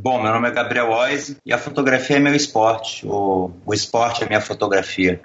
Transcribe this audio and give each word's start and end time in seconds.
Bom, 0.00 0.22
meu 0.22 0.32
nome 0.32 0.46
é 0.46 0.52
Gabriel 0.52 0.90
Oise 0.90 1.38
e 1.44 1.52
a 1.52 1.58
fotografia 1.58 2.18
é 2.18 2.20
meu 2.20 2.32
esporte. 2.32 3.04
O, 3.04 3.50
esporte 3.72 4.22
é 4.22 4.28
minha 4.28 4.40
fotografia. 4.40 5.20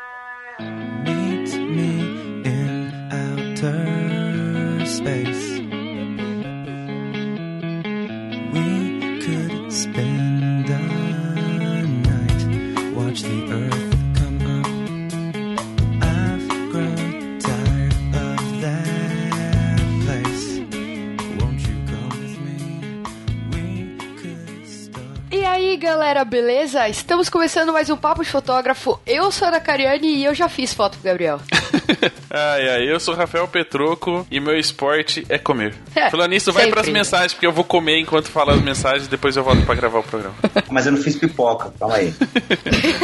Galera, 25.83 26.23
beleza? 26.23 26.87
Estamos 26.87 27.27
começando 27.27 27.73
mais 27.73 27.89
um 27.89 27.97
Papo 27.97 28.23
de 28.23 28.29
Fotógrafo. 28.29 28.97
Eu 29.05 29.29
sou 29.33 29.45
a 29.45 29.49
Ana 29.49 29.59
Cariani 29.59 30.15
e 30.15 30.23
eu 30.23 30.33
já 30.33 30.47
fiz 30.47 30.73
foto 30.73 30.97
pro 30.97 31.03
Gabriel. 31.03 31.41
ai, 32.31 32.69
ai, 32.69 32.89
eu 32.89 32.97
sou 33.01 33.13
Rafael 33.13 33.45
Petroco 33.49 34.25
e 34.31 34.39
meu 34.39 34.57
esporte 34.57 35.25
é 35.27 35.37
comer. 35.37 35.75
É, 35.93 36.09
Falando 36.09 36.29
nisso, 36.29 36.53
vai 36.53 36.69
pras 36.69 36.87
mensagens, 36.87 37.33
porque 37.33 37.45
eu 37.45 37.51
vou 37.51 37.65
comer 37.65 37.99
enquanto 37.99 38.29
falo 38.29 38.51
as 38.51 38.61
mensagens 38.61 39.07
e 39.07 39.09
depois 39.09 39.35
eu 39.35 39.43
volto 39.43 39.65
pra 39.65 39.75
gravar 39.75 39.99
o 39.99 40.03
programa. 40.03 40.33
Mas 40.71 40.85
eu 40.85 40.93
não 40.93 40.99
fiz 40.99 41.17
pipoca, 41.17 41.73
calma 41.77 41.95
aí. 41.95 42.13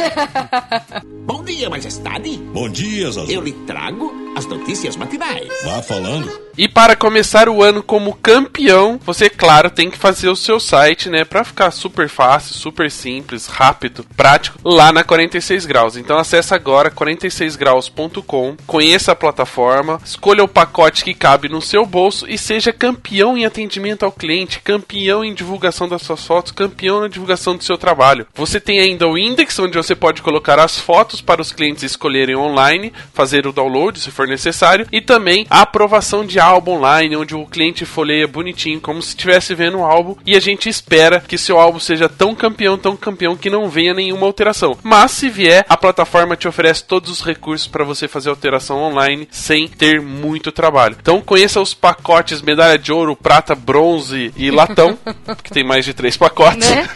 Bom 1.26 1.44
dia, 1.44 1.68
majestade. 1.68 2.38
Bom 2.38 2.70
dia, 2.70 3.10
Zazu. 3.10 3.30
Eu 3.30 3.42
lhe 3.42 3.52
trago 3.52 4.10
as 4.40 4.46
notícias 4.46 4.96
matinais. 4.96 5.48
Vá 5.64 5.82
falando. 5.82 6.50
E 6.56 6.68
para 6.68 6.96
começar 6.96 7.48
o 7.48 7.62
ano 7.62 7.82
como 7.82 8.14
campeão, 8.14 9.00
você, 9.04 9.30
claro, 9.30 9.70
tem 9.70 9.90
que 9.90 9.96
fazer 9.96 10.28
o 10.28 10.36
seu 10.36 10.58
site, 10.58 11.08
né? 11.08 11.24
Pra 11.24 11.44
ficar 11.44 11.70
super 11.70 12.08
fácil, 12.08 12.54
super 12.54 12.90
simples, 12.90 13.46
rápido, 13.46 14.04
prático, 14.16 14.58
lá 14.62 14.92
na 14.92 15.04
46 15.04 15.64
Graus. 15.64 15.96
Então 15.96 16.18
acessa 16.18 16.54
agora 16.54 16.90
46graus.com, 16.90 18.56
conheça 18.66 19.12
a 19.12 19.16
plataforma, 19.16 20.00
escolha 20.04 20.44
o 20.44 20.48
pacote 20.48 21.04
que 21.04 21.14
cabe 21.14 21.48
no 21.48 21.62
seu 21.62 21.86
bolso 21.86 22.26
e 22.28 22.36
seja 22.36 22.72
campeão 22.72 23.38
em 23.38 23.46
atendimento 23.46 24.04
ao 24.04 24.12
cliente, 24.12 24.60
campeão 24.60 25.24
em 25.24 25.32
divulgação 25.32 25.88
das 25.88 26.02
suas 26.02 26.26
fotos, 26.26 26.52
campeão 26.52 27.00
na 27.00 27.08
divulgação 27.08 27.56
do 27.56 27.64
seu 27.64 27.78
trabalho. 27.78 28.26
Você 28.34 28.60
tem 28.60 28.80
ainda 28.80 29.06
o 29.06 29.16
index, 29.16 29.58
onde 29.58 29.78
você 29.78 29.94
pode 29.94 30.20
colocar 30.20 30.58
as 30.58 30.78
fotos 30.78 31.20
para 31.20 31.40
os 31.40 31.52
clientes 31.52 31.84
escolherem 31.84 32.36
online, 32.36 32.92
fazer 33.14 33.46
o 33.46 33.52
download 33.52 33.98
se 33.98 34.10
for 34.10 34.29
necessário, 34.30 34.86
e 34.90 35.00
também 35.00 35.46
a 35.50 35.62
aprovação 35.62 36.24
de 36.24 36.40
álbum 36.40 36.72
online, 36.72 37.16
onde 37.16 37.34
o 37.34 37.46
cliente 37.46 37.84
folheia 37.84 38.26
bonitinho, 38.26 38.80
como 38.80 39.02
se 39.02 39.10
estivesse 39.10 39.54
vendo 39.54 39.78
o 39.78 39.84
álbum, 39.84 40.16
e 40.24 40.36
a 40.36 40.40
gente 40.40 40.68
espera 40.68 41.20
que 41.20 41.36
seu 41.36 41.58
álbum 41.58 41.78
seja 41.78 42.08
tão 42.08 42.34
campeão, 42.34 42.78
tão 42.78 42.96
campeão, 42.96 43.36
que 43.36 43.50
não 43.50 43.68
venha 43.68 43.92
nenhuma 43.92 44.26
alteração. 44.26 44.76
Mas 44.82 45.10
se 45.10 45.28
vier, 45.28 45.64
a 45.68 45.76
plataforma 45.76 46.36
te 46.36 46.48
oferece 46.48 46.84
todos 46.84 47.10
os 47.10 47.20
recursos 47.20 47.66
para 47.66 47.84
você 47.84 48.08
fazer 48.08 48.30
alteração 48.30 48.78
online 48.78 49.28
sem 49.30 49.68
ter 49.68 50.00
muito 50.00 50.52
trabalho. 50.52 50.96
Então 51.00 51.20
conheça 51.20 51.60
os 51.60 51.74
pacotes 51.74 52.42
medalha 52.42 52.78
de 52.78 52.92
ouro, 52.92 53.16
prata, 53.16 53.54
bronze 53.54 54.32
e 54.36 54.50
latão, 54.52 54.98
que 55.42 55.50
tem 55.50 55.64
mais 55.64 55.84
de 55.84 55.94
três 55.94 56.16
pacotes. 56.16 56.68
Né? 56.68 56.88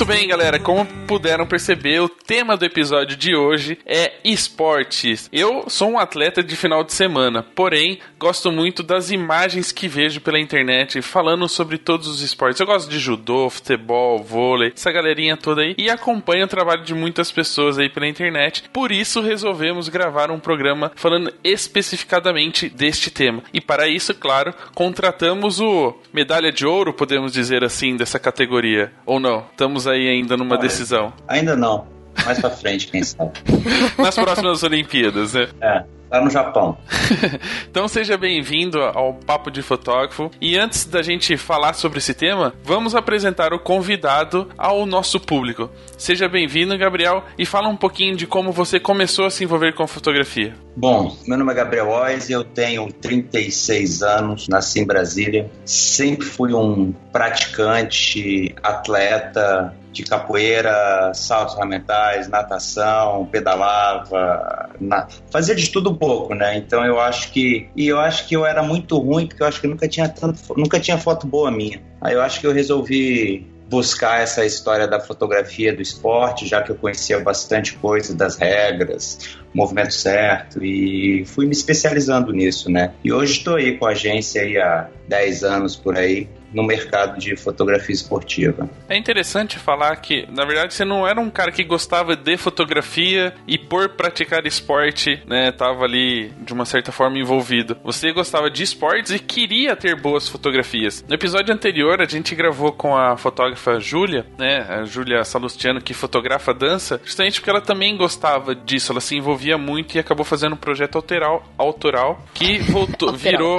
Muito 0.00 0.14
bem, 0.14 0.28
galera. 0.28 0.58
Como 0.58 0.86
puderam 1.06 1.46
perceber, 1.46 2.00
o 2.00 2.08
tema 2.08 2.56
do 2.56 2.64
episódio 2.64 3.14
de 3.18 3.36
hoje 3.36 3.76
é 3.84 4.14
esportes. 4.24 5.28
Eu 5.30 5.64
sou 5.68 5.90
um 5.90 5.98
atleta 5.98 6.42
de 6.42 6.56
final 6.56 6.82
de 6.82 6.94
semana, 6.94 7.42
porém 7.42 7.98
gosto 8.18 8.50
muito 8.50 8.82
das 8.82 9.10
imagens 9.10 9.72
que 9.72 9.86
vejo 9.86 10.22
pela 10.22 10.40
internet 10.40 11.02
falando 11.02 11.46
sobre 11.50 11.76
todos 11.76 12.08
os 12.08 12.22
esportes. 12.22 12.58
Eu 12.58 12.66
gosto 12.66 12.88
de 12.88 12.98
judô, 12.98 13.50
futebol, 13.50 14.22
vôlei, 14.22 14.72
essa 14.74 14.90
galerinha 14.90 15.36
toda 15.36 15.60
aí 15.60 15.74
e 15.76 15.90
acompanho 15.90 16.46
o 16.46 16.48
trabalho 16.48 16.82
de 16.82 16.94
muitas 16.94 17.30
pessoas 17.30 17.78
aí 17.78 17.90
pela 17.90 18.08
internet. 18.08 18.70
Por 18.72 18.90
isso 18.90 19.20
resolvemos 19.20 19.90
gravar 19.90 20.30
um 20.30 20.40
programa 20.40 20.92
falando 20.96 21.30
especificadamente 21.44 22.70
deste 22.70 23.10
tema. 23.10 23.42
E 23.52 23.60
para 23.60 23.86
isso, 23.86 24.14
claro, 24.14 24.54
contratamos 24.74 25.60
o 25.60 25.94
medalha 26.10 26.50
de 26.50 26.64
ouro, 26.64 26.94
podemos 26.94 27.34
dizer 27.34 27.62
assim, 27.62 27.96
dessa 27.96 28.18
categoria. 28.18 28.92
Ou 29.04 29.20
não? 29.20 29.44
Estamos 29.50 29.89
aí 29.90 30.08
ainda 30.08 30.36
numa 30.36 30.54
Olha, 30.54 30.62
decisão. 30.62 31.12
Ainda 31.28 31.56
não. 31.56 31.86
Mais 32.24 32.38
pra 32.38 32.50
frente, 32.50 32.88
quem 32.88 33.02
sabe. 33.02 33.32
Nas 33.98 34.14
próximas 34.14 34.62
Olimpíadas, 34.62 35.34
né? 35.34 35.48
É, 35.60 35.84
lá 36.10 36.20
no 36.20 36.30
Japão. 36.30 36.76
então 37.70 37.86
seja 37.86 38.16
bem-vindo 38.16 38.80
ao 38.82 39.14
Papo 39.14 39.50
de 39.50 39.62
Fotógrafo. 39.62 40.30
E 40.40 40.56
antes 40.58 40.84
da 40.84 41.02
gente 41.02 41.36
falar 41.36 41.74
sobre 41.74 41.98
esse 41.98 42.12
tema, 42.12 42.52
vamos 42.64 42.94
apresentar 42.94 43.52
o 43.52 43.58
convidado 43.58 44.48
ao 44.58 44.84
nosso 44.84 45.20
público. 45.20 45.70
Seja 45.96 46.28
bem-vindo, 46.28 46.76
Gabriel, 46.76 47.24
e 47.38 47.46
fala 47.46 47.68
um 47.68 47.76
pouquinho 47.76 48.16
de 48.16 48.26
como 48.26 48.52
você 48.52 48.80
começou 48.80 49.24
a 49.24 49.30
se 49.30 49.44
envolver 49.44 49.74
com 49.74 49.86
fotografia. 49.86 50.54
Bom, 50.76 51.16
meu 51.26 51.36
nome 51.36 51.52
é 51.52 51.54
Gabriel 51.54 51.88
Ois, 51.88 52.30
eu 52.30 52.44
tenho 52.44 52.92
36 52.92 54.02
anos, 54.02 54.48
nasci 54.48 54.80
em 54.80 54.86
Brasília. 54.86 55.50
Sempre 55.64 56.26
fui 56.26 56.54
um 56.54 56.92
praticante, 57.12 58.54
atleta, 58.62 59.74
de 59.92 60.04
capoeira, 60.04 61.12
saltos 61.12 61.54
ornamentais, 61.54 62.28
natação, 62.28 63.26
pedalava, 63.26 64.70
na... 64.80 65.08
fazia 65.30 65.54
de 65.54 65.68
tudo 65.68 65.90
um 65.90 65.96
pouco, 65.96 66.34
né? 66.34 66.56
Então 66.56 66.84
eu 66.84 67.00
acho 67.00 67.32
que 67.32 67.68
e 67.76 67.88
eu 67.88 67.98
acho 67.98 68.26
que 68.28 68.36
eu 68.36 68.46
era 68.46 68.62
muito 68.62 68.96
ruim 68.98 69.26
porque 69.26 69.42
eu 69.42 69.46
acho 69.46 69.60
que 69.60 69.66
nunca 69.66 69.88
tinha 69.88 70.08
tanto, 70.08 70.40
nunca 70.56 70.78
tinha 70.78 70.96
foto 70.96 71.26
boa 71.26 71.50
minha. 71.50 71.82
Aí 72.00 72.14
eu 72.14 72.22
acho 72.22 72.40
que 72.40 72.46
eu 72.46 72.52
resolvi 72.52 73.46
buscar 73.70 74.20
essa 74.20 74.44
história 74.44 74.88
da 74.88 74.98
fotografia 74.98 75.72
do 75.72 75.80
esporte, 75.80 76.44
já 76.44 76.60
que 76.60 76.72
eu 76.72 76.74
conhecia 76.74 77.20
bastante 77.20 77.74
coisa 77.74 78.12
das 78.16 78.36
regras, 78.36 79.38
movimento 79.54 79.94
certo 79.94 80.62
e 80.62 81.24
fui 81.24 81.46
me 81.46 81.52
especializando 81.52 82.32
nisso, 82.32 82.68
né? 82.68 82.92
E 83.04 83.12
hoje 83.12 83.34
estou 83.34 83.54
aí 83.54 83.78
com 83.78 83.86
a 83.86 83.90
agência 83.90 84.42
aí 84.42 84.58
há 84.58 84.88
10 85.06 85.44
anos 85.44 85.76
por 85.76 85.96
aí, 85.96 86.28
no 86.52 86.62
mercado 86.62 87.18
de 87.18 87.36
fotografia 87.36 87.94
esportiva. 87.94 88.68
É 88.88 88.96
interessante 88.96 89.58
falar 89.58 89.96
que, 89.96 90.26
na 90.30 90.44
verdade, 90.44 90.74
você 90.74 90.84
não 90.84 91.06
era 91.06 91.20
um 91.20 91.30
cara 91.30 91.52
que 91.52 91.64
gostava 91.64 92.16
de 92.16 92.36
fotografia 92.36 93.34
e 93.46 93.58
por 93.58 93.90
praticar 93.90 94.46
esporte, 94.46 95.22
né, 95.26 95.52
tava 95.52 95.84
ali 95.84 96.32
de 96.40 96.52
uma 96.52 96.64
certa 96.64 96.92
forma 96.92 97.18
envolvido. 97.18 97.76
Você 97.84 98.12
gostava 98.12 98.50
de 98.50 98.62
esportes 98.62 99.12
e 99.12 99.18
queria 99.18 99.76
ter 99.76 99.94
boas 99.94 100.28
fotografias. 100.28 101.04
No 101.08 101.14
episódio 101.14 101.54
anterior, 101.54 102.00
a 102.00 102.06
gente 102.06 102.34
gravou 102.34 102.72
com 102.72 102.96
a 102.96 103.16
fotógrafa 103.16 103.78
Júlia, 103.78 104.26
né, 104.38 104.66
a 104.68 104.84
Júlia 104.84 105.24
Salustiano, 105.24 105.80
que 105.80 105.94
fotografa 105.94 106.52
dança, 106.52 107.00
justamente 107.04 107.40
porque 107.40 107.50
ela 107.50 107.60
também 107.60 107.96
gostava 107.96 108.54
disso, 108.54 108.92
ela 108.92 109.00
se 109.00 109.16
envolvia 109.16 109.56
muito 109.56 109.96
e 109.96 109.98
acabou 109.98 110.24
fazendo 110.24 110.54
um 110.54 110.58
projeto 110.58 110.96
autoral, 110.96 111.44
autoral 111.58 112.24
que 112.34 112.58
voltou, 112.58 113.12
virou 113.14 113.58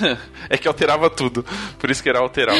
é 0.48 0.56
que 0.56 0.68
alterava 0.68 1.08
tudo. 1.10 1.44
Por 1.78 1.90
isso 1.90 2.02
que 2.02 2.08
era 2.08 2.18
alteral. 2.22 2.56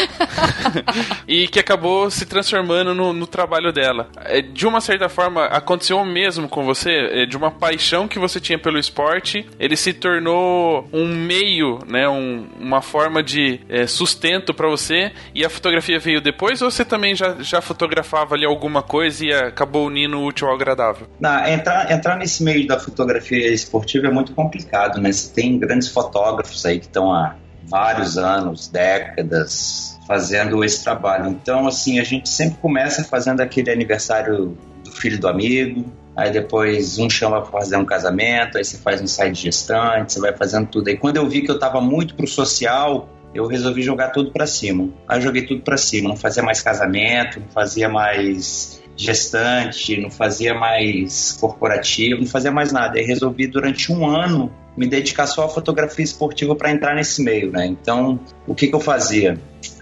e 1.27 1.49
que 1.49 1.59
acabou 1.59 2.11
se 2.11 2.27
transformando 2.27 2.95
no, 2.95 3.13
no 3.13 3.27
trabalho 3.27 3.73
dela. 3.73 4.09
É, 4.25 4.41
de 4.41 4.67
uma 4.67 4.81
certa 4.81 5.09
forma, 5.09 5.45
aconteceu 5.47 5.99
o 5.99 6.05
mesmo 6.05 6.49
com 6.49 6.65
você? 6.65 6.91
É, 6.91 7.27
de 7.27 7.37
uma 7.37 7.51
paixão 7.51 8.09
que 8.09 8.19
você 8.19 8.41
tinha 8.41 8.59
pelo 8.59 8.79
esporte, 8.79 9.47
ele 9.59 9.77
se 9.77 9.93
tornou 9.93 10.89
um 10.93 11.07
meio, 11.07 11.79
né? 11.87 12.09
Um, 12.09 12.47
uma 12.59 12.83
forma 12.83 13.23
de 13.23 13.61
é, 13.69 13.87
sustento 13.87 14.53
para 14.55 14.69
você 14.69 15.13
e 15.35 15.45
a 15.45 15.51
fotografia 15.51 15.99
veio 15.99 16.21
depois 16.21 16.63
ou 16.63 16.71
você 16.71 16.85
também 16.85 17.15
já, 17.15 17.37
já 17.41 17.61
fotografava 17.61 18.35
ali 18.35 18.45
alguma 18.45 18.83
coisa 18.83 19.25
e 19.25 19.33
acabou 19.33 19.87
unindo 19.87 20.19
o 20.19 20.27
útil 20.27 20.49
ao 20.49 20.55
agradável? 20.55 21.07
Não, 21.21 21.47
entrar, 21.47 21.91
entrar 21.91 22.17
nesse 22.17 22.43
meio 22.43 22.67
da 22.67 22.79
fotografia 22.79 23.53
esportiva 23.53 24.07
é 24.07 24.11
muito 24.11 24.33
complicado, 24.33 25.01
né? 25.01 25.13
Você 25.13 25.33
tem 25.33 25.59
grandes 25.59 25.89
fotógrafos 25.89 26.65
aí 26.67 26.79
que 26.79 26.87
estão 26.87 27.13
há 27.13 27.35
vários 27.69 28.19
anos, 28.19 28.69
décadas, 28.69 29.99
fazendo 30.07 30.65
esse 30.65 30.83
trabalho. 30.83 31.31
Então, 31.31 31.67
assim, 31.67 31.99
a 31.99 32.05
gente 32.05 32.29
sempre 32.29 32.59
começa 32.61 33.05
fazendo 33.05 33.41
aquele 33.41 33.71
aniversário 33.71 34.57
do 34.85 34.91
filho 34.91 35.19
do 35.19 35.29
amigo, 35.29 35.85
aí 36.17 36.31
depois 36.31 36.99
um 36.99 37.09
chama 37.09 37.41
para 37.41 37.51
fazer 37.51 37.77
um 37.77 37.85
casamento, 37.85 38.59
aí 38.59 38.65
você 38.65 38.77
faz 38.77 39.01
um 39.01 39.07
site 39.07 39.43
gestante, 39.43 40.13
você 40.13 40.21
vai 40.21 40.37
fazendo 40.37 40.67
tudo. 40.67 40.89
Aí 40.89 40.97
quando 40.97 41.17
eu 41.17 41.29
vi 41.29 41.43
que 41.43 41.51
eu 41.51 41.55
estava 41.55 41.81
muito 41.81 42.15
pro 42.15 42.27
social, 42.27 43.09
eu 43.35 43.47
resolvi 43.47 43.83
jogar 43.83 44.11
tudo 44.11 44.31
para 44.31 44.47
cima. 44.47 44.89
Aí 45.09 45.19
eu 45.19 45.23
joguei 45.23 45.47
tudo 45.47 45.63
para 45.63 45.77
cima, 45.77 46.09
não 46.09 46.17
fazia 46.17 46.43
mais 46.43 46.61
casamento, 46.61 47.41
não 47.41 47.49
fazia 47.49 47.89
mais 47.89 48.82
gestante, 48.97 50.01
não 50.01 50.11
fazia 50.11 50.55
mais 50.55 51.33
corporativo, 51.33 52.21
não 52.21 52.27
fazia 52.27 52.51
mais 52.51 52.73
nada. 52.73 52.99
Aí 52.99 53.05
resolvi 53.05 53.47
durante 53.47 53.93
um 53.93 54.07
ano 54.07 54.53
me 54.77 54.87
dedicar 54.87 55.27
só 55.27 55.45
à 55.45 55.49
fotografia 55.49 56.05
esportiva 56.05 56.55
para 56.55 56.71
entrar 56.71 56.95
nesse 56.95 57.23
meio, 57.23 57.51
né? 57.51 57.67
Então, 57.67 58.21
o 58.47 58.55
que, 58.55 58.69
que 58.69 58.75
eu 58.75 58.81
fazia? 58.81 59.39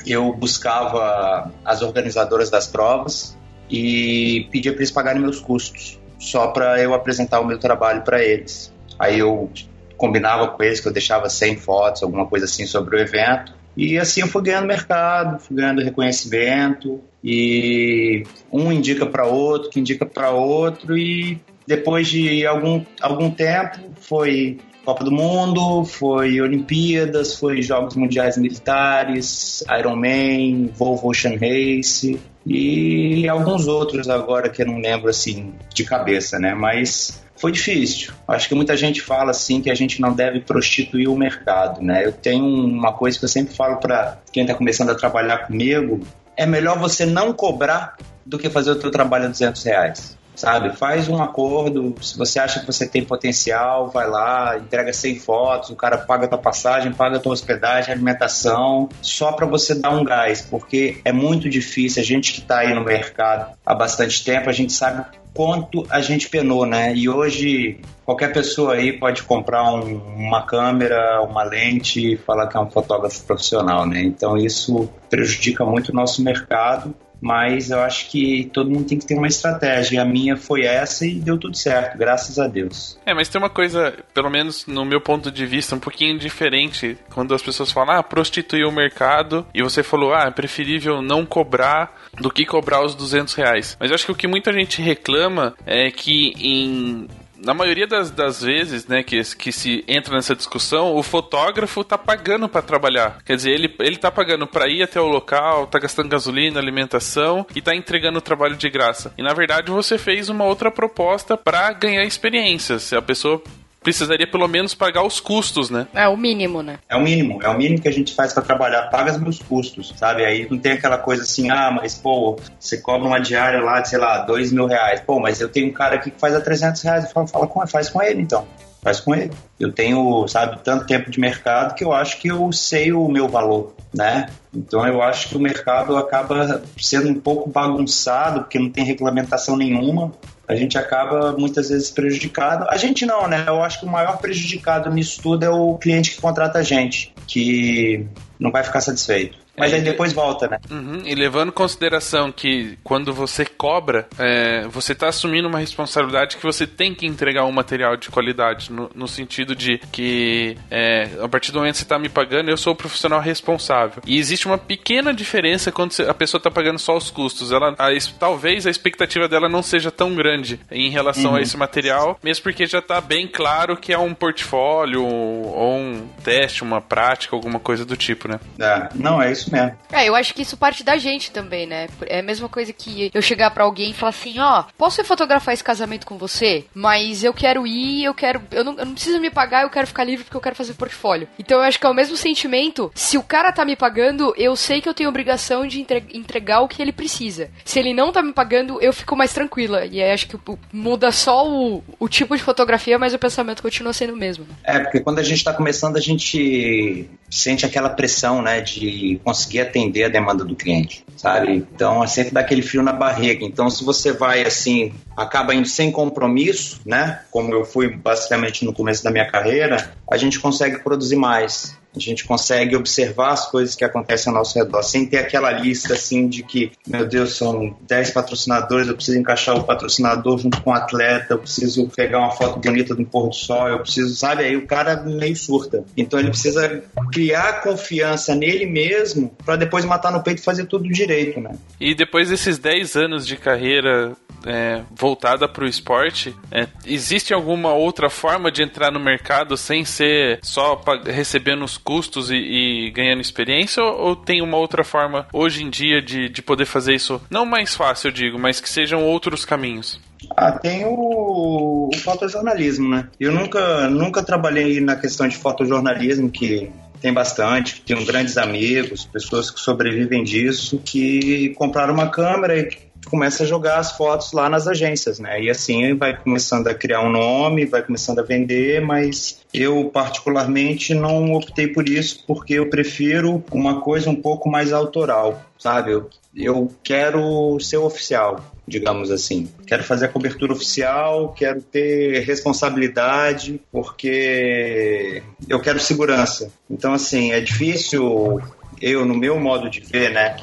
Eu 0.06 0.32
buscava 0.32 1.52
as 1.64 1.82
organizadoras 1.82 2.50
das 2.50 2.66
provas 2.66 3.36
e 3.68 4.48
pedia 4.50 4.72
para 4.72 4.80
eles 4.80 4.90
pagarem 4.90 5.20
meus 5.20 5.38
custos, 5.38 5.98
só 6.18 6.48
para 6.48 6.80
eu 6.80 6.92
apresentar 6.92 7.40
o 7.40 7.46
meu 7.46 7.58
trabalho 7.58 8.02
para 8.02 8.22
eles. 8.22 8.72
Aí 8.98 9.18
eu 9.18 9.50
combinava 9.96 10.48
com 10.48 10.62
eles 10.62 10.80
que 10.80 10.88
eu 10.88 10.92
deixava 10.92 11.28
100 11.28 11.56
fotos, 11.58 12.02
alguma 12.02 12.26
coisa 12.26 12.46
assim 12.46 12.66
sobre 12.66 12.96
o 12.96 12.98
evento. 12.98 13.59
E 13.80 13.98
assim 13.98 14.20
eu 14.20 14.28
fui 14.28 14.42
ganhando 14.42 14.66
mercado, 14.66 15.40
fui 15.40 15.56
ganhando 15.56 15.82
reconhecimento 15.82 17.00
e 17.24 18.24
um 18.52 18.70
indica 18.70 19.06
para 19.06 19.24
outro, 19.24 19.70
que 19.70 19.80
indica 19.80 20.04
para 20.04 20.30
outro 20.32 20.98
e 20.98 21.40
depois 21.66 22.06
de 22.08 22.44
algum, 22.44 22.84
algum 23.00 23.30
tempo 23.30 23.78
foi 23.98 24.58
Copa 24.84 25.02
do 25.02 25.10
Mundo, 25.10 25.82
foi 25.86 26.42
Olimpíadas, 26.42 27.36
foi 27.36 27.62
Jogos 27.62 27.96
Mundiais 27.96 28.36
Militares, 28.36 29.64
Ironman, 29.78 30.70
Volvo 30.74 31.08
Ocean 31.08 31.38
Race 31.38 32.20
e 32.46 33.26
alguns 33.30 33.66
outros 33.66 34.10
agora 34.10 34.50
que 34.50 34.60
eu 34.60 34.66
não 34.66 34.78
lembro 34.78 35.08
assim 35.08 35.54
de 35.72 35.84
cabeça, 35.84 36.38
né? 36.38 36.52
Mas 36.54 37.24
foi 37.40 37.52
difícil. 37.52 38.12
Acho 38.28 38.48
que 38.48 38.54
muita 38.54 38.76
gente 38.76 39.00
fala 39.00 39.30
assim 39.30 39.62
que 39.62 39.70
a 39.70 39.74
gente 39.74 40.00
não 40.00 40.12
deve 40.12 40.40
prostituir 40.40 41.08
o 41.08 41.16
mercado, 41.16 41.82
né? 41.82 42.04
Eu 42.04 42.12
tenho 42.12 42.44
uma 42.44 42.92
coisa 42.92 43.18
que 43.18 43.24
eu 43.24 43.28
sempre 43.28 43.54
falo 43.54 43.78
para 43.78 44.18
quem 44.30 44.42
está 44.42 44.54
começando 44.54 44.90
a 44.90 44.94
trabalhar 44.94 45.46
comigo, 45.46 46.00
é 46.36 46.44
melhor 46.46 46.78
você 46.78 47.06
não 47.06 47.32
cobrar 47.32 47.96
do 48.24 48.38
que 48.38 48.50
fazer 48.50 48.72
o 48.72 48.76
teu 48.76 48.90
trabalho 48.90 49.24
a 49.24 49.28
200 49.28 49.62
reais 49.64 50.20
sabe? 50.40 50.74
Faz 50.74 51.06
um 51.06 51.22
acordo, 51.22 51.94
se 52.00 52.16
você 52.16 52.38
acha 52.38 52.60
que 52.60 52.66
você 52.66 52.86
tem 52.86 53.04
potencial, 53.04 53.88
vai 53.88 54.08
lá, 54.08 54.56
entrega 54.56 54.90
100 54.90 55.18
fotos, 55.18 55.70
o 55.70 55.76
cara 55.76 55.98
paga 55.98 56.24
a 56.24 56.28
tua 56.28 56.38
passagem, 56.38 56.92
paga 56.92 57.18
a 57.18 57.20
tua 57.20 57.32
hospedagem, 57.32 57.92
alimentação, 57.92 58.88
só 59.02 59.32
para 59.32 59.44
você 59.44 59.74
dar 59.74 59.90
um 59.90 60.02
gás, 60.02 60.40
porque 60.40 60.98
é 61.04 61.12
muito 61.12 61.48
difícil, 61.50 62.02
a 62.02 62.04
gente 62.04 62.32
que 62.32 62.40
está 62.40 62.60
aí 62.60 62.74
no 62.74 62.82
mercado 62.82 63.54
há 63.66 63.74
bastante 63.74 64.24
tempo, 64.24 64.48
a 64.48 64.52
gente 64.52 64.72
sabe 64.72 65.04
quanto 65.34 65.86
a 65.90 66.00
gente 66.00 66.28
penou, 66.28 66.66
né? 66.66 66.94
E 66.94 67.08
hoje 67.08 67.80
qualquer 68.04 68.32
pessoa 68.32 68.74
aí 68.74 68.92
pode 68.92 69.22
comprar 69.22 69.72
um, 69.72 69.96
uma 70.16 70.42
câmera, 70.42 71.22
uma 71.22 71.42
lente 71.42 72.14
e 72.14 72.16
falar 72.16 72.48
que 72.48 72.56
é 72.56 72.60
um 72.60 72.70
fotógrafo 72.70 73.24
profissional, 73.24 73.86
né? 73.86 74.02
Então 74.02 74.36
isso 74.36 74.88
prejudica 75.08 75.64
muito 75.64 75.90
o 75.90 75.94
nosso 75.94 76.22
mercado 76.22 76.94
mas 77.20 77.70
eu 77.70 77.80
acho 77.80 78.10
que 78.10 78.50
todo 78.52 78.70
mundo 78.70 78.88
tem 78.88 78.98
que 78.98 79.06
ter 79.06 79.14
uma 79.14 79.26
estratégia. 79.26 80.02
A 80.02 80.04
minha 80.04 80.36
foi 80.36 80.62
essa 80.62 81.06
e 81.06 81.14
deu 81.14 81.38
tudo 81.38 81.56
certo, 81.56 81.98
graças 81.98 82.38
a 82.38 82.46
Deus. 82.46 82.98
É, 83.04 83.12
mas 83.12 83.28
tem 83.28 83.40
uma 83.40 83.50
coisa, 83.50 83.94
pelo 84.14 84.30
menos 84.30 84.66
no 84.66 84.84
meu 84.84 85.00
ponto 85.00 85.30
de 85.30 85.46
vista, 85.46 85.76
um 85.76 85.80
pouquinho 85.80 86.18
diferente 86.18 86.96
quando 87.12 87.34
as 87.34 87.42
pessoas 87.42 87.70
falam, 87.70 87.96
ah, 87.96 88.02
prostituir 88.02 88.66
o 88.66 88.72
mercado, 88.72 89.46
e 89.54 89.62
você 89.62 89.82
falou, 89.82 90.14
ah, 90.14 90.24
é 90.28 90.30
preferível 90.30 91.02
não 91.02 91.26
cobrar 91.26 91.94
do 92.20 92.30
que 92.30 92.44
cobrar 92.44 92.84
os 92.84 92.94
200 92.94 93.34
reais. 93.34 93.76
Mas 93.78 93.90
eu 93.90 93.94
acho 93.94 94.06
que 94.06 94.12
o 94.12 94.16
que 94.16 94.26
muita 94.26 94.52
gente 94.52 94.80
reclama 94.80 95.54
é 95.66 95.90
que 95.90 96.32
em 96.38 97.06
na 97.44 97.54
maioria 97.54 97.86
das, 97.86 98.10
das 98.10 98.42
vezes, 98.42 98.86
né, 98.86 99.02
que, 99.02 99.20
que 99.36 99.52
se 99.52 99.84
entra 99.88 100.14
nessa 100.14 100.34
discussão, 100.34 100.94
o 100.94 101.02
fotógrafo 101.02 101.82
tá 101.82 101.96
pagando 101.96 102.48
para 102.48 102.62
trabalhar. 102.62 103.18
Quer 103.24 103.36
dizer, 103.36 103.50
ele, 103.50 103.74
ele 103.80 103.96
tá 103.96 104.10
pagando 104.10 104.46
para 104.46 104.68
ir 104.68 104.82
até 104.82 105.00
o 105.00 105.06
local, 105.06 105.66
tá 105.66 105.78
gastando 105.78 106.08
gasolina, 106.08 106.60
alimentação 106.60 107.46
e 107.54 107.60
tá 107.60 107.74
entregando 107.74 108.18
o 108.18 108.22
trabalho 108.22 108.56
de 108.56 108.68
graça. 108.68 109.12
E 109.16 109.22
na 109.22 109.32
verdade 109.32 109.70
você 109.70 109.98
fez 109.98 110.28
uma 110.28 110.44
outra 110.44 110.70
proposta 110.70 111.36
para 111.36 111.72
ganhar 111.72 112.04
experiência. 112.04 112.78
Se 112.78 112.94
a 112.94 113.02
pessoa 113.02 113.42
precisaria 113.82 114.26
pelo 114.26 114.46
menos 114.46 114.74
pagar 114.74 115.04
os 115.04 115.20
custos, 115.20 115.70
né? 115.70 115.86
É 115.94 116.06
o 116.08 116.16
mínimo, 116.16 116.62
né? 116.62 116.78
É 116.88 116.96
o 116.96 117.00
mínimo, 117.00 117.42
é 117.42 117.48
o 117.48 117.56
mínimo 117.56 117.80
que 117.80 117.88
a 117.88 117.92
gente 117.92 118.14
faz 118.14 118.32
para 118.32 118.42
trabalhar, 118.42 118.82
paga 118.90 119.12
os 119.12 119.18
meus 119.18 119.38
custos, 119.38 119.94
sabe? 119.96 120.24
Aí 120.24 120.46
não 120.50 120.58
tem 120.58 120.72
aquela 120.72 120.98
coisa 120.98 121.22
assim, 121.22 121.50
ah, 121.50 121.70
mas 121.70 121.96
pô, 121.96 122.38
você 122.58 122.78
cobra 122.78 123.08
uma 123.08 123.18
diária 123.18 123.60
lá 123.60 123.80
de, 123.80 123.88
sei 123.88 123.98
lá, 123.98 124.18
dois 124.18 124.52
mil 124.52 124.66
reais. 124.66 125.00
Pô, 125.00 125.18
mas 125.18 125.40
eu 125.40 125.48
tenho 125.48 125.68
um 125.68 125.72
cara 125.72 125.96
aqui 125.96 126.10
que 126.10 126.20
faz 126.20 126.34
a 126.34 126.40
300 126.40 126.82
reais. 126.82 127.04
Eu 127.04 127.10
falo, 127.10 127.26
fala 127.26 127.46
com, 127.46 127.66
faz 127.66 127.88
com 127.88 128.02
ele 128.02 128.22
então 128.22 128.46
faz 128.82 129.00
com 129.00 129.14
ele. 129.14 129.30
Eu 129.58 129.72
tenho, 129.72 130.26
sabe, 130.26 130.58
tanto 130.64 130.86
tempo 130.86 131.10
de 131.10 131.20
mercado 131.20 131.74
que 131.74 131.84
eu 131.84 131.92
acho 131.92 132.18
que 132.18 132.28
eu 132.28 132.50
sei 132.52 132.92
o 132.92 133.08
meu 133.08 133.28
valor, 133.28 133.74
né? 133.94 134.28
Então 134.54 134.86
eu 134.86 135.02
acho 135.02 135.28
que 135.28 135.36
o 135.36 135.40
mercado 135.40 135.96
acaba 135.96 136.62
sendo 136.78 137.08
um 137.08 137.20
pouco 137.20 137.48
bagunçado, 137.50 138.40
porque 138.40 138.58
não 138.58 138.70
tem 138.70 138.84
regulamentação 138.84 139.56
nenhuma. 139.56 140.12
A 140.50 140.56
gente 140.56 140.76
acaba 140.76 141.30
muitas 141.38 141.68
vezes 141.68 141.92
prejudicado. 141.92 142.66
A 142.68 142.76
gente 142.76 143.06
não, 143.06 143.28
né? 143.28 143.44
Eu 143.46 143.62
acho 143.62 143.78
que 143.78 143.86
o 143.86 143.88
maior 143.88 144.18
prejudicado 144.18 144.90
nisso 144.90 145.22
tudo 145.22 145.44
é 145.44 145.48
o 145.48 145.78
cliente 145.78 146.10
que 146.10 146.20
contrata 146.20 146.58
a 146.58 146.62
gente, 146.64 147.14
que 147.24 148.04
não 148.36 148.50
vai 148.50 148.64
ficar 148.64 148.80
satisfeito. 148.80 149.38
Mas 149.60 149.74
aí 149.74 149.82
depois 149.82 150.12
volta, 150.12 150.48
né? 150.48 150.58
Uhum, 150.70 151.02
e 151.04 151.14
levando 151.14 151.48
em 151.48 151.52
consideração 151.52 152.32
que 152.32 152.78
quando 152.82 153.12
você 153.12 153.44
cobra, 153.44 154.08
é, 154.18 154.66
você 154.68 154.92
está 154.92 155.08
assumindo 155.08 155.48
uma 155.48 155.58
responsabilidade 155.58 156.36
que 156.36 156.42
você 156.42 156.66
tem 156.66 156.94
que 156.94 157.06
entregar 157.06 157.44
um 157.44 157.52
material 157.52 157.96
de 157.96 158.08
qualidade, 158.10 158.72
no, 158.72 158.90
no 158.94 159.08
sentido 159.08 159.54
de 159.54 159.78
que 159.92 160.56
é, 160.70 161.08
a 161.22 161.28
partir 161.28 161.52
do 161.52 161.58
momento 161.58 161.74
que 161.74 161.78
você 161.78 161.84
está 161.84 161.98
me 161.98 162.08
pagando, 162.08 162.50
eu 162.50 162.56
sou 162.56 162.72
o 162.72 162.76
profissional 162.76 163.20
responsável. 163.20 164.02
E 164.06 164.18
existe 164.18 164.46
uma 164.46 164.58
pequena 164.58 165.12
diferença 165.12 165.70
quando 165.70 165.92
a 166.08 166.14
pessoa 166.14 166.38
está 166.38 166.50
pagando 166.50 166.78
só 166.78 166.96
os 166.96 167.10
custos. 167.10 167.52
Ela, 167.52 167.74
a, 167.78 167.88
talvez 168.18 168.66
a 168.66 168.70
expectativa 168.70 169.28
dela 169.28 169.48
não 169.48 169.62
seja 169.62 169.90
tão 169.90 170.14
grande 170.14 170.60
em 170.70 170.90
relação 170.90 171.32
uhum. 171.32 171.36
a 171.36 171.42
esse 171.42 171.56
material, 171.56 172.18
mesmo 172.22 172.42
porque 172.42 172.66
já 172.66 172.78
está 172.78 173.00
bem 173.00 173.26
claro 173.26 173.76
que 173.76 173.92
é 173.92 173.98
um 173.98 174.14
portfólio 174.14 175.04
ou 175.04 175.76
um 175.76 176.08
teste, 176.22 176.62
uma 176.62 176.80
prática, 176.80 177.34
alguma 177.34 177.58
coisa 177.58 177.84
do 177.84 177.96
tipo, 177.96 178.28
né? 178.28 178.40
É, 178.58 178.88
não, 178.94 179.20
é 179.20 179.30
isso 179.32 179.49
mesmo. 179.50 179.76
É, 179.92 180.08
eu 180.08 180.14
acho 180.14 180.34
que 180.34 180.42
isso 180.42 180.56
parte 180.56 180.84
da 180.84 180.96
gente 180.96 181.30
também, 181.30 181.66
né? 181.66 181.88
É 182.06 182.20
a 182.20 182.22
mesma 182.22 182.48
coisa 182.48 182.72
que 182.72 183.10
eu 183.12 183.22
chegar 183.22 183.50
para 183.50 183.64
alguém 183.64 183.90
e 183.90 183.94
falar 183.94 184.10
assim, 184.10 184.38
ó, 184.38 184.60
oh, 184.60 184.64
posso 184.76 185.02
fotografar 185.04 185.54
esse 185.54 185.64
casamento 185.64 186.06
com 186.06 186.16
você? 186.16 186.64
Mas 186.74 187.24
eu 187.24 187.32
quero 187.32 187.66
ir, 187.66 188.04
eu 188.04 188.14
quero. 188.14 188.42
Eu 188.50 188.64
não, 188.64 188.78
eu 188.78 188.86
não 188.86 188.94
preciso 188.94 189.20
me 189.20 189.30
pagar, 189.30 189.62
eu 189.62 189.70
quero 189.70 189.86
ficar 189.86 190.04
livre 190.04 190.24
porque 190.24 190.36
eu 190.36 190.40
quero 190.40 190.56
fazer 190.56 190.74
portfólio. 190.74 191.28
Então 191.38 191.58
eu 191.58 191.64
acho 191.64 191.78
que 191.78 191.86
é 191.86 191.88
o 191.88 191.94
mesmo 191.94 192.16
sentimento. 192.16 192.90
Se 192.94 193.18
o 193.18 193.22
cara 193.22 193.52
tá 193.52 193.64
me 193.64 193.76
pagando, 193.76 194.34
eu 194.36 194.54
sei 194.56 194.80
que 194.80 194.88
eu 194.88 194.94
tenho 194.94 195.08
obrigação 195.08 195.66
de 195.66 195.80
entregar 195.80 196.60
o 196.60 196.68
que 196.68 196.80
ele 196.80 196.92
precisa. 196.92 197.50
Se 197.64 197.78
ele 197.78 197.94
não 197.94 198.12
tá 198.12 198.22
me 198.22 198.32
pagando, 198.32 198.80
eu 198.80 198.92
fico 198.92 199.16
mais 199.16 199.32
tranquila. 199.32 199.86
E 199.86 200.02
aí 200.02 200.12
acho 200.12 200.28
que 200.28 200.38
muda 200.72 201.10
só 201.10 201.48
o, 201.48 201.82
o 201.98 202.08
tipo 202.08 202.36
de 202.36 202.42
fotografia, 202.42 202.98
mas 202.98 203.14
o 203.14 203.18
pensamento 203.18 203.62
continua 203.62 203.92
sendo 203.92 204.14
o 204.14 204.16
mesmo. 204.16 204.46
É, 204.62 204.78
porque 204.80 205.00
quando 205.00 205.18
a 205.18 205.22
gente 205.22 205.42
tá 205.42 205.52
começando, 205.52 205.96
a 205.96 206.00
gente 206.00 207.08
sente 207.30 207.64
aquela 207.64 207.88
pressão, 207.88 208.42
né, 208.42 208.60
de 208.60 209.20
conseguir 209.24 209.60
atender 209.60 210.04
a 210.04 210.08
demanda 210.08 210.44
do 210.44 210.56
cliente, 210.56 211.04
sabe? 211.16 211.54
Então, 211.74 212.02
é 212.02 212.06
sempre 212.06 212.32
dá 212.32 212.40
aquele 212.40 212.62
frio 212.62 212.82
na 212.82 212.92
barriga. 212.92 213.44
Então, 213.44 213.70
se 213.70 213.84
você 213.84 214.12
vai 214.12 214.42
assim, 214.42 214.92
acaba 215.16 215.54
indo 215.54 215.68
sem 215.68 215.92
compromisso, 215.92 216.80
né? 216.84 217.20
Como 217.30 217.52
eu 217.54 217.64
fui 217.64 217.88
basicamente 217.88 218.64
no 218.64 218.72
começo 218.72 219.04
da 219.04 219.10
minha 219.10 219.30
carreira, 219.30 219.92
a 220.10 220.16
gente 220.16 220.40
consegue 220.40 220.82
produzir 220.82 221.16
mais 221.16 221.78
a 221.94 221.98
gente 221.98 222.24
consegue 222.24 222.76
observar 222.76 223.32
as 223.32 223.50
coisas 223.50 223.74
que 223.74 223.84
acontecem 223.84 224.30
ao 224.30 224.38
nosso 224.38 224.58
redor, 224.58 224.82
sem 224.82 225.06
ter 225.06 225.18
aquela 225.18 225.50
lista 225.50 225.94
assim 225.94 226.28
de 226.28 226.42
que, 226.42 226.72
meu 226.86 227.06
Deus, 227.06 227.36
são 227.36 227.76
10 227.82 228.10
patrocinadores, 228.10 228.88
eu 228.88 228.94
preciso 228.94 229.18
encaixar 229.18 229.56
o 229.56 229.64
patrocinador 229.64 230.38
junto 230.38 230.60
com 230.62 230.70
o 230.70 230.74
atleta, 230.74 231.34
eu 231.34 231.38
preciso 231.38 231.88
pegar 231.88 232.18
uma 232.18 232.30
foto 232.30 232.60
bonita 232.60 232.94
do 232.94 233.04
pôr 233.04 233.28
do 233.28 233.34
sol, 233.34 233.68
eu 233.68 233.80
preciso, 233.80 234.14
sabe? 234.14 234.44
Aí 234.44 234.56
o 234.56 234.66
cara 234.66 235.02
meio 235.02 235.36
surta. 235.36 235.84
Então 235.96 236.18
ele 236.18 236.30
precisa 236.30 236.82
criar 237.12 237.62
confiança 237.62 238.34
nele 238.34 238.66
mesmo 238.66 239.34
para 239.44 239.56
depois 239.56 239.84
matar 239.84 240.12
no 240.12 240.22
peito 240.22 240.38
e 240.38 240.44
fazer 240.44 240.66
tudo 240.66 240.88
direito, 240.88 241.40
né? 241.40 241.56
E 241.80 241.94
depois 241.94 242.28
desses 242.28 242.58
10 242.58 242.96
anos 242.96 243.26
de 243.26 243.36
carreira 243.36 244.16
é, 244.46 244.82
voltada 244.90 245.48
para 245.48 245.64
o 245.64 245.68
esporte, 245.68 246.34
é, 246.50 246.66
existe 246.86 247.34
alguma 247.34 247.72
outra 247.72 248.08
forma 248.08 248.50
de 248.50 248.62
entrar 248.62 248.90
no 248.90 249.00
mercado 249.00 249.56
sem 249.56 249.84
ser 249.84 250.38
só 250.42 250.80
recebendo 251.06 251.64
os 251.64 251.76
custos 251.80 252.30
e, 252.30 252.36
e 252.36 252.90
ganhando 252.90 253.20
experiência? 253.20 253.82
Ou, 253.82 254.08
ou, 254.08 254.16
tem 254.16 254.40
uma 254.42 254.56
outra 254.56 254.84
forma 254.84 255.26
hoje 255.32 255.64
em 255.64 255.70
dia 255.70 256.00
de, 256.00 256.28
de 256.28 256.42
poder 256.42 256.66
fazer 256.66 256.94
isso? 256.94 257.20
Não 257.30 257.44
mais 257.44 257.74
fácil, 257.74 258.08
eu 258.08 258.12
digo, 258.12 258.38
mas 258.38 258.60
que 258.60 258.68
sejam 258.68 259.02
outros 259.04 259.44
caminhos. 259.44 260.00
Ah, 260.36 260.52
tem 260.52 260.84
o, 260.84 261.88
o 261.92 261.98
fotojornalismo, 261.98 262.88
né? 262.88 263.08
Eu 263.18 263.32
nunca, 263.32 263.88
nunca 263.88 264.22
trabalhei 264.22 264.80
na 264.80 264.94
questão 264.94 265.26
de 265.26 265.36
fotojornalismo, 265.36 266.30
que 266.30 266.70
tem 267.00 267.12
bastante, 267.12 267.80
tenho 267.80 268.04
grandes 268.04 268.36
amigos, 268.36 269.06
pessoas 269.06 269.50
que 269.50 269.58
sobrevivem 269.58 270.22
disso, 270.22 270.80
que 270.84 271.54
compraram 271.56 271.94
uma 271.94 272.10
câmera 272.10 272.58
e 272.58 272.68
começa 273.10 273.42
a 273.42 273.46
jogar 273.46 273.78
as 273.78 273.92
fotos 273.92 274.32
lá 274.32 274.48
nas 274.48 274.66
agências, 274.66 275.18
né? 275.18 275.42
E 275.42 275.50
assim 275.50 275.94
vai 275.94 276.16
começando 276.16 276.68
a 276.68 276.74
criar 276.74 277.02
um 277.02 277.10
nome, 277.10 277.66
vai 277.66 277.82
começando 277.82 278.20
a 278.20 278.22
vender, 278.22 278.80
mas 278.80 279.40
eu 279.52 279.90
particularmente 279.92 280.94
não 280.94 281.32
optei 281.32 281.66
por 281.68 281.88
isso 281.88 282.24
porque 282.26 282.54
eu 282.54 282.70
prefiro 282.70 283.42
uma 283.50 283.80
coisa 283.80 284.08
um 284.08 284.16
pouco 284.16 284.48
mais 284.48 284.72
autoral, 284.72 285.42
sabe? 285.58 285.92
Eu, 285.92 286.08
eu 286.34 286.72
quero 286.82 287.58
ser 287.60 287.78
oficial, 287.78 288.44
digamos 288.66 289.10
assim. 289.10 289.48
Quero 289.66 289.82
fazer 289.82 290.06
a 290.06 290.08
cobertura 290.08 290.52
oficial, 290.52 291.34
quero 291.36 291.60
ter 291.60 292.20
responsabilidade, 292.20 293.60
porque 293.72 295.22
eu 295.48 295.60
quero 295.60 295.80
segurança. 295.80 296.52
Então, 296.70 296.92
assim, 296.92 297.32
é 297.32 297.40
difícil 297.40 298.40
eu, 298.80 299.04
no 299.04 299.14
meu 299.14 299.38
modo 299.38 299.68
de 299.68 299.80
ver, 299.80 300.10
né? 300.12 300.36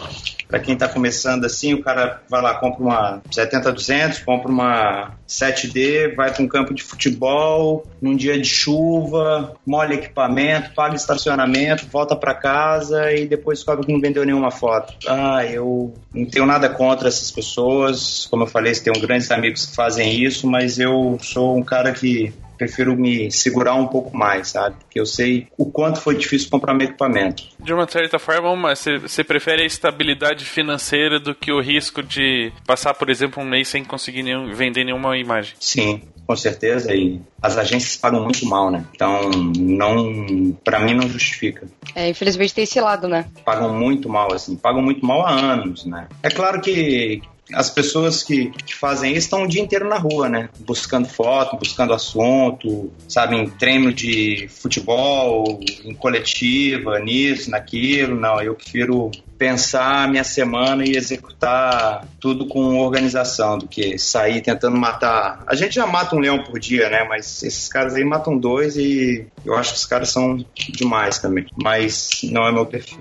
Para 0.47 0.59
quem 0.59 0.73
está 0.73 0.87
começando 0.87 1.45
assim, 1.45 1.73
o 1.73 1.81
cara 1.81 2.21
vai 2.29 2.41
lá, 2.41 2.55
compra 2.55 2.81
uma 2.81 3.21
70-200, 3.29 4.23
compra 4.23 4.49
uma 4.49 5.11
7D, 5.27 6.15
vai 6.15 6.33
para 6.33 6.43
um 6.43 6.47
campo 6.47 6.73
de 6.73 6.83
futebol, 6.83 7.85
num 8.01 8.15
dia 8.15 8.39
de 8.39 8.47
chuva, 8.47 9.55
molha 9.65 9.95
equipamento, 9.95 10.73
paga 10.73 10.95
estacionamento, 10.95 11.87
volta 11.91 12.15
para 12.15 12.33
casa 12.33 13.11
e 13.11 13.27
depois 13.27 13.59
descobre 13.59 13.85
que 13.85 13.91
não 13.91 13.99
vendeu 13.99 14.25
nenhuma 14.25 14.51
foto. 14.51 14.93
Ah, 15.07 15.45
eu 15.45 15.93
não 16.13 16.25
tenho 16.25 16.45
nada 16.45 16.69
contra 16.69 17.07
essas 17.07 17.29
pessoas, 17.29 18.25
como 18.29 18.43
eu 18.43 18.47
falei, 18.47 18.73
tenho 18.73 18.99
grandes 19.01 19.29
amigos 19.31 19.65
que 19.65 19.75
fazem 19.75 20.23
isso, 20.23 20.47
mas 20.47 20.79
eu 20.79 21.17
sou 21.21 21.57
um 21.57 21.63
cara 21.63 21.91
que 21.91 22.33
prefiro 22.57 22.95
me 22.95 23.31
segurar 23.31 23.75
um 23.75 23.87
pouco 23.87 24.15
mais, 24.15 24.49
sabe? 24.49 24.75
Porque 24.79 24.99
eu 24.99 25.05
sei 25.05 25.47
o 25.57 25.65
quanto 25.65 26.01
foi 26.01 26.15
difícil 26.15 26.49
comprar 26.49 26.73
meu 26.73 26.87
equipamento. 26.87 27.43
De 27.59 27.73
uma 27.73 27.87
certa 27.87 28.19
forma, 28.19 28.73
você 28.75 29.23
prefere 29.23 29.63
a 29.63 29.65
estabilidade 29.65 30.45
financeira 30.45 31.19
do 31.19 31.35
que 31.35 31.51
o 31.51 31.61
risco 31.61 32.01
de 32.01 32.51
passar, 32.65 32.93
por 32.93 33.09
exemplo, 33.09 33.41
um 33.41 33.45
mês 33.45 33.67
sem 33.67 33.83
conseguir 33.83 34.23
nenhum, 34.23 34.53
vender 34.53 34.83
nenhuma 34.83 35.17
imagem? 35.17 35.55
Sim, 35.59 36.01
com 36.25 36.35
certeza. 36.35 36.93
E 36.93 37.21
as 37.41 37.57
agências 37.57 37.95
pagam 37.95 38.23
muito 38.23 38.45
mal, 38.45 38.71
né? 38.71 38.83
Então, 38.93 39.29
não, 39.57 40.57
para 40.63 40.79
mim 40.79 40.93
não 40.93 41.07
justifica. 41.07 41.67
É, 41.95 42.09
infelizmente 42.09 42.53
tem 42.53 42.63
esse 42.63 42.79
lado, 42.79 43.07
né? 43.07 43.25
Pagam 43.45 43.73
muito 43.73 44.09
mal, 44.09 44.33
assim, 44.33 44.55
pagam 44.55 44.81
muito 44.81 45.05
mal 45.05 45.25
há 45.25 45.31
anos, 45.31 45.85
né? 45.85 46.07
É 46.23 46.29
claro 46.29 46.61
que 46.61 47.21
as 47.53 47.69
pessoas 47.69 48.23
que, 48.23 48.49
que 48.65 48.75
fazem 48.75 49.11
isso 49.11 49.27
estão 49.27 49.43
o 49.43 49.47
dia 49.47 49.61
inteiro 49.61 49.87
na 49.87 49.97
rua, 49.97 50.27
né? 50.27 50.49
Buscando 50.59 51.07
foto, 51.07 51.57
buscando 51.57 51.93
assunto, 51.93 52.91
sabe, 53.07 53.35
em 53.35 53.49
treino 53.49 53.93
de 53.93 54.47
futebol, 54.49 55.59
em 55.83 55.93
coletiva, 55.93 56.99
nisso, 56.99 57.49
naquilo. 57.49 58.15
Não, 58.15 58.41
eu 58.41 58.55
prefiro 58.55 59.11
pensar 59.37 60.03
a 60.03 60.07
minha 60.07 60.23
semana 60.23 60.83
e 60.83 60.97
executar 60.97 62.05
tudo 62.19 62.47
com 62.47 62.79
organização 62.79 63.57
do 63.57 63.67
que 63.67 63.97
sair 63.97 64.41
tentando 64.41 64.77
matar. 64.77 65.43
A 65.47 65.55
gente 65.55 65.75
já 65.75 65.85
mata 65.85 66.15
um 66.15 66.19
leão 66.19 66.43
por 66.43 66.59
dia, 66.59 66.89
né? 66.89 67.05
Mas 67.07 67.43
esses 67.43 67.67
caras 67.69 67.95
aí 67.95 68.03
matam 68.03 68.37
dois 68.37 68.75
e 68.77 69.25
eu 69.45 69.55
acho 69.55 69.73
que 69.73 69.79
os 69.79 69.85
caras 69.85 70.09
são 70.09 70.43
demais 70.55 71.19
também. 71.19 71.45
Mas 71.55 72.21
não 72.23 72.45
é 72.45 72.51
meu 72.51 72.65
perfil. 72.65 72.99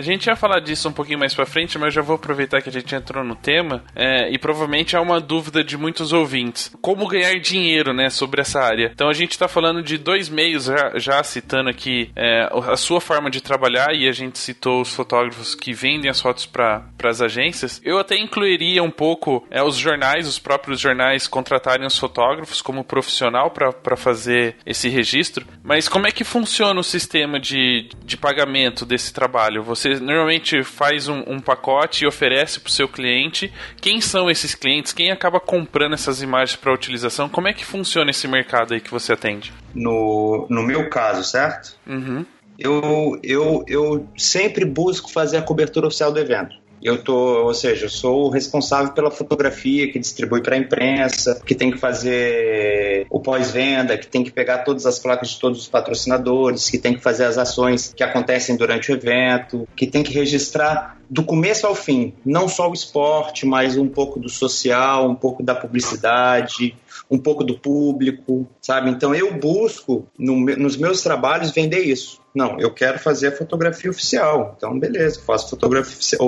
A 0.00 0.02
gente 0.02 0.28
ia 0.28 0.34
falar 0.34 0.60
disso 0.60 0.88
um 0.88 0.92
pouquinho 0.92 1.18
mais 1.18 1.34
pra 1.34 1.44
frente, 1.44 1.78
mas 1.78 1.92
já 1.92 2.00
vou 2.00 2.16
aproveitar 2.16 2.62
que 2.62 2.70
a 2.70 2.72
gente 2.72 2.94
entrou 2.94 3.22
no 3.22 3.36
tema 3.36 3.84
é, 3.94 4.32
e 4.32 4.38
provavelmente 4.38 4.96
é 4.96 4.98
uma 4.98 5.20
dúvida 5.20 5.62
de 5.62 5.76
muitos 5.76 6.10
ouvintes. 6.10 6.74
Como 6.80 7.06
ganhar 7.06 7.38
dinheiro, 7.38 7.92
né, 7.92 8.08
sobre 8.08 8.40
essa 8.40 8.60
área? 8.60 8.90
Então 8.94 9.10
a 9.10 9.12
gente 9.12 9.38
tá 9.38 9.46
falando 9.46 9.82
de 9.82 9.98
dois 9.98 10.30
meios, 10.30 10.64
já, 10.64 10.92
já 10.96 11.22
citando 11.22 11.68
aqui 11.68 12.10
é, 12.16 12.48
a 12.50 12.78
sua 12.78 12.98
forma 12.98 13.30
de 13.30 13.42
trabalhar 13.42 13.94
e 13.94 14.08
a 14.08 14.12
gente 14.12 14.38
citou 14.38 14.80
os 14.80 14.94
fotógrafos 14.94 15.54
que 15.54 15.74
vendem 15.74 16.10
as 16.10 16.18
fotos 16.18 16.46
para 16.46 16.82
as 17.04 17.20
agências. 17.20 17.78
Eu 17.84 17.98
até 17.98 18.16
incluiria 18.16 18.82
um 18.82 18.90
pouco 18.90 19.46
é, 19.50 19.62
os 19.62 19.76
jornais, 19.76 20.26
os 20.26 20.38
próprios 20.38 20.80
jornais 20.80 21.28
contratarem 21.28 21.86
os 21.86 21.98
fotógrafos 21.98 22.62
como 22.62 22.82
profissional 22.82 23.50
para 23.50 23.98
fazer 23.98 24.56
esse 24.64 24.88
registro. 24.88 25.46
Mas 25.62 25.90
como 25.90 26.06
é 26.06 26.10
que 26.10 26.24
funciona 26.24 26.80
o 26.80 26.84
sistema 26.84 27.38
de, 27.38 27.90
de 28.02 28.16
pagamento 28.16 28.86
desse 28.86 29.12
trabalho? 29.12 29.62
Você 29.62 29.89
Você 29.96 30.04
normalmente 30.04 30.62
faz 30.62 31.08
um, 31.08 31.22
um 31.26 31.40
pacote 31.40 32.04
e 32.04 32.06
oferece 32.06 32.60
para 32.60 32.68
o 32.68 32.72
seu 32.72 32.88
cliente. 32.88 33.52
Quem 33.80 34.00
são 34.00 34.30
esses 34.30 34.54
clientes? 34.54 34.92
Quem 34.92 35.10
acaba 35.10 35.40
comprando 35.40 35.94
essas 35.94 36.22
imagens 36.22 36.56
para 36.56 36.72
utilização? 36.72 37.28
Como 37.28 37.48
é 37.48 37.52
que 37.52 37.64
funciona 37.64 38.10
esse 38.10 38.28
mercado 38.28 38.74
aí 38.74 38.80
que 38.80 38.90
você 38.90 39.12
atende? 39.12 39.52
No, 39.74 40.46
no 40.48 40.62
meu 40.62 40.88
caso, 40.88 41.24
certo? 41.24 41.76
Uhum. 41.86 42.24
Eu, 42.58 43.18
eu, 43.22 43.64
eu 43.66 44.06
sempre 44.16 44.64
busco 44.64 45.10
fazer 45.10 45.38
a 45.38 45.42
cobertura 45.42 45.86
oficial 45.86 46.12
do 46.12 46.18
evento. 46.20 46.54
Eu 46.82 47.02
tô, 47.02 47.44
ou 47.44 47.54
seja, 47.54 47.86
eu 47.86 47.90
sou 47.90 48.26
o 48.26 48.30
responsável 48.30 48.92
pela 48.92 49.10
fotografia 49.10 49.90
que 49.90 49.98
distribui 49.98 50.42
para 50.42 50.56
a 50.56 50.58
imprensa, 50.58 51.40
que 51.44 51.54
tem 51.54 51.70
que 51.70 51.78
fazer 51.78 53.06
o 53.10 53.20
pós-venda, 53.20 53.98
que 53.98 54.06
tem 54.06 54.24
que 54.24 54.30
pegar 54.30 54.58
todas 54.58 54.86
as 54.86 54.98
placas 54.98 55.30
de 55.30 55.40
todos 55.40 55.60
os 55.60 55.68
patrocinadores, 55.68 56.70
que 56.70 56.78
tem 56.78 56.94
que 56.94 57.00
fazer 57.00 57.24
as 57.24 57.38
ações 57.38 57.92
que 57.94 58.02
acontecem 58.02 58.56
durante 58.56 58.90
o 58.90 58.94
evento, 58.94 59.68
que 59.76 59.86
tem 59.86 60.02
que 60.02 60.12
registrar 60.12 60.98
do 61.10 61.24
começo 61.24 61.66
ao 61.66 61.74
fim, 61.74 62.14
não 62.24 62.48
só 62.48 62.70
o 62.70 62.72
esporte, 62.72 63.44
mas 63.44 63.76
um 63.76 63.88
pouco 63.88 64.20
do 64.20 64.28
social, 64.28 65.10
um 65.10 65.14
pouco 65.14 65.42
da 65.42 65.56
publicidade, 65.56 66.76
um 67.10 67.18
pouco 67.18 67.44
do 67.44 67.58
público, 67.58 68.46
sabe? 68.60 68.90
Então 68.90 69.14
eu 69.14 69.38
busco 69.38 70.06
no, 70.18 70.36
nos 70.56 70.76
meus 70.76 71.02
trabalhos 71.02 71.50
vender 71.50 71.80
isso. 71.80 72.20
Não, 72.34 72.60
eu 72.60 72.72
quero 72.72 72.98
fazer 72.98 73.28
a 73.28 73.36
fotografia 73.36 73.90
oficial. 73.90 74.54
Então, 74.56 74.78
beleza, 74.78 75.20
faço 75.26 75.50
fotografia, 75.50 76.18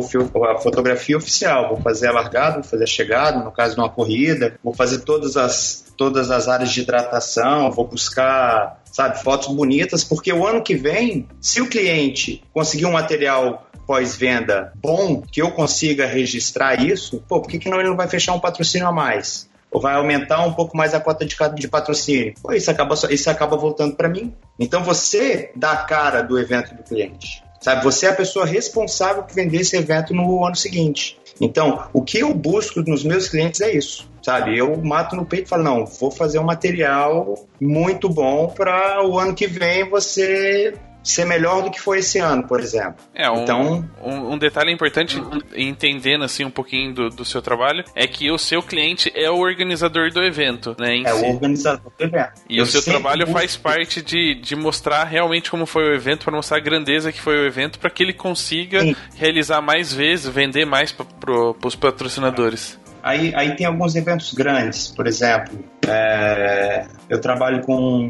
a 0.50 0.58
fotografia 0.58 1.16
oficial. 1.16 1.68
Vou 1.68 1.80
fazer 1.80 2.08
a 2.08 2.12
largada, 2.12 2.54
vou 2.54 2.64
fazer 2.64 2.84
a 2.84 2.88
chegada, 2.88 3.44
no 3.44 3.52
caso 3.52 3.76
de 3.76 3.80
uma 3.80 3.88
corrida, 3.88 4.58
vou 4.64 4.74
fazer 4.74 5.02
todas 5.02 5.36
as, 5.36 5.84
todas 5.96 6.30
as 6.30 6.48
áreas 6.48 6.72
de 6.72 6.80
hidratação, 6.80 7.70
vou 7.70 7.86
buscar, 7.86 8.82
sabe, 8.84 9.22
fotos 9.22 9.54
bonitas, 9.54 10.02
porque 10.02 10.32
o 10.32 10.44
ano 10.44 10.62
que 10.62 10.74
vem, 10.74 11.28
se 11.40 11.60
o 11.60 11.68
cliente 11.68 12.42
conseguir 12.52 12.86
um 12.86 12.92
material 12.92 13.68
pós-venda 13.86 14.72
bom, 14.76 15.22
que 15.22 15.40
eu 15.40 15.52
consiga 15.52 16.06
registrar 16.06 16.84
isso, 16.84 17.22
pô, 17.28 17.40
por 17.40 17.48
que, 17.48 17.58
que 17.58 17.68
não 17.68 17.78
ele 17.78 17.90
não 17.90 17.96
vai 17.96 18.08
fechar 18.08 18.32
um 18.32 18.40
patrocínio 18.40 18.88
a 18.88 18.92
mais? 18.92 19.48
Ou 19.72 19.80
vai 19.80 19.94
aumentar 19.94 20.44
um 20.44 20.52
pouco 20.52 20.76
mais 20.76 20.94
a 20.94 21.00
cota 21.00 21.24
de, 21.24 21.36
de 21.56 21.68
patrocínio. 21.68 22.34
Pô, 22.42 22.52
isso 22.52 22.70
acaba, 22.70 22.94
isso 23.10 23.30
acaba 23.30 23.56
voltando 23.56 23.96
para 23.96 24.08
mim. 24.08 24.34
Então 24.58 24.84
você 24.84 25.50
dá 25.56 25.72
a 25.72 25.84
cara 25.84 26.22
do 26.22 26.38
evento 26.38 26.74
do 26.74 26.82
cliente. 26.82 27.42
Sabe, 27.60 27.84
você 27.84 28.06
é 28.06 28.10
a 28.10 28.14
pessoa 28.14 28.44
responsável 28.44 29.22
por 29.22 29.34
vender 29.34 29.58
esse 29.58 29.76
evento 29.76 30.12
no 30.12 30.44
ano 30.44 30.56
seguinte. 30.56 31.16
Então, 31.40 31.86
o 31.92 32.02
que 32.02 32.18
eu 32.18 32.34
busco 32.34 32.82
nos 32.82 33.04
meus 33.04 33.28
clientes 33.28 33.60
é 33.60 33.72
isso, 33.72 34.10
sabe? 34.20 34.58
Eu 34.58 34.76
mato 34.82 35.14
no 35.14 35.24
peito 35.24 35.46
e 35.46 35.48
falo, 35.48 35.62
não, 35.62 35.86
vou 35.86 36.10
fazer 36.10 36.40
um 36.40 36.44
material 36.44 37.46
muito 37.60 38.08
bom 38.08 38.48
para 38.48 39.06
o 39.06 39.16
ano 39.16 39.32
que 39.32 39.46
vem 39.46 39.88
você 39.88 40.74
ser 41.02 41.24
melhor 41.24 41.62
do 41.62 41.70
que 41.70 41.80
foi 41.80 41.98
esse 41.98 42.18
ano, 42.18 42.46
por 42.46 42.60
exemplo. 42.60 42.96
É, 43.14 43.30
um, 43.30 43.42
então, 43.42 43.88
um, 44.02 44.32
um 44.32 44.38
detalhe 44.38 44.72
importante, 44.72 45.20
entendendo 45.54 46.24
assim 46.24 46.44
um 46.44 46.50
pouquinho 46.50 46.94
do, 46.94 47.08
do, 47.08 47.24
seu 47.24 47.42
trabalho, 47.42 47.84
é 47.94 48.06
que 48.06 48.30
o 48.30 48.38
seu 48.38 48.62
cliente 48.62 49.10
é 49.14 49.30
o 49.30 49.38
organizador 49.38 50.10
do 50.12 50.22
evento, 50.22 50.76
né? 50.78 51.00
é 51.00 51.12
si. 51.12 51.24
o 51.24 51.28
organizador 51.30 51.92
do 51.98 52.04
evento. 52.04 52.42
E 52.48 52.58
Eu 52.58 52.64
o 52.64 52.66
seu 52.66 52.82
trabalho 52.82 53.26
faz 53.26 53.56
parte 53.56 54.02
de, 54.02 54.34
de 54.34 54.54
mostrar 54.54 55.04
realmente 55.04 55.50
como 55.50 55.66
foi 55.66 55.84
o 55.84 55.94
evento, 55.94 56.24
para 56.24 56.34
mostrar 56.34 56.58
a 56.58 56.60
grandeza 56.60 57.12
que 57.12 57.20
foi 57.20 57.36
o 57.36 57.46
evento, 57.46 57.78
para 57.78 57.90
que 57.90 58.02
ele 58.02 58.12
consiga 58.12 58.80
Sim. 58.80 58.96
realizar 59.16 59.60
mais 59.60 59.92
vezes, 59.92 60.28
vender 60.28 60.64
mais 60.64 60.92
para 60.92 61.04
pro, 61.04 61.56
os 61.64 61.74
patrocinadores. 61.74 62.78
Aí, 63.02 63.32
aí 63.34 63.56
tem 63.56 63.66
alguns 63.66 63.96
eventos 63.96 64.32
grandes, 64.32 64.88
por 64.88 65.06
exemplo, 65.06 65.58
é, 65.88 66.86
eu 67.08 67.20
trabalho 67.20 67.60
com 67.62 68.08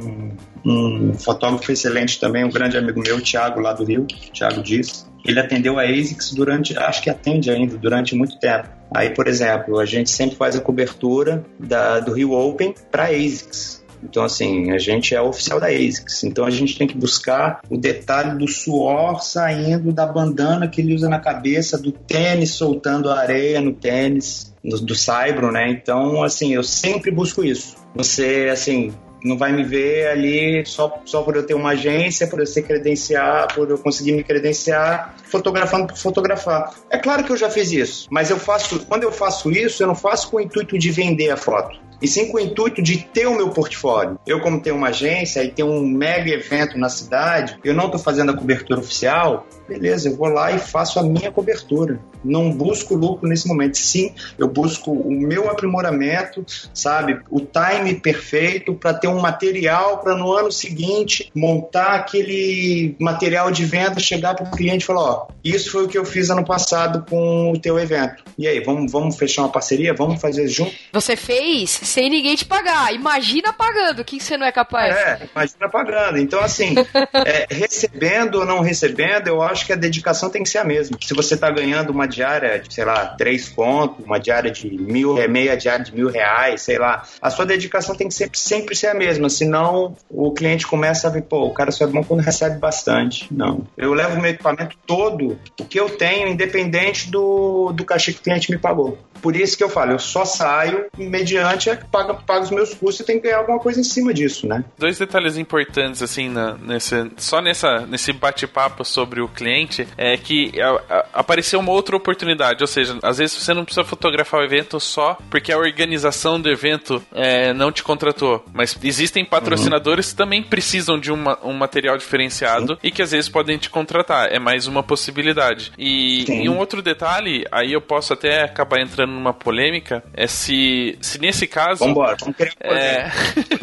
um 0.65 1.15
fotógrafo 1.15 1.73
excelente 1.73 2.21
também, 2.21 2.45
um 2.45 2.51
grande 2.51 2.77
amigo 2.77 3.01
meu, 3.01 3.21
Thiago, 3.21 3.61
lá 3.61 3.73
do 3.73 3.85
Rio, 3.85 4.07
Thiago 4.07 4.63
Dias. 4.63 5.11
Ele 5.25 5.39
atendeu 5.39 5.79
a 5.79 5.85
ASICS 5.85 6.33
durante, 6.33 6.77
acho 6.77 7.03
que 7.03 7.09
atende 7.09 7.51
ainda, 7.51 7.77
durante 7.79 8.15
muito 8.15 8.39
tempo. 8.39 8.69
Aí, 8.95 9.11
por 9.11 9.27
exemplo, 9.29 9.79
a 9.79 9.87
gente 9.87 10.11
sempre 10.11 10.37
faz 10.37 10.57
a 10.57 10.61
cobertura 10.61 11.45
da, 11.59 12.01
do 12.01 12.13
Rio 12.13 12.33
Open 12.33 12.75
para 12.91 13.05
ASICS. 13.05 13.82
Então, 14.03 14.25
assim, 14.25 14.71
a 14.71 14.79
gente 14.79 15.15
é 15.15 15.21
oficial 15.21 15.61
da 15.61 15.69
ASICS. 15.69 16.25
Então, 16.25 16.45
a 16.45 16.51
gente 16.51 16.77
tem 16.77 16.87
que 16.87 16.97
buscar 16.97 17.61
o 17.71 17.77
detalhe 17.77 18.39
do 18.39 18.49
suor 18.49 19.23
saindo 19.23 19.93
da 19.93 20.07
bandana 20.07 20.69
que 20.69 20.81
ele 20.81 20.95
usa 20.95 21.09
na 21.09 21.21
cabeça, 21.21 21.79
do 21.79 21.93
tênis 21.93 22.51
soltando 22.51 23.11
a 23.11 23.19
areia 23.19 23.61
no 23.61 23.73
tênis, 23.73 24.53
do, 24.65 24.81
do 24.81 24.95
Saibro, 24.95 25.53
né? 25.53 25.71
Então, 25.71 26.23
assim, 26.23 26.55
eu 26.55 26.63
sempre 26.63 27.11
busco 27.11 27.45
isso. 27.45 27.77
Você, 27.95 28.49
assim, 28.51 28.93
não 29.25 29.39
vai 29.39 29.53
me 29.53 29.63
ver 29.63 30.09
ali 30.09 30.65
só, 30.67 31.01
só 31.05 31.23
por 31.23 31.37
eu 31.37 31.47
ter 31.47 31.55
uma 31.55 31.71
agência, 31.71 32.27
por 32.27 32.41
eu 32.41 32.47
ser 32.47 32.63
credenciar, 32.63 33.55
por 33.55 33.71
eu 33.71 33.79
conseguir 33.79 34.13
me 34.13 34.25
credenciar, 34.25 35.15
fotografando 35.25 35.87
por 35.87 35.97
fotografar. 35.97 36.75
É 36.91 36.99
claro 36.99 37.25
que 37.25 37.31
eu 37.31 37.37
já 37.37 37.49
fiz 37.49 37.73
isso, 37.73 38.09
mas 38.11 38.31
eu 38.31 38.39
faço, 38.39 38.85
quando 38.87 39.05
eu 39.05 39.13
faço 39.13 39.51
isso, 39.51 39.83
eu 39.83 39.87
não 39.87 39.95
faço 39.95 40.31
com 40.31 40.39
o 40.39 40.41
intuito 40.41 40.79
de 40.79 40.91
vender 40.91 41.31
a 41.31 41.37
foto 41.37 41.79
e 42.03 42.09
sim 42.09 42.29
com 42.29 42.37
o 42.37 42.41
intuito 42.41 42.83
de 42.83 42.99
ter 42.99 43.27
o 43.27 43.37
meu 43.37 43.51
portfólio. 43.51 44.19
Eu, 44.27 44.41
como 44.41 44.61
tenho 44.61 44.77
uma 44.77 44.89
agência 44.89 45.43
e 45.45 45.51
tenho 45.51 45.71
um 45.71 45.87
mega 45.87 46.31
evento 46.31 46.77
na 46.77 46.89
cidade, 46.89 47.57
eu 47.65 47.73
não 47.73 47.87
estou 47.87 48.01
fazendo 48.01 48.33
a 48.33 48.37
cobertura 48.37 48.81
oficial, 48.81 49.47
beleza, 49.69 50.09
eu 50.09 50.17
vou 50.17 50.29
lá 50.29 50.53
e 50.53 50.59
faço 50.59 50.99
a 50.99 51.03
minha 51.03 51.31
cobertura. 51.31 52.01
Não 52.25 52.51
busco 52.51 52.95
lucro 52.95 53.29
nesse 53.29 53.49
momento. 53.49 53.77
Sim, 53.79 54.13
eu 54.39 54.49
busco 54.49 54.93
o 54.93 55.11
meu 55.11 55.51
aprimoramento, 55.51 56.45
sabe? 56.73 57.21
O 57.31 57.41
time 57.41 57.95
perfeito 57.95 58.75
para 58.75 58.95
ter 58.95 59.09
um 59.09 59.21
material 59.21 59.99
para 59.99 60.17
no 60.17 60.33
ano 60.33 60.53
seguinte 60.53 61.31
montar 61.35 61.95
aquele 61.95 62.95
material 63.01 63.51
de 63.51 63.65
venda, 63.65 63.99
chegar 63.99 64.35
para 64.35 64.47
o 64.47 64.51
cliente 64.51 64.85
e 64.85 64.87
falar: 64.87 65.01
Ó, 65.01 65.27
isso 65.45 65.71
foi 65.71 65.85
o 65.85 65.89
que 65.89 65.99
eu 65.99 66.05
fiz 66.05 66.31
ano 66.31 66.45
passado 66.45 67.05
com 67.09 67.53
o 67.53 67.59
teu 67.59 67.79
evento. 67.79 68.23
E 68.39 68.47
aí, 68.47 68.61
vamos, 68.61 68.91
vamos 68.91 69.17
fechar 69.17 69.43
uma 69.43 69.53
parceria? 69.53 69.95
Vamos 69.95 70.21
fazer 70.21 70.47
junto? 70.49 70.73
Você 70.93 71.17
fez 71.17 71.71
sem 71.93 72.09
ninguém 72.09 72.35
te 72.35 72.45
pagar. 72.45 72.95
Imagina 72.95 73.53
pagando, 73.53 74.01
o 74.01 74.05
que 74.05 74.19
você 74.19 74.39
não 74.39 74.47
é 74.47 74.53
capaz? 74.53 74.97
É, 74.97 75.29
imagina 75.31 75.69
pagando. 75.69 76.19
Então, 76.19 76.41
assim, 76.41 76.75
é, 77.27 77.47
recebendo 77.51 78.37
ou 78.37 78.47
não 78.47 78.61
recebendo, 78.61 79.29
eu 79.29 79.43
acho 79.43 79.67
que 79.67 79.73
a 79.73 79.77
dedicação 79.77 80.31
tem 80.31 80.43
que 80.43 80.49
ser 80.49 80.59
a 80.59 80.65
mesma. 80.65 80.97
Se 81.01 81.13
você 81.13 81.35
está 81.35 81.51
ganhando 81.51 81.91
uma 81.91 82.09
diária 82.09 82.59
de, 82.59 82.73
sei 82.73 82.85
lá, 82.85 83.07
três 83.07 83.49
contos, 83.51 84.05
uma 84.05 84.19
diária 84.19 84.51
de 84.51 84.71
mil, 84.71 85.19
é, 85.19 85.29
meia 85.29 85.55
diária 85.55 85.85
de 85.85 85.95
mil 85.95 86.09
reais, 86.09 86.63
sei 86.63 86.79
lá, 86.79 87.03
a 87.21 87.31
sua 87.31 87.45
dedicação 87.45 87.95
tem 87.95 88.09
que 88.09 88.15
sempre, 88.15 88.39
sempre 88.39 88.75
ser 88.75 88.87
a 88.87 88.95
mesma. 88.95 89.29
Senão, 89.29 89.95
o 90.09 90.33
cliente 90.33 90.67
começa 90.67 91.09
a 91.09 91.11
ver, 91.11 91.23
pô, 91.23 91.45
o 91.45 91.53
cara 91.53 91.71
só 91.71 91.85
é 91.85 91.89
bom 91.89 92.03
quando 92.03 92.21
recebe 92.21 92.59
bastante. 92.59 93.29
Não. 93.31 93.67
Eu 93.77 93.93
levo 93.93 94.21
meu 94.21 94.31
equipamento 94.31 94.77
todo, 94.87 95.39
o 95.61 95.65
que 95.65 95.79
eu 95.79 95.91
tenho, 95.91 96.29
independente 96.29 97.11
do, 97.11 97.71
do 97.73 97.85
cachê 97.85 98.13
que 98.13 98.21
o 98.21 98.23
cliente 98.23 98.51
me 98.51 98.57
pagou. 98.57 98.99
Por 99.21 99.37
isso 99.37 99.57
que 99.57 99.63
eu 99.63 99.69
falo, 99.69 99.93
eu 99.93 99.99
só 99.99 100.25
saio 100.25 100.87
mediante 100.99 101.71
paga, 101.87 102.15
paga 102.15 102.45
os 102.45 102.51
meus 102.51 102.75
custos 102.75 103.01
e 103.01 103.05
tem 103.05 103.17
que 103.17 103.25
ganhar 103.29 103.39
alguma 103.39 103.59
coisa 103.59 103.81
em 103.81 103.85
cima 103.85 104.13
disso, 104.13 104.47
né? 104.47 104.65
Dois 104.79 104.99
detalhes 104.99 105.37
importantes, 105.37 106.03
assim, 106.03 106.29
na, 106.29 106.55
nesse, 106.55 107.11
só 107.17 107.41
nessa, 107.41 107.87
nesse 107.87 108.13
bate-papo 108.13 108.85
sobre 108.85 109.21
o 109.21 109.29
cliente, 109.29 109.87
é 109.97 110.17
que 110.17 110.61
a, 110.61 110.71
a, 110.71 111.07
apareceu 111.15 111.61
uma 111.61 111.73
outra 111.73 111.97
oportunidade, 111.97 112.63
ou 112.63 112.67
seja, 112.67 112.99
às 113.03 113.19
vezes 113.19 113.37
você 113.37 113.55
não 113.55 113.65
precisa 113.65 113.85
fotografar 113.85 114.41
o 114.41 114.45
evento 114.45 114.79
só 114.81 115.17
porque 115.31 115.53
a 115.53 115.59
organização 115.59 116.41
do 116.41 116.51
evento 116.51 117.03
é, 117.13 117.53
não 117.53 117.73
te 117.73 117.83
contratou, 117.83 118.45
mas 118.53 118.79
existem 118.83 119.25
patrocinadores 119.25 120.07
uhum. 120.07 120.11
que 120.11 120.17
também 120.17 120.43
precisam 120.43 120.99
de 120.99 121.11
uma, 121.11 121.39
um 121.45 121.53
material 121.53 121.97
diferenciado 121.97 122.75
Sim. 122.75 122.79
e 122.83 122.91
que 122.91 123.03
às 123.03 123.11
vezes 123.11 123.29
podem 123.29 123.59
te 123.59 123.71
contratar, 123.71 124.33
é 124.33 124.39
mais 124.39 124.67
uma 124.67 124.83
possibilidade. 124.83 125.73
E, 125.79 126.25
e 126.45 126.49
um 126.49 126.59
outro 126.59 126.83
detalhe, 126.83 127.45
aí 127.51 127.73
eu 127.73 127.81
posso 127.81 128.13
até 128.13 128.43
acabar 128.43 128.81
entrando 128.81 129.13
numa 129.13 129.33
polêmica 129.33 130.03
é 130.15 130.27
se, 130.27 130.97
se 131.01 131.21
nesse 131.21 131.47
caso. 131.47 131.62
Vambora, 131.79 132.17
vamos 132.19 132.37
querer 132.37 132.55
é, 132.61 133.11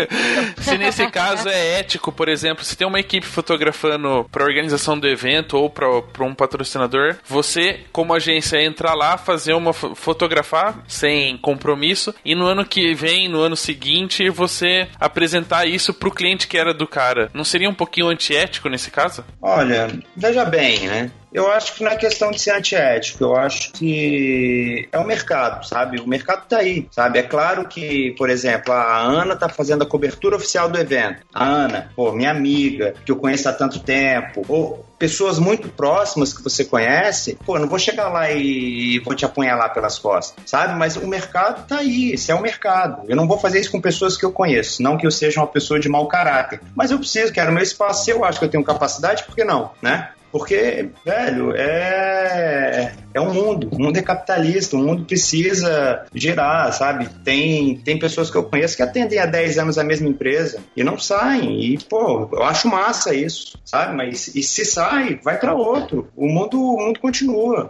Se 0.61 0.77
nesse 0.77 1.07
caso 1.07 1.49
é 1.49 1.79
ético, 1.79 2.11
por 2.11 2.29
exemplo, 2.29 2.63
se 2.63 2.75
tem 2.75 2.87
uma 2.87 2.99
equipe 2.99 3.25
fotografando 3.25 4.27
para 4.31 4.43
organização 4.43 4.97
do 4.97 5.07
evento 5.07 5.57
ou 5.57 5.69
para 5.69 6.23
um 6.23 6.33
patrocinador, 6.33 7.17
você, 7.25 7.81
como 7.91 8.13
agência, 8.13 8.61
entrar 8.61 8.93
lá, 8.93 9.17
fazer 9.17 9.53
uma 9.53 9.73
fotografar 9.73 10.83
sem 10.87 11.37
compromisso 11.37 12.13
e 12.23 12.35
no 12.35 12.45
ano 12.45 12.65
que 12.65 12.93
vem, 12.93 13.27
no 13.27 13.41
ano 13.41 13.55
seguinte, 13.55 14.29
você 14.29 14.87
apresentar 14.99 15.65
isso 15.65 15.93
pro 15.93 16.11
cliente 16.11 16.47
que 16.47 16.57
era 16.57 16.73
do 16.73 16.87
cara. 16.87 17.29
Não 17.33 17.43
seria 17.43 17.69
um 17.69 17.73
pouquinho 17.73 18.07
antiético 18.07 18.69
nesse 18.69 18.91
caso? 18.91 19.23
Olha, 19.41 19.87
veja 20.15 20.45
bem, 20.45 20.87
né? 20.87 21.11
Eu 21.31 21.51
acho 21.51 21.75
que 21.75 21.83
não 21.83 21.91
é 21.91 21.95
questão 21.95 22.31
de 22.31 22.39
ser 22.39 22.51
antiético, 22.51 23.23
eu 23.23 23.35
acho 23.35 23.71
que 23.73 24.87
é 24.91 24.97
o 24.97 25.05
mercado, 25.05 25.65
sabe? 25.65 25.99
O 25.99 26.07
mercado 26.07 26.47
tá 26.47 26.57
aí, 26.57 26.87
sabe? 26.91 27.19
É 27.19 27.23
claro 27.23 27.67
que, 27.67 28.15
por 28.17 28.29
exemplo, 28.29 28.73
a 28.73 28.97
Ana 28.97 29.35
tá 29.35 29.47
fazendo 29.47 29.83
a 29.83 29.87
cobertura 29.87 30.35
oficial 30.35 30.69
do 30.69 30.79
evento. 30.79 31.25
A 31.33 31.45
Ana, 31.45 31.91
pô, 31.95 32.11
minha 32.11 32.31
amiga, 32.31 32.95
que 33.05 33.11
eu 33.11 33.15
conheço 33.15 33.47
há 33.47 33.53
tanto 33.53 33.79
tempo, 33.79 34.43
ou 34.47 34.85
pessoas 34.97 35.39
muito 35.39 35.69
próximas 35.69 36.33
que 36.33 36.43
você 36.43 36.65
conhece, 36.65 37.37
pô, 37.45 37.57
não 37.57 37.69
vou 37.69 37.79
chegar 37.79 38.09
lá 38.09 38.29
e 38.31 38.99
vou 38.99 39.15
te 39.15 39.23
apunhalar 39.23 39.73
pelas 39.73 39.97
costas, 39.97 40.43
sabe? 40.45 40.77
Mas 40.77 40.97
o 40.97 41.07
mercado 41.07 41.65
tá 41.67 41.77
aí, 41.77 42.11
esse 42.11 42.31
é 42.31 42.35
o 42.35 42.41
mercado. 42.41 43.03
Eu 43.07 43.15
não 43.15 43.27
vou 43.27 43.37
fazer 43.37 43.59
isso 43.59 43.71
com 43.71 43.79
pessoas 43.79 44.17
que 44.17 44.25
eu 44.25 44.31
conheço, 44.31 44.81
não 44.81 44.97
que 44.97 45.07
eu 45.07 45.11
seja 45.11 45.39
uma 45.39 45.47
pessoa 45.47 45.79
de 45.79 45.87
mau 45.87 46.07
caráter, 46.07 46.59
mas 46.75 46.91
eu 46.91 46.97
preciso, 46.99 47.31
quero 47.31 47.51
meu 47.51 47.63
espaço, 47.63 48.09
eu 48.09 48.25
acho 48.25 48.39
que 48.39 48.45
eu 48.45 48.49
tenho 48.49 48.63
capacidade, 48.63 49.23
por 49.23 49.35
que 49.35 49.43
não, 49.43 49.71
né? 49.81 50.09
Porque, 50.31 50.89
velho, 51.05 51.53
é, 51.55 52.93
é 53.13 53.21
um 53.21 53.33
mundo. 53.33 53.69
O 53.71 53.81
mundo 53.81 53.97
é 53.97 54.01
capitalista, 54.01 54.75
o 54.75 54.79
mundo 54.79 55.05
precisa 55.05 56.05
girar, 56.13 56.71
sabe? 56.73 57.09
Tem, 57.23 57.77
tem 57.77 57.97
pessoas 57.97 58.29
que 58.29 58.37
eu 58.37 58.43
conheço 58.43 58.75
que 58.75 58.83
atendem 58.83 59.19
há 59.19 59.25
10 59.25 59.57
anos 59.57 59.77
a 59.77 59.83
mesma 59.83 60.07
empresa 60.07 60.59
e 60.75 60.83
não 60.83 60.97
saem. 60.97 61.73
E, 61.73 61.77
pô, 61.77 62.29
eu 62.31 62.43
acho 62.43 62.67
massa 62.67 63.13
isso, 63.13 63.57
sabe? 63.65 63.95
Mas 63.95 64.33
e 64.35 64.43
se 64.43 64.65
sai, 64.65 65.19
vai 65.23 65.39
para 65.39 65.53
outro. 65.53 66.07
O 66.15 66.27
mundo, 66.27 66.61
o 66.61 66.77
mundo 66.77 66.99
continua. 66.99 67.69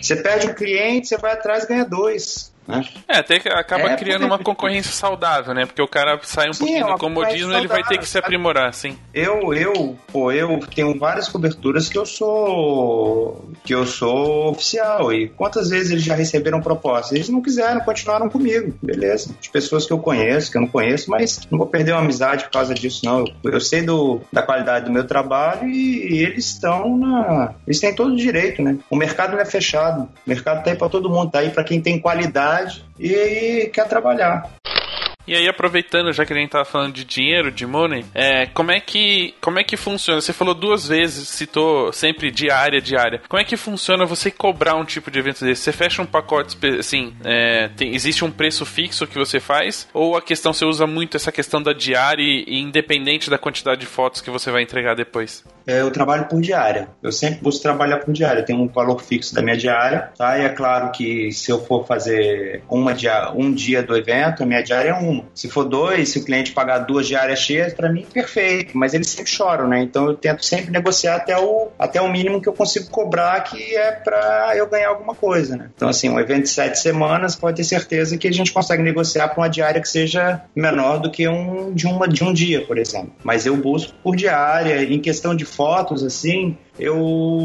Você 0.00 0.16
perde 0.16 0.46
um 0.46 0.54
cliente, 0.54 1.08
você 1.08 1.16
vai 1.16 1.32
atrás 1.32 1.64
e 1.64 1.68
ganha 1.68 1.84
dois. 1.84 2.52
Né? 2.68 2.84
É, 3.08 3.16
até 3.16 3.40
que 3.40 3.48
acaba 3.48 3.90
é, 3.90 3.96
criando 3.96 4.26
uma 4.26 4.38
concorrência 4.38 4.92
saudável, 4.92 5.54
né? 5.54 5.64
Porque 5.64 5.80
o 5.80 5.88
cara 5.88 6.20
sai 6.22 6.50
um 6.50 6.52
sim, 6.52 6.66
pouquinho 6.66 6.86
do 6.86 6.98
comodismo 6.98 7.52
ele 7.54 7.66
vai 7.66 7.82
ter 7.82 7.96
que 7.96 8.06
se 8.06 8.18
aprimorar, 8.18 8.74
sim. 8.74 8.98
Eu, 9.14 9.54
eu, 9.54 9.96
pô, 10.12 10.30
eu 10.30 10.60
tenho 10.74 10.96
várias 10.98 11.28
coberturas 11.28 11.88
que 11.88 11.96
eu 11.96 12.04
sou 12.04 13.48
que 13.64 13.74
eu 13.74 13.86
sou 13.86 14.50
oficial 14.50 15.10
e 15.10 15.28
quantas 15.30 15.70
vezes 15.70 15.92
eles 15.92 16.04
já 16.04 16.14
receberam 16.14 16.60
propostas? 16.60 17.12
Eles 17.12 17.30
não 17.30 17.40
quiseram, 17.40 17.80
continuaram 17.80 18.28
comigo, 18.28 18.74
beleza. 18.82 19.34
De 19.40 19.48
pessoas 19.48 19.86
que 19.86 19.92
eu 19.92 19.98
conheço, 19.98 20.50
que 20.50 20.58
eu 20.58 20.62
não 20.62 20.68
conheço, 20.68 21.10
mas 21.10 21.40
não 21.50 21.56
vou 21.56 21.66
perder 21.66 21.92
uma 21.92 22.02
amizade 22.02 22.44
por 22.44 22.50
causa 22.50 22.74
disso, 22.74 23.00
não. 23.06 23.20
Eu, 23.42 23.52
eu 23.52 23.60
sei 23.62 23.80
do, 23.80 24.20
da 24.30 24.42
qualidade 24.42 24.84
do 24.84 24.92
meu 24.92 25.06
trabalho 25.06 25.66
e, 25.66 26.12
e 26.12 26.22
eles 26.22 26.44
estão 26.46 26.98
na. 26.98 27.54
Eles 27.66 27.80
têm 27.80 27.94
todo 27.94 28.12
o 28.12 28.16
direito, 28.16 28.60
né? 28.60 28.76
O 28.90 28.96
mercado 28.96 29.32
não 29.32 29.40
é 29.40 29.46
fechado. 29.46 30.02
O 30.02 30.28
mercado 30.28 30.62
tá 30.62 30.70
aí 30.70 30.76
para 30.76 30.88
todo 30.90 31.08
mundo, 31.08 31.30
tá 31.30 31.38
aí 31.38 31.48
para 31.48 31.64
quem 31.64 31.80
tem 31.80 31.98
qualidade 31.98 32.57
e 32.98 33.70
quer 33.72 33.88
trabalhar. 33.88 34.50
E 35.28 35.34
aí, 35.34 35.46
aproveitando, 35.46 36.10
já 36.10 36.24
que 36.24 36.32
a 36.32 36.36
gente 36.36 36.48
tava 36.48 36.64
falando 36.64 36.94
de 36.94 37.04
dinheiro, 37.04 37.52
de 37.52 37.66
money, 37.66 38.02
é, 38.14 38.46
como 38.46 38.70
é 38.70 38.80
que 38.80 39.34
como 39.42 39.58
é 39.58 39.62
que 39.62 39.76
funciona? 39.76 40.22
Você 40.22 40.32
falou 40.32 40.54
duas 40.54 40.88
vezes, 40.88 41.28
citou 41.28 41.92
sempre 41.92 42.30
diária, 42.30 42.80
diária. 42.80 43.20
Como 43.28 43.38
é 43.38 43.44
que 43.44 43.54
funciona 43.54 44.06
você 44.06 44.30
cobrar 44.30 44.74
um 44.74 44.86
tipo 44.86 45.10
de 45.10 45.18
evento 45.18 45.44
desse? 45.44 45.60
Você 45.60 45.72
fecha 45.72 46.00
um 46.00 46.06
pacote, 46.06 46.56
assim, 46.78 47.12
é, 47.22 47.68
tem, 47.76 47.94
existe 47.94 48.24
um 48.24 48.30
preço 48.30 48.64
fixo 48.64 49.06
que 49.06 49.18
você 49.18 49.38
faz? 49.38 49.86
Ou 49.92 50.16
a 50.16 50.22
questão, 50.22 50.54
você 50.54 50.64
usa 50.64 50.86
muito 50.86 51.18
essa 51.18 51.30
questão 51.30 51.62
da 51.62 51.74
diária 51.74 52.22
e, 52.22 52.58
independente 52.60 53.28
da 53.28 53.36
quantidade 53.36 53.80
de 53.80 53.86
fotos 53.86 54.22
que 54.22 54.30
você 54.30 54.50
vai 54.50 54.62
entregar 54.62 54.96
depois? 54.96 55.44
É, 55.66 55.82
eu 55.82 55.90
trabalho 55.90 56.24
por 56.24 56.40
diária. 56.40 56.88
Eu 57.02 57.12
sempre 57.12 57.42
busco 57.42 57.60
trabalhar 57.60 57.98
por 57.98 58.14
diária. 58.14 58.42
Tem 58.42 58.56
um 58.56 58.66
valor 58.66 59.02
fixo 59.02 59.34
da 59.34 59.42
minha 59.42 59.56
diária, 59.56 60.10
tá? 60.16 60.38
E 60.38 60.46
é 60.46 60.48
claro 60.48 60.90
que 60.92 61.30
se 61.32 61.52
eu 61.52 61.62
for 61.62 61.86
fazer 61.86 62.62
uma 62.70 62.94
dia, 62.94 63.30
um 63.34 63.52
dia 63.52 63.82
do 63.82 63.94
evento, 63.94 64.42
a 64.42 64.46
minha 64.46 64.62
diária 64.62 64.88
é 64.88 64.94
Se 65.34 65.48
for 65.48 65.64
dois, 65.64 66.08
se 66.10 66.18
o 66.18 66.24
cliente 66.24 66.52
pagar 66.52 66.78
duas 66.78 67.06
diárias 67.06 67.38
cheias, 67.38 67.72
para 67.72 67.90
mim 67.90 68.06
perfeito. 68.12 68.76
Mas 68.76 68.94
eles 68.94 69.08
sempre 69.08 69.30
choram, 69.30 69.68
né? 69.68 69.82
Então 69.82 70.06
eu 70.06 70.14
tento 70.14 70.44
sempre 70.44 70.70
negociar 70.70 71.16
até 71.16 71.36
o, 71.38 71.68
até 71.78 72.00
o 72.00 72.08
mínimo 72.08 72.40
que 72.40 72.48
eu 72.48 72.52
consigo 72.52 72.90
cobrar, 72.90 73.40
que 73.42 73.76
é 73.76 73.92
para 73.92 74.52
eu 74.56 74.66
ganhar 74.68 74.88
alguma 74.88 75.14
coisa, 75.14 75.56
né? 75.56 75.70
Então 75.74 75.88
assim, 75.88 76.08
um 76.08 76.18
evento 76.18 76.42
de 76.42 76.50
sete 76.50 76.78
semanas 76.78 77.36
pode 77.36 77.56
ter 77.56 77.64
certeza 77.64 78.16
que 78.16 78.28
a 78.28 78.32
gente 78.32 78.52
consegue 78.52 78.82
negociar 78.82 79.28
para 79.28 79.42
uma 79.42 79.48
diária 79.48 79.80
que 79.80 79.88
seja 79.88 80.42
menor 80.54 80.98
do 80.98 81.10
que 81.10 81.28
um 81.28 81.72
de 81.72 81.86
uma 81.86 82.08
de 82.08 82.24
um 82.24 82.32
dia, 82.32 82.64
por 82.66 82.78
exemplo. 82.78 83.12
Mas 83.22 83.46
eu 83.46 83.56
busco 83.56 83.92
por 84.02 84.16
diária. 84.16 84.82
Em 84.82 85.00
questão 85.00 85.34
de 85.34 85.44
fotos, 85.44 86.02
assim, 86.02 86.56
eu 86.78 86.96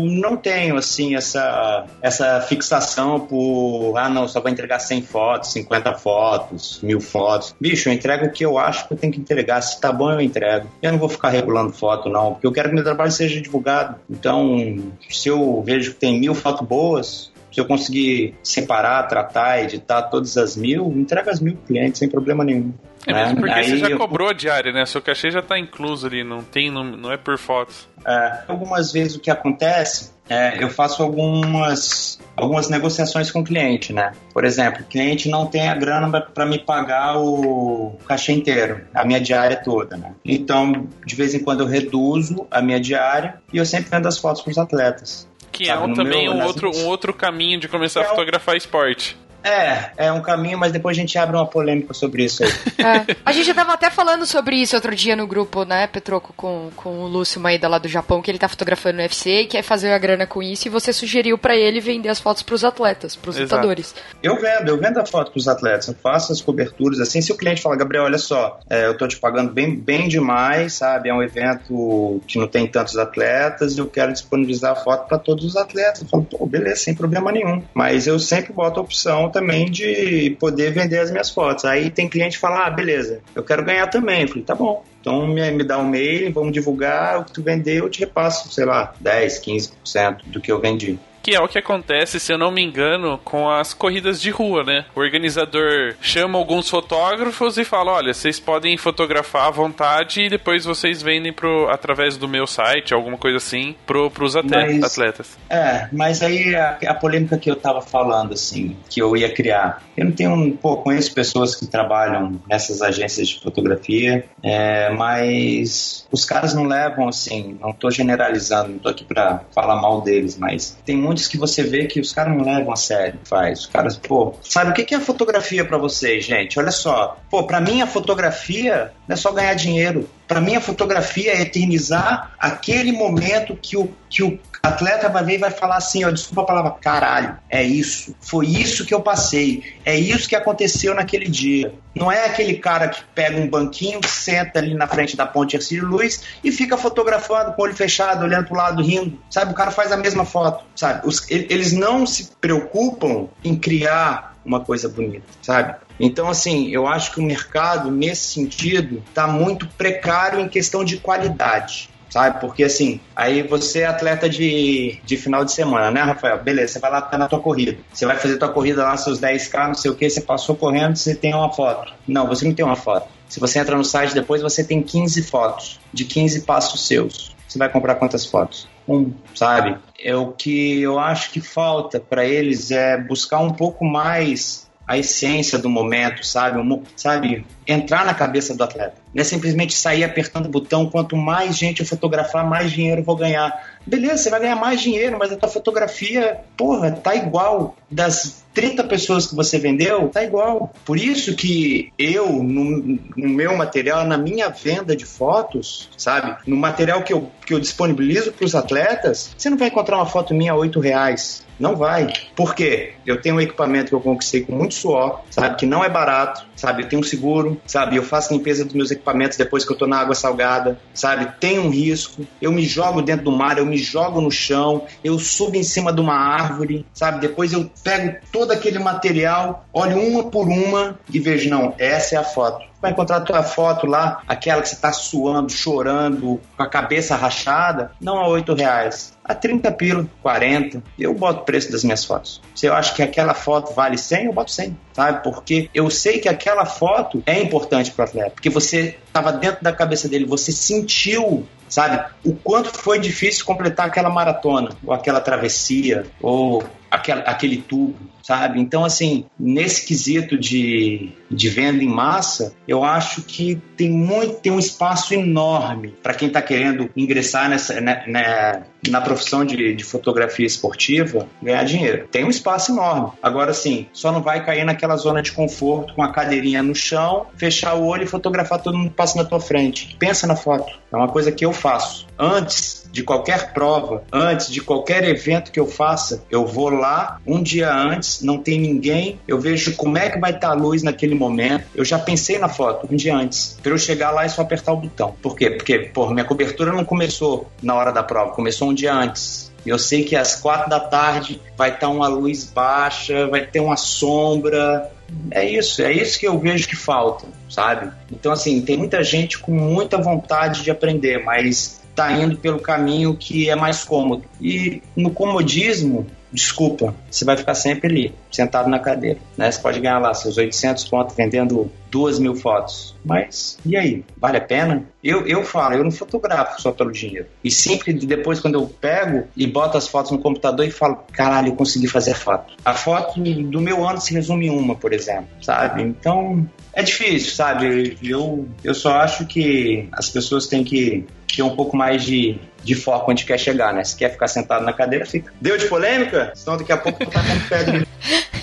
não 0.05 0.37
tenho 0.37 0.77
assim 0.77 1.15
essa, 1.15 1.85
essa 2.01 2.41
fixação 2.41 3.19
por 3.19 3.95
ah 3.97 4.09
não, 4.09 4.27
só 4.27 4.39
vou 4.39 4.51
entregar 4.51 4.79
100 4.79 5.01
fotos, 5.03 5.51
50 5.51 5.93
fotos, 5.93 6.79
mil 6.81 7.01
fotos. 7.01 7.55
Bicho, 7.59 7.89
eu 7.89 7.93
entrego 7.93 8.25
o 8.25 8.31
que 8.31 8.45
eu 8.45 8.57
acho 8.57 8.87
que 8.87 8.93
eu 8.93 8.97
tenho 8.97 9.13
que 9.13 9.19
entregar. 9.19 9.61
Se 9.61 9.79
tá 9.79 9.91
bom, 9.91 10.11
eu 10.11 10.21
entrego. 10.21 10.67
Eu 10.81 10.91
não 10.91 10.99
vou 10.99 11.09
ficar 11.09 11.29
regulando 11.29 11.73
foto, 11.73 12.09
não, 12.09 12.33
porque 12.33 12.47
eu 12.47 12.51
quero 12.51 12.69
que 12.69 12.75
meu 12.75 12.83
trabalho 12.83 13.11
seja 13.11 13.41
divulgado. 13.41 13.95
Então, 14.09 14.93
se 15.09 15.29
eu 15.29 15.61
vejo 15.65 15.93
que 15.93 15.99
tem 15.99 16.19
mil 16.19 16.35
fotos 16.35 16.67
boas, 16.67 17.32
se 17.53 17.61
eu 17.61 17.65
conseguir 17.65 18.35
separar, 18.43 19.03
tratar, 19.03 19.63
editar 19.63 20.01
todas 20.03 20.35
as 20.37 20.57
mil, 20.57 20.91
entrega 20.91 21.31
as 21.31 21.39
mil 21.39 21.55
clientes 21.67 21.99
sem 21.99 22.09
problema 22.09 22.43
nenhum. 22.43 22.73
É 23.05 23.13
mesmo 23.13 23.37
porque 23.37 23.53
Aí 23.53 23.69
você 23.69 23.77
já 23.77 23.89
eu... 23.89 23.97
cobrou 23.97 24.29
a 24.29 24.33
diária, 24.33 24.71
né? 24.71 24.85
Seu 24.85 25.01
cachê 25.01 25.29
já 25.29 25.39
está 25.39 25.59
incluso 25.59 26.07
ali, 26.07 26.23
não 26.23 26.41
tem, 26.41 26.71
não, 26.71 26.83
não 26.83 27.11
é 27.11 27.17
por 27.17 27.37
fotos. 27.37 27.87
É, 28.05 28.43
algumas 28.47 28.91
vezes 28.91 29.15
o 29.15 29.19
que 29.19 29.29
acontece 29.29 30.11
é, 30.29 30.63
eu 30.63 30.69
faço 30.69 31.03
algumas, 31.03 32.19
algumas 32.35 32.69
negociações 32.69 33.29
com 33.29 33.41
o 33.41 33.43
cliente, 33.43 33.91
né? 33.91 34.13
Por 34.33 34.45
exemplo, 34.45 34.81
o 34.81 34.85
cliente 34.85 35.29
não 35.29 35.45
tem 35.45 35.67
a 35.67 35.75
grana 35.75 36.21
para 36.21 36.45
me 36.45 36.57
pagar 36.57 37.17
o 37.17 37.97
cachê 38.07 38.31
inteiro, 38.31 38.81
a 38.93 39.03
minha 39.03 39.19
diária 39.19 39.57
toda, 39.57 39.97
né? 39.97 40.13
Então, 40.23 40.87
de 41.05 41.15
vez 41.15 41.33
em 41.33 41.39
quando 41.39 41.61
eu 41.61 41.67
reduzo 41.67 42.47
a 42.49 42.61
minha 42.61 42.79
diária 42.79 43.35
e 43.51 43.57
eu 43.57 43.65
sempre 43.65 43.89
vendo 43.89 44.07
as 44.07 44.17
fotos 44.17 44.41
para 44.41 44.51
os 44.51 44.57
atletas. 44.57 45.27
Que 45.53 45.69
é 45.69 45.77
um, 45.77 45.93
também 45.93 46.23
meu, 46.23 46.33
um, 46.33 46.43
outro, 46.43 46.69
um 46.75 46.87
outro 46.87 47.13
caminho 47.13 47.59
de 47.59 47.69
começar 47.69 48.01
a 48.01 48.03
é 48.03 48.07
fotografar 48.07 48.57
esporte. 48.57 49.15
É, 49.43 49.91
é 49.97 50.11
um 50.11 50.21
caminho, 50.21 50.57
mas 50.57 50.71
depois 50.71 50.97
a 50.97 50.99
gente 50.99 51.17
abre 51.17 51.35
uma 51.35 51.45
polêmica 51.45 51.93
sobre 51.93 52.23
isso 52.23 52.43
aí. 52.43 52.53
É. 52.83 53.15
A 53.25 53.31
gente 53.31 53.53
tava 53.53 53.73
até 53.73 53.89
falando 53.89 54.25
sobre 54.25 54.57
isso 54.57 54.75
outro 54.75 54.93
dia 54.93 55.15
no 55.15 55.25
grupo, 55.25 55.63
né, 55.63 55.87
Petroco, 55.87 56.33
com, 56.35 56.69
com 56.75 56.99
o 56.99 57.07
Lúcio 57.07 57.39
Maeda 57.39 57.67
lá 57.67 57.77
do 57.77 57.87
Japão, 57.87 58.21
que 58.21 58.29
ele 58.29 58.37
tá 58.37 58.49
fotografando 58.49 58.97
no 58.97 59.03
UFC 59.03 59.41
e 59.41 59.47
quer 59.47 59.61
fazer 59.61 59.93
a 59.93 59.97
grana 59.97 60.27
com 60.27 60.43
isso, 60.43 60.67
e 60.67 60.71
você 60.71 60.91
sugeriu 60.91 61.37
para 61.37 61.55
ele 61.55 61.79
vender 61.79 62.09
as 62.09 62.19
fotos 62.19 62.43
pros 62.43 62.63
atletas, 62.63 63.15
pros 63.15 63.37
Exato. 63.37 63.55
lutadores. 63.55 63.95
Eu 64.21 64.39
vendo, 64.39 64.67
eu 64.67 64.77
vendo 64.77 64.97
a 64.99 65.05
foto 65.05 65.31
pros 65.31 65.47
atletas, 65.47 65.87
eu 65.87 65.93
faço 65.93 66.33
as 66.33 66.41
coberturas, 66.41 66.99
assim, 66.99 67.21
se 67.21 67.31
o 67.31 67.37
cliente 67.37 67.61
fala, 67.61 67.77
Gabriel, 67.77 68.03
olha 68.03 68.17
só, 68.17 68.59
é, 68.69 68.87
eu 68.87 68.97
tô 68.97 69.07
te 69.07 69.17
pagando 69.17 69.53
bem, 69.53 69.73
bem 69.73 70.09
demais, 70.09 70.73
sabe, 70.73 71.09
é 71.09 71.13
um 71.13 71.23
evento 71.23 72.21
que 72.27 72.37
não 72.37 72.47
tem 72.47 72.67
tantos 72.67 72.97
atletas, 72.97 73.77
e 73.77 73.79
eu 73.79 73.87
quero 73.87 74.11
disponibilizar 74.11 74.73
a 74.73 74.75
foto 74.75 75.07
para 75.07 75.17
todos 75.17 75.45
os 75.45 75.55
atletas. 75.55 76.01
Eu 76.01 76.07
falo, 76.07 76.23
pô, 76.23 76.45
beleza, 76.45 76.77
sem 76.77 76.95
problema 76.95 77.31
nenhum. 77.31 77.63
Mas 77.73 78.07
eu 78.07 78.19
sempre 78.19 78.51
boto 78.51 78.79
a 78.79 78.83
opção 78.83 79.29
também 79.33 79.69
de 79.69 80.37
poder 80.39 80.71
vender 80.71 80.99
as 80.99 81.11
minhas 81.11 81.29
fotos. 81.29 81.65
Aí 81.65 81.89
tem 81.89 82.07
cliente 82.07 82.37
que 82.37 82.41
fala, 82.41 82.67
ah, 82.67 82.69
beleza, 82.69 83.19
eu 83.35 83.43
quero 83.43 83.65
ganhar 83.65 83.87
também. 83.87 84.21
Eu 84.21 84.27
falei, 84.29 84.43
tá 84.43 84.55
bom. 84.55 84.83
Então 85.01 85.27
me, 85.27 85.51
me 85.51 85.63
dá 85.65 85.77
um 85.77 85.89
mail, 85.89 86.31
vamos 86.31 86.53
divulgar, 86.53 87.19
o 87.19 87.25
que 87.25 87.33
tu 87.33 87.43
vender 87.43 87.79
eu 87.79 87.89
te 87.89 87.99
repasso, 87.99 88.49
sei 88.53 88.63
lá, 88.63 88.93
10, 89.01 89.41
15% 89.41 90.19
do 90.27 90.39
que 90.39 90.51
eu 90.51 90.61
vendi 90.61 90.97
que 91.23 91.33
é 91.33 91.39
o 91.39 91.47
que 91.47 91.57
acontece, 91.57 92.19
se 92.19 92.33
eu 92.33 92.37
não 92.37 92.51
me 92.51 92.61
engano, 92.61 93.17
com 93.23 93.49
as 93.49 93.73
corridas 93.73 94.21
de 94.21 94.29
rua, 94.29 94.63
né? 94.63 94.85
O 94.93 94.99
organizador 94.99 95.95
chama 96.01 96.37
alguns 96.37 96.69
fotógrafos 96.69 97.57
e 97.57 97.63
fala: 97.63 97.93
olha, 97.93 98.13
vocês 98.13 98.41
podem 98.41 98.77
fotografar 98.77 99.47
à 99.47 99.49
vontade 99.49 100.23
e 100.23 100.29
depois 100.29 100.65
vocês 100.65 101.01
vendem 101.01 101.31
pro, 101.31 101.69
através 101.69 102.17
do 102.17 102.27
meu 102.27 102.45
site, 102.45 102.93
alguma 102.93 103.17
coisa 103.17 103.37
assim, 103.37 103.73
pro, 103.85 104.11
pros 104.11 104.35
mas, 104.35 104.83
atletas. 104.83 105.37
É, 105.49 105.87
mas 105.93 106.21
aí 106.21 106.53
a, 106.53 106.77
a, 106.87 106.93
polêmica 106.93 107.37
que 107.37 107.49
eu 107.49 107.55
tava 107.55 107.81
falando, 107.81 108.33
assim, 108.33 108.75
que 108.89 109.01
eu 109.01 109.15
ia 109.15 109.33
criar. 109.33 109.81
Eu 109.95 110.05
não 110.05 110.11
tenho, 110.11 110.57
pô, 110.57 110.77
conheço 110.77 111.13
pessoas 111.13 111.55
que 111.55 111.65
trabalham 111.65 112.41
nessas 112.49 112.81
agências 112.81 113.29
de 113.29 113.39
fotografia, 113.39 114.25
é, 114.41 114.91
mas 114.91 116.05
os 116.11 116.25
caras 116.25 116.53
não 116.53 116.65
levam, 116.65 117.07
assim, 117.07 117.57
não 117.61 117.71
tô 117.71 117.89
generalizando, 117.89 118.73
não 118.73 118.79
tô 118.79 118.89
aqui 118.89 119.05
pra 119.05 119.41
falar 119.53 119.79
mal 119.79 120.01
deles, 120.01 120.37
mas 120.37 120.77
tem 120.85 120.97
muito 120.97 121.12
que 121.27 121.37
você 121.37 121.63
vê 121.63 121.85
que 121.85 121.99
os 121.99 122.11
caras 122.11 122.35
não 122.35 122.43
levam 122.43 122.71
a 122.71 122.75
sério, 122.75 123.19
faz. 123.23 123.61
Os 123.61 123.65
caras, 123.67 123.97
pô, 123.97 124.33
sabe 124.41 124.71
o 124.71 124.73
que 124.73 124.93
é 124.93 124.99
fotografia 124.99 125.63
para 125.65 125.77
vocês, 125.77 126.25
gente? 126.25 126.59
Olha 126.59 126.71
só, 126.71 127.17
pô, 127.29 127.43
para 127.43 127.61
mim 127.61 127.81
a 127.81 127.87
fotografia 127.87 128.91
não 129.07 129.13
é 129.13 129.17
só 129.17 129.31
ganhar 129.31 129.53
dinheiro. 129.53 130.09
Para 130.27 130.41
mim 130.41 130.55
a 130.55 130.61
fotografia 130.61 131.33
é 131.33 131.41
eternizar 131.41 132.33
aquele 132.39 132.91
momento 132.91 133.57
que 133.61 133.77
o 133.77 133.89
que 134.09 134.23
o 134.23 134.39
atleta 134.63 135.09
vai 135.09 135.25
ver 135.25 135.35
e 135.35 135.37
vai 135.37 135.51
falar 135.51 135.75
assim, 135.75 136.05
ó, 136.05 136.09
desculpa 136.09 136.41
a 136.41 136.45
palavra, 136.45 136.71
caralho, 136.71 137.37
é 137.49 137.61
isso. 137.61 138.15
Foi 138.21 138.47
isso 138.47 138.85
que 138.85 138.93
eu 138.93 139.01
passei. 139.01 139.75
É 139.83 139.93
isso 139.93 140.29
que 140.29 140.37
aconteceu 140.37 140.95
naquele 140.95 141.27
dia. 141.27 141.73
Não 141.93 142.09
é 142.09 142.25
aquele 142.25 142.55
cara 142.55 142.87
que 142.87 143.03
pega 143.13 143.37
um 143.37 143.47
banquinho, 143.47 143.99
senta 144.07 144.59
ali 144.59 144.73
na 144.73 144.87
frente 144.87 145.17
da 145.17 145.25
ponte 145.25 145.57
Ercílio 145.57 145.85
Luz 145.85 146.23
e 146.41 146.49
fica 146.49 146.77
fotografando 146.77 147.51
com 147.51 147.61
o 147.61 147.65
olho 147.65 147.75
fechado, 147.75 148.23
olhando 148.23 148.47
pro 148.47 148.55
lado, 148.55 148.81
rindo. 148.81 149.19
Sabe? 149.29 149.51
O 149.51 149.55
cara 149.55 149.69
faz 149.69 149.91
a 149.91 149.97
mesma 149.97 150.23
foto, 150.23 150.63
sabe? 150.75 151.05
Os, 151.05 151.29
eles 151.29 151.73
não 151.73 152.05
se 152.05 152.31
preocupam 152.39 153.27
em 153.43 153.57
criar 153.57 154.33
uma 154.45 154.61
coisa 154.61 154.87
bonita, 154.87 155.25
sabe? 155.41 155.75
Então, 155.99 156.29
assim, 156.29 156.69
eu 156.69 156.87
acho 156.87 157.11
que 157.11 157.19
o 157.19 157.23
mercado, 157.23 157.91
nesse 157.91 158.33
sentido, 158.33 159.03
está 159.07 159.27
muito 159.27 159.67
precário 159.67 160.39
em 160.39 160.47
questão 160.47 160.83
de 160.83 160.97
qualidade 160.97 161.92
sabe? 162.13 162.39
Porque 162.39 162.63
assim, 162.63 162.99
aí 163.15 163.41
você 163.41 163.79
é 163.79 163.85
atleta 163.87 164.29
de, 164.29 164.99
de 165.03 165.17
final 165.17 165.43
de 165.43 165.51
semana, 165.51 165.89
né, 165.89 166.01
Rafael? 166.01 166.43
Beleza, 166.43 166.73
você 166.73 166.79
vai 166.79 166.91
lá 166.91 167.01
tá 167.01 167.17
na 167.17 167.27
tua 167.27 167.39
corrida. 167.39 167.75
Você 167.91 168.05
vai 168.05 168.15
fazer 168.17 168.37
tua 168.37 168.49
corrida 168.49 168.83
lá, 168.83 168.95
seus 168.95 169.19
10K, 169.19 169.67
não 169.67 169.73
sei 169.73 169.89
o 169.89 169.95
que, 169.95 170.07
você 170.07 170.21
passou 170.21 170.55
correndo, 170.55 170.95
você 170.95 171.15
tem 171.15 171.33
uma 171.33 171.51
foto. 171.51 171.91
Não, 172.07 172.27
você 172.27 172.45
não 172.45 172.53
tem 172.53 172.63
uma 172.63 172.75
foto. 172.75 173.07
Se 173.27 173.39
você 173.39 173.57
entra 173.57 173.75
no 173.75 173.83
site 173.83 174.13
depois, 174.13 174.43
você 174.43 174.63
tem 174.63 174.83
15 174.83 175.23
fotos, 175.23 175.79
de 175.91 176.05
15 176.05 176.41
passos 176.41 176.85
seus. 176.85 177.35
Você 177.47 177.57
vai 177.57 177.67
comprar 177.67 177.95
quantas 177.95 178.27
fotos? 178.27 178.67
Um, 178.87 179.11
sabe? 179.33 179.75
É 179.99 180.15
o 180.15 180.33
que 180.33 180.81
eu 180.83 180.99
acho 180.99 181.31
que 181.31 181.41
falta 181.41 181.99
para 181.99 182.23
eles 182.23 182.69
é 182.69 182.95
buscar 182.95 183.39
um 183.39 183.51
pouco 183.51 183.83
mais 183.83 184.62
a 184.87 184.97
essência 184.97 185.57
do 185.57 185.69
momento, 185.69 186.25
sabe? 186.25 186.59
Um, 186.59 186.83
sabe? 186.95 187.45
Entrar 187.65 188.05
na 188.05 188.13
cabeça 188.13 188.55
do 188.55 188.63
atleta. 188.63 188.95
Não 189.13 189.21
é 189.21 189.23
simplesmente 189.23 189.73
sair 189.73 190.03
apertando 190.03 190.47
o 190.47 190.49
botão. 190.49 190.89
Quanto 190.89 191.15
mais 191.15 191.57
gente 191.57 191.79
eu 191.79 191.85
fotografar, 191.85 192.47
mais 192.47 192.71
dinheiro 192.71 193.01
eu 193.01 193.05
vou 193.05 193.15
ganhar. 193.15 193.77
beleza, 193.85 194.17
você 194.17 194.29
vai 194.29 194.41
ganhar 194.41 194.55
mais 194.55 194.81
dinheiro, 194.81 195.17
mas 195.17 195.31
a 195.31 195.37
tua 195.37 195.49
fotografia, 195.49 196.41
porra, 196.57 196.91
tá 196.91 197.15
igual. 197.15 197.75
Das 197.89 198.42
30 198.53 198.83
pessoas 198.85 199.27
que 199.27 199.35
você 199.35 199.57
vendeu, 199.57 200.09
tá 200.09 200.23
igual. 200.23 200.73
Por 200.85 200.97
isso 200.97 201.35
que 201.35 201.91
eu, 201.97 202.31
no, 202.43 202.99
no 203.15 203.29
meu 203.29 203.55
material, 203.57 204.05
na 204.05 204.17
minha 204.17 204.49
venda 204.49 204.95
de 204.95 205.05
fotos, 205.05 205.89
sabe? 205.97 206.35
No 206.47 206.55
material 206.55 207.03
que 207.03 207.13
eu, 207.13 207.31
que 207.45 207.53
eu 207.53 207.59
disponibilizo 207.59 208.31
para 208.31 208.45
os 208.45 208.55
atletas, 208.55 209.33
você 209.37 209.49
não 209.49 209.57
vai 209.57 209.67
encontrar 209.69 209.97
uma 209.97 210.05
foto 210.05 210.33
minha 210.33 210.51
a 210.51 210.55
8 210.55 210.79
reais. 210.79 211.43
Não 211.59 211.75
vai. 211.75 212.11
Por 212.35 212.55
quê? 212.55 212.93
Eu 213.05 213.21
tenho 213.21 213.35
um 213.35 213.41
equipamento 213.41 213.89
que 213.89 213.95
eu 213.95 214.01
conquistei 214.01 214.41
com 214.41 214.53
muito 214.53 214.73
suor, 214.73 215.21
sabe? 215.29 215.55
Que 215.55 215.65
não 215.65 215.83
é 215.83 215.89
barato, 215.89 216.45
sabe? 216.55 216.83
Eu 216.83 216.89
tenho 216.89 217.01
um 217.01 217.05
seguro, 217.05 217.61
sabe? 217.65 217.95
Eu 217.95 218.03
faço 218.03 218.33
limpeza 218.33 218.65
dos 218.65 218.73
meus 218.73 218.91
equipamentos 218.91 219.37
depois 219.37 219.63
que 219.63 219.71
eu 219.71 219.77
tô 219.77 219.85
na 219.85 219.97
água 219.97 220.15
salgada, 220.15 220.79
sabe? 220.93 221.31
Tem 221.39 221.59
um 221.59 221.69
risco. 221.69 222.25
Eu 222.41 222.51
me 222.51 222.65
jogo 222.65 223.01
dentro 223.01 223.25
do 223.25 223.31
mar, 223.31 223.57
eu 223.57 223.65
me 223.65 223.77
jogo 223.77 224.19
no 224.19 224.31
chão, 224.31 224.85
eu 225.03 225.19
subo 225.19 225.55
em 225.55 225.63
cima 225.63 225.93
de 225.93 226.01
uma 226.01 226.15
árvore, 226.15 226.85
sabe? 226.93 227.21
Depois 227.21 227.53
eu 227.53 227.69
pego 227.83 228.17
todo 228.31 228.42
aquele 228.51 228.79
material, 228.79 229.65
olho 229.71 229.99
uma 229.99 230.23
por 230.23 230.47
uma 230.47 230.99
e 231.11 231.19
vejo, 231.19 231.49
não, 231.49 231.73
essa 231.77 232.15
é 232.15 232.17
a 232.17 232.23
foto 232.23 232.73
vai 232.83 232.91
encontrar 232.91 233.17
a 233.17 233.21
tua 233.21 233.41
foto 233.41 233.87
lá, 233.87 234.21
aquela 234.27 234.61
que 234.61 234.67
você 234.67 234.75
está 234.75 234.91
suando, 234.91 235.49
chorando, 235.49 236.41
com 236.57 236.63
a 236.63 236.67
cabeça 236.67 237.15
rachada, 237.15 237.91
não 237.99 238.17
a 238.17 238.27
8 238.27 238.53
reais. 238.53 239.17
A 239.23 239.33
30 239.33 239.71
pila, 239.71 240.05
40. 240.21 240.83
Eu 240.99 241.13
boto 241.13 241.39
o 241.39 241.45
preço 241.45 241.71
das 241.71 241.81
minhas 241.85 242.03
fotos. 242.03 242.41
Se 242.53 242.65
eu 242.65 242.73
acho 242.73 242.93
que 242.93 243.01
aquela 243.01 243.33
foto 243.33 243.73
vale 243.73 243.97
100, 243.97 244.25
eu 244.25 244.33
boto 244.33 244.51
100, 244.51 244.77
sabe? 244.91 245.23
Porque 245.23 245.69
eu 245.73 245.89
sei 245.89 246.19
que 246.19 246.27
aquela 246.27 246.65
foto 246.65 247.23
é 247.25 247.41
importante 247.41 247.89
para 247.89 248.03
o 248.03 248.07
atleta. 248.09 248.31
Porque 248.31 248.49
você 248.49 248.97
estava 249.07 249.31
dentro 249.31 249.63
da 249.63 249.71
cabeça 249.71 250.09
dele, 250.09 250.25
você 250.25 250.51
sentiu 250.51 251.47
sabe? 251.69 252.05
O 252.23 252.35
quanto 252.35 252.69
foi 252.69 252.99
difícil 252.99 253.43
completar 253.45 253.87
aquela 253.87 254.09
maratona, 254.09 254.69
ou 254.85 254.93
aquela 254.93 255.19
travessia, 255.19 256.05
ou 256.21 256.63
aquela, 256.93 257.21
aquele 257.21 257.57
tubo, 257.57 257.95
sabe? 258.21 258.59
Então, 258.61 258.85
assim, 258.85 259.25
nesse 259.37 259.83
quesito 259.83 260.37
de, 260.37 261.11
de 261.29 261.49
venda 261.49 261.83
em 261.83 261.87
massa, 261.87 262.53
eu 262.67 262.83
acho 262.83 263.23
que 263.23 263.59
tem 263.75 263.89
muito, 263.89 264.35
tem 264.35 264.51
um 264.51 264.59
espaço 264.59 265.13
enorme 265.13 265.95
para 266.03 266.13
quem 266.13 266.27
está 266.27 266.39
querendo 266.39 266.89
ingressar 266.95 267.49
nessa, 267.49 267.81
né, 267.81 268.03
né, 268.07 268.63
na 268.87 269.01
profissão 269.01 269.43
de, 269.43 269.73
de 269.73 269.83
fotografia 269.83 270.45
esportiva, 270.45 271.27
ganhar 271.41 271.63
dinheiro. 271.63 272.07
Tem 272.11 272.23
um 272.23 272.29
espaço 272.29 272.71
enorme. 272.71 273.11
Agora, 273.23 273.49
assim, 273.49 273.87
só 273.91 274.11
não 274.11 274.21
vai 274.21 274.45
cair 274.45 274.63
naquela 274.63 274.95
zona 274.95 275.23
de 275.23 275.31
conforto 275.31 275.95
com 275.95 276.03
a 276.03 276.11
cadeirinha 276.11 276.61
no 276.61 276.75
chão, 276.75 277.25
fechar 277.35 277.73
o 277.73 277.85
olho 277.85 278.03
e 278.03 278.07
fotografar 278.07 278.61
todo 278.61 278.77
mundo 278.77 278.91
que 278.91 278.95
passa 278.95 279.17
na 279.17 279.25
tua 279.25 279.39
frente. 279.39 279.95
Pensa 279.97 280.27
na 280.27 280.35
foto. 280.35 280.79
É 280.91 280.95
uma 280.95 281.07
coisa 281.07 281.31
que 281.31 281.43
eu 281.43 281.51
faço. 281.51 282.05
Antes 282.19 282.87
de 282.91 283.01
qualquer 283.01 283.53
prova, 283.53 284.03
antes 284.13 284.51
de 284.51 284.61
qualquer 284.61 285.03
evento 285.03 285.51
que 285.51 285.59
eu 285.59 285.65
faça, 285.65 286.23
eu 286.29 286.45
vou 286.45 286.69
lá 286.69 286.82
um 287.25 287.41
dia 287.41 287.73
antes, 287.73 288.21
não 288.21 288.37
tem 288.37 288.59
ninguém, 288.59 289.19
eu 289.27 289.39
vejo 289.39 289.75
como 289.75 289.97
é 289.97 290.09
que 290.09 290.19
vai 290.19 290.31
estar 290.31 290.49
a 290.49 290.53
luz 290.53 290.83
naquele 290.83 291.15
momento. 291.15 291.65
Eu 291.75 291.85
já 291.85 291.97
pensei 291.97 292.37
na 292.37 292.49
foto 292.49 292.87
um 292.91 292.95
dia 292.95 293.15
antes, 293.15 293.57
para 293.61 293.71
eu 293.71 293.77
chegar 293.77 294.11
lá 294.11 294.25
e 294.25 294.29
só 294.29 294.41
apertar 294.41 294.73
o 294.73 294.77
botão. 294.77 295.15
Por 295.21 295.35
quê? 295.35 295.49
Porque, 295.51 295.79
pô, 295.79 296.09
minha 296.09 296.25
cobertura 296.25 296.71
não 296.71 296.85
começou 296.85 297.49
na 297.61 297.75
hora 297.75 297.91
da 297.91 298.03
prova, 298.03 298.31
começou 298.31 298.69
um 298.69 298.73
dia 298.73 298.93
antes. 298.93 299.51
Eu 299.65 299.79
sei 299.79 300.03
que 300.03 300.15
às 300.15 300.35
quatro 300.35 300.69
da 300.69 300.79
tarde 300.79 301.39
vai 301.57 301.73
estar 301.73 301.87
uma 301.87 302.07
luz 302.07 302.43
baixa, 302.43 303.27
vai 303.27 303.45
ter 303.45 303.61
uma 303.61 303.77
sombra. 303.77 304.91
É 305.31 305.47
isso, 305.47 305.81
é 305.81 305.91
isso 305.93 306.19
que 306.19 306.27
eu 306.27 306.37
vejo 306.37 306.67
que 306.67 306.75
falta, 306.75 307.25
sabe? 307.49 307.91
Então, 308.11 308.31
assim, 308.31 308.61
tem 308.61 308.75
muita 308.75 309.03
gente 309.03 309.39
com 309.39 309.51
muita 309.51 309.97
vontade 309.97 310.63
de 310.63 310.71
aprender, 310.71 311.23
mas 311.23 311.81
tá 311.95 312.11
indo 312.11 312.37
pelo 312.37 312.59
caminho 312.59 313.15
que 313.15 313.49
é 313.49 313.55
mais 313.55 313.83
cômodo. 313.83 314.23
E 314.41 314.81
no 314.95 315.11
comodismo, 315.11 316.07
desculpa, 316.33 316.95
você 317.09 317.23
vai 317.23 317.37
ficar 317.37 317.53
sempre 317.53 317.87
ali, 317.87 318.15
sentado 318.31 318.69
na 318.69 318.79
cadeira. 318.79 319.19
Né? 319.37 319.51
Você 319.51 319.61
pode 319.61 319.79
ganhar 319.79 319.99
lá 319.99 320.13
seus 320.13 320.37
800 320.37 320.83
pontos 320.85 321.15
vendendo 321.15 321.71
duas 321.91 322.17
mil 322.17 322.35
fotos. 322.35 322.95
Mas, 323.05 323.59
e 323.63 323.77
aí? 323.77 324.03
Vale 324.17 324.37
a 324.37 324.41
pena? 324.41 324.83
Eu, 325.03 325.27
eu 325.27 325.43
falo, 325.43 325.75
eu 325.75 325.83
não 325.83 325.91
fotografo 325.91 326.61
só 326.61 326.71
pelo 326.71 326.91
dinheiro. 326.91 327.27
E 327.43 327.51
sempre 327.51 327.93
depois, 327.93 328.39
quando 328.39 328.55
eu 328.55 328.65
pego 328.65 329.27
e 329.37 329.45
boto 329.45 329.77
as 329.77 329.87
fotos 329.87 330.11
no 330.11 330.17
computador 330.17 330.65
e 330.65 330.71
falo, 330.71 331.03
caralho, 331.11 331.49
eu 331.49 331.55
consegui 331.55 331.87
fazer 331.87 332.15
foto. 332.15 332.55
A 332.65 332.73
foto 332.73 333.19
do 333.21 333.61
meu 333.61 333.87
ano 333.87 334.01
se 334.01 334.13
resume 334.13 334.47
em 334.47 334.49
uma, 334.49 334.75
por 334.75 334.91
exemplo, 334.91 335.27
sabe? 335.41 335.83
Então, 335.83 336.49
é 336.73 336.81
difícil, 336.81 337.33
sabe? 337.33 337.97
Eu, 338.01 338.47
eu 338.63 338.73
só 338.73 338.93
acho 338.93 339.25
que 339.27 339.87
as 339.91 340.09
pessoas 340.09 340.47
têm 340.47 340.63
que 340.63 341.05
ter 341.35 341.41
um 341.41 341.55
pouco 341.55 341.75
mais 341.75 342.03
de, 342.03 342.37
de 342.63 342.75
foco 342.75 343.11
onde 343.11 343.25
quer 343.25 343.37
chegar, 343.37 343.73
né? 343.73 343.83
Se 343.83 343.95
quer 343.95 344.09
ficar 344.09 344.27
sentado 344.27 344.63
na 344.63 344.73
cadeira, 344.73 345.05
fica. 345.05 345.33
Deu 345.41 345.57
de 345.57 345.65
polêmica? 345.65 346.31
Senão 346.35 346.57
daqui 346.57 346.71
a 346.71 346.77
pouco 346.77 346.99
tu 347.03 347.09
tá 347.09 347.21
com 347.21 347.39
pedra. 347.49 347.87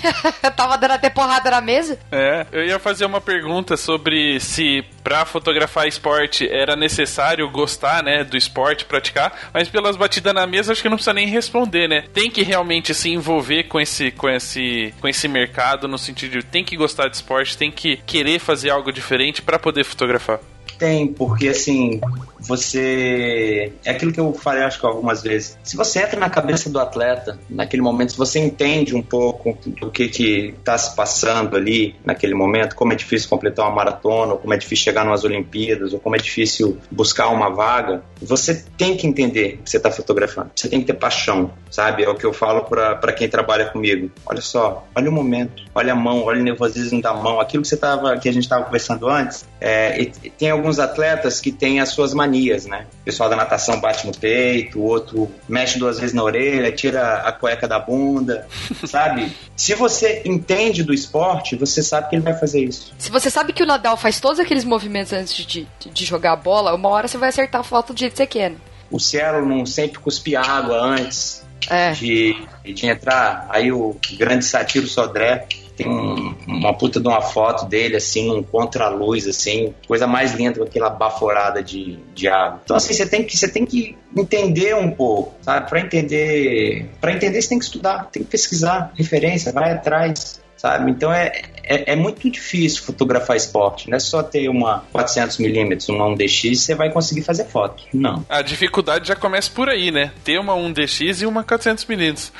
Tava 0.55 0.77
dando 0.77 0.91
até 0.91 1.09
porrada 1.09 1.49
na 1.51 1.61
mesa? 1.61 1.97
É, 2.11 2.45
eu 2.51 2.65
ia 2.65 2.79
fazer 2.79 3.05
uma 3.05 3.21
pergunta 3.21 3.77
sobre 3.77 4.39
se 4.39 4.83
pra 5.03 5.25
fotografar 5.25 5.87
esporte 5.87 6.47
era 6.51 6.75
necessário 6.75 7.49
gostar, 7.49 8.03
né, 8.03 8.23
do 8.23 8.35
esporte, 8.35 8.85
praticar, 8.85 9.49
mas 9.53 9.69
pelas 9.69 9.95
batidas 9.95 10.33
na 10.33 10.45
mesa 10.45 10.71
acho 10.71 10.81
que 10.81 10.89
não 10.89 10.97
precisa 10.97 11.13
nem 11.13 11.27
responder, 11.27 11.87
né? 11.87 12.03
Tem 12.13 12.29
que 12.29 12.43
realmente 12.43 12.93
se 12.93 13.09
envolver 13.09 13.63
com 13.63 13.79
esse, 13.79 14.11
com 14.11 14.29
esse, 14.29 14.93
com 14.99 15.07
esse 15.07 15.27
mercado 15.27 15.87
no 15.87 15.97
sentido 15.97 16.31
de 16.31 16.43
tem 16.43 16.63
que 16.63 16.75
gostar 16.75 17.07
de 17.07 17.15
esporte, 17.15 17.57
tem 17.57 17.71
que 17.71 17.97
querer 17.97 18.39
fazer 18.39 18.69
algo 18.69 18.91
diferente 18.91 19.41
para 19.41 19.59
poder 19.59 19.83
fotografar. 19.83 20.39
Tem, 20.77 21.07
porque 21.07 21.49
assim, 21.49 21.99
você. 22.41 23.71
É 23.85 23.91
aquilo 23.91 24.11
que 24.11 24.19
eu 24.19 24.33
falei, 24.33 24.63
acho 24.63 24.79
que 24.79 24.85
algumas 24.85 25.21
vezes. 25.21 25.57
Se 25.63 25.77
você 25.77 25.99
entra 25.99 26.19
na 26.19 26.29
cabeça 26.29 26.69
do 26.69 26.79
atleta, 26.79 27.39
naquele 27.49 27.81
momento, 27.81 28.13
se 28.13 28.17
você 28.17 28.39
entende 28.39 28.95
um 28.95 29.01
pouco 29.01 29.57
do 29.65 29.91
que 29.91 30.07
que 30.07 30.55
está 30.57 30.77
se 30.77 30.95
passando 30.95 31.55
ali, 31.55 31.95
naquele 32.03 32.33
momento, 32.33 32.75
como 32.75 32.93
é 32.93 32.95
difícil 32.95 33.29
completar 33.29 33.65
uma 33.65 33.75
maratona, 33.75 34.33
ou 34.33 34.39
como 34.39 34.53
é 34.53 34.57
difícil 34.57 34.85
chegar 34.85 35.05
nas 35.05 35.23
Olimpíadas, 35.23 35.93
ou 35.93 35.99
como 35.99 36.15
é 36.15 36.19
difícil 36.19 36.77
buscar 36.89 37.29
uma 37.29 37.49
vaga, 37.49 38.03
você 38.21 38.65
tem 38.77 38.97
que 38.97 39.05
entender 39.05 39.59
que 39.63 39.69
você 39.69 39.77
está 39.77 39.91
fotografando. 39.91 40.51
Você 40.55 40.67
tem 40.67 40.79
que 40.79 40.87
ter 40.87 40.93
paixão, 40.93 41.51
sabe? 41.69 42.03
É 42.03 42.09
o 42.09 42.15
que 42.15 42.25
eu 42.25 42.33
falo 42.33 42.63
para 42.63 43.13
quem 43.13 43.29
trabalha 43.29 43.65
comigo. 43.65 44.11
Olha 44.25 44.41
só, 44.41 44.87
olha 44.95 45.09
o 45.09 45.13
momento, 45.13 45.63
olha 45.75 45.93
a 45.93 45.95
mão, 45.95 46.23
olha 46.23 46.41
o 46.41 46.43
nervosismo 46.43 47.01
da 47.01 47.13
mão, 47.13 47.39
aquilo 47.39 47.61
que, 47.61 47.69
você 47.69 47.77
tava, 47.77 48.17
que 48.17 48.27
a 48.27 48.33
gente 48.33 48.43
estava 48.43 48.65
conversando 48.65 49.07
antes. 49.07 49.45
É, 49.59 50.11
tem 50.37 50.49
alguns 50.61 50.79
atletas 50.79 51.41
que 51.41 51.51
têm 51.51 51.79
as 51.79 51.89
suas 51.89 52.13
manias, 52.13 52.65
né? 52.65 52.85
O 53.01 53.05
pessoal 53.05 53.29
da 53.29 53.35
natação 53.35 53.79
bate 53.79 54.05
no 54.05 54.15
peito, 54.15 54.79
o 54.79 54.83
outro 54.83 55.29
mexe 55.49 55.79
duas 55.79 55.99
vezes 55.99 56.13
na 56.13 56.23
orelha, 56.23 56.71
tira 56.71 57.17
a 57.17 57.31
cueca 57.31 57.67
da 57.67 57.79
bunda, 57.79 58.47
sabe? 58.85 59.31
Se 59.55 59.73
você 59.73 60.21
entende 60.23 60.83
do 60.83 60.93
esporte, 60.93 61.55
você 61.55 61.81
sabe 61.81 62.09
que 62.09 62.15
ele 62.15 62.23
vai 62.23 62.37
fazer 62.37 62.63
isso. 62.63 62.93
Se 62.97 63.09
você 63.09 63.29
sabe 63.29 63.51
que 63.51 63.63
o 63.63 63.65
Nadal 63.65 63.97
faz 63.97 64.19
todos 64.19 64.39
aqueles 64.39 64.63
movimentos 64.63 65.11
antes 65.11 65.45
de, 65.45 65.67
de 65.91 66.05
jogar 66.05 66.33
a 66.33 66.35
bola, 66.35 66.73
uma 66.75 66.89
hora 66.89 67.07
você 67.07 67.17
vai 67.17 67.29
acertar 67.29 67.61
a 67.61 67.63
falta 67.63 67.93
do 67.93 67.99
jeito 67.99 68.11
que 68.11 68.17
você 68.17 68.27
quer. 68.27 68.51
Né? 68.51 68.57
O 68.91 68.99
Cielo 68.99 69.45
não 69.45 69.65
sempre 69.65 69.99
cuspia 69.99 70.41
água 70.41 70.77
antes 70.77 71.43
é. 71.69 71.91
de, 71.91 72.35
de 72.63 72.85
entrar. 72.85 73.47
Aí 73.49 73.71
o 73.71 73.95
grande 74.13 74.45
satiro 74.45 74.87
Sodré 74.87 75.47
tem 75.81 75.91
um, 75.91 76.35
uma 76.47 76.73
puta 76.73 76.99
de 76.99 77.07
uma 77.07 77.21
foto 77.21 77.65
dele, 77.65 77.95
assim, 77.95 78.27
num 78.27 78.43
contra-luz, 78.43 79.27
assim, 79.27 79.73
coisa 79.87 80.07
mais 80.07 80.33
linda 80.33 80.59
com 80.59 80.65
aquela 80.65 80.89
baforada 80.89 81.63
de, 81.63 81.97
de 82.13 82.27
água. 82.27 82.61
Então, 82.63 82.75
assim, 82.75 82.93
você 82.93 83.05
tem 83.05 83.23
que, 83.23 83.37
você 83.37 83.47
tem 83.47 83.65
que 83.65 83.97
entender 84.15 84.75
um 84.75 84.91
pouco, 84.91 85.33
sabe? 85.41 85.69
Para 85.69 85.79
entender, 85.81 86.89
para 86.99 87.13
entender 87.13 87.41
você 87.41 87.49
tem 87.49 87.59
que 87.59 87.65
estudar, 87.65 88.09
tem 88.11 88.23
que 88.23 88.29
pesquisar 88.29 88.91
referência, 88.95 89.51
vai 89.51 89.71
atrás, 89.71 90.41
sabe? 90.61 90.91
Então 90.91 91.11
é, 91.11 91.31
é, 91.63 91.93
é, 91.93 91.95
muito 91.95 92.29
difícil 92.29 92.83
fotografar 92.83 93.35
esporte. 93.35 93.89
Não 93.89 93.97
é 93.97 93.99
só 93.99 94.21
ter 94.21 94.47
uma 94.47 94.83
400mm, 94.93 95.89
uma 95.89 96.05
1DX, 96.15 96.55
você 96.55 96.75
vai 96.75 96.91
conseguir 96.91 97.23
fazer 97.23 97.45
foto. 97.45 97.83
Não. 97.93 98.23
A 98.29 98.41
dificuldade 98.41 99.07
já 99.07 99.15
começa 99.15 99.49
por 99.49 99.69
aí, 99.69 99.89
né? 99.89 100.11
Ter 100.23 100.39
uma 100.39 100.53
1DX 100.53 101.21
e 101.21 101.25
uma 101.25 101.43
400mm. 101.43 102.31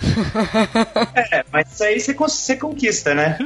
é, 1.32 1.44
mas 1.52 1.72
isso 1.72 1.84
aí 1.84 2.00
você, 2.00 2.14
você 2.14 2.56
conquista, 2.56 3.14
né? 3.14 3.38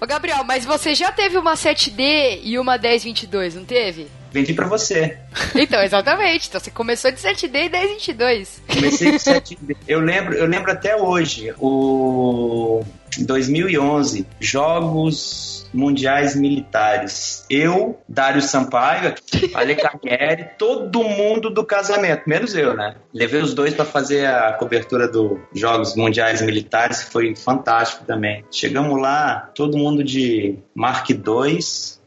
Ô, 0.00 0.06
Gabriel, 0.06 0.44
mas 0.44 0.64
você 0.64 0.94
já 0.94 1.10
teve 1.12 1.36
uma 1.36 1.54
7D 1.54 2.40
e 2.42 2.58
uma 2.58 2.78
1022, 2.78 3.54
não 3.54 3.64
teve? 3.64 4.08
Vendi 4.32 4.52
pra 4.52 4.66
você. 4.66 5.16
Então, 5.54 5.82
exatamente. 5.82 6.48
Então 6.48 6.60
você 6.60 6.70
começou 6.70 7.10
de 7.10 7.18
7D 7.18 7.66
e 7.66 7.68
1022. 7.70 8.62
Comecei 8.68 9.10
de 9.12 9.16
7D. 9.18 9.76
Eu 9.88 10.00
lembro, 10.00 10.34
eu 10.34 10.46
lembro 10.46 10.70
até 10.70 10.94
hoje, 10.94 11.54
o 11.58 12.84
2011, 13.18 14.26
Jogos 14.38 15.65
Mundiais 15.72 16.36
Militares. 16.36 17.44
Eu, 17.50 17.98
Dário 18.08 18.42
Sampaio, 18.42 19.14
Ale 19.54 19.74
Carnieri, 19.74 20.50
todo 20.58 21.02
mundo 21.04 21.50
do 21.50 21.64
casamento, 21.64 22.22
menos 22.26 22.54
eu, 22.54 22.74
né? 22.74 22.96
Levei 23.12 23.40
os 23.40 23.54
dois 23.54 23.74
para 23.74 23.84
fazer 23.84 24.26
a 24.26 24.52
cobertura 24.52 25.08
dos 25.08 25.38
Jogos 25.54 25.94
Mundiais 25.96 26.42
Militares, 26.42 27.02
foi 27.02 27.34
fantástico 27.34 28.04
também. 28.04 28.44
Chegamos 28.50 29.00
lá, 29.00 29.50
todo 29.54 29.76
mundo 29.76 30.02
de 30.02 30.58
Mark 30.74 31.08
II, 31.10 31.58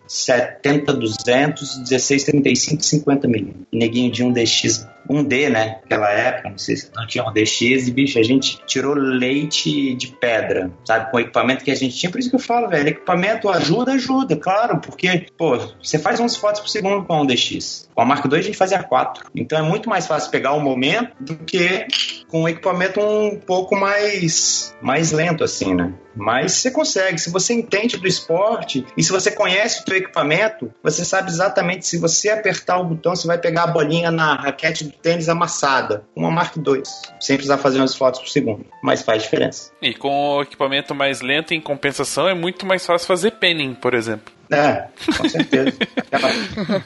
70, 0.09 0.93
200, 0.93 1.77
16, 1.79 2.23
35, 2.23 2.83
50 2.83 3.27
milímetros. 3.27 3.65
Neguinho 3.71 4.11
de 4.11 4.23
um 4.23 4.31
DX 4.31 4.87
1D, 5.09 5.49
né? 5.49 5.79
Naquela 5.81 6.09
época, 6.09 6.49
não 6.49 6.57
sei 6.57 6.75
se 6.75 6.91
não 6.95 7.07
tinha 7.07 7.23
um 7.23 7.33
DX, 7.33 7.87
e 7.87 7.91
bicho, 7.91 8.19
a 8.19 8.23
gente 8.23 8.59
tirou 8.65 8.93
leite 8.93 9.95
de 9.95 10.07
pedra, 10.07 10.71
sabe? 10.85 11.09
Com 11.09 11.17
o 11.17 11.19
equipamento 11.19 11.63
que 11.63 11.71
a 11.71 11.75
gente 11.75 11.97
tinha. 11.97 12.11
Por 12.11 12.19
isso 12.19 12.29
que 12.29 12.35
eu 12.35 12.39
falo, 12.39 12.67
velho, 12.69 12.89
equipamento 12.89 13.49
ajuda, 13.49 13.93
ajuda, 13.93 14.35
claro, 14.35 14.79
porque, 14.79 15.27
pô, 15.37 15.57
você 15.81 15.97
faz 15.97 16.19
11 16.19 16.37
fotos 16.37 16.61
por 16.61 16.69
segundo 16.69 17.05
com 17.05 17.13
a 17.13 17.25
1DX. 17.25 17.87
Com 17.93 18.01
a 18.01 18.05
Mark 18.05 18.25
II 18.25 18.37
a 18.37 18.41
gente 18.41 18.57
fazia 18.57 18.81
4. 18.83 19.31
Então 19.35 19.57
é 19.57 19.61
muito 19.61 19.89
mais 19.89 20.05
fácil 20.07 20.29
pegar 20.31 20.53
o 20.53 20.59
momento 20.59 21.11
do 21.19 21.35
que 21.37 21.87
com 22.27 22.43
um 22.43 22.47
equipamento 22.47 22.99
um 23.01 23.39
pouco 23.39 23.75
mais, 23.75 24.75
mais 24.81 25.11
lento, 25.11 25.43
assim, 25.43 25.73
né? 25.73 25.93
Mas 26.15 26.53
você 26.53 26.71
consegue, 26.71 27.17
se 27.17 27.29
você 27.29 27.53
entende 27.53 27.97
do 27.97 28.07
esporte 28.07 28.85
e 28.97 29.03
se 29.03 29.11
você 29.11 29.31
conhece 29.31 29.81
o 29.81 29.85
teu 29.85 29.97
equipamento, 29.97 30.73
você 30.83 31.05
sabe 31.05 31.29
exatamente 31.29 31.85
se 31.85 31.97
você 31.97 32.29
apertar 32.29 32.79
o 32.79 32.83
botão, 32.83 33.15
você 33.15 33.27
vai 33.27 33.37
pegar 33.37 33.63
a 33.63 33.67
bolinha 33.67 34.11
na 34.11 34.35
raquete 34.35 34.83
do 34.85 34.91
tênis 34.91 35.29
amassada, 35.29 36.03
uma 36.15 36.31
Mark 36.31 36.55
II, 36.57 36.83
sem 37.19 37.35
precisar 37.35 37.57
fazer 37.57 37.79
umas 37.79 37.95
fotos 37.95 38.19
por 38.19 38.29
segundo. 38.29 38.65
Mas 38.83 39.01
faz 39.01 39.23
diferença. 39.23 39.71
E 39.81 39.93
com 39.93 40.37
o 40.37 40.41
equipamento 40.41 40.93
mais 40.95 41.21
lento, 41.21 41.53
em 41.53 41.61
compensação, 41.61 42.27
é 42.27 42.33
muito 42.33 42.65
mais 42.65 42.85
fácil 42.85 43.07
fazer 43.07 43.31
penning, 43.31 43.73
por 43.73 43.93
exemplo. 43.93 44.38
É, 44.51 44.87
com 45.15 45.29
certeza. 45.29 45.73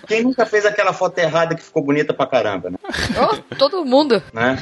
Quem 0.08 0.24
nunca 0.24 0.46
fez 0.46 0.66
aquela 0.66 0.92
foto 0.92 1.18
errada 1.18 1.56
que 1.56 1.64
ficou 1.64 1.84
bonita 1.84 2.14
pra 2.14 2.28
caramba, 2.28 2.70
né? 2.70 2.78
Oh, 3.18 3.56
todo 3.56 3.86
mundo. 3.86 4.22
Né? 4.34 4.58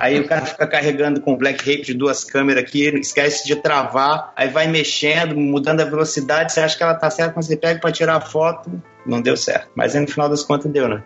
Aí 0.00 0.18
o 0.18 0.26
cara 0.26 0.46
fica 0.46 0.66
carregando 0.66 1.20
com 1.20 1.36
black 1.36 1.58
rape 1.58 1.84
de 1.84 1.94
duas 1.94 2.24
câmeras 2.24 2.62
aqui, 2.62 2.88
esquece 2.98 3.46
de 3.46 3.56
travar, 3.56 4.32
aí 4.34 4.48
vai 4.48 4.66
mexendo, 4.66 5.36
mudando 5.36 5.80
a 5.80 5.84
velocidade, 5.84 6.52
você 6.52 6.60
acha 6.60 6.76
que 6.76 6.82
ela 6.82 6.94
tá 6.94 7.10
certa, 7.10 7.34
quando 7.34 7.44
você 7.44 7.56
pega 7.56 7.80
pra 7.80 7.92
tirar 7.92 8.16
a 8.16 8.20
foto, 8.20 8.70
não 9.04 9.20
deu 9.20 9.36
certo. 9.36 9.68
Mas 9.74 9.94
aí 9.94 10.00
no 10.00 10.08
final 10.08 10.28
das 10.28 10.42
contas 10.42 10.70
deu, 10.72 10.88
né? 10.88 11.02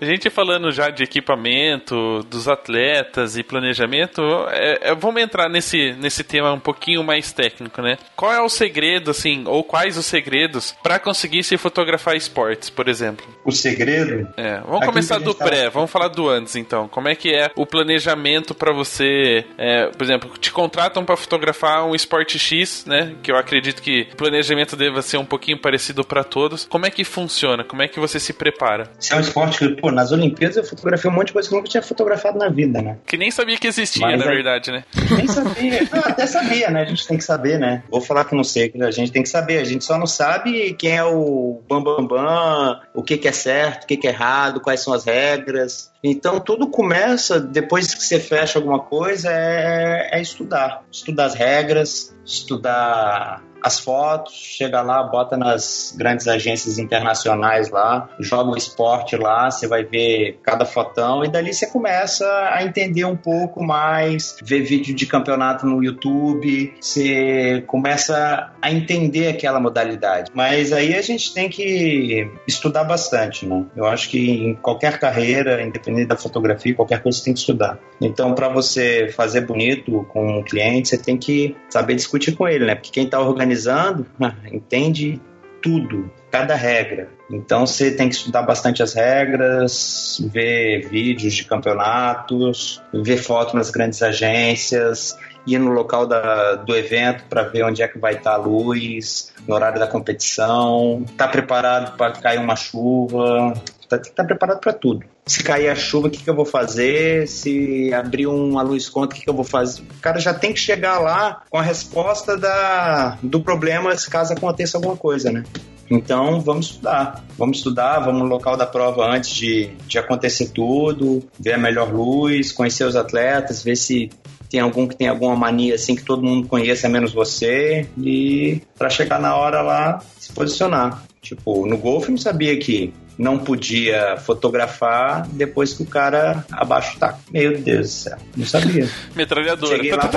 A 0.00 0.04
gente 0.04 0.28
falando 0.28 0.70
já 0.70 0.90
de 0.90 1.02
equipamento, 1.02 2.22
dos 2.28 2.48
atletas 2.48 3.36
e 3.36 3.42
planejamento, 3.42 4.22
é, 4.50 4.90
é, 4.90 4.94
vamos 4.94 5.22
entrar 5.22 5.48
nesse, 5.48 5.92
nesse 5.94 6.22
tema 6.22 6.52
um 6.52 6.60
pouquinho 6.60 7.02
mais 7.02 7.32
técnico, 7.32 7.80
né? 7.80 7.96
Qual 8.14 8.32
é 8.32 8.40
o 8.40 8.48
segredo, 8.48 9.10
assim, 9.10 9.44
ou 9.46 9.64
quais 9.64 9.96
os 9.96 10.04
segredos 10.04 10.76
para 10.82 10.98
conseguir 10.98 11.42
se 11.42 11.56
fotografar 11.56 12.14
esportes, 12.14 12.68
por 12.68 12.88
exemplo? 12.88 13.26
O 13.44 13.52
segredo? 13.52 14.28
É, 14.36 14.60
vamos 14.60 14.84
começar 14.84 15.18
do 15.18 15.34
pré, 15.34 15.64
tava... 15.64 15.70
vamos 15.70 15.90
falar 15.90 16.08
do 16.08 16.28
antes, 16.28 16.56
então. 16.56 16.88
Como 16.88 17.08
é 17.08 17.14
que 17.14 17.34
é 17.34 17.50
o 17.56 17.64
planejamento 17.64 18.54
para 18.54 18.72
você, 18.72 19.46
é, 19.56 19.86
por 19.86 20.04
exemplo, 20.04 20.30
te 20.38 20.52
contratam 20.52 21.04
para 21.04 21.16
fotografar 21.16 21.86
um 21.86 21.94
esporte 21.94 22.38
X, 22.38 22.84
né? 22.86 23.14
Que 23.22 23.32
eu 23.32 23.36
acredito 23.36 23.80
que 23.80 24.08
o 24.12 24.16
planejamento 24.16 24.76
deva 24.76 25.00
ser 25.00 25.16
um 25.16 25.24
pouquinho 25.24 25.58
parecido 25.58 26.04
para 26.04 26.22
todos. 26.22 26.66
Como 26.68 26.84
é 26.84 26.90
que 26.90 27.02
funciona? 27.02 27.64
Como 27.64 27.82
é 27.82 27.88
que 27.88 27.98
você 27.98 28.20
se 28.20 28.34
prepara? 28.34 28.90
Se 28.98 29.14
é 29.14 29.16
um 29.16 29.20
esporte 29.20 29.58
que 29.58 29.85
pô, 29.86 29.92
nas 29.92 30.10
Olimpíadas 30.10 30.56
eu 30.56 30.64
fotografei 30.64 31.08
um 31.08 31.14
monte 31.14 31.28
de 31.28 31.32
coisa 31.32 31.48
que 31.48 31.54
eu 31.54 31.58
nunca 31.58 31.70
tinha 31.70 31.82
fotografado 31.82 32.38
na 32.38 32.48
vida, 32.48 32.82
né? 32.82 32.98
Que 33.06 33.16
nem 33.16 33.30
sabia 33.30 33.56
que 33.56 33.68
existia, 33.68 34.04
Mas, 34.04 34.18
na 34.18 34.26
verdade, 34.26 34.72
né? 34.72 34.84
Nem 35.16 35.28
sabia. 35.28 35.88
Não, 35.92 36.00
até 36.00 36.26
sabia, 36.26 36.70
né? 36.70 36.82
A 36.82 36.84
gente 36.84 37.06
tem 37.06 37.16
que 37.16 37.24
saber, 37.24 37.58
né? 37.58 37.84
Vou 37.88 38.00
falar 38.00 38.24
que 38.24 38.34
não 38.34 38.42
sei, 38.42 38.72
a 38.80 38.90
gente 38.90 39.12
tem 39.12 39.22
que 39.22 39.28
saber. 39.28 39.58
A 39.58 39.64
gente 39.64 39.84
só 39.84 39.96
não 39.96 40.06
sabe 40.06 40.74
quem 40.74 40.96
é 40.96 41.04
o 41.04 41.60
bambambam, 41.68 42.06
bam, 42.06 42.24
bam, 42.24 42.80
o 42.94 43.02
que, 43.02 43.16
que 43.16 43.28
é 43.28 43.32
certo, 43.32 43.84
o 43.84 43.86
que, 43.86 43.96
que 43.96 44.08
é 44.08 44.10
errado, 44.10 44.60
quais 44.60 44.80
são 44.80 44.92
as 44.92 45.04
regras. 45.04 45.92
Então 46.02 46.40
tudo 46.40 46.68
começa, 46.68 47.40
depois 47.40 47.94
que 47.94 48.02
você 48.02 48.18
fecha 48.18 48.58
alguma 48.58 48.80
coisa, 48.80 49.30
é, 49.30 50.10
é 50.12 50.20
estudar. 50.20 50.82
Estudar 50.90 51.26
as 51.26 51.34
regras, 51.34 52.16
estudar 52.24 53.42
as 53.62 53.78
fotos, 53.78 54.34
chega 54.34 54.80
lá, 54.82 55.02
bota 55.02 55.36
nas 55.36 55.94
grandes 55.96 56.28
agências 56.28 56.78
internacionais 56.78 57.70
lá, 57.70 58.08
joga 58.20 58.50
o 58.50 58.56
esporte 58.56 59.16
lá, 59.16 59.50
você 59.50 59.66
vai 59.66 59.84
ver 59.84 60.38
cada 60.42 60.64
fotão 60.64 61.24
e 61.24 61.28
dali 61.28 61.52
você 61.52 61.66
começa 61.66 62.26
a 62.52 62.62
entender 62.62 63.04
um 63.04 63.16
pouco 63.16 63.62
mais, 63.62 64.36
ver 64.42 64.60
vídeo 64.60 64.94
de 64.94 65.06
campeonato 65.06 65.66
no 65.66 65.82
YouTube, 65.82 66.74
você 66.80 67.64
começa 67.66 68.52
a 68.60 68.70
entender 68.70 69.28
aquela 69.28 69.60
modalidade. 69.60 70.30
Mas 70.34 70.72
aí 70.72 70.94
a 70.94 71.02
gente 71.02 71.34
tem 71.34 71.48
que 71.48 72.30
estudar 72.46 72.84
bastante, 72.84 73.46
né? 73.46 73.64
Eu 73.74 73.86
acho 73.86 74.08
que 74.08 74.30
em 74.30 74.54
qualquer 74.54 74.98
carreira, 74.98 75.62
independente 75.62 76.06
da 76.06 76.16
fotografia, 76.16 76.74
qualquer 76.74 77.02
coisa 77.02 77.18
você 77.18 77.24
tem 77.24 77.34
que 77.34 77.40
estudar. 77.40 77.78
Então, 78.00 78.34
para 78.34 78.48
você 78.48 79.08
fazer 79.08 79.42
bonito 79.42 80.06
com 80.10 80.38
um 80.38 80.42
cliente, 80.42 80.88
você 80.88 80.98
tem 80.98 81.16
que 81.16 81.56
saber 81.68 81.94
discutir 81.94 82.32
com 82.36 82.46
ele, 82.46 82.66
né? 82.66 82.74
Porque 82.74 82.90
quem 82.90 83.04
está 83.04 83.20
organizando 83.20 83.45
organizando, 83.46 84.06
entende 84.52 85.20
tudo, 85.62 86.10
cada 86.30 86.54
regra. 86.54 87.08
Então 87.30 87.66
você 87.66 87.90
tem 87.90 88.08
que 88.08 88.14
estudar 88.14 88.42
bastante 88.42 88.82
as 88.82 88.94
regras, 88.94 90.20
ver 90.32 90.88
vídeos 90.88 91.34
de 91.34 91.44
campeonatos, 91.44 92.82
ver 92.92 93.16
fotos 93.16 93.54
nas 93.54 93.70
grandes 93.70 94.02
agências, 94.02 95.16
ir 95.46 95.58
no 95.58 95.70
local 95.70 96.06
da, 96.06 96.56
do 96.56 96.76
evento 96.76 97.24
para 97.28 97.42
ver 97.42 97.64
onde 97.64 97.82
é 97.82 97.88
que 97.88 97.98
vai 97.98 98.14
estar 98.14 98.34
a 98.34 98.36
luz, 98.36 99.32
no 99.46 99.54
horário 99.54 99.78
da 99.78 99.86
competição, 99.86 101.02
estar 101.04 101.26
tá 101.26 101.30
preparado 101.30 101.96
para 101.96 102.12
cair 102.12 102.38
uma 102.38 102.56
chuva, 102.56 103.54
tem 103.88 104.00
que 104.00 104.08
estar 104.08 104.22
tá 104.22 104.24
preparado 104.24 104.60
para 104.60 104.72
tudo. 104.72 105.15
Se 105.28 105.42
cair 105.42 105.68
a 105.68 105.74
chuva, 105.74 106.06
o 106.06 106.10
que, 106.10 106.22
que 106.22 106.30
eu 106.30 106.36
vou 106.36 106.44
fazer? 106.44 107.26
Se 107.26 107.92
abrir 107.92 108.28
uma 108.28 108.62
luz 108.62 108.88
contra, 108.88 109.16
o 109.16 109.18
que, 109.18 109.24
que 109.24 109.30
eu 109.30 109.34
vou 109.34 109.44
fazer? 109.44 109.82
O 109.82 110.00
cara 110.00 110.20
já 110.20 110.32
tem 110.32 110.52
que 110.52 110.60
chegar 110.60 111.00
lá 111.00 111.42
com 111.50 111.58
a 111.58 111.62
resposta 111.62 112.36
da, 112.36 113.18
do 113.20 113.40
problema 113.40 113.96
se 113.96 114.08
caso 114.08 114.32
aconteça 114.32 114.78
alguma 114.78 114.96
coisa, 114.96 115.32
né? 115.32 115.42
Então 115.90 116.40
vamos 116.40 116.66
estudar. 116.66 117.24
Vamos 117.36 117.58
estudar, 117.58 117.98
vamos 118.00 118.22
no 118.22 118.28
local 118.28 118.56
da 118.56 118.66
prova 118.66 119.04
antes 119.04 119.30
de, 119.30 119.70
de 119.88 119.98
acontecer 119.98 120.50
tudo, 120.50 121.22
ver 121.38 121.54
a 121.54 121.58
melhor 121.58 121.92
luz, 121.92 122.52
conhecer 122.52 122.84
os 122.84 122.94
atletas, 122.94 123.64
ver 123.64 123.76
se 123.76 124.10
tem 124.48 124.60
algum 124.60 124.86
que 124.86 124.96
tem 124.96 125.08
alguma 125.08 125.34
mania 125.34 125.74
assim 125.74 125.96
que 125.96 126.04
todo 126.04 126.22
mundo 126.22 126.46
conheça, 126.46 126.88
menos 126.88 127.12
você, 127.12 127.88
e 127.98 128.62
para 128.78 128.88
chegar 128.88 129.20
na 129.20 129.34
hora 129.36 129.60
lá 129.60 130.00
se 130.18 130.32
posicionar. 130.32 131.02
Tipo, 131.20 131.66
no 131.66 131.76
golfe 131.76 132.06
eu 132.06 132.12
não 132.12 132.18
sabia 132.18 132.56
que 132.58 132.92
não 133.18 133.38
podia 133.38 134.16
fotografar 134.18 135.26
depois 135.28 135.72
que 135.72 135.82
o 135.82 135.86
cara 135.86 136.44
abaixa 136.52 136.96
o 136.96 136.98
taco. 136.98 137.20
Meu 137.30 137.58
Deus 137.58 137.86
do 137.86 137.92
céu, 137.92 138.18
não 138.36 138.46
sabia. 138.46 138.88
Metralhadora. 139.14 139.76
Cheguei 139.76 139.92
lá, 139.92 140.08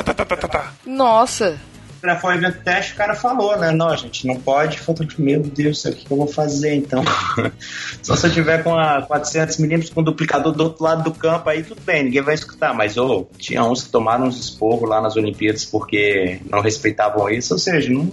Nossa. 0.86 1.60
Foi 2.22 2.34
um 2.34 2.38
evento 2.38 2.64
teste, 2.64 2.94
o 2.94 2.96
cara 2.96 3.14
falou, 3.14 3.58
né? 3.58 3.72
Não, 3.72 3.96
gente, 3.96 4.26
não 4.26 4.38
pode 4.38 4.80
fotografar. 4.80 5.20
Meu 5.20 5.42
Deus, 5.42 5.84
o 5.84 5.92
que 5.92 6.10
eu 6.10 6.18
vou 6.18 6.28
fazer 6.28 6.76
então? 6.76 7.04
Só 8.02 8.16
se 8.16 8.28
eu 8.28 8.32
tiver 8.32 8.64
com 8.64 8.74
a 8.74 9.06
400mm 9.06 9.94
com 9.94 10.00
o 10.00 10.04
duplicador 10.04 10.54
do 10.54 10.64
outro 10.64 10.84
lado 10.84 11.04
do 11.04 11.12
campo, 11.12 11.50
aí 11.50 11.62
tudo 11.62 11.82
bem, 11.82 12.04
ninguém 12.04 12.22
vai 12.22 12.36
escutar. 12.36 12.74
Mas, 12.74 12.96
ô, 12.96 13.06
oh, 13.06 13.38
tinha 13.38 13.66
uns 13.66 13.84
que 13.84 13.90
tomaram 13.90 14.28
uns 14.28 14.40
esporros 14.40 14.90
lá 14.90 15.02
nas 15.02 15.18
Olimpíadas 15.18 15.66
porque 15.66 16.40
não 16.50 16.62
respeitavam 16.62 17.30
isso, 17.30 17.54
ou 17.54 17.60
seja, 17.60 17.92
não, 17.92 18.10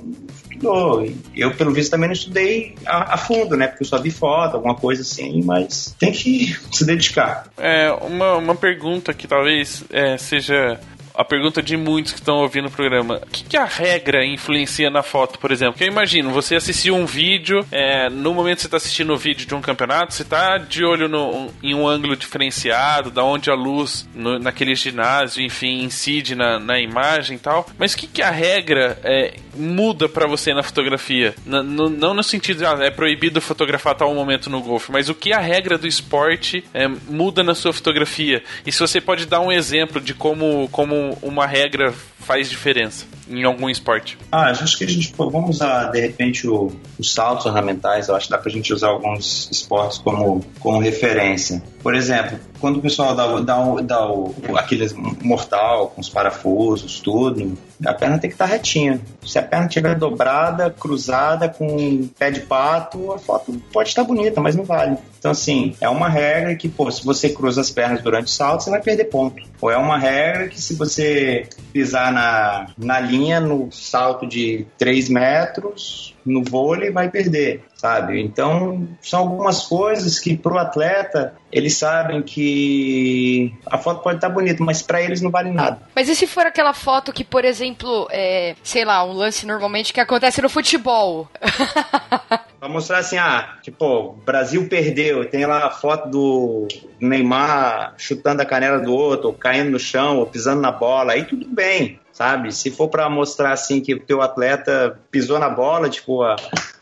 estudou. 0.56 1.06
Eu, 1.34 1.54
pelo 1.54 1.72
visto, 1.72 1.90
também 1.90 2.08
não 2.08 2.14
estudei 2.14 2.74
a, 2.84 3.14
a, 3.14 3.16
fundo, 3.16 3.56
né? 3.56 3.68
Porque 3.68 3.84
eu 3.84 3.88
só 3.88 3.98
vi 3.98 4.10
foto, 4.10 4.54
alguma 4.54 4.74
coisa 4.74 5.02
assim, 5.02 5.42
mas 5.42 5.94
tem 5.98 6.12
que 6.12 6.56
se 6.72 6.84
dedicar. 6.84 7.46
É, 7.56 7.90
uma, 8.02 8.36
uma 8.36 8.54
pergunta 8.54 9.14
que 9.14 9.28
talvez 9.28 9.84
é, 9.90 10.16
seja 10.16 10.80
a 11.16 11.24
pergunta 11.24 11.62
de 11.62 11.76
muitos 11.76 12.12
que 12.12 12.20
estão 12.20 12.36
ouvindo 12.36 12.68
o 12.68 12.70
programa: 12.70 13.20
o 13.22 13.30
que, 13.30 13.44
que, 13.44 13.56
a 13.56 13.64
regra 13.64 14.24
influencia 14.24 14.90
na 14.90 15.02
foto, 15.02 15.38
por 15.38 15.50
exemplo? 15.50 15.74
Porque 15.74 15.84
eu 15.84 15.88
imagino, 15.88 16.30
você 16.30 16.56
assistiu 16.56 16.94
um 16.94 17.06
vídeo, 17.06 17.64
é, 17.72 18.08
no 18.08 18.34
momento 18.34 18.56
que 18.56 18.62
você 18.62 18.66
está 18.66 18.76
assistindo 18.76 19.12
o 19.12 19.16
vídeo 19.16 19.46
de 19.46 19.54
um 19.54 19.60
campeonato, 19.60 20.12
você 20.12 20.22
está 20.22 20.58
de 20.58 20.84
olho 20.84 21.08
no, 21.08 21.50
em 21.62 21.74
um 21.74 21.88
ângulo 21.88 22.16
diferenciado, 22.16 23.10
da 23.10 23.24
onde 23.24 23.50
a 23.50 23.54
luz 23.54 24.08
no, 24.14 24.38
naquele 24.38 24.74
ginásio, 24.74 25.42
enfim, 25.42 25.82
incide 25.82 26.34
na, 26.34 26.58
na 26.58 26.78
imagem 26.78 27.36
e 27.36 27.40
tal. 27.40 27.66
Mas 27.78 27.94
o 27.94 27.96
que, 27.96 28.06
que 28.06 28.22
a 28.22 28.30
regra 28.30 28.98
é, 29.02 29.34
muda 29.54 30.08
para 30.08 30.26
você 30.26 30.52
na 30.52 30.62
fotografia? 30.62 31.34
Não 31.44 32.14
no 32.14 32.22
sentido 32.22 32.58
de 32.58 32.66
ah, 32.66 32.78
é 32.80 32.90
proibido 32.90 33.40
fotografar 33.40 33.94
tal 33.94 34.14
momento 34.14 34.50
no 34.50 34.60
golfe, 34.60 34.92
mas 34.92 35.08
o 35.08 35.14
que 35.14 35.32
a 35.32 35.38
regra 35.38 35.78
do 35.78 35.86
esporte 35.86 36.64
é, 36.74 36.86
muda 36.88 37.42
na 37.42 37.54
sua 37.54 37.72
fotografia? 37.72 38.42
E 38.66 38.72
se 38.72 38.80
você 38.80 39.00
pode 39.00 39.26
dar 39.26 39.40
um 39.40 39.52
exemplo 39.52 40.00
de 40.00 40.14
como, 40.14 40.68
como 40.70 41.05
uma 41.22 41.46
regra 41.46 41.92
faz 42.20 42.50
diferença 42.50 43.06
em 43.28 43.44
algum 43.44 43.68
esporte? 43.68 44.18
Ah, 44.30 44.50
acho 44.50 44.76
que 44.78 44.84
a 44.84 44.88
gente 44.88 45.12
vamos 45.16 45.56
usar 45.56 45.90
de 45.90 46.00
repente 46.00 46.46
o, 46.48 46.72
os 46.98 47.12
saltos 47.12 47.46
ornamentais. 47.46 48.08
Eu 48.08 48.14
acho 48.14 48.26
que 48.26 48.32
dá 48.32 48.38
pra 48.38 48.50
gente 48.50 48.72
usar 48.72 48.88
alguns 48.88 49.48
esportes 49.50 49.98
como, 49.98 50.44
como 50.60 50.78
referência. 50.80 51.62
Por 51.82 51.94
exemplo, 51.94 52.38
quando 52.60 52.78
o 52.78 52.82
pessoal 52.82 53.14
dá, 53.14 53.26
dá, 53.40 53.80
dá 53.82 54.10
o, 54.10 54.34
aquele 54.56 54.88
mortal 55.22 55.88
com 55.88 56.00
os 56.00 56.08
parafusos, 56.08 57.00
tudo, 57.00 57.56
a 57.84 57.92
perna 57.92 58.18
tem 58.18 58.30
que 58.30 58.34
estar 58.34 58.46
retinha. 58.46 59.00
Se 59.24 59.38
a 59.38 59.42
perna 59.42 59.66
estiver 59.66 59.94
dobrada, 59.94 60.70
cruzada, 60.70 61.48
com 61.48 62.08
pé 62.18 62.30
de 62.30 62.40
pato, 62.40 63.12
a 63.12 63.18
foto 63.18 63.52
pode 63.72 63.88
estar 63.88 64.04
bonita, 64.04 64.40
mas 64.40 64.56
não 64.56 64.64
vale. 64.64 64.96
Então, 65.18 65.30
assim, 65.30 65.74
é 65.80 65.88
uma 65.88 66.08
regra 66.08 66.54
que, 66.54 66.68
pô, 66.68 66.90
se 66.90 67.04
você 67.04 67.28
cruza 67.28 67.60
as 67.60 67.70
pernas 67.70 68.02
durante 68.02 68.28
o 68.28 68.30
salto, 68.30 68.62
você 68.62 68.70
vai 68.70 68.80
perder 68.80 69.06
ponto. 69.06 69.42
Ou 69.60 69.70
é 69.70 69.76
uma 69.76 69.98
regra 69.98 70.48
que, 70.48 70.60
se 70.60 70.74
você 70.74 71.48
pisar 71.72 72.12
na, 72.12 72.68
na 72.78 73.00
linha, 73.00 73.40
no 73.40 73.70
salto 73.72 74.26
de 74.26 74.66
3 74.78 75.08
metros, 75.08 76.15
no 76.26 76.42
vôlei, 76.42 76.90
vai 76.90 77.08
perder. 77.08 77.62
sabe? 77.76 78.20
Então, 78.20 78.88
são 79.00 79.20
algumas 79.20 79.62
coisas 79.62 80.18
que 80.18 80.36
para 80.36 80.54
o 80.54 80.58
atleta, 80.58 81.34
eles 81.52 81.76
sabem 81.76 82.22
que 82.22 83.54
a 83.66 83.78
foto 83.78 84.02
pode 84.02 84.16
estar 84.16 84.28
bonita, 84.28 84.62
mas 84.64 84.82
para 84.82 85.00
eles 85.00 85.20
não 85.22 85.30
vale 85.30 85.50
nada. 85.50 85.80
Mas 85.94 86.08
e 86.08 86.16
se 86.16 86.26
for 86.26 86.46
aquela 86.46 86.72
foto 86.72 87.12
que, 87.12 87.22
por 87.22 87.44
exemplo, 87.44 88.08
é, 88.10 88.54
sei 88.62 88.84
lá, 88.84 89.04
um 89.04 89.12
lance 89.12 89.46
normalmente 89.46 89.92
que 89.92 90.00
acontece 90.00 90.42
no 90.42 90.48
futebol? 90.48 91.28
Pra 92.58 92.68
mostrar 92.70 92.98
assim, 92.98 93.18
ah, 93.18 93.56
tipo, 93.62 94.12
Brasil 94.24 94.66
perdeu, 94.68 95.28
tem 95.28 95.44
lá 95.44 95.66
a 95.66 95.70
foto 95.70 96.08
do 96.08 96.68
Neymar 96.98 97.94
chutando 97.98 98.40
a 98.40 98.46
canela 98.46 98.80
do 98.80 98.94
outro, 98.94 99.28
ou 99.28 99.34
caindo 99.34 99.70
no 99.70 99.78
chão, 99.78 100.18
ou 100.18 100.26
pisando 100.26 100.62
na 100.62 100.72
bola, 100.72 101.12
aí 101.12 101.24
tudo 101.24 101.46
bem, 101.46 102.00
sabe? 102.16 102.50
Se 102.50 102.70
for 102.70 102.88
para 102.88 103.10
mostrar 103.10 103.52
assim 103.52 103.78
que 103.78 103.94
o 103.94 104.00
teu 104.00 104.22
atleta 104.22 104.98
pisou 105.10 105.38
na 105.38 105.50
bola, 105.50 105.90
tipo 105.90 106.22
a, 106.22 106.34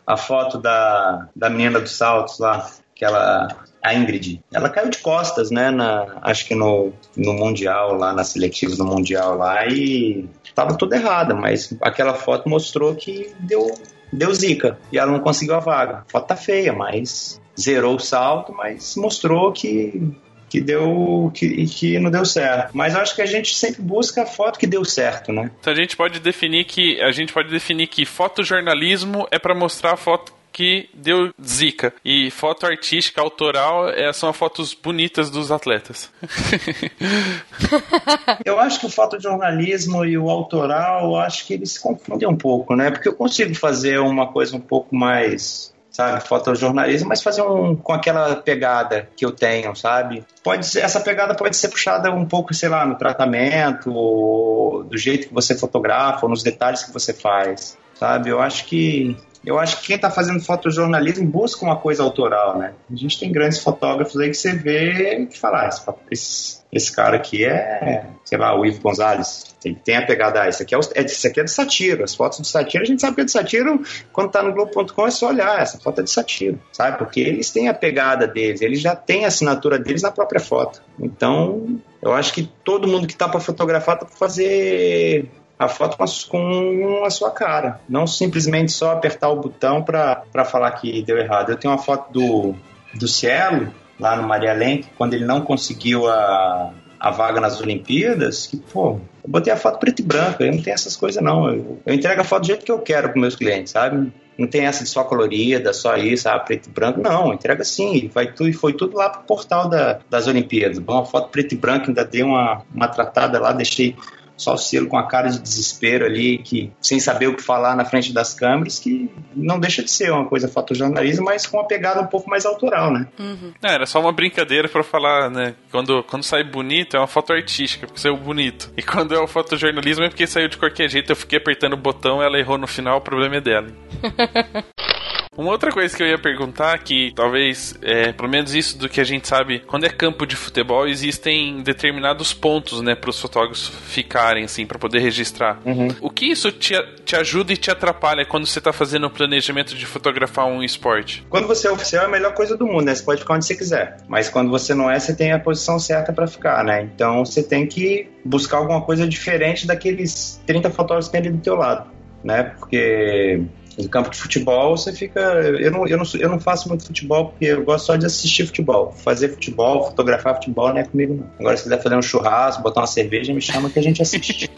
a 0.07 0.17
foto 0.17 0.59
da, 0.59 1.29
da 1.35 1.51
menina 1.51 1.81
dos 1.81 1.97
saltos 1.97 2.39
lá, 2.39 2.71
aquela 2.95 3.49
a 3.83 3.93
Ingrid, 3.93 4.41
ela 4.53 4.71
caiu 4.71 4.89
de 4.89 4.99
costas, 4.99 5.51
né, 5.51 5.71
na, 5.71 6.19
acho 6.23 6.47
que 6.47 6.55
no, 6.55 6.93
no 7.15 7.35
Mundial, 7.35 7.97
lá 7.97 8.15
na 8.15 8.25
seletiva 8.25 8.75
do 8.77 8.85
Mundial 8.85 9.37
lá, 9.37 9.67
e 9.67 10.27
tava 10.55 10.79
tudo 10.79 10.95
errada, 10.95 11.35
mas 11.35 11.77
aquela 11.83 12.15
foto 12.15 12.49
mostrou 12.49 12.95
que 12.95 13.35
deu, 13.41 13.75
deu 14.11 14.33
zica, 14.33 14.79
e 14.91 14.99
ela 14.99 15.13
não 15.13 15.21
conseguiu 15.21 15.57
a 15.57 15.61
vaga. 15.61 15.99
A 15.99 16.11
foto 16.11 16.29
tá 16.29 16.37
feia, 16.37 16.73
mas 16.73 17.39
zerou 17.61 17.97
o 17.97 18.01
salto, 18.01 18.55
mas 18.55 18.97
mostrou 18.97 19.53
que 19.53 20.17
que 20.55 20.61
deu 20.61 21.33
que, 21.35 21.67
que 21.67 21.99
não 21.99 22.13
deu 22.13 22.25
certo. 22.25 22.71
Mas 22.73 22.95
eu 22.95 23.01
acho 23.01 23.17
que 23.17 23.23
a 23.23 23.27
gente 23.27 23.57
sempre 23.57 23.83
busca 23.83 24.23
a 24.23 24.27
foto 24.27 24.57
que 24.57 24.69
deu 24.69 24.85
certo, 24.85 25.33
né? 25.33 25.51
Então 25.59 25.73
a 25.73 25.77
gente 25.77 25.97
pode 25.97 26.21
definir 26.21 26.65
que 26.65 27.03
a 27.03 27.11
gente 27.11 27.33
pode 27.33 27.51
definir 27.51 27.89
que 27.89 28.07
fotojornalismo 28.07 29.27
é 29.33 29.39
para 29.39 29.53
mostrar 29.53 29.95
a 29.95 29.97
foto 29.97 30.33
que 30.53 30.89
deu 30.95 31.35
zica. 31.45 31.93
E 32.05 32.31
foto 32.31 32.65
artística, 32.65 33.21
autoral, 33.21 33.89
é, 33.89 34.13
são 34.13 34.29
as 34.29 34.37
fotos 34.37 34.73
bonitas 34.73 35.29
dos 35.29 35.51
atletas. 35.51 36.09
eu 38.47 38.61
acho 38.61 38.79
que 38.79 38.87
o 38.87 38.91
fotojornalismo 38.91 40.05
e 40.05 40.17
o 40.17 40.31
autoral, 40.31 41.07
eu 41.07 41.17
acho 41.17 41.45
que 41.45 41.55
eles 41.55 41.73
se 41.73 41.83
confundem 41.83 42.29
um 42.29 42.37
pouco, 42.37 42.77
né? 42.77 42.93
Porque 42.93 43.09
eu 43.09 43.17
consigo 43.17 43.53
fazer 43.57 43.99
uma 43.99 44.29
coisa 44.29 44.57
um 44.57 44.61
pouco 44.61 44.95
mais 44.95 45.74
sabe, 45.95 46.27
fotojornalismo, 46.27 47.09
mas 47.09 47.23
fazer 47.23 47.43
um 47.43 47.77
com 47.77 47.93
aquela 47.93 48.35
pegada 48.35 49.09
que 49.17 49.25
eu 49.25 49.31
tenho, 49.31 49.77
sabe? 49.77 50.25
Pode 50.43 50.67
ser, 50.67 50.81
essa 50.81 50.99
pegada 50.99 51.37
pode 51.37 51.57
ser 51.57 51.69
puxada 51.69 52.11
um 52.11 52.27
pouco, 52.27 52.53
sei 52.53 52.69
lá, 52.69 52.85
no 52.85 52.97
tratamento, 52.97 54.85
do 54.91 54.99
jeito 54.99 55.29
que 55.29 55.35
você 55.35 55.57
fotografa, 55.57 56.27
ou 56.27 56.31
nos 56.31 56.43
detalhes 56.43 56.83
que 56.83 56.93
você 56.93 57.15
faz, 57.15 57.79
sabe? 57.95 58.29
Eu 58.29 58.41
acho 58.41 58.65
que 58.67 59.17
eu 59.47 59.59
acho 59.59 59.81
que 59.81 59.89
quem 59.89 59.97
está 59.97 60.11
fazendo 60.11 60.43
fotojornalismo 60.43 61.27
busca 61.27 61.65
uma 61.65 61.77
coisa 61.77 62.03
autoral, 62.03 62.59
né? 62.59 62.73
A 62.91 62.97
gente 62.97 63.21
tem 63.21 63.31
grandes 63.31 63.61
fotógrafos 63.61 64.19
aí 64.19 64.31
que 64.31 64.37
você 64.37 64.53
vê 64.53 65.27
que 65.27 65.39
fala, 65.39 65.69
ah, 65.69 65.95
esse, 66.11 66.64
esse, 66.75 66.93
cara 66.93 67.17
aqui 67.17 67.45
é, 67.45 68.07
sei 68.25 68.37
lá, 68.37 68.59
o 68.59 68.67
Ivo 68.67 68.81
Gonzalez. 68.81 69.55
Ele 69.65 69.77
tem 69.77 69.97
a 69.97 70.05
pegada, 70.05 70.43
ah, 70.43 70.49
isso 70.49 70.63
aqui 70.63 70.75
é, 70.75 70.79
é, 70.95 71.05
isso 71.05 71.27
aqui 71.27 71.41
é 71.41 71.45
de 71.45 71.51
satiro. 71.51 72.05
As 72.05 72.15
fotos 72.15 72.41
de 72.41 72.49
satiro, 72.49 72.83
a 72.83 72.87
gente 72.87 73.01
sabe 73.01 73.15
que 73.15 73.23
é 73.23 73.25
de 73.25 73.33
satiro, 73.33 73.83
quando 74.13 74.31
tá 74.31 74.43
no 74.43 74.53
Globo.com 74.53 75.07
é 75.07 75.11
só 75.11 75.29
olhar, 75.29 75.61
essa 75.61 75.79
foto 75.79 76.01
é 76.01 76.05
de 76.05 76.11
satiro, 76.11 76.61
sabe? 76.73 76.99
Porque 76.99 77.21
eles 77.21 77.51
têm 77.51 77.69
a 77.69 77.75
pegada 77.75 78.27
deles, 78.27 78.61
eles 78.61 78.81
já 78.81 78.95
têm 78.95 79.25
a 79.25 79.29
assinatura 79.29 79.79
deles 79.79 80.03
na 80.03 80.11
própria 80.11 80.41
foto. 80.41 80.83
Então, 80.99 81.81
eu 82.03 82.13
acho 82.13 82.33
que 82.33 82.51
todo 82.63 82.89
mundo 82.89 83.07
que 83.07 83.15
está 83.15 83.29
para 83.29 83.41
fotografar 83.41 83.99
tá 83.99 84.05
para 84.05 84.17
fazer 84.17 85.31
a 85.59 85.69
foto 85.69 85.97
com 85.97 86.05
a, 86.05 86.07
com 86.29 87.05
a, 87.05 87.11
sua 87.11 87.31
cara. 87.31 87.81
Não 87.89 88.07
simplesmente 88.07 88.73
só 88.73 88.93
apertar 88.93 89.29
o 89.31 89.37
botão 89.37 89.83
para 89.83 90.45
falar 90.45 90.71
que 90.73 91.03
deu 91.03 91.17
errado. 91.17 91.51
Eu 91.51 91.57
tenho 91.57 91.73
uma 91.73 91.83
foto 91.83 92.13
do, 92.13 92.55
do 92.95 93.09
Cielo, 93.09 93.73
lá 93.99 94.17
no 94.17 94.27
Maria 94.27 94.53
Lenk, 94.53 94.89
quando 94.97 95.15
ele 95.15 95.25
não 95.25 95.41
conseguiu 95.41 96.09
a, 96.09 96.73
a 96.99 97.11
vaga 97.11 97.41
nas 97.41 97.61
Olimpíadas, 97.61 98.47
que, 98.47 98.57
pô, 98.57 99.01
eu 99.23 99.31
botei 99.31 99.53
a 99.53 99.57
foto 99.57 99.79
preto 99.79 100.01
e 100.01 100.03
branco, 100.03 100.43
eu 100.43 100.53
não 100.53 100.63
tenho 100.63 100.75
essas 100.75 100.97
coisas 100.97 101.23
não. 101.23 101.49
Eu, 101.49 101.79
eu 101.85 101.95
entrego 101.95 102.21
a 102.21 102.25
foto 102.25 102.43
do 102.43 102.47
jeito 102.47 102.65
que 102.65 102.73
eu 102.73 102.79
quero 102.79 103.11
para 103.11 103.21
meus 103.21 103.37
clientes, 103.37 103.73
sabe? 103.73 104.13
Não 104.37 104.49
tem 104.49 104.67
essa 104.67 104.83
de 104.83 104.91
só 104.91 105.05
colorida, 105.05 105.73
só 105.73 105.97
isso, 105.97 106.29
ah, 106.29 106.39
preto 106.39 106.69
e 106.69 106.73
branco. 106.73 107.01
Não, 107.01 107.33
entrega 107.33 107.63
assim. 107.63 108.11
Vai 108.13 108.33
tudo, 108.33 108.53
foi 108.53 108.73
tudo 108.73 108.97
lá 108.97 109.09
pro 109.09 109.23
portal 109.23 109.69
da, 109.69 110.01
das 110.11 110.27
Olimpíadas. 110.27 110.79
Uma 110.79 111.05
foto 111.05 111.29
preto 111.29 111.53
e 111.53 111.57
branco, 111.57 111.87
ainda 111.89 112.05
dei 112.05 112.23
uma, 112.23 112.63
uma 112.75 112.89
tratada 112.89 113.39
lá, 113.39 113.53
deixei 113.53 113.95
só 114.37 114.55
o 114.55 114.59
selo 114.59 114.89
com 114.89 114.97
a 114.97 115.07
cara 115.07 115.29
de 115.29 115.39
desespero 115.39 116.05
ali, 116.05 116.39
que 116.39 116.73
sem 116.81 116.99
saber 116.99 117.29
o 117.29 117.37
que 117.37 117.43
falar 117.43 117.77
na 117.77 117.85
frente 117.85 118.13
das 118.13 118.35
câmeras, 118.35 118.79
que 118.79 119.11
não 119.35 119.59
deixa 119.59 119.83
de 119.83 119.91
ser 119.91 120.13
uma 120.13 120.27
coisa 120.27 120.49
fotojornalismo, 120.49 121.25
mas 121.25 121.47
com 121.47 121.59
uma 121.59 121.67
pegada 121.67 122.01
um 122.01 122.07
pouco 122.07 122.29
mais 122.29 122.45
autoral, 122.45 122.93
né? 122.93 123.07
Uhum. 123.19 123.53
É, 123.63 123.75
era 123.75 123.87
só 123.87 124.01
uma 124.01 124.13
brincadeira 124.13 124.69
para 124.69 124.83
falar, 124.83 125.31
né? 125.31 125.55
Quando, 125.71 126.03
quando 126.05 126.23
sai 126.23 126.45
bonito, 126.45 126.97
é 126.97 127.01
uma 127.01 127.07
foto 127.07 127.33
artística, 127.33 127.87
porque 127.87 128.01
saiu 128.01 128.17
bonito. 128.17 128.73
E 128.77 128.83
quando 128.83 129.15
é 129.15 129.19
o 129.19 129.27
fotojornalismo, 129.27 130.05
é 130.05 130.09
porque 130.09 130.27
saiu 130.27 130.49
de 130.49 130.57
qualquer 130.57 130.89
jeito, 130.89 131.11
eu 131.11 131.17
fiquei 131.17 131.39
apertando 131.39 131.75
o 131.75 131.79
botão, 131.79 132.23
ela 132.23 132.39
errou 132.39 132.59
no 132.59 132.67
final, 132.67 132.99
o 132.99 133.03
problema 133.03 133.37
é 133.37 133.41
dela. 133.41 133.69
Uma 135.37 135.51
outra 135.51 135.73
coisa 135.73 135.97
que 135.97 136.03
eu 136.03 136.07
ia 136.07 136.19
perguntar, 136.19 136.79
que 136.79 137.13
talvez, 137.15 137.75
é, 137.83 138.13
pelo 138.13 138.29
menos 138.29 138.55
isso 138.55 138.79
do 138.79 138.89
que 138.89 139.01
a 139.01 139.05
gente 139.05 139.27
sabe, 139.27 139.61
quando 139.61 139.85
é 139.85 139.89
campo 139.89 140.27
de 140.27 140.37
futebol, 140.37 140.87
existem 140.87 141.63
determinados 141.63 142.33
pontos, 142.33 142.81
né, 142.81 142.95
para 142.95 143.11
os 143.11 143.21
fotógrafos 143.21 143.69
ficarem, 143.87 144.45
assim, 144.45 144.65
para 144.65 144.79
poder 144.79 145.01
registrar. 145.01 145.61
Uhum. 145.65 145.89
O 146.01 146.11
que 146.11 146.27
isso 146.27 146.53
te, 146.53 146.75
te 147.05 147.17
ajuda 147.17 147.53
e 147.53 147.57
te 147.57 147.71
atrapalha 147.71 148.25
quando 148.25 148.47
você 148.47 148.59
está 148.59 148.73
fazendo 148.73 149.07
o 149.07 149.11
planejamento 149.11 149.75
de 149.75 149.87
fotografar 149.87 150.47
um 150.47 150.63
esporte? 150.63 151.27
Quando 151.29 151.49
você 151.49 151.67
é 151.67 151.71
oficial, 151.71 152.05
é 152.05 152.07
a 152.07 152.11
melhor 152.11 152.35
coisa 152.35 152.57
do 152.57 152.67
mundo, 152.67 152.85
né? 152.85 152.95
Você 152.95 153.03
pode 153.03 153.21
ficar 153.21 153.35
onde 153.35 153.45
você 153.45 153.57
quiser. 153.57 153.97
Mas 154.09 154.29
quando 154.29 154.51
você 154.51 154.75
não 154.75 154.91
é, 154.91 154.99
você 154.99 155.15
tem 155.15 155.33
a 155.33 155.39
posição 155.39 155.79
certa 155.79 156.13
para 156.13 156.27
ficar, 156.27 156.65
né? 156.65 156.83
Então 156.95 157.25
você 157.25 157.43
tem 157.43 157.67
que 157.67 158.09
buscar 158.25 158.59
alguma 158.59 158.83
coisa 158.83 159.07
diferente 159.07 159.67
daqueles 159.67 160.41
30 160.47 160.71
fotógrafos 160.71 161.07
que 161.07 161.13
tem 161.13 161.21
ali 161.21 161.31
do 161.31 161.43
teu 161.43 161.57
lado, 161.57 161.91
né? 162.23 162.55
Porque 162.59 163.43
em 163.79 163.89
campo 163.89 164.11
de 164.11 164.19
futebol, 164.19 164.77
você 164.77 164.93
fica. 164.93 165.21
Eu 165.21 165.71
não, 165.71 165.87
eu, 165.87 165.97
não, 165.97 166.05
eu 166.19 166.29
não 166.29 166.41
faço 166.41 166.69
muito 166.69 166.85
futebol 166.85 167.29
porque 167.29 167.47
eu 167.47 167.65
gosto 167.65 167.87
só 167.87 167.97
de 167.97 168.07
assistir 168.07 168.47
futebol. 168.47 168.93
Fazer 168.93 169.29
futebol, 169.31 169.85
fotografar 169.87 170.35
futebol 170.35 170.69
não 170.69 170.79
é 170.79 170.85
comigo, 170.85 171.15
não. 171.15 171.31
Agora, 171.41 171.57
se 171.57 171.65
quiser 171.65 171.83
fazer 171.83 171.97
um 171.97 172.03
churrasco, 172.03 172.63
botar 172.63 172.81
uma 172.81 172.87
cerveja, 172.87 173.33
me 173.35 173.41
chama 173.41 173.71
que 173.71 173.79
a 173.79 173.83
gente 173.83 174.01
assiste. 174.03 174.51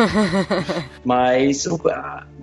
Mas, 1.04 1.66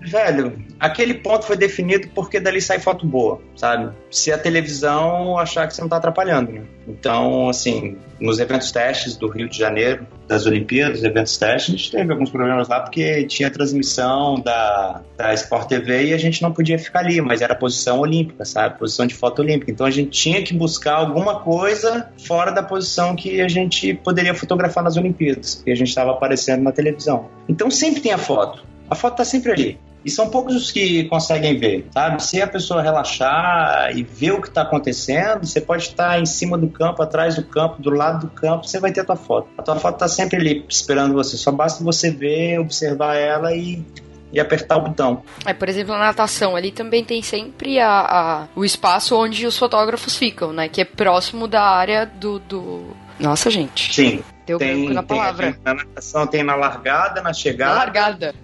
velho, 0.05 0.53
aquele 0.79 1.13
ponto 1.15 1.45
foi 1.45 1.55
definido 1.55 2.07
porque 2.09 2.39
dali 2.39 2.61
sai 2.61 2.79
foto 2.79 3.05
boa, 3.05 3.41
sabe? 3.55 3.93
Se 4.11 4.31
a 4.31 4.37
televisão 4.37 5.37
achar 5.37 5.67
que 5.67 5.75
você 5.75 5.81
não 5.81 5.89
tá 5.89 5.97
atrapalhando, 5.97 6.51
né? 6.51 6.61
Então, 6.87 7.49
assim, 7.49 7.97
nos 8.19 8.39
eventos 8.39 8.71
testes 8.71 9.15
do 9.15 9.27
Rio 9.27 9.47
de 9.47 9.57
Janeiro, 9.57 10.05
das 10.27 10.45
Olimpíadas, 10.45 11.03
eventos 11.03 11.37
testes, 11.37 11.73
a 11.73 11.77
gente 11.77 11.91
teve 11.91 12.11
alguns 12.11 12.29
problemas 12.29 12.67
lá 12.67 12.81
porque 12.81 13.23
tinha 13.25 13.49
transmissão 13.49 14.35
da, 14.39 15.01
da 15.17 15.33
Sport 15.33 15.67
TV 15.67 16.07
e 16.07 16.13
a 16.13 16.17
gente 16.17 16.41
não 16.41 16.51
podia 16.51 16.77
ficar 16.77 16.99
ali, 16.99 17.21
mas 17.21 17.41
era 17.41 17.55
posição 17.55 17.99
olímpica, 17.99 18.43
sabe? 18.45 18.77
Posição 18.77 19.05
de 19.05 19.15
foto 19.15 19.41
olímpica. 19.41 19.71
Então 19.71 19.85
a 19.85 19.91
gente 19.91 20.09
tinha 20.09 20.41
que 20.43 20.53
buscar 20.53 20.95
alguma 20.95 21.39
coisa 21.39 22.09
fora 22.17 22.51
da 22.51 22.63
posição 22.63 23.15
que 23.15 23.41
a 23.41 23.47
gente 23.47 23.93
poderia 23.93 24.33
fotografar 24.33 24.83
nas 24.83 24.97
Olimpíadas, 24.97 25.61
que 25.63 25.71
a 25.71 25.75
gente 25.75 25.89
estava 25.89 26.11
aparecendo 26.11 26.63
na 26.63 26.71
televisão. 26.71 27.29
Então 27.47 27.71
sempre 27.71 28.01
tem 28.01 28.11
a 28.11 28.17
foto. 28.17 28.63
A 28.89 28.95
foto 28.95 29.13
está 29.13 29.25
sempre 29.25 29.51
ali. 29.51 29.79
E 30.05 30.11
são 30.11 30.29
poucos 30.29 30.55
os 30.55 30.71
que 30.71 31.05
conseguem 31.05 31.57
ver, 31.57 31.87
sabe? 31.93 32.23
Se 32.23 32.41
a 32.41 32.47
pessoa 32.47 32.81
relaxar 32.81 33.95
e 33.95 34.03
ver 34.03 34.31
o 34.31 34.41
que 34.41 34.49
está 34.49 34.63
acontecendo, 34.63 35.45
você 35.45 35.61
pode 35.61 35.83
estar 35.83 36.19
em 36.19 36.25
cima 36.25 36.57
do 36.57 36.67
campo, 36.67 37.01
atrás 37.01 37.35
do 37.35 37.43
campo, 37.43 37.81
do 37.81 37.89
lado 37.89 38.27
do 38.27 38.31
campo, 38.31 38.67
você 38.67 38.79
vai 38.79 38.91
ter 38.91 39.01
a 39.01 39.05
tua 39.05 39.15
foto. 39.15 39.47
A 39.57 39.61
tua 39.61 39.75
foto 39.77 39.95
está 39.95 40.07
sempre 40.07 40.37
ali 40.37 40.65
esperando 40.67 41.13
você. 41.13 41.37
Só 41.37 41.51
basta 41.51 41.83
você 41.83 42.11
ver, 42.11 42.59
observar 42.59 43.15
ela 43.15 43.53
e 43.55 43.83
e 44.33 44.39
apertar 44.39 44.77
o 44.77 44.81
botão. 44.81 45.21
É, 45.45 45.53
por 45.53 45.69
exemplo, 45.69 45.93
na 45.93 45.99
natação, 45.99 46.55
ali 46.55 46.71
também 46.71 47.03
tem 47.03 47.21
sempre 47.21 47.79
a, 47.79 47.99
a, 47.99 48.47
o 48.55 48.65
espaço 48.65 49.15
onde 49.15 49.45
os 49.45 49.55
fotógrafos 49.55 50.17
ficam, 50.17 50.51
né? 50.51 50.67
Que 50.67 50.81
é 50.81 50.85
próximo 50.85 51.47
da 51.47 51.61
área 51.61 52.05
do. 52.05 52.39
do... 52.39 52.83
Nossa, 53.19 53.51
gente. 53.51 53.93
Sim. 53.93 54.23
Deu 54.45 54.57
tem, 54.57 54.89
na 54.89 55.03
palavra. 55.03 55.53
Tem, 55.53 55.61
na 55.63 55.73
natação 55.73 56.27
tem 56.27 56.43
na 56.43 56.55
largada, 56.55 57.21
na 57.21 57.33
chegada. 57.33 57.73
Na 57.73 57.79
largada. 57.79 58.35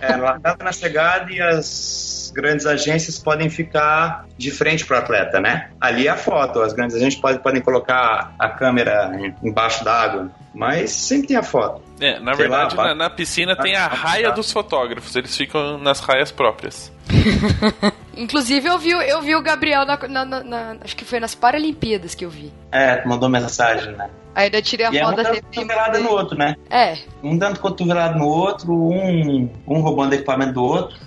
É, 0.00 0.16
na 0.16 0.22
largada, 0.22 0.64
na 0.64 0.72
chegada 0.72 1.32
e 1.32 1.40
as 1.40 2.23
grandes 2.34 2.66
agências 2.66 3.18
podem 3.18 3.48
ficar 3.48 4.26
de 4.36 4.50
frente 4.50 4.84
para 4.84 4.96
o 4.96 4.98
atleta, 5.00 5.40
né? 5.40 5.70
Ali 5.80 6.06
é 6.06 6.10
a 6.10 6.16
foto. 6.16 6.60
As 6.60 6.72
grandes 6.72 6.96
agências 6.96 7.20
podem, 7.20 7.40
podem 7.40 7.62
colocar 7.62 8.34
a 8.38 8.48
câmera 8.48 9.12
embaixo 9.42 9.82
d'água, 9.84 10.30
mas 10.52 10.90
sempre 10.90 11.28
tem 11.28 11.36
a 11.36 11.42
foto. 11.42 11.82
É, 12.00 12.18
na 12.18 12.34
Sei 12.34 12.46
verdade, 12.46 12.76
lá, 12.76 12.88
na, 12.88 12.94
na, 12.94 13.10
piscina 13.10 13.56
tem 13.56 13.76
a 13.76 13.86
raia 13.86 14.32
dos 14.32 14.52
fotógrafos. 14.52 15.14
Eles 15.14 15.34
ficam 15.34 15.78
nas 15.78 16.00
raias 16.00 16.30
próprias. 16.30 16.92
Inclusive, 18.16 18.68
eu 18.68 18.78
vi, 18.78 18.90
eu 18.90 19.22
vi 19.22 19.34
o 19.34 19.42
Gabriel 19.42 19.84
na, 19.84 19.96
na, 20.08 20.24
na, 20.24 20.76
Acho 20.82 20.96
que 20.96 21.04
foi 21.04 21.20
nas 21.20 21.34
Paralimpíadas 21.34 22.14
que 22.14 22.24
eu 22.24 22.30
vi. 22.30 22.52
É, 22.70 23.04
mandou 23.06 23.28
mensagem, 23.28 23.92
né? 23.92 24.10
Ainda 24.34 24.60
tirei 24.60 24.86
a 24.86 24.90
e 24.90 24.98
foto 24.98 25.20
é 25.20 25.22
um 25.22 25.24
dando 25.24 25.42
cotovelada 25.42 25.98
no 26.00 26.10
outro, 26.10 26.36
né? 26.36 26.56
É. 26.68 26.98
Um 27.22 27.38
dando 27.38 27.60
cotovelada 27.60 28.18
no 28.18 28.26
outro, 28.26 28.72
um, 28.72 29.48
um 29.66 29.80
roubando 29.80 30.14
equipamento 30.14 30.54
do 30.54 30.64
outro. 30.64 30.98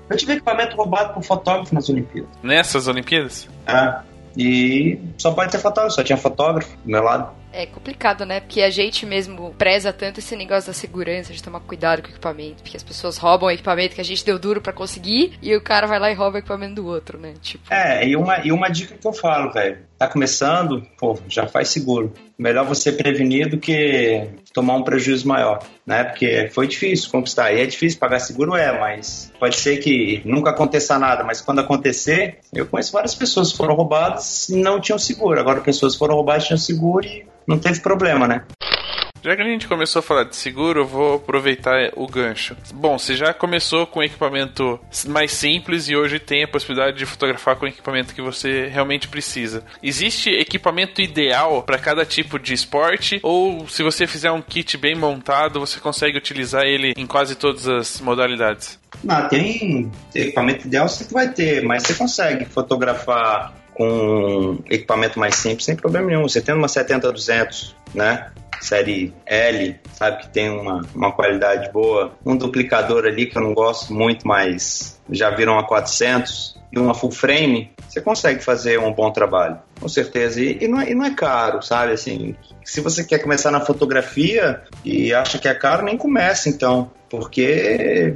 Eu 0.09 0.17
tive 0.17 0.33
equipamento 0.33 0.75
roubado 0.75 1.13
por 1.13 1.23
fotógrafo 1.23 1.73
nas 1.73 1.89
Olimpíadas. 1.89 2.29
Nessas 2.43 2.87
Olimpíadas? 2.87 3.47
É. 3.65 3.95
E 4.37 4.99
só 5.17 5.31
pode 5.31 5.51
ter 5.51 5.59
fotógrafo, 5.59 5.95
só 5.95 6.03
tinha 6.03 6.17
fotógrafo 6.17 6.75
do 6.83 6.91
meu 6.91 7.03
lado. 7.03 7.31
É 7.53 7.67
complicado, 7.67 8.25
né? 8.25 8.39
Porque 8.39 8.63
a 8.63 8.69
gente 8.71 9.05
mesmo 9.05 9.53
preza 9.57 9.93
tanto 9.93 10.19
esse 10.19 10.35
negócio 10.35 10.67
da 10.67 10.73
segurança, 10.73 11.31
de 11.31 11.41
tomar 11.41 11.59
cuidado 11.59 12.01
com 12.01 12.07
o 12.07 12.11
equipamento, 12.11 12.63
porque 12.63 12.75
as 12.75 12.81
pessoas 12.81 13.17
roubam 13.17 13.47
o 13.47 13.51
equipamento 13.51 13.93
que 13.93 14.01
a 14.01 14.03
gente 14.03 14.25
deu 14.25 14.39
duro 14.39 14.59
para 14.59 14.73
conseguir 14.73 15.37
e 15.39 15.55
o 15.55 15.61
cara 15.61 15.85
vai 15.85 15.99
lá 15.99 16.11
e 16.11 16.15
rouba 16.15 16.37
o 16.37 16.39
equipamento 16.39 16.75
do 16.75 16.87
outro, 16.87 17.19
né? 17.19 17.35
Tipo. 17.39 17.71
É, 17.71 18.07
e 18.07 18.15
uma, 18.15 18.39
e 18.39 18.51
uma 18.51 18.69
dica 18.69 18.95
que 18.95 19.07
eu 19.07 19.13
falo, 19.13 19.51
velho. 19.51 19.77
Tá 19.99 20.07
começando, 20.07 20.81
pô, 20.97 21.17
já 21.29 21.47
faz 21.47 21.69
seguro. 21.69 22.11
Melhor 22.37 22.65
você 22.65 22.91
prevenir 22.91 23.47
do 23.47 23.57
que 23.57 24.27
tomar 24.53 24.75
um 24.75 24.83
prejuízo 24.83 25.25
maior, 25.27 25.63
né? 25.85 26.03
Porque 26.03 26.49
foi 26.51 26.67
difícil 26.67 27.09
conquistar. 27.09 27.53
E 27.53 27.61
é 27.61 27.65
difícil 27.65 27.99
pagar 27.99 28.19
seguro, 28.19 28.55
é, 28.55 28.77
mas 28.77 29.31
pode 29.39 29.55
ser 29.55 29.77
que 29.77 30.21
nunca 30.25 30.49
aconteça 30.49 30.97
nada. 30.99 31.23
Mas 31.23 31.39
quando 31.39 31.59
acontecer, 31.59 32.39
eu 32.51 32.65
conheço 32.65 32.91
várias 32.91 33.15
pessoas 33.15 33.51
que 33.51 33.57
foram 33.57 33.75
roubadas 33.75 34.49
e 34.49 34.57
não 34.57 34.81
tinham 34.81 34.97
seguro. 34.97 35.39
Agora 35.39 35.61
pessoas 35.61 35.95
foram 35.95 36.15
roubadas 36.15 36.47
tinham 36.47 36.57
seguro 36.57 37.05
e 37.05 37.25
não 37.47 37.59
teve 37.59 37.79
problema, 37.81 38.27
né? 38.27 38.43
Já 39.23 39.37
que 39.37 39.41
a 39.41 39.45
gente 39.45 39.69
começou 39.69 40.01
a 40.01 40.03
falar 40.03 40.25
de 40.25 40.35
seguro, 40.35 40.81
eu 40.81 40.85
vou 40.85 41.15
aproveitar 41.15 41.91
o 41.95 42.05
gancho. 42.05 42.57
Bom, 42.73 42.99
você 42.99 43.15
já 43.15 43.33
começou 43.33 43.87
com 43.87 44.03
equipamento 44.03 44.77
mais 45.07 45.31
simples 45.31 45.87
e 45.87 45.95
hoje 45.95 46.19
tem 46.19 46.43
a 46.43 46.47
possibilidade 46.47 46.97
de 46.97 47.05
fotografar 47.05 47.55
com 47.55 47.65
o 47.65 47.69
equipamento 47.69 48.13
que 48.13 48.21
você 48.21 48.67
realmente 48.67 49.07
precisa. 49.07 49.63
Existe 49.81 50.29
equipamento 50.29 51.01
ideal 51.01 51.63
para 51.63 51.77
cada 51.77 52.05
tipo 52.05 52.37
de 52.37 52.53
esporte? 52.53 53.21
Ou 53.23 53.65
se 53.69 53.81
você 53.81 54.05
fizer 54.05 54.29
um 54.29 54.41
kit 54.41 54.77
bem 54.77 54.93
montado, 54.93 55.57
você 55.57 55.79
consegue 55.79 56.17
utilizar 56.17 56.63
ele 56.63 56.93
em 56.97 57.07
quase 57.07 57.35
todas 57.35 57.65
as 57.65 58.01
modalidades? 58.01 58.77
Não, 59.01 59.29
tem 59.29 59.89
equipamento 60.13 60.67
ideal 60.67 60.89
você 60.89 61.05
vai 61.13 61.31
ter, 61.31 61.63
mas 61.63 61.83
você 61.83 61.93
consegue 61.93 62.43
fotografar 62.43 63.53
com 63.75 64.59
equipamento 64.69 65.19
mais 65.19 65.35
simples 65.35 65.65
sem 65.65 65.75
problema 65.75 66.07
nenhum. 66.07 66.23
Você 66.23 66.41
tendo 66.41 66.57
uma 66.57 66.67
70-200, 66.67 67.75
né? 67.93 68.31
Série 68.61 69.13
L, 69.25 69.77
sabe 69.93 70.21
que 70.21 70.29
tem 70.29 70.49
uma, 70.49 70.81
uma 70.95 71.11
qualidade 71.11 71.71
boa. 71.71 72.13
Um 72.25 72.37
duplicador 72.37 73.05
ali 73.05 73.25
que 73.25 73.37
eu 73.37 73.41
não 73.41 73.53
gosto 73.53 73.93
muito, 73.93 74.25
mas 74.25 75.01
já 75.09 75.29
viram 75.29 75.59
a 75.59 75.63
400 75.63 76.57
e 76.71 76.79
uma 76.79 76.93
full 76.95 77.11
frame, 77.11 77.71
você 77.87 78.01
consegue 78.01 78.43
fazer 78.43 78.79
um 78.79 78.91
bom 78.91 79.11
trabalho, 79.11 79.59
com 79.83 79.89
certeza. 79.89 80.39
E, 80.39 80.59
e, 80.61 80.67
não, 80.67 80.79
é, 80.79 80.91
e 80.91 80.95
não 80.95 81.03
é 81.03 81.13
caro, 81.13 81.61
sabe? 81.61 81.91
Assim, 81.91 82.33
se 82.63 82.79
você 82.79 83.03
quer 83.03 83.19
começar 83.19 83.51
na 83.51 83.59
fotografia 83.59 84.61
e 84.85 85.13
acha 85.13 85.37
que 85.37 85.47
é 85.47 85.53
caro, 85.53 85.83
nem 85.83 85.97
comece 85.97 86.49
então, 86.49 86.89
porque 87.09 88.15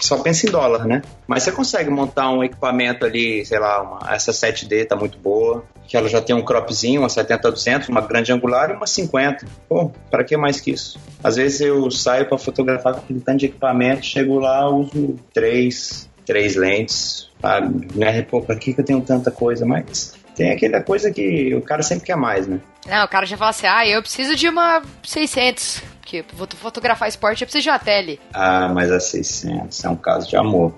só 0.00 0.18
pensa 0.18 0.46
em 0.46 0.50
dólar, 0.50 0.86
né? 0.86 1.02
Mas 1.26 1.42
você 1.42 1.50
consegue 1.50 1.90
montar 1.90 2.30
um 2.30 2.44
equipamento 2.44 3.04
ali, 3.04 3.44
sei 3.44 3.58
lá, 3.58 3.82
uma, 3.82 4.14
essa 4.14 4.30
7D 4.30 4.86
tá 4.86 4.94
muito 4.94 5.18
boa, 5.18 5.64
que 5.88 5.96
ela 5.96 6.08
já 6.08 6.20
tem 6.20 6.36
um 6.36 6.44
cropzinho, 6.44 7.00
uma 7.00 7.08
70-200, 7.08 7.88
uma 7.88 8.00
grande 8.00 8.32
angular 8.32 8.70
e 8.70 8.74
uma 8.74 8.86
50. 8.86 9.44
Pô, 9.68 9.90
para 10.08 10.22
que 10.22 10.36
mais 10.36 10.60
que 10.60 10.70
isso? 10.70 11.00
Às 11.24 11.34
vezes 11.34 11.60
eu 11.60 11.90
saio 11.90 12.26
para 12.26 12.38
fotografar 12.38 12.92
com 12.92 13.00
aquele 13.00 13.20
tanto 13.20 13.38
de 13.38 13.46
equipamento, 13.46 14.06
chego 14.06 14.38
lá, 14.38 14.70
uso 14.70 15.16
três, 15.34 16.08
três 16.24 16.54
lentes, 16.54 17.28
sabe? 17.42 17.88
Né? 17.96 18.22
Pô, 18.22 18.40
pra 18.40 18.54
que, 18.54 18.72
que 18.72 18.80
eu 18.80 18.84
tenho 18.84 19.00
tanta 19.00 19.32
coisa? 19.32 19.66
Mas 19.66 20.17
tem 20.38 20.52
aquela 20.52 20.80
coisa 20.80 21.10
que 21.10 21.52
o 21.52 21.60
cara 21.60 21.82
sempre 21.82 22.06
quer 22.06 22.16
mais, 22.16 22.46
né? 22.46 22.60
Não, 22.86 23.04
o 23.04 23.08
cara 23.08 23.26
já 23.26 23.36
fala 23.36 23.50
assim, 23.50 23.66
ah, 23.66 23.84
eu 23.84 24.00
preciso 24.00 24.36
de 24.36 24.48
uma 24.48 24.80
600, 25.02 25.82
porque 26.00 26.24
vou 26.32 26.46
fotografar 26.56 27.08
esporte, 27.08 27.42
eu 27.42 27.46
preciso 27.46 27.64
de 27.64 27.70
uma 27.70 27.78
tele. 27.80 28.20
Ah, 28.32 28.70
mas 28.72 28.92
a 28.92 29.00
600 29.00 29.84
é 29.84 29.88
um 29.88 29.96
caso 29.96 30.28
de 30.28 30.36
amor. 30.36 30.72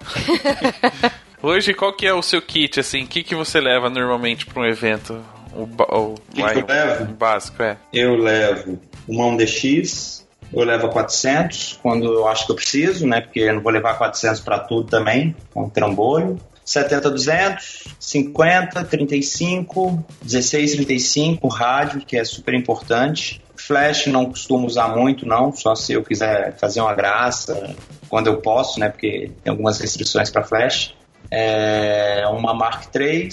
Hoje, 1.43 1.75
qual 1.75 1.93
que 1.95 2.07
é 2.07 2.15
o 2.15 2.23
seu 2.23 2.41
kit, 2.41 2.81
assim? 2.81 3.05
O 3.05 3.07
que, 3.07 3.23
que 3.23 3.35
você 3.35 3.61
leva 3.61 3.91
normalmente 3.91 4.47
para 4.47 4.63
um 4.63 4.65
evento? 4.65 5.23
O, 5.53 5.63
o, 5.63 6.15
que, 6.33 6.43
que 6.43 6.59
eu 6.59 6.67
levo? 6.67 7.05
O 7.05 7.15
básico, 7.15 7.63
é. 7.63 7.77
Eu 7.93 8.17
levo 8.17 8.79
uma 9.07 9.25
1DX, 9.25 10.25
eu 10.55 10.65
levo 10.65 10.87
a 10.87 10.91
400 10.91 11.81
quando 11.83 12.13
eu 12.13 12.27
acho 12.27 12.47
que 12.47 12.53
eu 12.53 12.57
preciso, 12.57 13.07
né? 13.07 13.21
Porque 13.21 13.41
eu 13.41 13.55
não 13.55 13.61
vou 13.61 13.73
levar 13.73 13.99
400 13.99 14.41
para 14.41 14.59
tudo 14.59 14.89
também, 14.89 15.35
com 15.53 15.65
um 15.65 15.69
trambolho. 15.69 16.39
70 16.71 17.11
200, 17.11 17.85
50, 17.99 18.85
35, 18.85 20.05
16 20.23 20.73
35, 20.73 21.49
rádio, 21.49 22.01
que 22.01 22.17
é 22.17 22.25
super 22.25 22.55
importante. 22.55 23.43
Flash 23.57 24.07
não 24.07 24.27
costumo 24.27 24.67
usar 24.67 24.89
muito, 24.89 25.27
não, 25.27 25.53
só 25.53 25.75
se 25.75 25.93
eu 25.93 26.03
quiser 26.03 26.57
fazer 26.57 26.81
uma 26.81 26.95
graça, 26.95 27.75
quando 28.09 28.29
eu 28.29 28.39
posso, 28.39 28.81
né? 28.81 28.89
Porque 28.89 29.31
tem 29.43 29.51
algumas 29.51 29.79
restrições 29.79 30.31
para 30.31 30.43
flash 30.43 30.95
é 31.31 32.27
uma 32.27 32.53
Mark 32.53 32.95
III, 32.95 33.29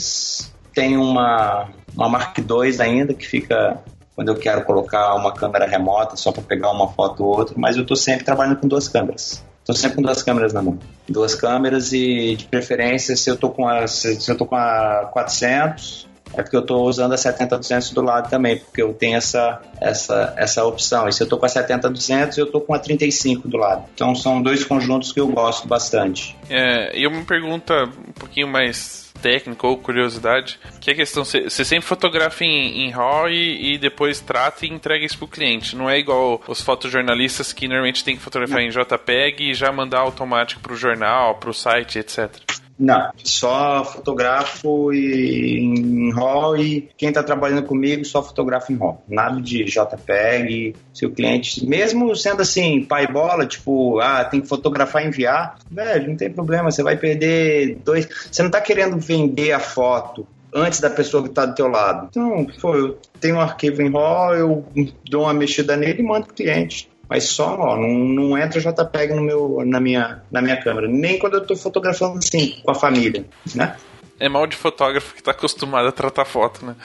tem 0.73 0.97
uma, 0.97 1.69
uma 1.95 2.07
Mark 2.07 2.37
II 2.37 2.81
ainda 2.81 3.13
que 3.13 3.25
fica 3.25 3.81
quando 4.15 4.29
eu 4.29 4.35
quero 4.35 4.63
colocar 4.63 5.13
uma 5.15 5.31
câmera 5.31 5.67
remota 5.67 6.15
só 6.15 6.31
para 6.31 6.41
pegar 6.41 6.71
uma 6.71 6.87
foto 6.87 7.23
ou 7.23 7.37
outra, 7.37 7.55
mas 7.57 7.75
eu 7.75 7.83
estou 7.83 7.97
sempre 7.97 8.25
trabalhando 8.25 8.57
com 8.57 8.67
duas 8.67 8.87
câmeras. 8.87 9.43
Estou 9.67 9.75
sempre 9.75 9.97
com 9.97 10.01
duas 10.01 10.23
câmeras 10.23 10.53
na 10.53 10.61
mão. 10.61 10.79
Duas 11.09 11.35
câmeras 11.35 11.91
e 11.91 12.37
de 12.37 12.45
preferência 12.45 13.17
se 13.17 13.29
eu 13.29 13.33
estou 13.33 13.49
com 13.49 13.67
a 13.67 13.85
se 13.85 14.25
eu 14.25 14.37
tô 14.37 14.45
com 14.45 14.55
a 14.55 15.09
400 15.11 16.07
é 16.33 16.41
porque 16.41 16.55
eu 16.55 16.61
estou 16.61 16.87
usando 16.87 17.11
a 17.11 17.15
70-200 17.15 17.93
do 17.93 18.01
lado 18.01 18.29
também, 18.29 18.57
porque 18.57 18.81
eu 18.81 18.93
tenho 18.93 19.17
essa, 19.17 19.61
essa, 19.79 20.33
essa 20.37 20.63
opção. 20.65 21.07
E 21.07 21.13
se 21.13 21.21
eu 21.21 21.25
estou 21.25 21.39
com 21.39 21.45
a 21.45 21.49
70-200, 21.49 22.37
eu 22.37 22.45
estou 22.45 22.61
com 22.61 22.73
a 22.73 22.79
35 22.79 23.47
do 23.47 23.57
lado. 23.57 23.85
Então 23.93 24.15
são 24.15 24.41
dois 24.41 24.63
conjuntos 24.63 25.11
que 25.11 25.19
eu 25.19 25.27
gosto 25.27 25.67
bastante. 25.67 26.35
É, 26.49 26.97
e 26.97 27.07
uma 27.07 27.23
pergunta 27.23 27.73
um 27.83 28.13
pouquinho 28.13 28.47
mais 28.47 29.06
técnica 29.17 29.67
ou 29.67 29.77
curiosidade, 29.77 30.59
que 30.79 30.89
é 30.89 30.93
a 30.93 30.95
questão, 30.95 31.25
você 31.25 31.49
sempre 31.49 31.87
fotografa 31.87 32.43
em, 32.43 32.85
em 32.85 32.89
RAW 32.89 33.29
e, 33.29 33.73
e, 33.73 33.77
depois 33.77 34.19
trata 34.19 34.65
e 34.65 34.69
entrega 34.69 35.05
isso 35.05 35.17
pro 35.17 35.27
cliente. 35.27 35.75
Não 35.75 35.89
é 35.89 35.97
igual 35.97 36.41
os 36.47 36.61
fotojornalistas 36.61 37.51
que 37.51 37.67
normalmente 37.67 38.03
tem 38.03 38.15
que 38.15 38.21
fotografar 38.21 38.61
em 38.61 38.69
JPEG 38.69 39.51
e 39.51 39.53
já 39.53 39.71
mandar 39.71 39.99
automático 39.99 40.61
pro 40.61 40.75
jornal, 40.75 41.35
pro 41.35 41.53
site, 41.53 41.99
etc. 41.99 42.46
Não, 42.79 43.11
só 43.23 43.83
fotografo 43.83 44.93
em 44.93 46.11
RAW 46.13 46.57
e 46.57 46.89
quem 46.95 47.09
está 47.09 47.23
trabalhando 47.23 47.63
comigo 47.63 48.05
só 48.05 48.21
fotografa 48.21 48.71
em 48.71 48.77
RAW. 48.77 49.03
Nada 49.07 49.41
de 49.41 49.63
JPEG. 49.63 50.75
Se 50.93 51.05
o 51.05 51.11
cliente, 51.11 51.65
mesmo 51.65 52.15
sendo 52.15 52.41
assim, 52.41 52.83
pai 52.83 53.07
bola, 53.07 53.47
tipo, 53.47 53.99
ah, 53.99 54.23
tem 54.23 54.41
que 54.41 54.47
fotografar 54.47 55.03
e 55.03 55.07
enviar, 55.07 55.57
velho, 55.69 56.09
não 56.09 56.15
tem 56.15 56.31
problema, 56.31 56.69
você 56.69 56.83
vai 56.83 56.97
perder 56.97 57.79
dois. 57.83 58.07
Você 58.31 58.41
não 58.43 58.49
está 58.49 58.61
querendo 58.61 58.97
vender 58.97 59.51
a 59.51 59.59
foto 59.59 60.27
antes 60.53 60.79
da 60.79 60.89
pessoa 60.89 61.23
que 61.23 61.29
está 61.29 61.45
do 61.45 61.55
teu 61.55 61.67
lado. 61.67 62.07
Então, 62.09 62.45
pô, 62.61 62.75
eu 62.75 62.97
tenho 63.19 63.35
um 63.35 63.41
arquivo 63.41 63.81
em 63.81 63.91
RAW, 63.91 64.35
eu 64.35 64.65
dou 65.09 65.23
uma 65.23 65.33
mexida 65.33 65.75
nele 65.75 66.01
e 66.01 66.05
mando 66.05 66.27
pro 66.27 66.35
cliente. 66.35 66.89
Mas 67.09 67.25
só, 67.25 67.57
ó, 67.57 67.77
não, 67.77 67.89
não 67.89 68.37
entra 68.37 68.59
JPEG 68.59 69.13
no 69.13 69.21
meu, 69.21 69.63
na, 69.65 69.79
minha, 69.79 70.21
na 70.31 70.41
minha 70.41 70.61
câmera. 70.61 70.87
Nem 70.87 71.17
quando 71.17 71.35
eu 71.35 71.41
estou 71.41 71.55
fotografando 71.55 72.17
assim, 72.17 72.59
com 72.63 72.71
a 72.71 72.75
família, 72.75 73.25
né? 73.55 73.75
É 74.19 74.27
mal 74.27 74.47
de 74.47 74.55
fotógrafo 74.55 75.13
que 75.13 75.21
está 75.21 75.31
acostumado 75.31 75.87
a 75.87 75.91
tratar 75.91 76.25
foto, 76.25 76.65
né? 76.65 76.75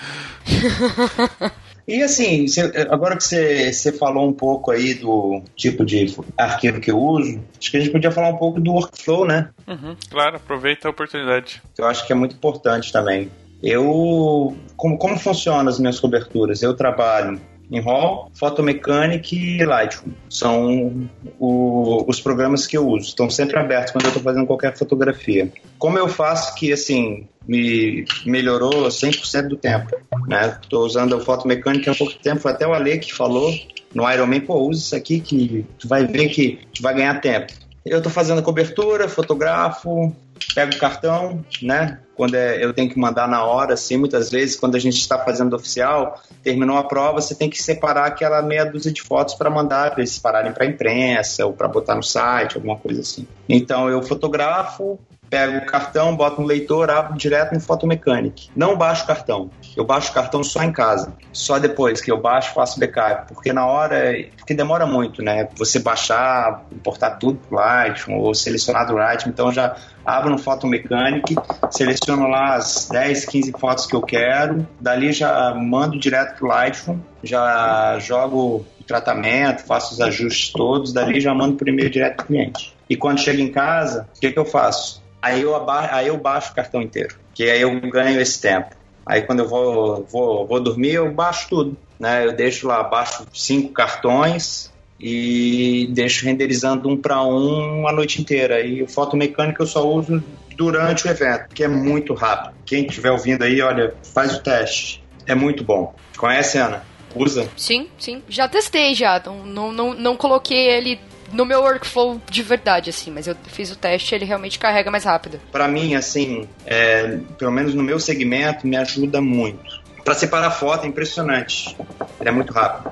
E 1.87 2.01
assim, 2.01 2.47
agora 2.91 3.16
que 3.16 3.25
você, 3.25 3.73
você 3.73 3.93
falou 3.93 4.29
um 4.29 4.33
pouco 4.33 4.70
aí 4.70 4.95
do 4.95 5.43
tipo 5.57 5.85
de 5.85 6.14
arquivo 6.39 6.81
que 6.81 6.93
eu 6.93 6.99
uso, 6.99 7.43
acho 7.59 7.70
que 7.70 7.77
a 7.77 7.81
gente 7.81 7.91
podia 7.91 8.12
falar 8.12 8.29
um 8.29 8.37
pouco 8.37 8.61
do 8.61 8.73
workflow, 8.73 9.27
né? 9.27 9.51
Uhum, 9.66 9.97
claro, 10.09 10.37
aproveita 10.37 10.87
a 10.87 10.93
oportunidade. 10.93 11.61
Eu 11.77 11.87
acho 11.87 12.07
que 12.07 12.12
é 12.12 12.16
muito 12.16 12.37
importante 12.37 12.93
também. 12.93 13.31
Eu. 13.62 14.57
Como, 14.77 14.97
como 14.97 15.18
funcionam 15.18 15.68
as 15.68 15.79
minhas 15.79 15.99
coberturas? 15.99 16.62
Eu 16.62 16.75
trabalho 16.75 17.41
RAW, 17.70 18.30
Photomechanic 18.34 19.34
e 19.34 19.64
Lightroom. 19.64 20.12
São 20.28 21.08
o, 21.38 22.04
os 22.08 22.20
programas 22.20 22.66
que 22.66 22.76
eu 22.76 22.86
uso. 22.86 23.08
Estão 23.08 23.30
sempre 23.30 23.58
abertos 23.58 23.92
quando 23.92 24.04
eu 24.04 24.08
estou 24.08 24.22
fazendo 24.22 24.46
qualquer 24.46 24.76
fotografia. 24.76 25.52
Como 25.78 25.98
eu 25.98 26.08
faço 26.08 26.54
que, 26.54 26.72
assim, 26.72 27.26
me 27.46 28.04
melhorou 28.24 28.88
100% 28.88 29.48
do 29.48 29.56
tempo, 29.56 29.96
né? 30.26 30.58
Estou 30.62 30.84
usando 30.84 31.16
o 31.16 31.20
Photomechanic 31.20 31.88
há 31.88 31.94
pouco 31.94 32.14
tempo, 32.14 32.40
foi 32.40 32.52
até 32.52 32.66
o 32.66 32.72
Ale 32.72 32.98
que 32.98 33.12
falou 33.12 33.52
no 33.94 34.10
Ironman, 34.10 34.40
pô, 34.40 34.56
usa 34.68 34.80
isso 34.80 34.96
aqui 34.96 35.20
que 35.20 35.66
tu 35.78 35.86
vai 35.86 36.06
ver 36.06 36.28
que 36.28 36.60
tu 36.74 36.82
vai 36.82 36.94
ganhar 36.94 37.20
tempo. 37.20 37.52
Eu 37.84 37.98
estou 37.98 38.12
fazendo 38.12 38.38
a 38.38 38.42
cobertura, 38.42 39.08
fotografo, 39.08 40.14
pego 40.55 40.74
o 40.74 40.78
cartão, 40.78 41.45
né? 41.62 41.99
Quando 42.14 42.34
é, 42.34 42.62
eu 42.62 42.72
tenho 42.72 42.90
que 42.90 42.99
mandar 42.99 43.26
na 43.26 43.45
hora, 43.45 43.74
assim, 43.74 43.97
muitas 43.97 44.30
vezes, 44.30 44.57
quando 44.57 44.76
a 44.76 44.78
gente 44.78 44.99
está 44.99 45.18
fazendo 45.18 45.57
oficial, 45.57 46.20
terminou 46.43 46.76
a 46.76 46.84
prova, 46.84 47.20
você 47.20 47.34
tem 47.34 47.49
que 47.49 47.62
separar 47.62 48.07
aquela 48.07 48.43
meia 48.43 48.64
dúzia 48.64 48.93
de 48.93 49.03
fotos 49.03 49.34
para 49.34 49.49
mandar, 49.49 49.90
para 49.90 50.01
eles 50.01 50.12
separarem 50.12 50.53
para 50.53 50.64
a 50.64 50.68
imprensa 50.68 51.47
ou 51.47 51.53
para 51.53 51.68
botar 51.68 51.95
no 51.95 52.03
site, 52.03 52.57
alguma 52.57 52.76
coisa 52.76 53.01
assim. 53.01 53.26
Então 53.49 53.88
eu 53.88 54.03
fotografo, 54.03 54.99
pego 55.33 55.57
o 55.57 55.64
cartão, 55.64 56.14
boto 56.14 56.43
no 56.43 56.47
leitor, 56.47 56.91
abro 56.91 57.16
direto 57.16 57.55
no 57.55 57.61
Photomechanic. 57.61 58.51
Não 58.55 58.76
baixo 58.76 59.05
o 59.05 59.07
cartão. 59.07 59.51
Eu 59.74 59.83
baixo 59.83 60.11
o 60.11 60.14
cartão 60.14 60.45
só 60.45 60.62
em 60.62 60.70
casa. 60.70 61.14
Só 61.33 61.59
depois 61.59 62.03
que 62.03 62.12
eu 62.12 62.20
baixo, 62.20 62.53
faço 62.53 62.78
backup. 62.78 63.33
Porque 63.33 63.51
na 63.51 63.66
hora. 63.66 64.12
Porque 64.37 64.53
demora 64.53 64.85
muito, 64.85 65.22
né? 65.22 65.49
Você 65.57 65.78
baixar, 65.78 66.66
importar 66.70 67.12
tudo 67.12 67.39
pro 67.49 67.57
Lightroom 67.57 68.18
ou 68.18 68.35
selecionar 68.35 68.87
do 68.87 68.93
Lightroom. 68.93 69.33
Então 69.33 69.51
já 69.51 69.74
abro 70.05 70.28
no 70.28 70.37
Photomechanic, 70.37 71.35
seleciono 71.70 72.28
lá 72.28 72.57
as 72.57 72.89
10, 72.93 73.24
15 73.24 73.53
fotos 73.53 73.87
que 73.87 73.97
eu 73.97 74.03
quero. 74.03 74.68
Dali 74.78 75.14
já 75.14 75.55
mando 75.55 75.99
direto 75.99 76.37
pro 76.37 76.49
Lightroom. 76.49 76.99
Já 77.22 77.99
jogo 78.01 78.66
o 78.78 78.85
tratamento, 78.85 79.64
faço 79.64 79.95
os 79.95 80.01
ajustes 80.03 80.53
todos. 80.53 80.93
Dali 80.93 81.18
já 81.20 81.33
mando 81.33 81.57
e-mail 81.66 81.89
direto 81.89 82.16
pro 82.16 82.26
cliente. 82.26 82.76
E 82.87 82.99
quando 82.99 83.20
chego 83.20 83.41
em 83.41 83.51
casa, 83.51 84.07
o 84.14 84.20
que, 84.20 84.30
que 84.30 84.39
eu 84.39 84.45
faço? 84.45 85.01
Aí 85.23 85.43
eu, 85.43 85.55
aí 85.70 86.09
eu 86.09 86.18
baixo 86.18 86.51
o 86.51 86.55
cartão 86.55 86.83
inteiro, 86.83 87.16
que 87.33 87.45
aí 87.45 87.62
eu 87.62 87.81
ganho 87.81 88.20
esse 88.20 88.41
tempo. 88.41 88.75
Aí 89.07 89.23
quando 89.23 89.41
eu 89.41 89.49
vou, 89.49 90.05
vou, 90.11 90.47
vou 90.47 90.61
dormir, 90.61 90.95
eu 90.95 91.12
baixo 91.12 91.47
tudo. 91.49 91.77
Né? 91.99 92.27
Eu 92.27 92.33
deixo 92.33 92.66
lá, 92.66 92.83
baixo 92.83 93.25
cinco 93.33 93.73
cartões 93.73 94.73
e 94.99 95.89
deixo 95.93 96.25
renderizando 96.25 96.89
um 96.89 96.97
para 96.97 97.23
um 97.23 97.87
a 97.87 97.93
noite 97.93 98.20
inteira. 98.20 98.61
E 98.61 98.83
o 98.83 98.89
fotomecânico 98.89 99.62
eu 99.62 99.66
só 99.66 99.87
uso 99.89 100.23
durante 100.57 101.07
o 101.07 101.11
evento, 101.11 101.49
que 101.55 101.64
é 101.64 101.68
muito 101.68 102.14
rápido. 102.14 102.55
Quem 102.66 102.87
estiver 102.87 103.11
ouvindo 103.11 103.43
aí, 103.43 103.61
olha, 103.61 103.95
faz 104.14 104.35
o 104.35 104.43
teste. 104.43 105.03
É 105.27 105.35
muito 105.35 105.64
bom. 105.64 105.95
Conhece, 106.16 106.59
Ana? 106.59 106.85
Usa? 107.14 107.49
Sim, 107.57 107.89
sim. 107.99 108.23
Já 108.29 108.49
testei 108.49 108.95
já. 108.95 109.20
Não, 109.45 109.73
não, 109.73 109.95
não, 109.95 110.16
coloquei 110.16 110.70
ele 110.70 110.99
no 111.33 111.45
meu 111.45 111.61
workflow 111.61 112.20
de 112.30 112.43
verdade, 112.43 112.91
assim, 112.91 113.11
mas 113.11 113.26
eu 113.26 113.37
fiz 113.47 113.70
o 113.70 113.76
teste 113.76 114.14
ele 114.14 114.24
realmente 114.24 114.59
carrega 114.59 114.91
mais 114.91 115.05
rápido. 115.05 115.41
Para 115.51 115.66
mim, 115.66 115.95
assim, 115.95 116.49
é, 116.66 117.18
pelo 117.39 117.53
menos 117.53 117.74
no 117.74 117.83
meu 117.83 117.99
segmento, 117.99 118.66
me 118.66 118.76
ajuda 118.76 119.20
muito. 119.20 119.83
Para 120.05 120.14
separar 120.14 120.51
foto 120.51 120.85
é 120.85 120.89
impressionante. 120.89 121.76
Ele 122.20 122.28
é 122.28 122.33
muito 122.33 122.53
rápido. 122.53 122.91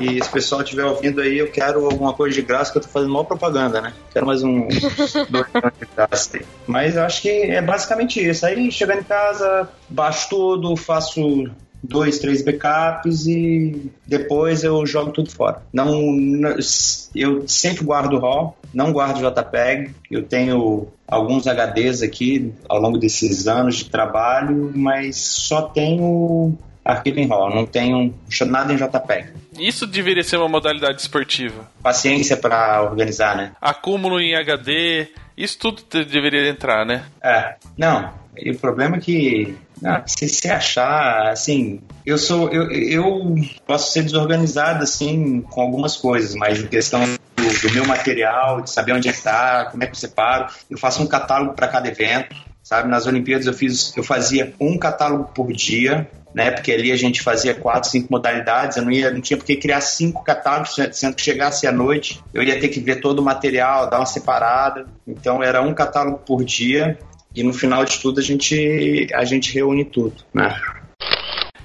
E 0.00 0.22
se 0.22 0.28
o 0.28 0.32
pessoal 0.32 0.62
estiver 0.62 0.84
ouvindo 0.84 1.20
aí, 1.20 1.38
eu 1.38 1.50
quero 1.50 1.84
alguma 1.84 2.12
coisa 2.12 2.34
de 2.34 2.42
graça, 2.42 2.70
que 2.72 2.78
eu 2.78 2.82
tô 2.82 2.88
fazendo 2.88 3.12
maior 3.12 3.24
propaganda, 3.24 3.80
né? 3.80 3.92
Quero 4.12 4.26
mais 4.26 4.42
um 4.42 4.68
dois 5.28 5.46
de 5.78 5.88
graça. 5.94 6.40
Mas 6.66 6.96
eu 6.96 7.02
acho 7.02 7.22
que 7.22 7.28
é 7.28 7.60
basicamente 7.60 8.24
isso. 8.24 8.46
Aí 8.46 8.70
chegando 8.70 9.00
em 9.00 9.04
casa, 9.04 9.68
baixo 9.88 10.28
tudo, 10.28 10.76
faço 10.76 11.50
dois, 11.84 12.18
três 12.18 12.42
backups 12.42 13.26
e 13.26 13.90
depois 14.06 14.64
eu 14.64 14.84
jogo 14.86 15.12
tudo 15.12 15.30
fora. 15.30 15.62
Não, 15.72 15.92
eu 17.14 17.46
sempre 17.46 17.84
guardo 17.84 18.18
RAW, 18.18 18.56
não 18.72 18.92
guardo 18.92 19.20
JPEG. 19.20 19.94
Eu 20.10 20.22
tenho 20.22 20.88
alguns 21.06 21.46
HDs 21.46 22.02
aqui 22.02 22.52
ao 22.68 22.80
longo 22.80 22.98
desses 22.98 23.46
anos 23.46 23.76
de 23.76 23.90
trabalho, 23.90 24.72
mas 24.74 25.16
só 25.16 25.62
tenho 25.62 26.56
arquivo 26.84 27.20
em 27.20 27.26
RAW, 27.26 27.54
não 27.54 27.66
tenho 27.66 28.14
nada 28.46 28.72
em 28.72 28.76
JPEG. 28.76 29.28
Isso 29.58 29.86
deveria 29.86 30.22
ser 30.22 30.36
uma 30.36 30.48
modalidade 30.48 31.00
esportiva. 31.00 31.70
Paciência 31.82 32.36
para 32.36 32.82
organizar, 32.82 33.36
né? 33.36 33.52
Acúmulo 33.60 34.20
em 34.20 34.34
HD, 34.34 35.08
isso 35.36 35.58
tudo 35.58 35.82
deveria 36.04 36.48
entrar, 36.48 36.84
né? 36.84 37.04
É. 37.22 37.54
Não, 37.76 38.12
e 38.36 38.50
o 38.50 38.58
problema 38.58 38.96
é 38.96 39.00
que 39.00 39.56
ah, 39.82 40.02
se 40.06 40.28
você 40.28 40.48
achar, 40.48 41.28
assim, 41.28 41.80
eu 42.06 42.18
sou, 42.18 42.50
eu, 42.50 42.70
eu 42.70 43.34
posso 43.66 43.92
ser 43.92 44.02
desorganizado, 44.02 44.84
assim, 44.84 45.40
com 45.40 45.60
algumas 45.60 45.96
coisas, 45.96 46.34
mas 46.34 46.60
em 46.60 46.66
questão 46.66 47.02
do, 47.02 47.68
do 47.68 47.74
meu 47.74 47.86
material, 47.86 48.60
de 48.60 48.70
saber 48.70 48.92
onde 48.92 49.08
é 49.08 49.10
está, 49.10 49.66
como 49.66 49.82
é 49.82 49.86
que 49.86 49.92
eu 49.92 49.98
separo, 49.98 50.46
eu 50.70 50.78
faço 50.78 51.02
um 51.02 51.06
catálogo 51.06 51.54
para 51.54 51.68
cada 51.68 51.88
evento, 51.88 52.36
sabe? 52.62 52.88
Nas 52.88 53.06
Olimpíadas 53.06 53.46
eu 53.46 53.54
fiz, 53.54 53.96
eu 53.96 54.04
fazia 54.04 54.54
um 54.60 54.78
catálogo 54.78 55.24
por 55.34 55.52
dia, 55.52 56.08
né? 56.34 56.50
Porque 56.50 56.72
ali 56.72 56.90
a 56.90 56.96
gente 56.96 57.22
fazia 57.22 57.54
quatro, 57.54 57.88
cinco 57.90 58.08
modalidades, 58.10 58.76
eu 58.76 58.84
não 58.84 58.90
ia, 58.90 59.10
não 59.10 59.20
tinha 59.20 59.36
porque 59.36 59.56
criar 59.56 59.80
cinco 59.80 60.24
catálogos, 60.24 60.76
sendo 60.92 61.14
que 61.14 61.22
chegasse 61.22 61.66
à 61.66 61.72
noite, 61.72 62.22
eu 62.32 62.42
ia 62.42 62.58
ter 62.58 62.68
que 62.68 62.80
ver 62.80 63.00
todo 63.00 63.20
o 63.20 63.22
material, 63.22 63.88
dar 63.88 63.98
uma 63.98 64.06
separada. 64.06 64.86
Então 65.06 65.42
era 65.42 65.62
um 65.62 65.74
catálogo 65.74 66.18
por 66.18 66.44
dia 66.44 66.98
e 67.34 67.42
no 67.42 67.52
final 67.52 67.84
de 67.84 67.98
tudo 68.00 68.20
a 68.20 68.22
gente, 68.22 69.08
a 69.14 69.24
gente 69.24 69.52
reúne 69.52 69.84
tudo, 69.84 70.14
né? 70.32 70.54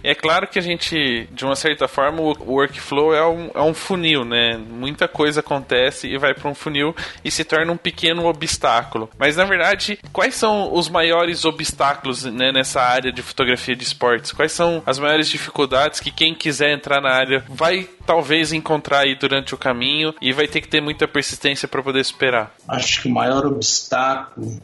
É 0.03 0.15
claro 0.15 0.47
que 0.47 0.57
a 0.57 0.61
gente, 0.61 1.27
de 1.31 1.43
uma 1.43 1.55
certa 1.55 1.87
forma, 1.87 2.21
o 2.21 2.53
workflow 2.53 3.13
é 3.13 3.27
um, 3.27 3.51
é 3.53 3.61
um 3.61 3.73
funil, 3.73 4.23
né? 4.23 4.57
Muita 4.57 5.07
coisa 5.07 5.41
acontece 5.41 6.07
e 6.07 6.17
vai 6.17 6.33
para 6.33 6.49
um 6.49 6.55
funil 6.55 6.95
e 7.23 7.29
se 7.29 7.43
torna 7.43 7.71
um 7.71 7.77
pequeno 7.77 8.25
obstáculo. 8.25 9.09
Mas 9.17 9.35
na 9.35 9.43
verdade, 9.43 9.99
quais 10.13 10.35
são 10.35 10.73
os 10.73 10.89
maiores 10.89 11.43
obstáculos 11.45 12.23
né, 12.23 12.51
nessa 12.51 12.81
área 12.81 13.11
de 13.11 13.21
fotografia 13.21 13.75
de 13.75 13.83
esportes? 13.83 14.31
Quais 14.31 14.51
são 14.51 14.81
as 14.85 14.97
maiores 14.97 15.29
dificuldades 15.29 15.99
que 15.99 16.11
quem 16.11 16.33
quiser 16.33 16.71
entrar 16.71 17.01
na 17.01 17.11
área 17.11 17.43
vai 17.49 17.87
talvez 18.05 18.53
encontrar 18.53 18.99
aí 18.99 19.15
durante 19.15 19.53
o 19.53 19.57
caminho 19.57 20.13
e 20.21 20.31
vai 20.31 20.47
ter 20.47 20.61
que 20.61 20.67
ter 20.67 20.81
muita 20.81 21.07
persistência 21.07 21.67
para 21.67 21.83
poder 21.83 22.03
superar? 22.05 22.55
Acho 22.67 23.01
que 23.01 23.07
o 23.09 23.11
maior 23.11 23.45
obstáculo 23.45 24.61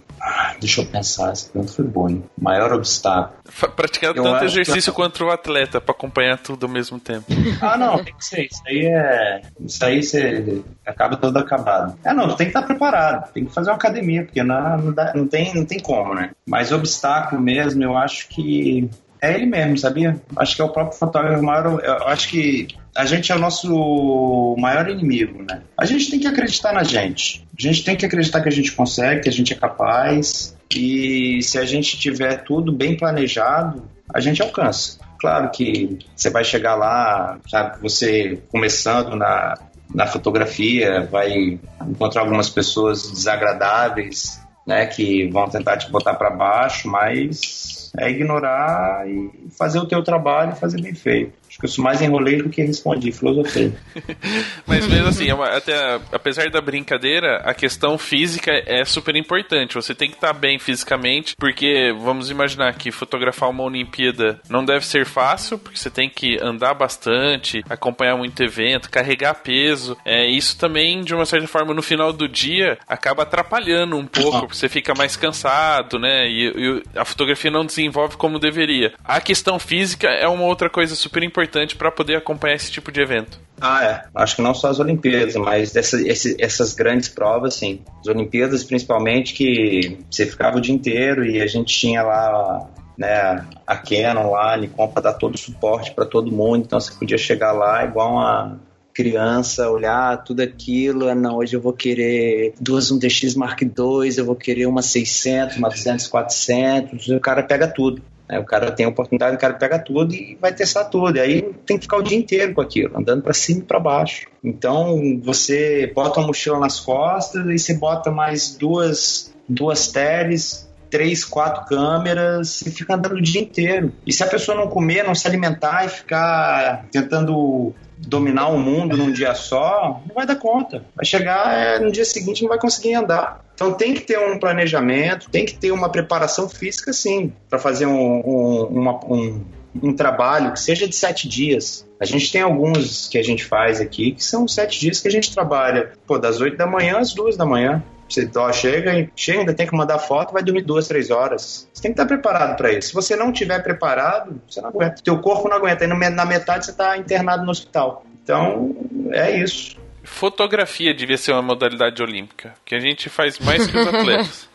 deixa 0.59 0.81
eu 0.81 0.85
pensar, 0.85 1.31
essa 1.31 1.49
pergunta 1.51 1.73
foi 1.73 1.85
boa, 1.85 2.11
hein? 2.11 2.23
Maior 2.37 2.73
obstáculo. 2.73 3.35
Praticar 3.75 4.13
tanto 4.13 4.43
exercício 4.45 4.91
que... 4.91 4.95
quanto 4.95 5.23
o 5.23 5.29
atleta 5.29 5.79
para 5.79 5.93
acompanhar 5.93 6.37
tudo 6.37 6.65
ao 6.65 6.71
mesmo 6.71 6.99
tempo. 6.99 7.25
Ah, 7.61 7.77
não, 7.77 8.03
tem 8.03 8.13
que 8.13 8.25
ser. 8.25 8.45
Isso 8.45 8.61
aí 8.67 8.85
é. 8.85 9.41
Isso 9.59 9.85
aí 9.85 10.03
você 10.03 10.61
acaba 10.85 11.15
todo 11.15 11.37
acabado. 11.37 11.97
É, 12.03 12.13
não, 12.13 12.27
tem 12.35 12.47
que 12.47 12.57
estar 12.57 12.63
preparado, 12.63 13.31
tem 13.31 13.45
que 13.45 13.53
fazer 13.53 13.69
uma 13.69 13.75
academia, 13.75 14.23
porque 14.23 14.43
não, 14.43 14.77
não, 14.77 14.93
dá, 14.93 15.13
não, 15.13 15.27
tem, 15.27 15.53
não 15.53 15.65
tem 15.65 15.79
como, 15.79 16.13
né? 16.13 16.31
Mas 16.45 16.71
obstáculo 16.71 17.41
mesmo, 17.41 17.83
eu 17.83 17.97
acho 17.97 18.27
que 18.27 18.89
é 19.21 19.33
ele 19.33 19.45
mesmo, 19.45 19.77
sabia? 19.77 20.21
Acho 20.35 20.55
que 20.55 20.61
é 20.61 20.65
o 20.65 20.69
próprio 20.69 20.97
fotógrafo 20.97 21.43
maior. 21.43 21.79
Eu 21.83 22.07
acho 22.07 22.29
que 22.29 22.67
a 22.95 23.05
gente 23.05 23.31
é 23.31 23.35
o 23.35 23.39
nosso 23.39 24.55
maior 24.57 24.89
inimigo, 24.89 25.43
né? 25.43 25.61
A 25.77 25.85
gente 25.85 26.09
tem 26.09 26.19
que 26.19 26.27
acreditar 26.27 26.73
na 26.73 26.83
gente. 26.83 27.45
A 27.57 27.61
gente 27.61 27.83
tem 27.83 27.95
que 27.95 28.05
acreditar 28.05 28.41
que 28.41 28.49
a 28.49 28.51
gente 28.51 28.71
consegue, 28.71 29.21
que 29.21 29.29
a 29.29 29.31
gente 29.31 29.51
é 29.51 29.55
capaz. 29.55 30.55
E 30.73 31.41
se 31.41 31.57
a 31.57 31.65
gente 31.65 31.97
tiver 31.99 32.43
tudo 32.43 32.71
bem 32.71 32.95
planejado, 32.95 33.83
a 34.13 34.19
gente 34.19 34.41
alcança. 34.41 34.99
Claro 35.19 35.49
que 35.51 35.99
você 36.15 36.29
vai 36.29 36.43
chegar 36.43 36.75
lá, 36.75 37.37
sabe? 37.49 37.81
Você 37.81 38.41
começando 38.49 39.15
na, 39.15 39.55
na 39.93 40.07
fotografia, 40.07 41.07
vai 41.11 41.59
encontrar 41.81 42.21
algumas 42.21 42.49
pessoas 42.49 43.11
desagradáveis, 43.11 44.39
né? 44.65 44.85
Que 44.85 45.27
vão 45.29 45.49
tentar 45.49 45.77
te 45.77 45.89
botar 45.89 46.13
para 46.15 46.29
baixo, 46.29 46.87
mas 46.87 47.84
é 47.97 48.09
ignorar 48.09 49.07
e 49.07 49.49
fazer 49.57 49.79
o 49.79 49.87
teu 49.87 50.03
trabalho 50.03 50.55
fazer 50.55 50.81
bem 50.81 50.93
feito. 50.93 51.33
Acho 51.55 51.59
que 51.61 51.65
eu 51.67 51.69
sou 51.69 51.83
mais 51.85 52.01
enrolei 52.01 52.41
do 52.41 52.49
que 52.49 52.61
respondi, 52.61 53.13
filosofei. 53.13 53.71
Mas 54.67 54.85
mesmo 54.85 55.07
assim, 55.07 55.29
é 55.29 55.55
até, 55.55 56.01
apesar 56.11 56.49
da 56.49 56.59
brincadeira, 56.59 57.37
a 57.45 57.53
questão 57.53 57.97
física 57.97 58.51
é 58.65 58.83
super 58.83 59.15
importante. 59.15 59.75
Você 59.75 59.95
tem 59.95 60.09
que 60.09 60.15
estar 60.15 60.33
bem 60.33 60.59
fisicamente, 60.59 61.33
porque 61.39 61.95
vamos 61.97 62.29
imaginar 62.29 62.73
que 62.73 62.91
fotografar 62.91 63.49
uma 63.49 63.63
Olimpíada 63.63 64.41
não 64.49 64.65
deve 64.65 64.85
ser 64.85 65.05
fácil, 65.05 65.57
porque 65.57 65.79
você 65.79 65.89
tem 65.89 66.09
que 66.09 66.37
andar 66.43 66.73
bastante, 66.73 67.63
acompanhar 67.69 68.17
muito 68.17 68.43
evento, 68.43 68.89
carregar 68.89 69.35
peso. 69.35 69.95
É, 70.03 70.27
isso 70.27 70.57
também, 70.57 71.05
de 71.05 71.15
uma 71.15 71.25
certa 71.25 71.47
forma, 71.47 71.73
no 71.73 71.81
final 71.81 72.11
do 72.11 72.27
dia, 72.27 72.77
acaba 72.85 73.23
atrapalhando 73.23 73.95
um 73.95 74.05
pouco, 74.05 74.53
você 74.53 74.67
fica 74.67 74.93
mais 74.93 75.15
cansado, 75.15 75.97
né? 75.97 76.27
E, 76.27 76.47
e 76.47 76.83
a 76.99 77.05
fotografia 77.05 77.49
não 77.49 77.65
desenvolve 77.65 78.17
como 78.17 78.39
deveria. 78.39 78.93
A 79.05 79.21
questão 79.21 79.57
física 79.57 80.09
é 80.09 80.27
uma 80.27 80.43
outra 80.43 80.69
coisa 80.69 80.95
super 80.95 81.23
importante 81.23 81.44
importante 81.45 81.75
para 81.75 81.91
poder 81.91 82.15
acompanhar 82.15 82.55
esse 82.55 82.71
tipo 82.71 82.91
de 82.91 83.01
evento. 83.01 83.39
Ah, 83.59 83.83
é. 83.83 84.03
Acho 84.13 84.35
que 84.35 84.41
não 84.41 84.53
só 84.53 84.69
as 84.69 84.79
Olimpíadas, 84.79 85.35
mas 85.35 85.75
essa, 85.75 86.01
esse, 86.01 86.35
essas 86.39 86.73
grandes 86.73 87.07
provas, 87.07 87.55
sim. 87.55 87.81
As 88.01 88.07
Olimpíadas, 88.07 88.63
principalmente, 88.63 89.33
que 89.33 89.97
você 90.09 90.25
ficava 90.25 90.57
o 90.57 90.61
dia 90.61 90.75
inteiro 90.75 91.25
e 91.25 91.41
a 91.41 91.47
gente 91.47 91.73
tinha 91.73 92.03
lá 92.03 92.67
né, 92.97 93.45
a 93.65 93.77
Canon 93.77 94.31
lá, 94.31 94.53
a 94.53 94.57
Nikon 94.57 94.87
para 94.87 95.03
dar 95.03 95.13
todo 95.13 95.35
o 95.35 95.37
suporte 95.37 95.91
para 95.91 96.05
todo 96.05 96.31
mundo, 96.31 96.63
então 96.65 96.79
você 96.79 96.93
podia 96.93 97.17
chegar 97.17 97.51
lá 97.51 97.83
igual 97.83 98.13
uma 98.13 98.59
criança, 98.93 99.69
olhar 99.69 100.23
tudo 100.23 100.41
aquilo, 100.41 101.09
ah, 101.09 101.15
não, 101.15 101.35
hoje 101.35 101.53
eu 101.53 101.61
vou 101.61 101.73
querer 101.73 102.53
duas 102.59 102.89
1DX 102.89 103.35
Mark 103.35 103.61
II, 103.61 103.69
eu 104.17 104.25
vou 104.25 104.35
querer 104.35 104.65
uma 104.67 104.81
600, 104.81 105.57
uma 105.57 105.69
200, 105.69 106.07
400, 106.07 107.09
o 107.09 107.19
cara 107.19 107.43
pega 107.43 107.67
tudo. 107.67 108.01
Né? 108.27 108.39
O 108.39 108.45
cara 108.45 108.71
tem 108.71 108.85
a 108.85 108.89
oportunidade, 108.89 109.35
o 109.35 109.39
cara 109.39 109.53
pega 109.53 109.79
tudo 109.79 110.13
e 110.13 110.37
vai 110.39 110.53
testar 110.53 110.85
tudo. 110.85 111.17
E 111.17 111.19
aí 111.19 111.41
tem 111.65 111.77
que 111.77 111.83
ficar 111.83 111.97
o 111.97 112.03
dia 112.03 112.17
inteiro 112.17 112.53
com 112.53 112.61
aquilo, 112.61 112.97
andando 112.97 113.21
para 113.21 113.33
cima 113.33 113.59
e 113.59 113.63
para 113.63 113.79
baixo. 113.79 114.27
Então 114.43 115.19
você 115.23 115.91
bota 115.93 116.19
uma 116.19 116.27
mochila 116.27 116.59
nas 116.59 116.79
costas 116.79 117.45
e 117.47 117.57
você 117.57 117.73
bota 117.73 118.11
mais 118.11 118.55
duas, 118.55 119.33
duas 119.47 119.87
teles, 119.87 120.67
três, 120.89 121.25
quatro 121.25 121.65
câmeras 121.65 122.61
e 122.61 122.71
fica 122.71 122.95
andando 122.95 123.15
o 123.15 123.21
dia 123.21 123.41
inteiro. 123.41 123.91
E 124.05 124.13
se 124.13 124.23
a 124.23 124.27
pessoa 124.27 124.57
não 124.57 124.67
comer, 124.67 125.03
não 125.03 125.15
se 125.15 125.27
alimentar 125.27 125.85
e 125.85 125.89
ficar 125.89 126.85
tentando 126.91 127.73
dominar 127.97 128.47
o 128.49 128.59
mundo 128.59 128.97
num 128.97 129.11
dia 129.11 129.33
só, 129.33 130.01
não 130.05 130.15
vai 130.15 130.25
dar 130.25 130.35
conta. 130.35 130.83
Vai 130.95 131.05
chegar 131.05 131.57
é, 131.57 131.79
no 131.79 131.91
dia 131.91 132.05
seguinte 132.05 132.41
não 132.41 132.49
vai 132.49 132.59
conseguir 132.59 132.93
andar. 132.93 133.43
Então 133.53 133.73
tem 133.73 133.93
que 133.93 134.01
ter 134.01 134.19
um 134.19 134.37
planejamento, 134.37 135.29
tem 135.29 135.45
que 135.45 135.55
ter 135.55 135.71
uma 135.71 135.89
preparação 135.89 136.49
física, 136.49 136.91
sim, 136.91 137.31
para 137.49 137.57
fazer 137.57 137.85
um, 137.85 138.21
um, 138.25 138.63
uma, 138.65 139.05
um, 139.05 139.45
um 139.81 139.93
trabalho 139.93 140.51
que 140.51 140.59
seja 140.59 140.87
de 140.87 140.95
sete 140.95 141.27
dias. 141.27 141.87
A 141.99 142.05
gente 142.05 142.31
tem 142.31 142.41
alguns 142.41 143.07
que 143.07 143.17
a 143.17 143.23
gente 143.23 143.45
faz 143.45 143.79
aqui 143.79 144.11
que 144.11 144.23
são 144.23 144.47
sete 144.47 144.79
dias 144.79 144.99
que 144.99 145.07
a 145.07 145.11
gente 145.11 145.33
trabalha, 145.33 145.93
pô, 146.05 146.17
das 146.17 146.41
oito 146.41 146.57
da 146.57 146.67
manhã 146.67 146.97
às 146.97 147.13
duas 147.13 147.37
da 147.37 147.45
manhã. 147.45 147.81
Você 148.07 148.29
ó, 148.35 148.51
chega, 148.51 149.09
chega, 149.15 149.39
ainda 149.39 149.53
tem 149.53 149.67
que 149.67 149.75
mandar 149.75 149.99
foto, 149.99 150.33
vai 150.33 150.43
dormir 150.43 150.61
duas, 150.61 150.87
três 150.87 151.09
horas. 151.09 151.67
Você 151.73 151.81
tem 151.81 151.91
que 151.91 152.01
estar 152.01 152.05
preparado 152.05 152.55
para 152.55 152.71
isso. 152.71 152.89
Se 152.89 152.93
você 152.93 153.15
não 153.15 153.31
tiver 153.31 153.61
preparado, 153.63 154.39
você 154.47 154.61
não 154.61 154.69
aguenta. 154.69 155.01
Teu 155.03 155.19
corpo 155.19 155.49
não 155.49 155.57
aguenta. 155.57 155.85
E 155.85 155.87
na 155.87 156.25
metade 156.25 156.65
você 156.65 156.71
está 156.71 156.97
internado 156.97 157.43
no 157.43 157.51
hospital. 157.51 158.05
Então, 158.23 158.75
é 159.11 159.39
isso. 159.39 159.77
Fotografia 160.03 160.93
devia 160.93 161.17
ser 161.17 161.31
uma 161.31 161.41
modalidade 161.41 162.01
olímpica, 162.01 162.53
que 162.63 162.75
a 162.75 162.79
gente 162.79 163.09
faz 163.09 163.39
mais 163.39 163.65
que 163.65 163.77
os 163.77 163.87
atletas. 163.87 164.49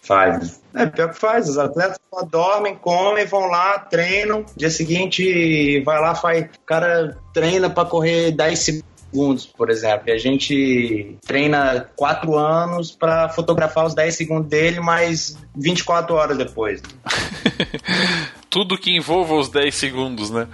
Faz. 0.00 0.62
É, 0.72 0.86
pior 0.86 1.10
que 1.10 1.18
faz. 1.18 1.48
Os 1.48 1.58
atletas 1.58 1.98
só 2.08 2.22
dormem, 2.22 2.76
comem, 2.76 3.26
vão 3.26 3.46
lá, 3.46 3.78
treinam. 3.78 4.44
Dia 4.56 4.70
seguinte, 4.70 5.80
vai 5.80 6.00
lá, 6.00 6.14
faz. 6.14 6.44
O 6.44 6.48
cara 6.64 7.16
treina 7.34 7.68
para 7.68 7.88
correr 7.88 8.30
10 8.30 8.58
segundos, 8.58 8.95
por 9.46 9.70
exemplo. 9.70 10.08
E 10.08 10.12
a 10.12 10.18
gente 10.18 11.16
treina 11.26 11.88
4 11.96 12.36
anos 12.36 12.92
para 12.92 13.28
fotografar 13.28 13.86
os 13.86 13.94
10 13.94 14.14
segundos 14.14 14.48
dele, 14.48 14.80
mas 14.80 15.38
24 15.54 16.14
horas 16.14 16.36
depois. 16.36 16.82
Tudo 18.50 18.78
que 18.78 18.96
envolva 18.96 19.34
os 19.34 19.48
10 19.48 19.74
segundos, 19.74 20.30
né? 20.30 20.46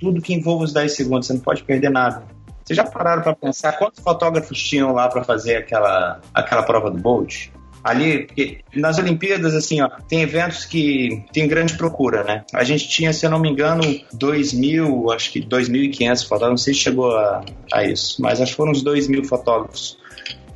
Tudo 0.00 0.20
que 0.20 0.34
envolva 0.34 0.64
os 0.64 0.72
10 0.72 0.94
segundos, 0.94 1.26
você 1.26 1.32
não 1.34 1.40
pode 1.40 1.62
perder 1.62 1.90
nada. 1.90 2.24
Vocês 2.64 2.76
já 2.76 2.84
pararam 2.84 3.22
para 3.22 3.34
pensar 3.34 3.72
quantos 3.72 4.02
fotógrafos 4.02 4.58
tinham 4.62 4.92
lá 4.92 5.08
para 5.08 5.22
fazer 5.22 5.56
aquela, 5.56 6.20
aquela 6.32 6.62
prova 6.62 6.90
do 6.90 6.98
Bolt? 6.98 7.48
Ali, 7.84 8.26
porque 8.26 8.60
nas 8.74 8.98
Olimpíadas, 8.98 9.54
assim, 9.54 9.82
ó, 9.82 9.88
tem 10.08 10.22
eventos 10.22 10.64
que 10.64 11.22
tem 11.32 11.46
grande 11.46 11.76
procura, 11.76 12.24
né? 12.24 12.42
A 12.54 12.64
gente 12.64 12.88
tinha, 12.88 13.12
se 13.12 13.26
eu 13.26 13.30
não 13.30 13.38
me 13.38 13.50
engano, 13.50 13.82
2.000, 14.14 15.14
acho 15.14 15.30
que 15.30 15.40
2.500 15.40 16.22
fotógrafos, 16.22 16.48
não 16.48 16.56
sei 16.56 16.72
se 16.72 16.80
chegou 16.80 17.14
a, 17.14 17.44
a 17.72 17.84
isso, 17.84 18.20
mas 18.22 18.40
acho 18.40 18.52
que 18.52 18.56
foram 18.56 18.72
uns 18.72 18.82
2.000 18.82 19.26
fotógrafos 19.26 19.98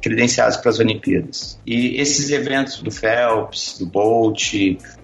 credenciados 0.01 0.57
para 0.57 0.71
as 0.71 0.79
Olimpíadas. 0.79 1.61
E 1.67 2.01
esses 2.01 2.31
eventos 2.31 2.81
do 2.81 2.91
Phelps, 2.91 3.77
do 3.79 3.87
Bolt, 3.87 4.55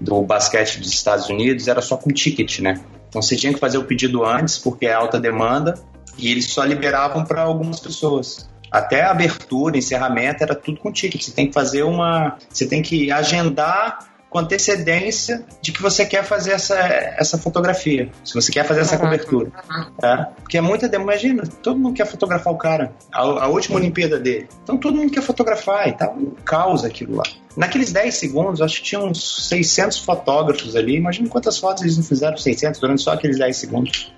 do 0.00 0.22
basquete 0.22 0.78
dos 0.78 0.92
Estados 0.92 1.28
Unidos, 1.28 1.68
era 1.68 1.82
só 1.82 1.96
com 1.96 2.10
ticket, 2.10 2.60
né? 2.60 2.80
Então 3.08 3.20
você 3.20 3.36
tinha 3.36 3.52
que 3.52 3.60
fazer 3.60 3.78
o 3.78 3.84
pedido 3.84 4.24
antes, 4.24 4.58
porque 4.58 4.86
é 4.86 4.92
alta 4.92 5.20
demanda, 5.20 5.74
e 6.16 6.30
eles 6.30 6.46
só 6.46 6.64
liberavam 6.64 7.24
para 7.24 7.42
algumas 7.42 7.80
pessoas. 7.80 8.48
Até 8.74 9.02
a 9.02 9.12
abertura, 9.12 9.78
encerramento, 9.78 10.42
era 10.42 10.52
tudo 10.52 10.80
com 10.80 10.90
ticket. 10.90 11.22
Você 11.22 11.30
tem 11.30 11.46
que 11.46 11.52
fazer 11.52 11.84
uma. 11.84 12.36
Você 12.50 12.66
tem 12.66 12.82
que 12.82 13.12
agendar 13.12 14.13
com 14.34 14.40
antecedência 14.40 15.46
de 15.62 15.70
que 15.70 15.80
você 15.80 16.04
quer 16.04 16.24
fazer 16.24 16.50
essa, 16.50 16.76
essa 16.76 17.38
fotografia, 17.38 18.10
se 18.24 18.34
você 18.34 18.50
quer 18.50 18.66
fazer 18.66 18.80
essa 18.80 18.98
cobertura. 18.98 19.52
Tá? 20.00 20.32
Porque 20.40 20.58
é 20.58 20.60
muita 20.60 20.88
demanda. 20.88 21.04
Imagina, 21.04 21.44
todo 21.62 21.78
mundo 21.78 21.94
quer 21.94 22.06
fotografar 22.06 22.52
o 22.52 22.56
cara, 22.56 22.92
a, 23.12 23.20
a 23.20 23.46
última 23.46 23.76
Olimpíada 23.76 24.18
dele. 24.18 24.48
Então 24.64 24.76
todo 24.76 24.96
mundo 24.96 25.12
quer 25.12 25.22
fotografar 25.22 25.86
e 25.86 25.92
tá 25.92 26.10
um 26.10 26.32
caos 26.44 26.84
aquilo 26.84 27.14
lá. 27.14 27.22
Naqueles 27.56 27.92
10 27.92 28.12
segundos, 28.12 28.60
acho 28.60 28.78
que 28.78 28.82
tinha 28.82 29.00
uns 29.00 29.46
600 29.48 30.00
fotógrafos 30.00 30.74
ali. 30.74 30.96
Imagina 30.96 31.28
quantas 31.28 31.56
fotos 31.56 31.84
eles 31.84 31.96
não 31.96 32.02
fizeram 32.02 32.36
600 32.36 32.80
durante 32.80 33.02
só 33.02 33.12
aqueles 33.12 33.38
10 33.38 33.56
segundos 33.56 34.12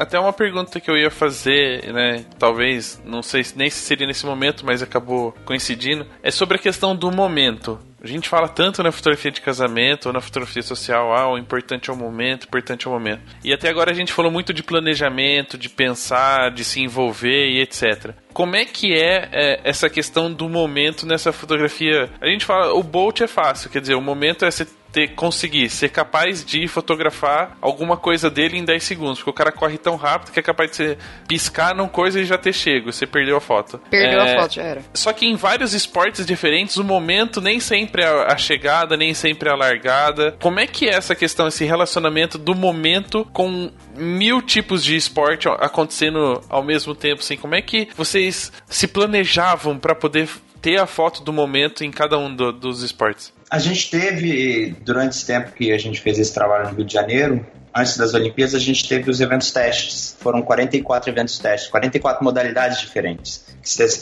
até 0.00 0.18
uma 0.18 0.32
pergunta 0.32 0.80
que 0.80 0.90
eu 0.90 0.96
ia 0.96 1.10
fazer, 1.10 1.92
né? 1.92 2.24
Talvez, 2.38 2.98
não 3.04 3.22
sei 3.22 3.44
nem 3.54 3.68
se 3.68 3.80
seria 3.80 4.06
nesse 4.06 4.24
momento, 4.24 4.64
mas 4.64 4.82
acabou 4.82 5.34
coincidindo. 5.44 6.06
É 6.22 6.30
sobre 6.30 6.56
a 6.56 6.58
questão 6.58 6.96
do 6.96 7.10
momento. 7.10 7.78
A 8.02 8.06
gente 8.06 8.28
fala 8.28 8.48
tanto 8.48 8.82
na 8.82 8.90
fotografia 8.90 9.30
de 9.30 9.42
casamento 9.42 10.06
ou 10.06 10.12
na 10.12 10.22
fotografia 10.22 10.62
social, 10.62 11.14
ah, 11.14 11.30
o 11.30 11.36
importante 11.36 11.90
é 11.90 11.92
o 11.92 11.96
momento, 11.96 12.44
o 12.44 12.46
importante 12.46 12.86
é 12.86 12.90
o 12.90 12.92
momento. 12.92 13.20
E 13.44 13.52
até 13.52 13.68
agora 13.68 13.90
a 13.90 13.94
gente 13.94 14.12
falou 14.12 14.32
muito 14.32 14.54
de 14.54 14.62
planejamento, 14.62 15.58
de 15.58 15.68
pensar, 15.68 16.50
de 16.50 16.64
se 16.64 16.80
envolver 16.80 17.50
e 17.50 17.60
etc. 17.60 18.14
Como 18.32 18.56
é 18.56 18.64
que 18.64 18.94
é, 18.94 19.28
é 19.32 19.60
essa 19.64 19.90
questão 19.90 20.32
do 20.32 20.48
momento 20.48 21.04
nessa 21.04 21.30
fotografia? 21.30 22.08
A 22.22 22.26
gente 22.26 22.46
fala, 22.46 22.72
o 22.72 22.82
bolt 22.82 23.20
é 23.20 23.26
fácil, 23.26 23.68
quer 23.68 23.80
dizer, 23.82 23.94
o 23.94 24.00
momento 24.00 24.46
é 24.46 24.50
você 24.50 24.66
ter, 24.92 25.08
conseguir 25.14 25.68
ser 25.68 25.88
capaz 25.90 26.44
de 26.44 26.66
fotografar 26.68 27.56
alguma 27.60 27.96
coisa 27.96 28.30
dele 28.30 28.58
em 28.58 28.64
10 28.64 28.82
segundos, 28.82 29.18
porque 29.18 29.30
o 29.30 29.34
cara 29.34 29.52
corre 29.52 29.78
tão 29.78 29.96
rápido 29.96 30.32
que 30.32 30.40
é 30.40 30.42
capaz 30.42 30.70
de 30.70 30.76
você 30.76 30.98
piscar 31.26 31.74
numa 31.74 31.88
coisa 31.88 32.20
e 32.20 32.24
já 32.24 32.38
ter 32.38 32.52
chego, 32.52 32.92
você 32.92 33.06
perdeu 33.06 33.36
a 33.36 33.40
foto. 33.40 33.80
Perdeu 33.90 34.20
é, 34.20 34.36
a 34.36 34.40
foto, 34.40 34.54
já 34.54 34.62
era. 34.62 34.82
Só 34.94 35.12
que 35.12 35.26
em 35.26 35.36
vários 35.36 35.74
esportes 35.74 36.26
diferentes, 36.26 36.76
o 36.76 36.84
momento 36.84 37.40
nem 37.40 37.60
sempre 37.60 38.02
é 38.02 38.06
a 38.06 38.36
chegada, 38.36 38.96
nem 38.96 39.14
sempre 39.14 39.48
é 39.48 39.52
a 39.52 39.56
largada. 39.56 40.36
Como 40.40 40.60
é 40.60 40.66
que 40.66 40.88
é 40.88 40.94
essa 40.94 41.14
questão, 41.14 41.48
esse 41.48 41.64
relacionamento 41.64 42.38
do 42.38 42.54
momento 42.54 43.26
com 43.32 43.70
mil 43.96 44.42
tipos 44.42 44.84
de 44.84 44.96
esporte 44.96 45.48
acontecendo 45.48 46.40
ao 46.48 46.62
mesmo 46.62 46.94
tempo, 46.94 47.20
assim? 47.20 47.36
Como 47.36 47.54
é 47.54 47.62
que 47.62 47.88
vocês 47.96 48.52
se 48.66 48.86
planejavam 48.88 49.78
para 49.78 49.94
poder 49.94 50.28
ter 50.60 50.78
a 50.78 50.86
foto 50.86 51.22
do 51.22 51.32
momento 51.32 51.84
em 51.84 51.90
cada 51.90 52.18
um 52.18 52.34
do, 52.34 52.52
dos 52.52 52.82
esportes? 52.82 53.32
A 53.50 53.58
gente 53.58 53.90
teve, 53.90 54.76
durante 54.82 55.16
esse 55.16 55.26
tempo 55.26 55.52
que 55.52 55.72
a 55.72 55.78
gente 55.78 56.00
fez 56.00 56.18
esse 56.18 56.32
trabalho 56.32 56.70
no 56.70 56.76
Rio 56.76 56.84
de 56.84 56.92
Janeiro, 56.92 57.44
antes 57.74 57.96
das 57.96 58.14
Olimpíadas, 58.14 58.54
a 58.54 58.58
gente 58.58 58.88
teve 58.88 59.10
os 59.10 59.20
eventos 59.20 59.50
testes. 59.50 60.16
Foram 60.20 60.42
44 60.42 61.10
eventos 61.10 61.38
testes, 61.38 61.68
44 61.68 62.22
modalidades 62.22 62.80
diferentes, 62.80 63.44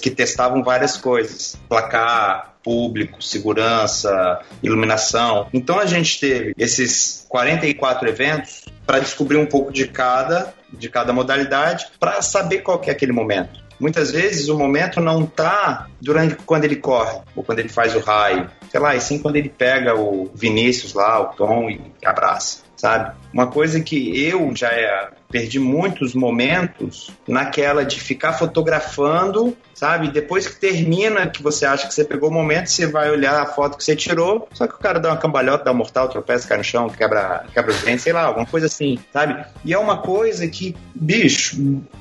que 0.03 0.11
testavam 0.11 0.63
várias 0.63 0.97
coisas: 0.97 1.57
placar, 1.69 2.57
público, 2.63 3.23
segurança, 3.23 4.41
iluminação. 4.63 5.49
Então 5.53 5.79
a 5.79 5.87
gente 5.87 6.21
teve 6.21 6.55
esses 6.59 7.25
44 7.29 8.09
eventos 8.09 8.65
para 8.87 8.99
descobrir 8.99 9.37
um 9.37 9.47
pouco 9.47 9.73
de 9.73 9.87
cada, 9.89 10.55
de 10.73 10.89
cada 10.89 11.13
modalidade, 11.13 11.87
para 11.99 12.21
saber 12.23 12.59
qual 12.59 12.79
que 12.79 12.91
é 12.91 12.93
aquele 12.93 13.13
momento. 13.13 13.68
Muitas 13.79 14.11
vezes 14.11 14.49
o 14.49 14.59
momento 14.59 15.01
não 15.01 15.25
está 15.25 15.89
durante 16.01 16.37
quando 16.45 16.65
ele 16.65 16.77
corre 16.77 17.21
ou 17.37 17.45
quando 17.45 17.61
ele 17.61 17.69
faz 17.69 17.95
o 17.95 18.01
raio, 18.01 18.51
sei 18.71 18.81
lá, 18.81 18.97
e 18.97 19.01
sim 19.01 19.19
quando 19.19 19.37
ele 19.37 19.49
pega 19.49 19.95
o 19.95 20.31
Vinícius 20.35 20.95
lá, 20.95 21.21
o 21.21 21.27
Tom 21.35 21.71
e 21.71 21.81
abraça, 22.05 22.63
sabe? 22.77 23.17
Uma 23.33 23.47
coisa 23.47 23.81
que 23.81 24.25
eu 24.27 24.55
já 24.55 24.69
é, 24.69 25.11
perdi 25.31 25.59
muitos 25.59 26.15
momentos 26.15 27.11
naquela 27.27 27.85
de 27.85 28.01
ficar 28.01 28.33
fotografando, 28.33 29.57
sabe? 29.75 30.11
Depois 30.11 30.47
que 30.47 30.57
termina, 30.59 31.27
que 31.29 31.43
você 31.43 31.67
acha 31.67 31.87
que 31.87 31.95
você 31.95 32.05
pegou 32.05 32.31
o 32.31 32.33
momento, 32.33 32.69
você 32.69 32.87
vai 32.87 33.11
olhar 33.11 33.41
a 33.41 33.47
foto 33.47 33.77
que 33.77 33.85
você 33.85 33.95
tirou, 33.95 34.49
só 34.53 34.67
que 34.67 34.75
o 34.75 34.79
cara 34.79 34.99
dá 34.99 35.11
uma 35.11 35.17
cambalhota, 35.17 35.65
dá 35.65 35.73
um 35.73 35.75
mortal, 35.75 36.09
tropeça, 36.09 36.49
cai 36.49 36.59
no 36.59 36.65
chão, 36.65 36.89
quebra, 36.89 37.45
quebra 37.53 37.71
os 37.71 37.83
dentes, 37.83 38.03
sei 38.03 38.13
lá, 38.13 38.23
alguma 38.23 38.47
coisa 38.47 38.67
assim, 38.67 38.99
sabe? 39.13 39.45
E 39.65 39.73
é 39.73 39.79
uma 39.79 39.99
coisa 39.99 40.49
que, 40.49 40.75
bicho, 40.95 41.57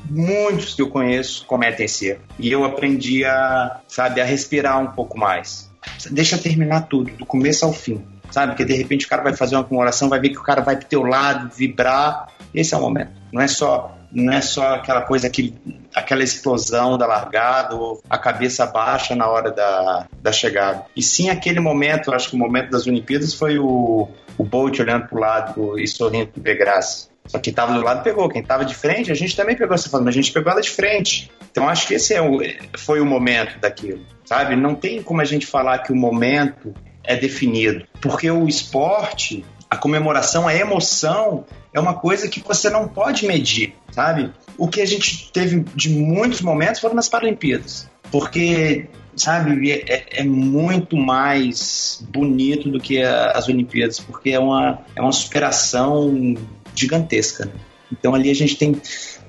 muitos 0.09 0.73
que 0.73 0.82
eu 0.82 0.89
conheço 0.89 1.45
cometem 1.45 1.86
esse 1.86 2.07
erro. 2.07 2.21
E 2.39 2.51
eu 2.51 2.63
aprendi 2.63 3.25
a, 3.25 3.80
sabe, 3.88 4.21
a 4.21 4.25
respirar 4.25 4.80
um 4.80 4.88
pouco 4.88 5.17
mais. 5.17 5.69
Deixa 6.09 6.38
terminar 6.38 6.82
tudo, 6.82 7.11
do 7.11 7.25
começo 7.25 7.65
ao 7.65 7.73
fim 7.73 8.03
sabe? 8.32 8.51
Porque 8.51 8.65
de 8.65 8.73
repente 8.73 9.05
o 9.05 9.09
cara 9.09 9.23
vai 9.23 9.34
fazer 9.34 9.55
uma 9.55 9.63
comemoração, 9.63 10.09
vai 10.09 10.19
ver 10.19 10.30
que 10.30 10.38
o 10.38 10.43
cara 10.43 10.61
vai 10.61 10.75
pro 10.75 10.88
teu 10.88 11.03
lado, 11.03 11.49
vibrar. 11.55 12.28
Esse 12.57 12.73
é 12.73 12.77
o 12.77 12.81
momento. 12.81 13.11
Não 13.31 13.39
é 13.39 13.47
só 13.47 13.93
não 14.09 14.33
é 14.33 14.41
só 14.41 14.75
aquela 14.75 15.01
coisa 15.01 15.29
que 15.29 15.53
aquela 15.93 16.23
explosão 16.23 16.97
da 16.97 17.05
largada 17.05 17.75
ou 17.75 18.01
a 18.09 18.17
cabeça 18.17 18.65
baixa 18.65 19.15
na 19.15 19.27
hora 19.27 19.51
da, 19.51 20.07
da 20.21 20.31
chegada. 20.31 20.85
E 20.95 21.03
sim 21.03 21.29
aquele 21.29 21.59
momento, 21.59 22.13
acho 22.13 22.29
que 22.29 22.35
o 22.35 22.39
momento 22.39 22.71
das 22.71 22.87
Olimpíadas 22.87 23.33
foi 23.33 23.59
o, 23.59 24.07
o 24.37 24.43
Bolt 24.43 24.79
olhando 24.79 25.07
pro 25.07 25.19
lado 25.19 25.77
e 25.77 25.85
sorrindo 25.87 26.27
pro 26.27 26.41
Degrasse. 26.41 27.09
Só 27.27 27.37
que 27.37 27.51
tava 27.51 27.73
do 27.73 27.83
lado 27.83 28.01
pegou, 28.01 28.29
quem 28.29 28.41
tava 28.41 28.63
de 28.63 28.73
frente, 28.73 29.11
a 29.11 29.15
gente 29.15 29.35
também 29.35 29.55
pegou 29.55 29.75
essa 29.75 29.89
foto, 29.89 30.05
mas 30.05 30.15
a 30.15 30.19
gente 30.19 30.31
pegou 30.31 30.51
ela 30.51 30.61
de 30.61 30.69
frente. 30.69 31.29
Então 31.51 31.67
acho 31.67 31.85
que 31.85 31.93
esse 31.93 32.13
é 32.13 32.21
o, 32.21 32.39
foi 32.77 33.01
o 33.01 33.05
momento 33.05 33.59
daquilo, 33.59 34.03
sabe? 34.23 34.55
Não 34.55 34.73
tem 34.73 35.03
como 35.03 35.21
a 35.21 35.25
gente 35.25 35.45
falar 35.45 35.79
que 35.79 35.91
o 35.91 35.95
momento 35.95 36.73
é 37.03 37.15
definido. 37.15 37.85
Porque 38.01 38.31
o 38.31 38.47
esporte, 38.47 39.43
a 39.70 39.76
comemoração, 39.76 40.47
a 40.47 40.55
emoção 40.55 41.45
é 41.74 41.80
uma 41.80 41.93
coisa 41.93 42.28
que 42.28 42.41
você 42.41 42.70
não 42.70 42.88
pode 42.88 43.28
medir, 43.28 43.76
sabe? 43.91 44.32
O 44.57 44.68
que 44.68 44.82
a 44.82 44.86
gente 44.86 45.32
teve 45.32 45.65
de 45.76 45.89
muitos 45.89 46.41
momentos 46.41 46.80
foram 46.80 46.95
nas 46.95 47.09
Paralimpíadas. 47.09 47.89
Porque, 48.09 48.88
sabe, 49.15 49.72
é, 49.72 50.22
é 50.22 50.24
muito 50.24 50.95
mais 50.95 52.03
bonito 52.09 52.70
do 52.70 52.80
que 52.80 53.03
a, 53.03 53.32
as 53.32 53.47
Olimpíadas, 53.49 53.99
porque 53.99 54.32
é 54.32 54.39
uma, 54.39 54.80
é 54.95 55.01
uma 55.01 55.11
superação 55.11 56.36
gigantesca. 56.74 57.45
Né? 57.45 57.51
Então 57.91 58.15
ali 58.15 58.30
a 58.30 58.36
gente 58.36 58.55
tem 58.55 58.82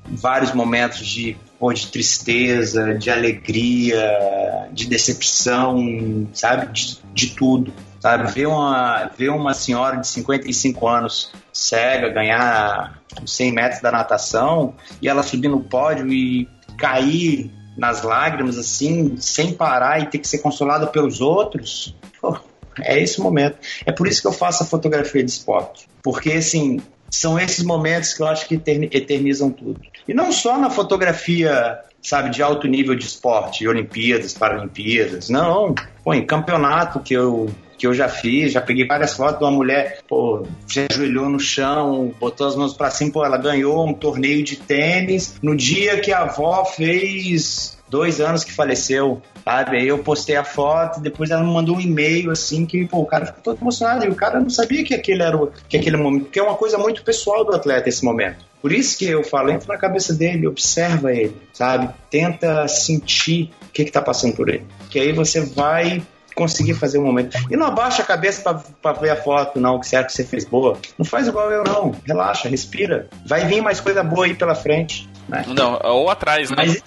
vários 0.05 0.53
momentos 0.53 1.05
de, 1.05 1.35
de 1.73 1.87
tristeza, 1.87 2.95
de 2.95 3.09
alegria, 3.09 4.69
de 4.71 4.87
decepção, 4.87 6.27
sabe? 6.33 6.71
De, 6.71 6.97
de 7.13 7.35
tudo. 7.35 7.73
Sabe? 7.99 8.31
Ver 8.31 8.47
uma, 8.47 9.11
ver 9.17 9.29
uma 9.29 9.53
senhora 9.53 9.97
de 9.97 10.07
55 10.07 10.87
anos 10.87 11.31
cega 11.51 12.09
ganhar 12.09 13.01
os 13.21 13.35
100 13.35 13.51
metros 13.51 13.81
da 13.81 13.91
natação, 13.91 14.73
e 15.01 15.09
ela 15.09 15.23
subir 15.23 15.49
no 15.49 15.61
pódio 15.61 16.11
e 16.11 16.47
cair 16.77 17.51
nas 17.77 18.03
lágrimas, 18.03 18.57
assim, 18.57 19.17
sem 19.17 19.53
parar 19.53 20.01
e 20.01 20.07
ter 20.07 20.19
que 20.19 20.27
ser 20.27 20.39
consolada 20.39 20.87
pelos 20.87 21.21
outros. 21.21 21.95
Pô, 22.19 22.37
é 22.81 23.01
esse 23.01 23.21
momento. 23.21 23.57
É 23.85 23.91
por 23.91 24.07
isso 24.07 24.21
que 24.21 24.27
eu 24.27 24.33
faço 24.33 24.63
a 24.63 24.65
fotografia 24.65 25.23
de 25.23 25.31
esporte. 25.31 25.87
Porque, 26.03 26.33
assim, 26.33 26.81
são 27.09 27.39
esses 27.39 27.63
momentos 27.63 28.13
que 28.13 28.21
eu 28.21 28.27
acho 28.27 28.47
que 28.47 28.55
eternizam 28.55 29.49
tudo. 29.49 29.81
E 30.07 30.13
não 30.13 30.31
só 30.31 30.57
na 30.57 30.69
fotografia, 30.69 31.79
sabe, 32.01 32.29
de 32.29 32.43
alto 32.43 32.67
nível 32.67 32.95
de 32.95 33.05
esporte, 33.05 33.67
Olimpíadas, 33.67 34.33
Paralimpíadas, 34.33 35.29
não. 35.29 35.73
Pô, 36.03 36.13
em 36.13 36.25
campeonato 36.25 36.99
que 36.99 37.13
eu 37.13 37.49
que 37.79 37.87
eu 37.87 37.93
já 37.93 38.09
fiz, 38.09 38.51
já 38.51 38.59
peguei 38.59 38.85
várias 38.85 39.13
fotos 39.13 39.39
de 39.39 39.45
uma 39.45 39.51
mulher, 39.51 40.01
pô, 40.07 40.45
se 40.67 40.85
ajoelhou 40.91 41.29
no 41.29 41.39
chão, 41.39 42.13
botou 42.19 42.45
as 42.45 42.55
mãos 42.55 42.73
para 42.73 42.91
cima, 42.91 43.13
pô, 43.13 43.25
ela 43.25 43.37
ganhou 43.37 43.87
um 43.87 43.93
torneio 43.93 44.43
de 44.43 44.57
tênis 44.57 45.39
no 45.41 45.55
dia 45.55 45.97
que 46.01 46.11
a 46.11 46.23
avó 46.23 46.65
fez 46.65 47.79
dois 47.89 48.19
anos 48.19 48.43
que 48.43 48.51
faleceu, 48.51 49.21
sabe? 49.45 49.77
Aí 49.77 49.87
eu 49.87 49.97
postei 49.99 50.35
a 50.35 50.43
foto, 50.43 50.99
depois 50.99 51.31
ela 51.31 51.41
me 51.41 51.51
mandou 51.51 51.77
um 51.77 51.79
e-mail 51.79 52.31
assim 52.31 52.65
que, 52.65 52.85
pô, 52.85 52.99
o 52.99 53.05
cara 53.05 53.25
ficou 53.27 53.41
todo 53.41 53.61
emocionado 53.61 54.05
e 54.05 54.09
o 54.09 54.15
cara 54.15 54.41
não 54.41 54.49
sabia 54.49 54.83
que 54.83 54.93
aquele 54.93 55.23
era 55.23 55.37
o, 55.37 55.49
que 55.67 55.77
aquele 55.77 55.95
momento, 55.95 56.25
porque 56.25 56.39
é 56.39 56.43
uma 56.43 56.55
coisa 56.55 56.77
muito 56.77 57.01
pessoal 57.01 57.45
do 57.45 57.55
atleta 57.55 57.87
esse 57.87 58.03
momento. 58.03 58.45
Por 58.61 58.73
isso 58.73 58.97
que 58.97 59.05
eu 59.05 59.23
falo, 59.23 59.51
entra 59.51 59.73
na 59.73 59.79
cabeça 59.79 60.13
dele, 60.13 60.45
observa 60.45 61.13
ele, 61.13 61.35
sabe? 61.53 61.89
Tenta 62.11 62.67
sentir 62.67 63.51
o 63.63 63.71
que 63.71 63.83
está 63.83 64.01
passando 64.01 64.35
por 64.35 64.49
ele. 64.49 64.65
Que 64.89 64.99
aí 64.99 65.13
você 65.13 65.39
vai 65.39 66.03
conseguir 66.39 66.73
fazer 66.73 66.97
um 66.97 67.03
momento. 67.03 67.37
E 67.51 67.57
não 67.57 67.67
abaixa 67.67 68.01
a 68.01 68.05
cabeça 68.05 68.63
para 68.81 68.93
ver 68.93 69.09
a 69.09 69.15
foto, 69.17 69.59
não, 69.59 69.79
que 69.79 69.87
será 69.87 70.05
que 70.05 70.13
você 70.13 70.23
fez 70.23 70.45
boa. 70.45 70.77
Não 70.97 71.05
faz 71.05 71.27
igual 71.27 71.51
eu, 71.51 71.63
não. 71.63 71.93
Relaxa, 72.05 72.47
respira. 72.47 73.09
Vai 73.25 73.45
vir 73.45 73.61
mais 73.61 73.81
coisa 73.81 74.01
boa 74.01 74.25
aí 74.25 74.33
pela 74.33 74.55
frente. 74.55 75.09
Né? 75.27 75.43
Não, 75.47 75.77
ou 75.83 76.09
atrás, 76.09 76.49
né? 76.49 76.55
Mas, 76.57 76.81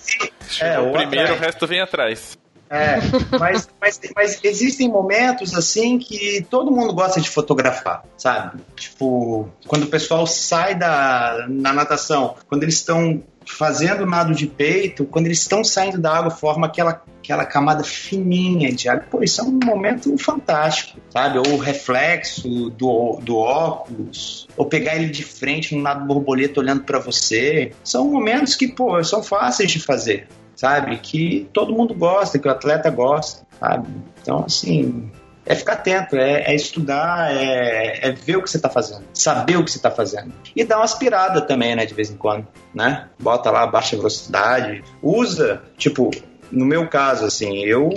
é, 0.60 0.78
o 0.78 0.92
primeiro, 0.92 1.24
atrás. 1.24 1.40
o 1.40 1.44
resto 1.44 1.66
vem 1.66 1.80
atrás. 1.80 2.38
É, 2.70 2.96
mas, 3.38 3.68
mas, 3.78 4.00
mas 4.16 4.40
existem 4.42 4.88
momentos 4.88 5.54
assim 5.54 5.98
que 5.98 6.46
todo 6.48 6.70
mundo 6.70 6.94
gosta 6.94 7.20
de 7.20 7.28
fotografar, 7.28 8.02
sabe? 8.16 8.62
Tipo, 8.74 9.46
quando 9.66 9.82
o 9.82 9.88
pessoal 9.88 10.26
sai 10.26 10.74
da 10.74 11.44
na 11.50 11.70
natação, 11.74 12.34
quando 12.48 12.62
eles 12.62 12.76
estão 12.76 13.22
fazendo 13.46 14.06
nado 14.06 14.34
de 14.34 14.46
peito, 14.46 15.04
quando 15.04 15.26
eles 15.26 15.40
estão 15.40 15.62
saindo 15.64 15.98
da 15.98 16.16
água, 16.16 16.30
forma 16.30 16.66
aquela, 16.66 17.02
aquela 17.22 17.44
camada 17.44 17.84
fininha 17.84 18.72
de 18.72 18.88
água. 18.88 19.04
Pô, 19.10 19.22
isso 19.22 19.40
é 19.40 19.44
um 19.44 19.58
momento 19.64 20.16
fantástico, 20.18 21.00
sabe? 21.10 21.38
Ou 21.38 21.54
o 21.54 21.58
reflexo 21.58 22.70
do, 22.70 23.18
do 23.22 23.36
óculos, 23.36 24.48
ou 24.56 24.66
pegar 24.66 24.96
ele 24.96 25.10
de 25.10 25.24
frente 25.24 25.74
no 25.74 25.82
nado 25.82 26.06
borboleta 26.06 26.60
olhando 26.60 26.82
para 26.84 26.98
você. 26.98 27.72
São 27.84 28.10
momentos 28.10 28.54
que, 28.54 28.68
pô, 28.68 29.02
são 29.04 29.22
fáceis 29.22 29.70
de 29.70 29.80
fazer, 29.80 30.28
sabe? 30.54 30.96
Que 30.98 31.48
todo 31.52 31.74
mundo 31.74 31.94
gosta, 31.94 32.38
que 32.38 32.48
o 32.48 32.50
atleta 32.50 32.90
gosta, 32.90 33.46
sabe? 33.58 33.88
Então, 34.20 34.44
assim, 34.46 35.10
é 35.44 35.54
ficar 35.54 35.74
atento, 35.74 36.16
é, 36.16 36.52
é 36.52 36.54
estudar, 36.54 37.34
é, 37.34 38.08
é, 38.08 38.12
ver 38.12 38.36
o 38.36 38.42
que 38.42 38.50
você 38.50 38.56
está 38.56 38.68
fazendo, 38.68 39.04
saber 39.12 39.56
o 39.56 39.64
que 39.64 39.70
você 39.70 39.78
está 39.78 39.90
fazendo. 39.90 40.32
E 40.54 40.64
dar 40.64 40.76
uma 40.76 40.84
aspirada 40.84 41.40
também, 41.40 41.74
né, 41.74 41.84
de 41.84 41.94
vez 41.94 42.10
em 42.10 42.16
quando, 42.16 42.46
né? 42.74 43.08
Bota 43.18 43.50
lá 43.50 43.66
baixa 43.66 43.96
velocidade, 43.96 44.82
usa, 45.02 45.62
tipo, 45.76 46.10
no 46.50 46.64
meu 46.64 46.88
caso, 46.88 47.24
assim, 47.24 47.64
eu 47.64 47.90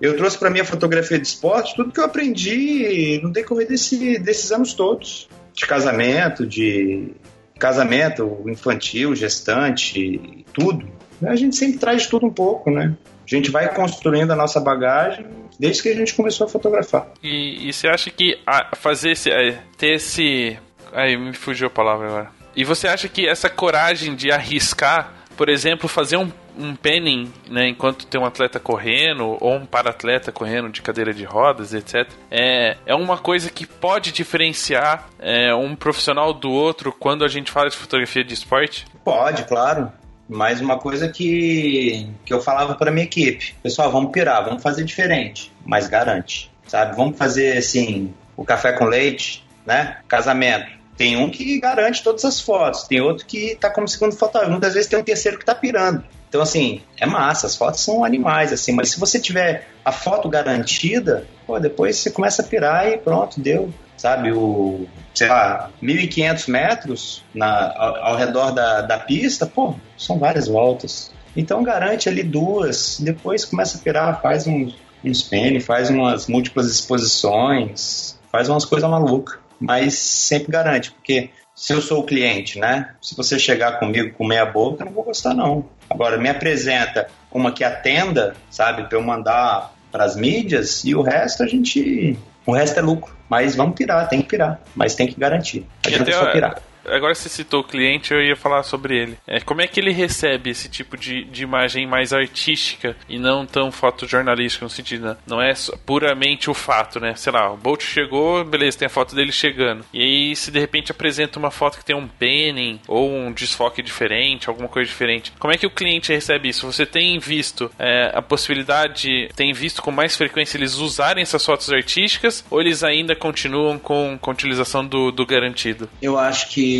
eu 0.00 0.16
trouxe 0.16 0.36
para 0.38 0.50
minha 0.50 0.64
fotografia 0.64 1.18
de 1.18 1.26
esporte 1.26 1.74
tudo 1.74 1.90
que 1.90 1.98
eu 1.98 2.04
aprendi 2.04 3.18
no 3.22 3.32
decorrer 3.32 3.66
desse, 3.66 4.18
desses 4.18 4.52
anos 4.52 4.74
todos, 4.74 5.28
de 5.54 5.66
casamento, 5.66 6.46
de 6.46 7.12
casamento 7.58 8.44
infantil, 8.46 9.14
gestante, 9.14 10.44
tudo. 10.52 10.86
A 11.22 11.34
gente 11.34 11.56
sempre 11.56 11.78
traz 11.78 12.06
tudo 12.06 12.26
um 12.26 12.32
pouco, 12.32 12.70
né? 12.70 12.94
A 13.24 13.28
gente 13.34 13.50
vai 13.50 13.72
construindo 13.74 14.30
a 14.30 14.36
nossa 14.36 14.60
bagagem 14.60 15.26
desde 15.58 15.82
que 15.82 15.88
a 15.88 15.94
gente 15.94 16.14
começou 16.14 16.46
a 16.46 16.50
fotografar. 16.50 17.08
E, 17.22 17.68
e 17.68 17.72
você 17.72 17.88
acha 17.88 18.10
que 18.10 18.38
fazer 18.76 19.12
esse, 19.12 19.30
é, 19.30 19.58
ter 19.76 19.94
esse. 19.94 20.58
Aí 20.92 21.16
me 21.16 21.32
fugiu 21.32 21.66
a 21.66 21.70
palavra 21.70 22.06
agora. 22.06 22.30
E 22.54 22.64
você 22.64 22.88
acha 22.88 23.08
que 23.08 23.28
essa 23.28 23.50
coragem 23.50 24.14
de 24.14 24.32
arriscar, 24.32 25.12
por 25.36 25.50
exemplo, 25.50 25.88
fazer 25.88 26.16
um, 26.16 26.32
um 26.56 26.74
penning, 26.74 27.30
né, 27.50 27.68
enquanto 27.68 28.06
tem 28.06 28.18
um 28.18 28.24
atleta 28.24 28.58
correndo, 28.58 29.36
ou 29.38 29.56
um 29.56 29.66
para-atleta 29.66 30.32
correndo 30.32 30.70
de 30.70 30.80
cadeira 30.80 31.12
de 31.12 31.24
rodas, 31.24 31.74
etc., 31.74 32.08
é, 32.30 32.78
é 32.86 32.94
uma 32.94 33.18
coisa 33.18 33.50
que 33.50 33.66
pode 33.66 34.10
diferenciar 34.10 35.06
é, 35.18 35.54
um 35.54 35.76
profissional 35.76 36.32
do 36.32 36.50
outro 36.50 36.90
quando 36.92 37.26
a 37.26 37.28
gente 37.28 37.50
fala 37.50 37.68
de 37.68 37.76
fotografia 37.76 38.24
de 38.24 38.32
esporte? 38.32 38.86
Pode, 39.04 39.44
claro. 39.44 39.92
Mas 40.28 40.60
uma 40.60 40.78
coisa 40.78 41.08
que, 41.08 42.08
que 42.24 42.32
eu 42.32 42.40
falava 42.40 42.74
para 42.74 42.90
minha 42.90 43.04
equipe: 43.04 43.54
pessoal, 43.62 43.90
vamos 43.90 44.10
pirar, 44.10 44.44
vamos 44.44 44.62
fazer 44.62 44.84
diferente, 44.84 45.52
mas 45.64 45.86
garante, 45.86 46.50
sabe? 46.66 46.96
Vamos 46.96 47.16
fazer 47.16 47.58
assim: 47.58 48.12
o 48.36 48.44
café 48.44 48.72
com 48.72 48.84
leite, 48.84 49.44
né? 49.64 49.98
Casamento. 50.08 50.74
Tem 50.96 51.16
um 51.16 51.28
que 51.28 51.60
garante 51.60 52.02
todas 52.02 52.24
as 52.24 52.40
fotos, 52.40 52.84
tem 52.84 53.00
outro 53.00 53.26
que 53.26 53.54
tá 53.56 53.68
como 53.70 53.86
segundo 53.86 54.16
fotógrafo. 54.16 54.52
Muitas 54.52 54.74
vezes 54.74 54.88
tem 54.88 54.98
um 54.98 55.04
terceiro 55.04 55.38
que 55.38 55.44
tá 55.44 55.54
pirando. 55.54 56.02
Então, 56.36 56.42
assim, 56.42 56.82
é 57.00 57.06
massa, 57.06 57.46
as 57.46 57.56
fotos 57.56 57.80
são 57.80 58.04
animais, 58.04 58.52
assim, 58.52 58.70
mas 58.72 58.90
se 58.90 59.00
você 59.00 59.18
tiver 59.18 59.68
a 59.82 59.90
foto 59.90 60.28
garantida, 60.28 61.26
pô, 61.46 61.58
depois 61.58 61.96
você 61.96 62.10
começa 62.10 62.42
a 62.42 62.44
pirar 62.44 62.86
e 62.86 62.98
pronto, 62.98 63.40
deu 63.40 63.72
sabe, 63.96 64.30
o, 64.32 64.86
sei 65.14 65.28
lá, 65.28 65.70
1.500 65.82 66.50
metros 66.50 67.24
na, 67.32 67.72
ao, 67.74 67.96
ao 67.96 68.16
redor 68.16 68.50
da, 68.50 68.82
da 68.82 68.98
pista, 68.98 69.46
pô, 69.46 69.74
são 69.96 70.18
várias 70.18 70.46
voltas. 70.46 71.10
Então 71.34 71.62
garante 71.62 72.06
ali 72.06 72.22
duas, 72.22 73.00
depois 73.00 73.46
começa 73.46 73.78
a 73.78 73.80
pirar, 73.80 74.20
faz 74.20 74.46
uns, 74.46 74.76
uns 75.02 75.26
faz 75.64 75.88
umas 75.88 76.26
múltiplas 76.26 76.70
exposições, 76.70 78.18
faz 78.30 78.50
umas 78.50 78.66
coisas 78.66 78.90
malucas. 78.90 79.38
Mas 79.58 79.94
sempre 79.94 80.52
garante, 80.52 80.92
porque 80.92 81.30
se 81.56 81.72
eu 81.72 81.80
sou 81.80 82.00
o 82.00 82.04
cliente, 82.04 82.58
né? 82.58 82.90
Se 83.00 83.16
você 83.16 83.38
chegar 83.38 83.78
comigo 83.78 84.14
com 84.14 84.26
meia 84.26 84.44
boca, 84.44 84.82
eu 84.82 84.86
não 84.86 84.92
vou 84.92 85.02
gostar, 85.02 85.32
não. 85.32 85.64
Agora, 85.88 86.18
me 86.18 86.28
apresenta 86.28 87.08
uma 87.32 87.50
que 87.50 87.64
atenda, 87.64 88.36
sabe, 88.50 88.84
para 88.84 88.98
eu 88.98 89.02
mandar 89.02 89.72
para 89.90 90.04
as 90.04 90.14
mídias 90.14 90.84
e 90.84 90.94
o 90.94 91.00
resto 91.00 91.42
a 91.42 91.46
gente. 91.46 92.18
O 92.44 92.52
resto 92.52 92.78
é 92.78 92.82
lucro. 92.82 93.16
Mas 93.28 93.56
vamos 93.56 93.74
pirar, 93.74 94.06
tem 94.08 94.20
que 94.20 94.28
pirar. 94.28 94.60
Mas 94.74 94.94
tem 94.94 95.06
que 95.06 95.18
garantir. 95.18 95.66
Adianta 95.84 96.12
só 96.12 96.30
pirar 96.30 96.62
agora 96.88 97.14
você 97.14 97.28
citou 97.28 97.60
o 97.60 97.64
cliente, 97.64 98.12
eu 98.12 98.22
ia 98.22 98.36
falar 98.36 98.62
sobre 98.62 98.96
ele. 98.96 99.18
É, 99.26 99.40
como 99.40 99.60
é 99.60 99.66
que 99.66 99.80
ele 99.80 99.92
recebe 99.92 100.50
esse 100.50 100.68
tipo 100.68 100.96
de, 100.96 101.24
de 101.24 101.42
imagem 101.42 101.86
mais 101.86 102.12
artística 102.12 102.96
e 103.08 103.18
não 103.18 103.46
tão 103.46 103.70
fotojornalística 103.70 104.64
no 104.64 104.70
sentido, 104.70 105.06
né? 105.06 105.16
não 105.26 105.40
é 105.40 105.52
puramente 105.84 106.50
o 106.50 106.54
fato, 106.54 107.00
né? 107.00 107.14
Sei 107.16 107.32
lá, 107.32 107.52
o 107.52 107.56
Bolt 107.56 107.82
chegou, 107.82 108.44
beleza, 108.44 108.78
tem 108.78 108.86
a 108.86 108.90
foto 108.90 109.14
dele 109.14 109.32
chegando. 109.32 109.84
E 109.92 110.02
aí, 110.02 110.36
se 110.36 110.50
de 110.50 110.58
repente 110.58 110.90
apresenta 110.90 111.38
uma 111.38 111.50
foto 111.50 111.78
que 111.78 111.84
tem 111.84 111.96
um 111.96 112.08
penning 112.08 112.80
ou 112.86 113.10
um 113.10 113.32
desfoque 113.32 113.82
diferente, 113.82 114.48
alguma 114.48 114.68
coisa 114.68 114.88
diferente, 114.88 115.32
como 115.38 115.52
é 115.52 115.58
que 115.58 115.66
o 115.66 115.70
cliente 115.70 116.12
recebe 116.12 116.48
isso? 116.48 116.70
Você 116.70 116.86
tem 116.86 117.18
visto 117.18 117.70
é, 117.78 118.10
a 118.14 118.22
possibilidade, 118.22 119.28
tem 119.34 119.52
visto 119.52 119.82
com 119.82 119.90
mais 119.90 120.16
frequência 120.16 120.56
eles 120.56 120.74
usarem 120.74 121.22
essas 121.22 121.44
fotos 121.44 121.72
artísticas 121.72 122.44
ou 122.50 122.60
eles 122.60 122.82
ainda 122.82 123.14
continuam 123.14 123.78
com, 123.78 124.18
com 124.20 124.30
a 124.30 124.34
utilização 124.34 124.86
do, 124.86 125.10
do 125.10 125.26
garantido? 125.26 125.88
Eu 126.00 126.18
acho 126.18 126.50
que 126.50 126.75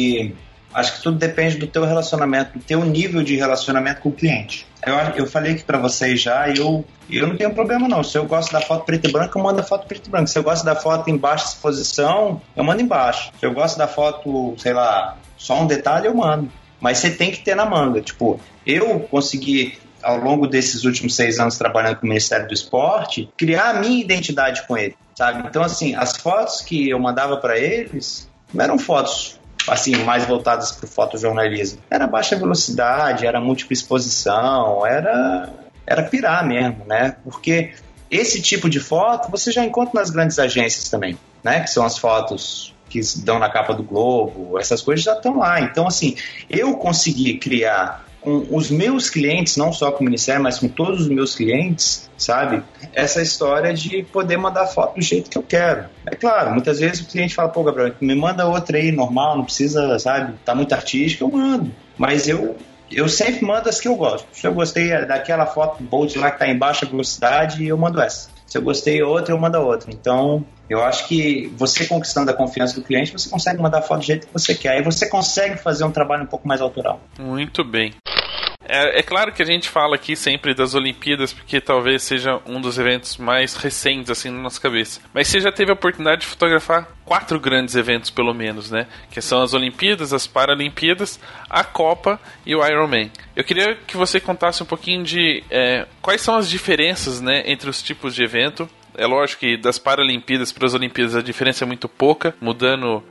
acho 0.76 0.96
que 0.96 1.02
tudo 1.02 1.16
depende 1.18 1.56
do 1.56 1.66
teu 1.66 1.84
relacionamento, 1.84 2.58
do 2.58 2.64
teu 2.64 2.84
nível 2.84 3.22
de 3.22 3.34
relacionamento 3.36 4.02
com 4.02 4.10
o 4.10 4.12
cliente. 4.12 4.66
Eu, 4.84 4.94
eu 5.16 5.26
falei 5.26 5.52
aqui 5.52 5.64
para 5.64 5.78
vocês 5.78 6.20
já, 6.20 6.48
eu, 6.50 6.84
eu 7.10 7.26
não 7.26 7.36
tenho 7.36 7.54
problema 7.54 7.88
não. 7.88 8.04
Se 8.04 8.18
eu 8.18 8.26
gosto 8.26 8.52
da 8.52 8.60
foto 8.60 8.84
preto 8.84 9.08
e 9.08 9.12
branco, 9.12 9.38
eu 9.38 9.42
mando 9.42 9.60
a 9.60 9.62
foto 9.62 9.86
preto 9.86 10.06
e 10.06 10.10
branco. 10.10 10.28
Se 10.28 10.38
eu 10.38 10.42
gosto 10.42 10.64
da 10.64 10.76
foto 10.76 11.08
em 11.08 11.16
baixa 11.16 11.46
exposição, 11.46 12.42
eu 12.54 12.62
mando 12.62 12.82
embaixo. 12.82 13.32
Se 13.40 13.46
eu 13.46 13.52
gosto 13.52 13.78
da 13.78 13.88
foto, 13.88 14.54
sei 14.58 14.74
lá, 14.74 15.16
só 15.36 15.62
um 15.62 15.66
detalhe, 15.66 16.06
eu 16.06 16.14
mando. 16.14 16.50
Mas 16.78 16.98
você 16.98 17.10
tem 17.10 17.30
que 17.30 17.40
ter 17.40 17.54
na 17.54 17.64
manga. 17.64 18.00
Tipo, 18.02 18.38
eu 18.66 19.00
consegui 19.00 19.78
ao 20.02 20.18
longo 20.18 20.46
desses 20.46 20.84
últimos 20.84 21.16
seis 21.16 21.40
anos 21.40 21.56
trabalhando 21.56 21.96
com 21.96 22.06
o 22.06 22.08
Ministério 22.08 22.46
do 22.46 22.54
Esporte, 22.54 23.28
criar 23.36 23.70
a 23.70 23.80
minha 23.80 24.00
identidade 24.00 24.64
com 24.66 24.76
ele, 24.76 24.94
sabe? 25.16 25.48
Então, 25.48 25.62
assim, 25.62 25.94
as 25.96 26.16
fotos 26.16 26.60
que 26.60 26.88
eu 26.88 26.98
mandava 27.00 27.38
para 27.38 27.58
eles 27.58 28.30
não 28.54 28.64
eram 28.64 28.78
fotos 28.78 29.40
assim, 29.68 29.96
mais 30.04 30.24
voltadas 30.24 30.72
para 30.72 30.84
o 30.84 30.88
fotojornalismo. 30.88 31.80
Era 31.90 32.06
baixa 32.06 32.36
velocidade, 32.36 33.26
era 33.26 33.40
múltipla 33.40 33.72
exposição, 33.72 34.86
era, 34.86 35.50
era 35.86 36.02
pirar 36.02 36.46
mesmo, 36.46 36.84
né? 36.86 37.16
Porque 37.24 37.74
esse 38.10 38.40
tipo 38.40 38.70
de 38.70 38.80
foto 38.80 39.30
você 39.30 39.50
já 39.50 39.64
encontra 39.64 40.00
nas 40.00 40.10
grandes 40.10 40.38
agências 40.38 40.88
também, 40.88 41.18
né? 41.42 41.60
Que 41.60 41.70
são 41.70 41.84
as 41.84 41.98
fotos 41.98 42.74
que 42.88 43.00
dão 43.16 43.38
na 43.38 43.50
capa 43.50 43.74
do 43.74 43.82
Globo, 43.82 44.58
essas 44.58 44.80
coisas 44.80 45.04
já 45.04 45.14
estão 45.14 45.38
lá. 45.38 45.60
Então, 45.60 45.86
assim, 45.86 46.16
eu 46.48 46.76
consegui 46.76 47.36
criar 47.38 48.05
com 48.26 48.44
os 48.50 48.72
meus 48.72 49.08
clientes, 49.08 49.56
não 49.56 49.72
só 49.72 49.92
com 49.92 50.00
o 50.00 50.04
Ministério, 50.04 50.42
mas 50.42 50.58
com 50.58 50.66
todos 50.66 51.02
os 51.02 51.08
meus 51.08 51.36
clientes, 51.36 52.10
sabe? 52.18 52.60
Essa 52.92 53.22
história 53.22 53.72
de 53.72 54.02
poder 54.02 54.36
mandar 54.36 54.66
foto 54.66 54.96
do 54.96 55.00
jeito 55.00 55.30
que 55.30 55.38
eu 55.38 55.44
quero. 55.44 55.84
É 56.04 56.16
claro, 56.16 56.50
muitas 56.50 56.80
vezes 56.80 57.02
o 57.02 57.06
cliente 57.06 57.36
fala, 57.36 57.50
pô, 57.50 57.62
Gabriel, 57.62 57.94
me 58.00 58.16
manda 58.16 58.44
outra 58.44 58.78
aí, 58.78 58.90
normal, 58.90 59.36
não 59.36 59.44
precisa, 59.44 59.96
sabe? 60.00 60.34
Tá 60.44 60.56
muito 60.56 60.72
artística, 60.72 61.22
eu 61.22 61.30
mando. 61.30 61.70
Mas 61.96 62.26
eu 62.26 62.56
eu 62.90 63.08
sempre 63.08 63.44
mando 63.44 63.68
as 63.68 63.80
que 63.80 63.86
eu 63.86 63.94
gosto. 63.94 64.26
Se 64.32 64.44
eu 64.44 64.52
gostei 64.52 64.88
daquela 65.06 65.46
foto 65.46 65.82
Bolt 65.82 66.16
lá 66.16 66.32
que 66.32 66.40
tá 66.40 66.48
em 66.48 66.58
baixa 66.58 66.84
velocidade, 66.84 67.64
eu 67.64 67.78
mando 67.78 68.00
essa. 68.00 68.28
Se 68.44 68.58
eu 68.58 68.62
gostei 68.62 69.02
outra, 69.02 69.32
eu 69.34 69.38
mando 69.38 69.58
outra. 69.58 69.90
Então, 69.92 70.44
eu 70.68 70.82
acho 70.82 71.06
que 71.06 71.52
você 71.56 71.84
conquistando 71.84 72.30
a 72.30 72.34
confiança 72.34 72.74
do 72.74 72.82
cliente, 72.82 73.12
você 73.12 73.28
consegue 73.28 73.62
mandar 73.62 73.82
foto 73.82 74.00
do 74.00 74.06
jeito 74.06 74.26
que 74.26 74.32
você 74.32 74.52
quer. 74.52 74.70
Aí 74.70 74.82
você 74.82 75.08
consegue 75.08 75.56
fazer 75.56 75.84
um 75.84 75.92
trabalho 75.92 76.24
um 76.24 76.26
pouco 76.26 76.46
mais 76.46 76.60
autoral. 76.60 77.00
Muito 77.18 77.62
bem. 77.64 77.92
É, 78.68 78.98
é, 78.98 79.02
claro 79.02 79.32
que 79.32 79.42
a 79.42 79.46
gente 79.46 79.68
fala 79.68 79.94
aqui 79.94 80.16
sempre 80.16 80.52
das 80.52 80.74
Olimpíadas, 80.74 81.32
porque 81.32 81.60
talvez 81.60 82.02
seja 82.02 82.40
um 82.44 82.60
dos 82.60 82.78
eventos 82.78 83.16
mais 83.16 83.54
recentes, 83.54 84.10
assim, 84.10 84.30
na 84.30 84.42
nossa 84.42 84.60
cabeça. 84.60 85.00
Mas 85.14 85.28
você 85.28 85.40
já 85.40 85.52
teve 85.52 85.70
a 85.70 85.74
oportunidade 85.74 86.22
de 86.22 86.26
fotografar 86.26 86.88
quatro 87.04 87.38
grandes 87.38 87.76
eventos, 87.76 88.10
pelo 88.10 88.34
menos, 88.34 88.70
né? 88.70 88.86
Que 89.10 89.22
são 89.22 89.40
as 89.40 89.54
Olimpíadas, 89.54 90.12
as 90.12 90.26
Paralimpíadas, 90.26 91.20
a 91.48 91.62
Copa 91.62 92.20
e 92.44 92.54
o 92.54 92.66
Ironman. 92.66 93.10
Eu 93.36 93.44
queria 93.44 93.76
que 93.86 93.96
você 93.96 94.18
contasse 94.18 94.62
um 94.62 94.66
pouquinho 94.66 95.04
de 95.04 95.44
é, 95.48 95.86
quais 96.02 96.20
são 96.20 96.34
as 96.34 96.50
diferenças, 96.50 97.20
né, 97.20 97.44
entre 97.46 97.70
os 97.70 97.80
tipos 97.80 98.14
de 98.14 98.24
evento 98.24 98.68
é 98.96 99.06
lógico 99.06 99.40
que 99.40 99.56
das 99.56 99.78
Paralimpíadas 99.78 100.52
para 100.52 100.66
as 100.66 100.74
Olimpíadas 100.74 101.14
a 101.14 101.22
diferença 101.22 101.64
é 101.64 101.66
muito 101.66 101.88
pouca, 101.88 102.34
mudando 102.40 103.02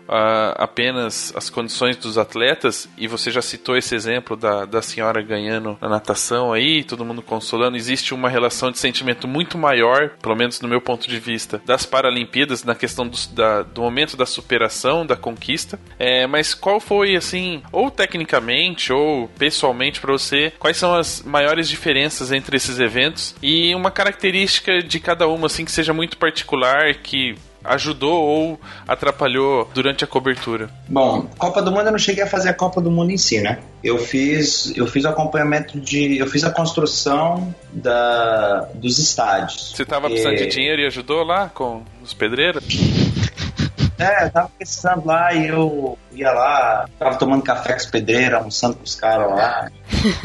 apenas 0.55 1.33
as 1.35 1.49
condições 1.49 1.97
dos 1.97 2.17
atletas. 2.17 2.89
E 2.97 3.07
você 3.07 3.31
já 3.31 3.41
citou 3.41 3.77
esse 3.77 3.95
exemplo 3.95 4.35
da, 4.35 4.65
da 4.65 4.81
senhora 4.81 5.21
ganhando 5.21 5.77
na 5.81 5.89
natação 5.89 6.51
aí, 6.51 6.83
todo 6.83 7.05
mundo 7.05 7.21
consolando. 7.21 7.77
Existe 7.77 8.13
uma 8.13 8.29
relação 8.29 8.71
de 8.71 8.79
sentimento 8.79 9.27
muito 9.27 9.57
maior, 9.57 10.09
pelo 10.21 10.35
menos 10.35 10.59
no 10.61 10.67
meu 10.67 10.81
ponto 10.81 11.07
de 11.07 11.19
vista, 11.19 11.61
das 11.65 11.85
Paralimpíadas 11.85 12.63
na 12.63 12.75
questão 12.75 13.07
do, 13.07 13.17
da, 13.33 13.61
do 13.61 13.81
momento 13.81 14.17
da 14.17 14.25
superação, 14.25 15.05
da 15.05 15.15
conquista. 15.15 15.79
É, 15.99 16.27
mas 16.27 16.53
qual 16.53 16.79
foi, 16.79 17.15
assim, 17.15 17.61
ou 17.71 17.91
tecnicamente 17.91 18.91
ou 18.91 19.27
pessoalmente 19.37 19.99
para 19.99 20.11
você, 20.11 20.51
quais 20.59 20.77
são 20.77 20.95
as 20.95 21.23
maiores 21.23 21.67
diferenças 21.67 22.31
entre 22.31 22.57
esses 22.57 22.79
eventos 22.79 23.35
e 23.41 23.73
uma 23.75 23.91
característica 23.91 24.81
de 24.81 24.99
cada 24.99 25.27
uma, 25.27 25.47
assim, 25.47 25.65
que 25.65 25.71
seja 25.75 25.93
muito 25.93 26.17
particular 26.17 26.93
que 26.95 27.35
ajudou 27.63 28.23
ou 28.23 28.59
atrapalhou 28.87 29.69
durante 29.73 30.03
a 30.03 30.07
cobertura? 30.07 30.69
Bom, 30.87 31.27
Copa 31.37 31.61
do 31.61 31.71
Mundo 31.71 31.87
eu 31.87 31.91
não 31.91 31.97
cheguei 31.97 32.23
a 32.23 32.27
fazer 32.27 32.49
a 32.49 32.53
Copa 32.53 32.79
do 32.79 32.91
Mundo 32.91 33.11
em 33.11 33.17
si, 33.17 33.41
né? 33.41 33.59
Eu 33.83 33.97
fiz, 33.97 34.71
eu 34.75 34.87
fiz 34.87 35.03
o 35.03 35.09
acompanhamento 35.09 35.79
de, 35.79 36.17
eu 36.17 36.27
fiz 36.27 36.43
a 36.43 36.51
construção 36.51 37.53
da, 37.71 38.69
dos 38.75 38.99
estádios. 38.99 39.73
Você 39.75 39.83
estava 39.83 40.07
precisando 40.07 40.37
de 40.37 40.47
dinheiro 40.47 40.81
e 40.81 40.85
ajudou 40.85 41.23
lá 41.23 41.49
com 41.49 41.83
os 42.03 42.13
pedreiros? 42.13 42.63
É, 43.97 44.25
eu 44.25 44.29
tava 44.29 44.49
precisando 44.57 45.05
lá 45.05 45.33
e 45.33 45.47
eu 45.47 45.97
ia 46.11 46.31
lá, 46.31 46.85
tava 46.99 47.15
tomando 47.15 47.43
café 47.43 47.73
com 47.73 47.79
os 47.79 47.85
pedreiros, 47.85 48.37
almoçando 48.37 48.75
com 48.75 48.83
os 48.83 48.95
caras 48.95 49.29
lá. 49.29 49.71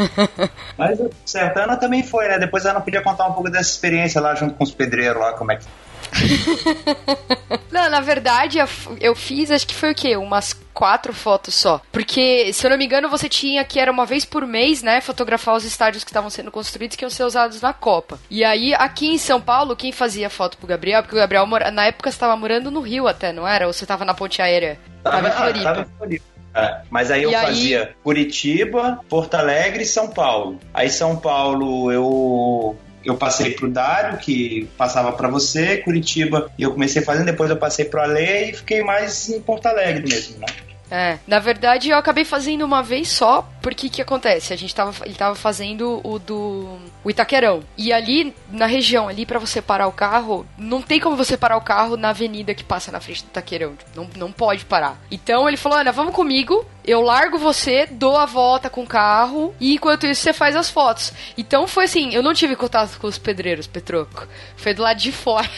Mas 0.77 0.99
certo, 1.25 1.59
a 1.59 1.64
Ana 1.64 1.77
também 1.77 2.03
foi, 2.03 2.29
né? 2.29 2.39
Depois 2.39 2.66
a 2.66 2.71
Ana 2.71 2.81
podia 2.81 3.03
contar 3.03 3.27
um 3.27 3.33
pouco 3.33 3.49
dessa 3.49 3.71
experiência 3.71 4.21
lá 4.21 4.35
junto 4.35 4.55
com 4.55 4.64
os 4.64 4.73
pedreiros 4.73 5.21
lá, 5.21 5.33
como 5.35 5.53
é 5.53 5.57
que 5.57 5.66
não, 7.71 7.89
na 7.89 8.01
verdade, 8.01 8.59
eu 9.01 9.15
fiz, 9.15 9.51
acho 9.51 9.67
que 9.67 9.75
foi 9.75 9.93
o 9.93 9.95
quê? 9.95 10.17
Umas 10.17 10.59
quatro 10.73 11.13
fotos 11.13 11.55
só. 11.55 11.81
Porque, 11.93 12.53
se 12.53 12.67
eu 12.67 12.71
não 12.71 12.79
me 12.79 12.87
engano, 12.87 13.09
você 13.09 13.29
tinha 13.29 13.65
que 13.65 13.79
era 13.79 13.93
uma 13.93 14.07
vez 14.07 14.25
por 14.25 14.47
mês, 14.47 14.83
né? 14.83 15.01
Fotografar 15.01 15.55
os 15.55 15.65
estádios 15.65 16.05
que 16.05 16.11
estavam 16.11 16.31
sendo 16.31 16.51
construídos 16.51 16.97
que 16.97 17.05
iam 17.05 17.11
ser 17.11 17.25
usados 17.25 17.61
na 17.61 17.73
Copa. 17.73 18.19
E 18.31 18.45
aí, 18.45 18.75
aqui 18.75 19.09
em 19.09 19.19
São 19.19 19.41
Paulo, 19.41 19.77
quem 19.77 19.93
fazia 19.93 20.31
foto 20.31 20.57
pro 20.57 20.67
Gabriel? 20.67 21.03
Porque 21.03 21.17
o 21.17 21.19
Gabriel, 21.19 21.47
na 21.73 21.87
época, 21.87 22.09
estava 22.09 22.37
morando 22.37 22.71
no 22.71 22.81
Rio 22.81 23.07
até, 23.07 23.33
não 23.33 23.47
era? 23.47 23.67
Ou 23.67 23.73
você 23.73 23.85
estava 23.85 24.05
na 24.05 24.15
ponte 24.15 24.41
aérea? 24.41 24.79
Tava, 25.03 25.29
em 25.29 25.33
Floripa. 25.33 25.65
Tava 25.65 25.81
em 25.83 25.99
Floripa. 25.99 26.25
É, 26.53 26.81
mas 26.91 27.11
aí 27.11 27.23
eu 27.23 27.31
e 27.31 27.35
fazia 27.35 27.83
aí... 27.83 27.89
Curitiba, 28.03 29.01
Porto 29.09 29.35
Alegre 29.35 29.85
e 29.85 29.87
São 29.87 30.09
Paulo. 30.09 30.59
Aí 30.75 30.91
São 30.91 31.17
Paulo 31.17 31.93
eu 31.93 32.77
eu 33.05 33.17
passei 33.17 33.53
pro 33.53 33.71
Dário, 33.71 34.19
que 34.19 34.69
passava 34.77 35.13
para 35.13 35.29
você, 35.29 35.79
Curitiba, 35.79 36.51
e 36.59 36.63
eu 36.63 36.73
comecei 36.73 37.03
fazendo, 37.03 37.27
depois 37.27 37.51
eu 37.51 37.57
passei 37.57 37.85
pro 37.85 38.01
Ale 38.01 38.51
e 38.51 38.53
fiquei 38.55 38.83
mais 38.83 39.29
em 39.29 39.41
Porto 39.41 39.67
Alegre 39.67 40.09
mesmo, 40.09 40.39
né? 40.39 40.47
É, 40.91 41.18
na 41.26 41.38
verdade 41.38 41.91
eu 41.91 41.97
acabei 41.97 42.24
fazendo 42.24 42.64
uma 42.64 42.82
vez 42.82 43.09
só, 43.09 43.49
porque 43.62 43.88
que 43.88 44.03
acontece? 44.03 44.53
A 44.53 44.57
gente 44.57 44.74
tava, 44.74 44.93
ele 45.07 45.14
tava 45.14 45.34
fazendo 45.34 46.01
o 46.03 46.18
do 46.18 46.78
o 47.05 47.11
Itaquerão. 47.11 47.62
E 47.78 47.93
ali 47.93 48.34
na 48.51 48.66
região 48.66 49.09
ali 49.09 49.24
para 49.24 49.38
você 49.38 49.62
parar 49.62 49.86
o 49.86 49.93
carro, 49.93 50.45
não 50.59 50.82
tem 50.82 50.99
como 50.99 51.16
você 51.16 51.36
parar 51.36 51.57
o 51.57 51.62
carro 51.62 51.97
na 51.97 52.11
avenida 52.11 52.55
que 52.55 52.64
passa 52.64 52.91
na 52.91 53.01
frente 53.01 53.22
do 53.22 53.28
Itaquerão, 53.28 53.74
não, 53.95 54.09
não 54.16 54.32
pode 54.32 54.64
parar. 54.64 55.01
Então 55.11 55.47
ele 55.47 55.57
falou: 55.57 55.78
"Ana, 55.78 55.93
vamos 55.93 56.14
comigo, 56.14 56.66
eu 56.84 57.01
largo 57.01 57.38
você, 57.38 57.86
dou 57.86 58.16
a 58.16 58.26
volta 58.26 58.68
com 58.68 58.82
o 58.82 58.86
carro 58.86 59.55
e 59.61 59.74
enquanto 59.74 60.07
isso 60.07 60.22
você 60.22 60.32
faz 60.32 60.57
as 60.57 60.70
fotos". 60.70 61.12
Então 61.38 61.68
foi 61.68 61.84
assim, 61.84 62.12
eu 62.14 62.22
não 62.22 62.34
tive 62.34 62.57
contato 62.57 62.99
com 62.99 63.07
os 63.07 63.18
pedreiros, 63.18 63.66
Petroco. 63.66 64.26
Foi 64.57 64.74
do 64.74 64.82
lado 64.82 64.99
de 64.99 65.12
fora. 65.12 65.49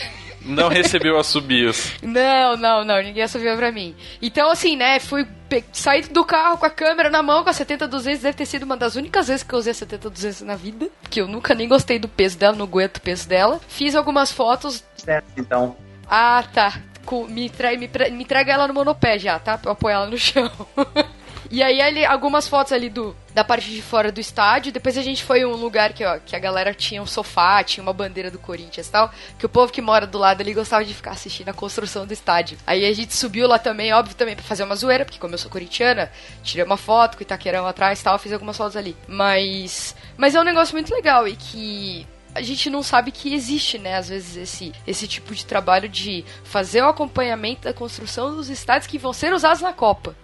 Não 0.44 0.68
recebeu 0.68 1.18
assobios. 1.18 1.92
não, 2.02 2.56
não, 2.56 2.84
não, 2.84 3.02
ninguém 3.02 3.22
assobiou 3.22 3.56
pra 3.56 3.72
mim. 3.72 3.94
Então, 4.20 4.50
assim, 4.50 4.76
né, 4.76 4.98
fui 4.98 5.26
sair 5.72 6.08
do 6.08 6.24
carro 6.24 6.56
com 6.58 6.66
a 6.66 6.70
câmera 6.70 7.10
na 7.10 7.22
mão, 7.22 7.44
com 7.44 7.50
a 7.50 7.52
70-200, 7.52 8.20
deve 8.20 8.32
ter 8.32 8.46
sido 8.46 8.62
uma 8.62 8.76
das 8.76 8.96
únicas 8.96 9.28
vezes 9.28 9.42
que 9.42 9.54
eu 9.54 9.58
usei 9.58 9.72
a 9.72 9.74
70-200 9.74 10.40
na 10.42 10.56
vida, 10.56 10.88
que 11.10 11.20
eu 11.20 11.28
nunca 11.28 11.54
nem 11.54 11.68
gostei 11.68 11.98
do 11.98 12.08
peso 12.08 12.38
dela, 12.38 12.56
não 12.56 12.64
aguento 12.64 12.96
o 12.96 13.02
peso 13.02 13.28
dela. 13.28 13.60
Fiz 13.68 13.94
algumas 13.94 14.32
fotos. 14.32 14.82
Certo, 14.96 15.26
então. 15.36 15.76
Ah, 16.08 16.44
tá. 16.52 16.80
Me, 17.28 17.50
tra 17.50 17.76
me, 17.76 17.90
me 18.12 18.24
traga 18.24 18.52
ela 18.52 18.68
no 18.68 18.74
monopé 18.74 19.18
já, 19.18 19.38
tá? 19.38 19.58
Pra 19.58 19.70
eu 19.70 19.72
apoiar 19.72 19.96
ela 19.96 20.06
no 20.06 20.16
chão. 20.16 20.50
E 21.52 21.62
aí 21.62 21.82
ali, 21.82 22.02
algumas 22.02 22.48
fotos 22.48 22.72
ali 22.72 22.88
do, 22.88 23.14
da 23.34 23.44
parte 23.44 23.68
de 23.68 23.82
fora 23.82 24.10
do 24.10 24.18
estádio. 24.18 24.72
Depois 24.72 24.96
a 24.96 25.02
gente 25.02 25.22
foi 25.22 25.44
um 25.44 25.52
lugar 25.52 25.92
que, 25.92 26.02
ó, 26.02 26.18
que 26.18 26.34
a 26.34 26.38
galera 26.38 26.72
tinha 26.72 27.02
um 27.02 27.06
sofá, 27.06 27.62
tinha 27.62 27.82
uma 27.82 27.92
bandeira 27.92 28.30
do 28.30 28.38
Corinthians 28.38 28.88
e 28.88 28.90
tal. 28.90 29.12
Que 29.38 29.44
o 29.44 29.50
povo 29.50 29.70
que 29.70 29.82
mora 29.82 30.06
do 30.06 30.16
lado 30.16 30.40
ali 30.40 30.54
gostava 30.54 30.82
de 30.82 30.94
ficar 30.94 31.10
assistindo 31.10 31.50
a 31.50 31.52
construção 31.52 32.06
do 32.06 32.12
estádio. 32.14 32.56
Aí 32.66 32.86
a 32.86 32.94
gente 32.94 33.14
subiu 33.14 33.46
lá 33.46 33.58
também, 33.58 33.92
óbvio, 33.92 34.16
também 34.16 34.34
pra 34.34 34.42
fazer 34.42 34.64
uma 34.64 34.74
zoeira, 34.74 35.04
porque 35.04 35.18
como 35.18 35.34
eu 35.34 35.38
sou 35.38 35.50
corintiana, 35.50 36.10
tirei 36.42 36.64
uma 36.64 36.78
foto 36.78 37.18
com 37.18 37.20
o 37.20 37.22
Itaquerão 37.22 37.66
atrás 37.66 38.00
e 38.00 38.04
tal, 38.04 38.18
fiz 38.18 38.32
algumas 38.32 38.56
fotos 38.56 38.74
ali. 38.74 38.96
Mas. 39.06 39.94
Mas 40.16 40.34
é 40.34 40.40
um 40.40 40.44
negócio 40.44 40.74
muito 40.74 40.94
legal 40.94 41.28
e 41.28 41.36
que 41.36 42.06
a 42.34 42.40
gente 42.40 42.70
não 42.70 42.82
sabe 42.82 43.12
que 43.12 43.34
existe, 43.34 43.76
né, 43.76 43.96
às 43.96 44.08
vezes, 44.08 44.36
esse, 44.38 44.72
esse 44.86 45.06
tipo 45.06 45.34
de 45.34 45.44
trabalho 45.44 45.86
de 45.86 46.24
fazer 46.44 46.80
o 46.80 46.88
acompanhamento 46.88 47.64
da 47.64 47.74
construção 47.74 48.34
dos 48.34 48.48
estádios 48.48 48.86
que 48.86 48.96
vão 48.96 49.12
ser 49.12 49.34
usados 49.34 49.60
na 49.60 49.74
Copa. 49.74 50.16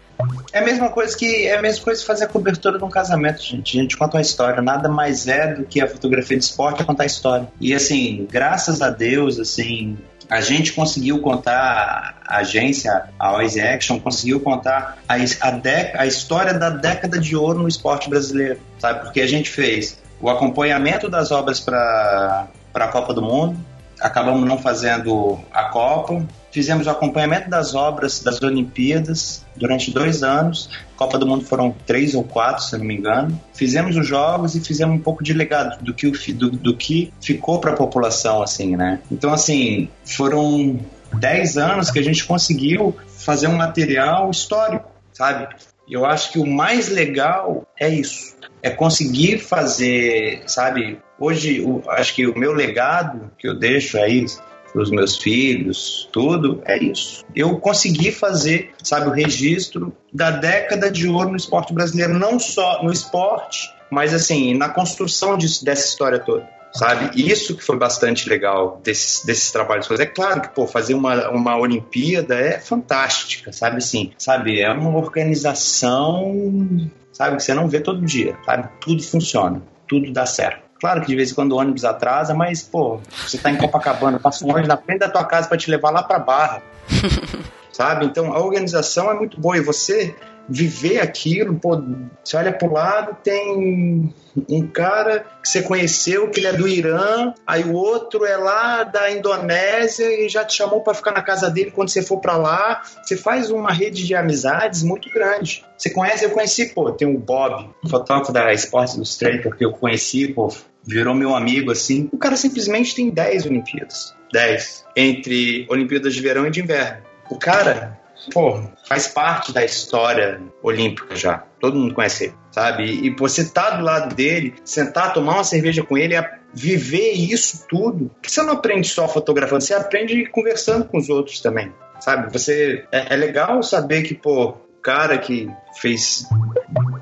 É 0.53 0.59
a 0.59 0.65
mesma 0.65 0.91
coisa 0.91 1.17
que 1.17 1.47
é 1.47 1.57
a 1.57 1.63
mesma 1.63 1.85
coisa 1.85 2.05
fazer 2.05 2.25
a 2.25 2.29
cobertura 2.29 2.79
de 2.79 2.85
um 2.85 2.89
casamento, 2.89 3.43
gente. 3.43 3.79
A 3.79 3.83
gente 3.83 3.97
conta 3.97 4.17
uma 4.17 4.23
história. 4.23 4.61
Nada 4.61 4.89
mais 4.89 5.29
é 5.29 5.55
do 5.55 5.65
que 5.65 5.81
a 5.81 5.87
fotografia 5.87 6.37
de 6.37 6.45
esporte 6.45 6.83
contar 6.85 7.05
a 7.05 7.07
história. 7.07 7.49
E 7.61 7.75
assim, 7.75 8.27
graças 8.31 8.83
a 8.83 8.91
Deus, 8.91 9.39
assim, 9.39 9.97
a 10.29 10.41
gente 10.41 10.73
conseguiu 10.73 11.21
contar, 11.21 12.21
a 12.27 12.39
agência, 12.39 13.05
a 13.19 13.37
Oise 13.37 13.61
Action, 13.61 13.99
conseguiu 13.99 14.41
contar 14.41 14.99
a, 15.09 15.15
a, 15.15 16.03
a 16.03 16.07
história 16.07 16.55
da 16.55 16.71
década 16.71 17.19
de 17.19 17.35
ouro 17.35 17.61
no 17.61 17.69
esporte 17.69 18.11
brasileiro, 18.11 18.61
sabe? 18.79 19.05
Porque 19.05 19.21
a 19.21 19.27
gente 19.27 19.49
fez 19.49 19.99
o 20.21 20.29
acompanhamento 20.29 21.09
das 21.09 21.31
obras 21.31 21.61
para 21.61 22.49
a 22.75 22.89
Copa 22.89 23.15
do 23.15 23.23
Mundo, 23.23 23.59
acabamos 24.01 24.47
não 24.47 24.59
fazendo 24.59 25.39
a 25.53 25.65
Copa, 25.65 26.27
fizemos 26.51 26.87
o 26.87 26.91
acompanhamento 26.91 27.49
das 27.49 27.75
obras 27.75 28.21
das 28.21 28.43
Olimpíadas 28.43 29.45
durante 29.57 29.91
dois 29.91 30.23
anos. 30.23 30.71
Copa 30.97 31.19
do 31.19 31.27
Mundo 31.27 31.45
foram 31.45 31.75
três 31.87 32.15
ou 32.15 32.25
quatro, 32.25 32.65
se 32.65 32.77
não 32.77 32.85
me 32.85 32.97
engano. 32.97 33.41
Fizemos 33.55 33.97
os 33.97 34.07
jogos 34.07 34.55
e 34.55 34.61
fizemos 34.61 34.97
um 34.97 35.01
pouco 35.01 35.23
de 35.23 35.33
legado 35.33 35.83
do 35.83 35.95
que, 35.95 36.11
do, 36.33 36.51
do 36.51 36.77
que 36.77 37.13
ficou 37.21 37.61
para 37.61 37.73
a 37.73 37.77
população, 37.77 38.43
assim, 38.43 38.77
né? 38.77 39.01
Então, 39.11 39.33
assim, 39.33 39.89
foram 40.05 40.81
dez 41.15 41.57
anos 41.57 41.91
que 41.91 41.99
a 41.99 42.03
gente 42.03 42.25
conseguiu 42.25 42.97
fazer 43.07 43.47
um 43.47 43.57
material 43.57 44.31
histórico, 44.31 44.91
sabe? 45.13 45.49
Eu 45.89 46.05
acho 46.05 46.33
que 46.33 46.39
o 46.39 46.47
mais 46.47 46.89
legal 46.89 47.67
é 47.79 47.89
isso. 47.89 48.37
É 48.63 48.71
conseguir 48.71 49.39
fazer, 49.39 50.43
sabe? 50.47 51.01
Hoje, 51.19 51.61
o, 51.61 51.83
acho 51.89 52.15
que 52.15 52.27
o 52.27 52.39
meu 52.39 52.53
legado 52.53 53.31
que 53.39 53.49
eu 53.49 53.55
deixo 53.55 53.99
aí 53.99 54.27
para 54.73 54.83
os 54.83 54.91
meus 54.91 55.17
filhos, 55.17 56.09
tudo, 56.13 56.63
é 56.65 56.79
isso. 56.79 57.25
Eu 57.35 57.59
consegui 57.59 58.13
fazer, 58.13 58.71
sabe, 58.83 59.09
o 59.09 59.13
registro 59.13 59.93
da 60.13 60.31
década 60.31 60.91
de 60.91 61.09
ouro 61.09 61.31
no 61.31 61.37
esporte 61.37 61.73
brasileiro, 61.73 62.15
não 62.15 62.39
só 62.39 62.83
no 62.83 62.93
esporte, 62.93 63.73
mas 63.91 64.13
assim, 64.13 64.55
na 64.55 64.69
construção 64.69 65.37
de, 65.37 65.47
dessa 65.65 65.87
história 65.87 66.19
toda 66.19 66.47
sabe? 66.71 67.19
Isso 67.19 67.57
que 67.57 67.65
foi 67.65 67.79
bastante 67.79 68.29
legal 68.29 68.79
desses, 68.85 69.25
desses 69.25 69.51
trabalhos. 69.51 69.91
É 69.91 70.05
claro 70.05 70.43
que, 70.43 70.51
pô, 70.51 70.67
fazer 70.67 70.93
uma, 70.93 71.31
uma 71.31 71.57
Olimpíada 71.57 72.35
é 72.35 72.61
fantástica, 72.61 73.53
sabe 73.53 73.79
assim? 73.79 74.13
Sabe, 74.19 74.61
é 74.61 74.71
uma 74.71 74.97
organização 74.99 76.91
sabe? 77.19 77.37
Que 77.37 77.43
você 77.43 77.53
não 77.53 77.69
vê 77.69 77.81
todo 77.81 78.05
dia, 78.05 78.37
sabe? 78.47 78.69
Tudo 78.81 79.03
funciona, 79.03 79.61
tudo 79.89 80.13
dá 80.13 80.25
certo. 80.25 80.68
Claro 80.81 81.01
que 81.01 81.09
de 81.09 81.17
vez 81.17 81.33
em 81.33 81.35
quando 81.35 81.53
o 81.53 81.57
ônibus 81.57 81.85
atrasa, 81.85 82.35
mas, 82.35 82.63
pô, 82.63 83.01
você 83.27 83.37
tá 83.37 83.51
em 83.51 83.57
Copacabana, 83.57 84.19
passa 84.19 84.45
um 84.45 84.51
ônibus 84.51 84.69
na 84.69 84.77
frente 84.77 85.01
da 85.01 85.09
tua 85.09 85.25
casa 85.25 85.49
para 85.49 85.59
te 85.59 85.71
levar 85.71 85.91
lá 85.91 86.03
pra 86.03 86.19
Barra. 86.19 86.63
sabe? 87.79 88.07
Então 88.07 88.33
a 88.33 88.41
organização 88.41 89.09
é 89.09 89.15
muito 89.15 89.41
boa 89.41 89.57
e 89.57 89.61
você 89.61 90.17
viver 90.49 91.01
aquilo, 91.01 91.55
pô, 91.57 91.81
você 92.25 92.37
olha 92.37 92.53
pro 92.53 92.73
lado, 92.73 93.17
tem 93.23 94.13
um 94.49 94.67
cara 94.69 95.27
que 95.43 95.49
você 95.49 95.63
conheceu, 95.63 96.31
que 96.31 96.41
ele 96.41 96.47
é 96.47 96.53
do 96.53 96.67
Irã, 96.67 97.35
aí 97.47 97.65
o 97.65 97.73
outro 97.73 98.25
é 98.25 98.37
lá 98.37 98.85
da 98.85 99.11
Indonésia 99.11 100.07
e 100.25 100.29
já 100.29 100.45
te 100.45 100.57
chamou 100.57 100.81
para 100.81 100.95
ficar 100.95 101.13
na 101.13 101.23
casa 101.23 101.51
dele 101.51 101.71
quando 101.71 101.91
você 101.91 102.03
for 102.03 102.19
para 102.19 102.37
lá. 102.37 102.83
Você 103.03 103.17
faz 103.17 103.51
uma 103.51 103.73
rede 103.73 104.07
de 104.07 104.15
amizades 104.15 104.83
muito 104.83 105.13
grande. 105.13 105.65
Você 105.77 105.91
conhece, 105.91 106.25
eu 106.25 106.31
conheci, 106.31 106.67
pô, 106.67 106.91
tem 106.93 107.09
o 107.09 107.19
Bob, 107.19 107.69
fotógrafo 107.89 108.33
da 108.33 108.53
Sports 108.53 108.95
Illustrator 108.95 109.57
que 109.57 109.65
eu 109.65 109.73
conheci, 109.73 110.29
pô, 110.29 110.53
virou 110.83 111.15
meu 111.15 111.35
amigo 111.35 111.71
assim. 111.71 112.09
O 112.13 112.19
cara 112.19 112.37
simplesmente 112.37 112.95
tem 112.95 113.11
10 113.11 113.47
Olimpíadas. 113.47 114.15
10. 114.33 114.85
Entre 114.97 115.67
Olimpíadas 115.69 116.15
de 116.15 116.21
verão 116.21 116.47
e 116.47 116.51
de 116.51 116.61
inverno. 116.61 117.03
O 117.31 117.39
cara 117.39 117.98
pô, 118.33 118.61
faz 118.89 119.09
parte 119.09 119.53
da 119.53 119.65
história 119.65 120.41
olímpica 120.63 121.15
já. 121.17 121.45
Todo 121.61 121.79
mundo 121.79 121.95
conhece 121.95 122.25
ele, 122.25 122.35
sabe? 122.51 122.85
E, 122.85 123.11
você 123.17 123.45
tá 123.45 123.71
do 123.71 123.85
lado 123.85 124.15
dele, 124.15 124.55
sentar, 124.65 125.13
tomar 125.13 125.35
uma 125.35 125.45
cerveja 125.45 125.83
com 125.83 125.97
ele, 125.97 126.15
é 126.15 126.39
viver 126.53 127.13
isso 127.13 127.67
tudo. 127.69 128.11
Você 128.23 128.43
não 128.43 128.55
aprende 128.55 128.89
só 128.89 129.09
fotografando, 129.09 129.63
você 129.63 129.75
aprende 129.75 130.27
conversando 130.27 130.85
com 130.85 130.99
os 130.99 131.09
outros 131.09 131.41
também, 131.41 131.73
sabe? 132.01 132.33
Você 132.33 132.87
é, 132.93 133.15
é 133.15 133.17
legal 133.17 133.63
saber 133.63 134.03
que, 134.03 134.15
pô, 134.15 134.57
cara 134.83 135.19
que 135.19 135.51
fez 135.81 136.25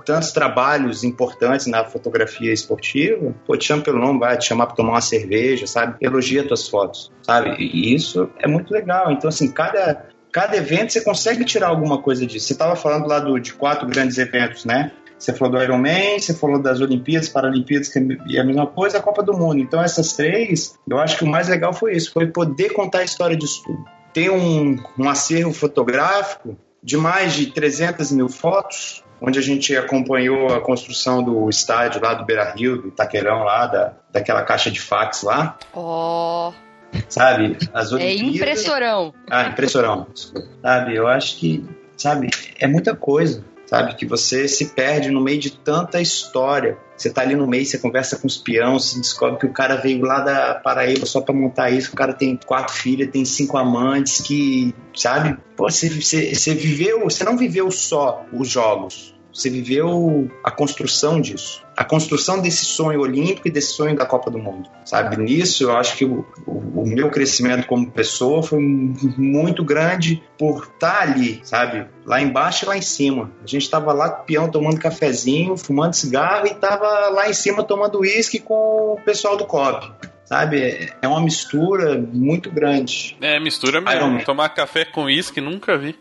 tantos 0.04 0.32
trabalhos 0.32 1.04
importantes 1.04 1.66
na 1.66 1.84
fotografia 1.84 2.52
esportiva, 2.52 3.34
pô, 3.46 3.56
te 3.56 3.66
chama 3.66 3.82
pelo 3.82 3.98
nome, 3.98 4.18
vai 4.18 4.36
te 4.36 4.46
chamar 4.46 4.66
para 4.66 4.76
tomar 4.76 4.92
uma 4.92 5.00
cerveja, 5.00 5.66
sabe? 5.66 5.96
Elogia 6.00 6.46
tuas 6.46 6.68
fotos, 6.68 7.12
sabe? 7.22 7.54
E 7.58 7.94
isso 7.94 8.30
é 8.38 8.48
muito 8.48 8.72
legal. 8.72 9.12
Então, 9.12 9.28
assim, 9.28 9.50
cada 9.50 10.06
cada 10.36 10.54
evento 10.54 10.92
você 10.92 11.00
consegue 11.00 11.46
tirar 11.46 11.68
alguma 11.68 11.96
coisa 11.96 12.26
disso. 12.26 12.48
Você 12.48 12.52
estava 12.52 12.76
falando 12.76 13.06
lá 13.06 13.18
do, 13.18 13.38
de 13.40 13.54
quatro 13.54 13.88
grandes 13.88 14.18
eventos, 14.18 14.66
né? 14.66 14.92
Você 15.18 15.32
falou 15.32 15.54
do 15.54 15.62
Ironman, 15.62 16.18
você 16.18 16.34
falou 16.34 16.60
das 16.60 16.78
Olimpíadas, 16.78 17.30
Paralimpíadas, 17.30 17.88
que 17.88 17.98
é 18.36 18.38
a 18.38 18.44
mesma 18.44 18.66
coisa, 18.66 18.98
a 18.98 19.00
Copa 19.00 19.22
do 19.22 19.32
Mundo. 19.32 19.60
Então, 19.60 19.82
essas 19.82 20.12
três, 20.12 20.78
eu 20.86 20.98
acho 20.98 21.16
que 21.16 21.24
o 21.24 21.26
mais 21.26 21.48
legal 21.48 21.72
foi 21.72 21.96
isso, 21.96 22.12
foi 22.12 22.26
poder 22.26 22.74
contar 22.74 22.98
a 22.98 23.04
história 23.04 23.34
disso 23.34 23.62
tudo. 23.64 23.82
Tem 24.12 24.28
um, 24.28 24.76
um 24.98 25.08
acervo 25.08 25.54
fotográfico 25.54 26.54
de 26.82 26.98
mais 26.98 27.32
de 27.32 27.46
300 27.46 28.12
mil 28.12 28.28
fotos, 28.28 29.02
onde 29.22 29.38
a 29.38 29.42
gente 29.42 29.74
acompanhou 29.74 30.52
a 30.52 30.60
construção 30.60 31.22
do 31.22 31.48
estádio 31.48 32.02
lá 32.02 32.12
do 32.12 32.26
Beira 32.26 32.52
Rio, 32.52 32.82
do 32.82 32.88
Itaquerão 32.88 33.42
lá, 33.42 33.66
da, 33.66 33.94
daquela 34.12 34.42
caixa 34.42 34.70
de 34.70 34.82
fax 34.82 35.22
lá. 35.22 35.56
Oh 35.72 36.52
sabe? 37.08 37.56
As 37.72 37.92
é 37.92 37.94
Olimpíadas... 37.94 38.22
É 38.22 38.34
impressorão. 38.34 39.14
Ah, 39.30 39.48
impressorão. 39.48 40.06
Sabe, 40.62 40.96
eu 40.96 41.06
acho 41.06 41.38
que, 41.38 41.64
sabe, 41.96 42.30
é 42.58 42.66
muita 42.66 42.94
coisa, 42.94 43.44
sabe? 43.66 43.94
Que 43.94 44.06
você 44.06 44.48
se 44.48 44.66
perde 44.66 45.10
no 45.10 45.20
meio 45.20 45.38
de 45.38 45.50
tanta 45.50 46.00
história. 46.00 46.78
Você 46.96 47.10
tá 47.10 47.20
ali 47.20 47.36
no 47.36 47.46
meio, 47.46 47.66
você 47.66 47.78
conversa 47.78 48.16
com 48.16 48.26
os 48.26 48.38
peões, 48.38 48.84
você 48.84 49.00
descobre 49.00 49.38
que 49.38 49.46
o 49.46 49.52
cara 49.52 49.76
veio 49.76 50.00
lá 50.02 50.20
da 50.20 50.54
Paraíba 50.54 51.04
só 51.04 51.20
para 51.20 51.34
montar 51.34 51.70
isso, 51.70 51.92
o 51.92 51.96
cara 51.96 52.14
tem 52.14 52.38
quatro 52.46 52.74
filhas, 52.74 53.10
tem 53.10 53.24
cinco 53.24 53.58
amantes, 53.58 54.22
que, 54.22 54.74
sabe? 54.94 55.36
Pô, 55.54 55.68
você, 55.68 55.90
você, 55.90 56.34
você 56.34 56.54
viveu, 56.54 57.04
você 57.04 57.22
não 57.22 57.36
viveu 57.36 57.70
só 57.70 58.24
os 58.32 58.48
jogos, 58.48 59.14
você 59.36 59.50
viveu 59.50 60.30
a 60.42 60.50
construção 60.50 61.20
disso. 61.20 61.64
A 61.76 61.84
construção 61.84 62.40
desse 62.40 62.64
sonho 62.64 63.00
olímpico 63.00 63.48
e 63.48 63.50
desse 63.50 63.74
sonho 63.74 63.94
da 63.94 64.06
Copa 64.06 64.30
do 64.30 64.38
Mundo. 64.38 64.68
Sabe? 64.84 65.16
Nisso, 65.18 65.64
eu 65.64 65.76
acho 65.76 65.96
que 65.96 66.06
o, 66.06 66.26
o, 66.46 66.82
o 66.82 66.86
meu 66.86 67.10
crescimento 67.10 67.66
como 67.66 67.90
pessoa 67.90 68.42
foi 68.42 68.60
muito 68.60 69.62
grande 69.62 70.22
por 70.38 70.64
estar 70.64 71.02
ali, 71.02 71.40
sabe? 71.44 71.86
Lá 72.06 72.20
embaixo 72.20 72.64
e 72.64 72.68
lá 72.68 72.78
em 72.78 72.82
cima. 72.82 73.30
A 73.44 73.46
gente 73.46 73.62
estava 73.62 73.92
lá 73.92 74.08
com 74.08 74.22
o 74.22 74.24
peão 74.24 74.50
tomando 74.50 74.80
cafezinho, 74.80 75.56
fumando 75.56 75.92
cigarro 75.92 76.46
e 76.46 76.52
estava 76.52 77.10
lá 77.10 77.28
em 77.28 77.34
cima 77.34 77.62
tomando 77.62 78.00
uísque 78.00 78.38
com 78.38 78.94
o 78.94 79.00
pessoal 79.04 79.36
do 79.36 79.44
COP 79.44 79.92
sabe? 80.26 80.90
É 81.00 81.06
uma 81.06 81.20
mistura 81.20 81.96
muito 81.96 82.50
grande. 82.50 83.16
É, 83.20 83.38
mistura 83.38 83.80
mesmo. 83.80 84.24
Tomar 84.24 84.48
café 84.48 84.84
com 84.84 85.04
uísque, 85.04 85.40
nunca 85.40 85.78
vi. 85.78 85.94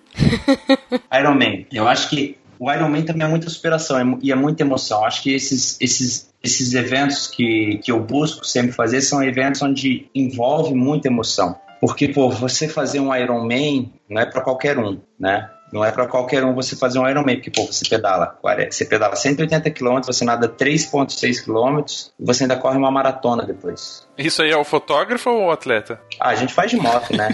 Iron 1.14 1.36
Man. 1.36 1.66
Eu 1.72 1.88
acho 1.88 2.10
que 2.10 2.36
o 2.60 2.72
Ironman 2.72 3.04
também 3.04 3.28
é 3.28 3.30
muita 3.30 3.50
superação 3.50 3.98
é 4.00 4.18
e 4.22 4.32
é 4.32 4.36
muita 4.36 4.64
emoção. 4.64 5.04
Acho 5.06 5.22
que 5.22 5.34
esses, 5.34 5.80
esses, 5.82 6.30
esses 6.44 6.74
eventos 6.74 7.28
que, 7.28 7.80
que 7.84 7.92
eu 7.92 8.00
busco 8.00 8.46
sempre 8.46 8.72
fazer 8.72 9.02
são 9.02 9.24
eventos 9.24 9.62
onde 9.62 10.10
envolve 10.14 10.74
muita 10.74 11.08
emoção. 11.08 11.56
Porque, 11.80 12.08
pô, 12.08 12.30
você 12.30 12.68
fazer 12.68 13.00
um 13.00 13.14
Ironman 13.14 13.92
não 14.10 14.22
é 14.22 14.26
para 14.26 14.42
qualquer 14.42 14.78
um, 14.80 15.00
né? 15.20 15.50
Não 15.76 15.84
é 15.84 15.92
para 15.92 16.08
qualquer 16.08 16.42
um 16.46 16.54
você 16.54 16.74
fazer 16.74 17.00
um 17.00 17.06
Ironman, 17.06 17.36
porque 17.36 17.52
pô, 17.52 17.66
você 17.66 17.84
pedala, 17.86 18.40
você 18.72 18.86
pedala 18.86 19.14
180 19.14 19.70
km, 19.72 20.00
você 20.06 20.24
nada 20.24 20.48
3.6 20.48 21.44
km 21.44 21.84
e 22.18 22.24
você 22.26 22.46
ainda 22.46 22.56
corre 22.56 22.78
uma 22.78 22.90
maratona 22.90 23.44
depois. 23.44 24.08
Isso 24.18 24.42
aí 24.42 24.52
é 24.52 24.58
o 24.58 24.64
fotógrafo 24.64 25.30
ou 25.30 25.48
o 25.48 25.52
atleta? 25.52 26.00
Ah, 26.18 26.30
a 26.30 26.36
gente 26.36 26.54
faz 26.54 26.72
de 26.72 26.78
moto, 26.78 27.14
né? 27.14 27.28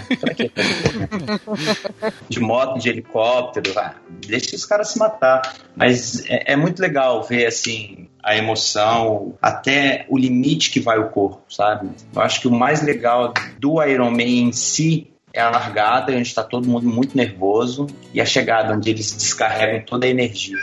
de 2.28 2.40
moto, 2.40 2.80
de 2.80 2.88
helicóptero, 2.88 3.78
ah, 3.78 3.94
deixa 4.26 4.56
os 4.56 4.66
caras 4.66 4.88
se 4.88 4.98
matar. 4.98 5.54
Mas 5.76 6.28
é, 6.28 6.54
é 6.54 6.56
muito 6.56 6.82
legal 6.82 7.22
ver 7.22 7.46
assim 7.46 8.08
a 8.20 8.36
emoção, 8.36 9.36
até 9.40 10.04
o 10.08 10.18
limite 10.18 10.72
que 10.72 10.80
vai 10.80 10.98
o 10.98 11.10
corpo, 11.10 11.42
sabe? 11.48 11.90
Eu 12.12 12.20
acho 12.20 12.40
que 12.40 12.48
o 12.48 12.52
mais 12.52 12.82
legal 12.82 13.32
do 13.60 13.80
Ironman 13.80 14.48
em 14.48 14.52
si 14.52 15.11
é 15.32 15.40
a 15.40 15.50
largada, 15.50 16.12
a 16.12 16.16
gente 16.16 16.26
está 16.26 16.42
todo 16.42 16.68
mundo 16.68 16.86
muito 16.86 17.16
nervoso, 17.16 17.86
e 18.12 18.20
a 18.20 18.24
chegada, 18.24 18.74
onde 18.74 18.90
eles 18.90 19.12
descarregam 19.12 19.84
toda 19.84 20.06
a 20.06 20.08
energia. 20.08 20.58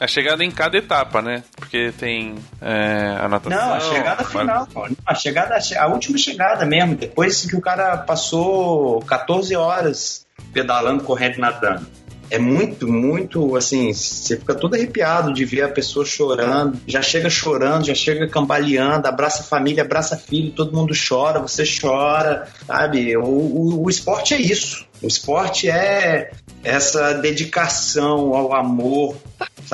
A 0.00 0.08
chegada 0.08 0.42
em 0.44 0.50
cada 0.50 0.76
etapa, 0.76 1.22
né? 1.22 1.44
Porque 1.54 1.92
tem 1.96 2.34
é, 2.60 3.16
a 3.20 3.28
natação... 3.28 3.58
Não, 3.58 3.74
a 3.74 3.80
chegada 3.80 4.24
final. 4.24 4.68
A 5.06 5.14
chegada, 5.14 5.56
a 5.78 5.86
última 5.86 6.18
chegada 6.18 6.66
mesmo. 6.66 6.96
Depois 6.96 7.48
que 7.48 7.54
o 7.54 7.60
cara 7.60 7.98
passou 7.98 9.00
14 9.02 9.54
horas 9.54 10.26
pedalando, 10.52 11.04
correndo, 11.04 11.38
nadando 11.38 11.86
é 12.30 12.38
muito, 12.38 12.86
muito 12.90 13.56
assim, 13.56 13.92
você 13.92 14.36
fica 14.36 14.54
todo 14.54 14.74
arrepiado 14.74 15.32
de 15.32 15.44
ver 15.44 15.62
a 15.62 15.68
pessoa 15.68 16.04
chorando, 16.04 16.80
já 16.86 17.02
chega 17.02 17.28
chorando, 17.30 17.86
já 17.86 17.94
chega 17.94 18.28
cambaleando, 18.28 19.06
abraça 19.06 19.42
família, 19.42 19.82
abraça 19.82 20.16
filho, 20.16 20.52
todo 20.52 20.76
mundo 20.76 20.94
chora, 20.94 21.40
você 21.40 21.64
chora, 21.64 22.48
sabe? 22.66 23.16
O, 23.16 23.22
o, 23.22 23.84
o 23.84 23.90
esporte 23.90 24.34
é 24.34 24.40
isso. 24.40 24.86
O 25.02 25.06
esporte 25.06 25.68
é 25.68 26.30
essa 26.62 27.12
dedicação 27.14 28.34
ao 28.34 28.54
amor, 28.54 29.16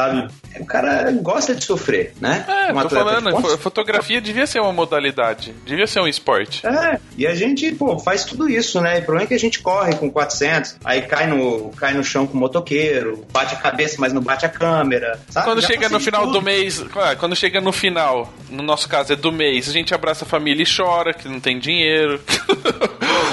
sabe? 0.00 0.28
O 0.58 0.64
cara 0.64 1.12
gosta 1.12 1.54
de 1.54 1.64
sofrer, 1.64 2.14
né? 2.20 2.44
É, 2.48 2.72
um 2.72 2.82
tô 2.82 2.88
falando, 2.88 3.58
fotografia 3.58 4.20
devia 4.20 4.46
ser 4.46 4.60
uma 4.60 4.72
modalidade, 4.72 5.54
devia 5.64 5.86
ser 5.86 6.00
um 6.00 6.08
esporte. 6.08 6.66
É, 6.66 6.98
e 7.16 7.26
a 7.26 7.34
gente, 7.34 7.70
pô, 7.72 7.98
faz 7.98 8.24
tudo 8.24 8.48
isso, 8.48 8.80
né? 8.80 8.98
O 8.98 9.02
problema 9.02 9.24
é 9.24 9.28
que 9.28 9.34
a 9.34 9.38
gente 9.38 9.60
corre 9.60 9.94
com 9.94 10.10
400, 10.10 10.76
aí 10.84 11.02
cai 11.02 11.26
no, 11.26 11.70
cai 11.70 11.94
no 11.94 12.02
chão 12.02 12.26
com 12.26 12.36
o 12.36 12.40
motoqueiro, 12.40 13.24
bate 13.32 13.54
a 13.54 13.58
cabeça, 13.58 13.96
mas 13.98 14.12
não 14.12 14.22
bate 14.22 14.46
a 14.46 14.48
câmera, 14.48 15.20
sabe? 15.28 15.46
Quando 15.46 15.60
Já 15.60 15.68
chega 15.68 15.88
no 15.88 16.00
final 16.00 16.22
tudo. 16.22 16.32
do 16.34 16.42
mês, 16.42 16.84
quando 17.18 17.36
chega 17.36 17.60
no 17.60 17.72
final, 17.72 18.32
no 18.48 18.62
nosso 18.62 18.88
caso 18.88 19.12
é 19.12 19.16
do 19.16 19.30
mês, 19.30 19.68
a 19.68 19.72
gente 19.72 19.94
abraça 19.94 20.24
a 20.24 20.28
família 20.28 20.62
e 20.62 20.66
chora 20.66 21.12
que 21.12 21.28
não 21.28 21.40
tem 21.40 21.58
dinheiro. 21.58 22.20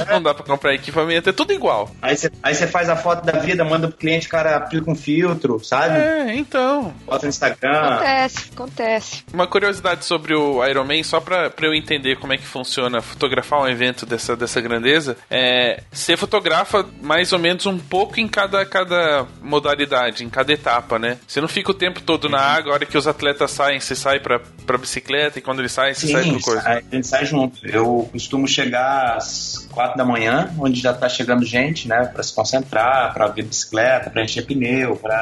É. 0.05 0.11
não 0.13 0.21
dá 0.21 0.33
pra 0.33 0.45
comprar 0.45 0.73
equipamento, 0.73 1.29
é 1.29 1.33
tudo 1.33 1.53
igual. 1.53 1.89
Aí 2.01 2.15
você 2.15 2.67
faz 2.67 2.89
a 2.89 2.95
foto 2.95 3.25
da 3.25 3.39
vida, 3.39 3.63
manda 3.63 3.87
pro 3.87 3.97
cliente, 3.97 4.27
o 4.27 4.29
cara 4.29 4.55
aplica 4.55 4.89
um 4.89 4.95
filtro, 4.95 5.63
sabe? 5.63 5.97
É, 5.97 6.35
então. 6.35 6.56
Bota 7.05 7.25
no 7.25 7.29
Instagram. 7.29 7.71
Acontece, 7.71 8.49
acontece. 8.53 9.23
Uma 9.33 9.47
curiosidade 9.47 10.05
sobre 10.05 10.33
o 10.33 10.65
Iron 10.65 10.85
Man, 10.85 11.03
só 11.03 11.19
pra, 11.19 11.49
pra 11.49 11.67
eu 11.67 11.73
entender 11.73 12.17
como 12.17 12.33
é 12.33 12.37
que 12.37 12.45
funciona 12.45 13.01
fotografar 13.01 13.61
um 13.61 13.67
evento 13.67 14.05
dessa, 14.05 14.35
dessa 14.35 14.61
grandeza, 14.61 15.17
é. 15.29 15.83
Você 15.91 16.15
fotografa 16.17 16.85
mais 17.01 17.31
ou 17.33 17.39
menos 17.39 17.65
um 17.65 17.77
pouco 17.77 18.19
em 18.19 18.27
cada, 18.27 18.65
cada 18.65 19.25
modalidade, 19.41 20.23
em 20.23 20.29
cada 20.29 20.51
etapa, 20.51 20.97
né? 20.99 21.17
Você 21.27 21.41
não 21.41 21.47
fica 21.47 21.71
o 21.71 21.73
tempo 21.73 22.01
todo 22.01 22.29
na 22.29 22.39
água, 22.39 22.71
a 22.71 22.75
hora 22.75 22.85
que 22.85 22.97
os 22.97 23.07
atletas 23.07 23.51
saem, 23.51 23.79
você 23.79 23.95
sai 23.95 24.19
pra, 24.19 24.39
pra 24.65 24.77
bicicleta 24.77 25.39
e 25.39 25.41
quando 25.41 25.59
eles 25.59 25.71
saem, 25.71 25.93
você 25.93 26.07
Sim, 26.07 26.13
sai 26.13 26.29
pro 26.29 26.41
coisa. 26.41 26.69
A 26.69 26.95
gente 26.95 27.07
sai 27.07 27.25
junto. 27.25 27.65
Eu 27.65 28.09
costumo 28.11 28.47
chegar 28.47 29.17
às 29.17 29.66
quatro 29.77 29.95
da 29.95 30.03
manhã, 30.03 30.51
onde 30.57 30.81
já 30.81 30.89
está 30.89 31.07
chegando 31.07 31.45
gente, 31.45 31.87
né, 31.87 32.09
para 32.11 32.23
se 32.23 32.33
concentrar, 32.33 33.13
para 33.13 33.27
ver 33.27 33.43
bicicleta, 33.43 34.09
para 34.09 34.23
encher 34.23 34.43
pneu, 34.43 34.95
para 34.95 35.15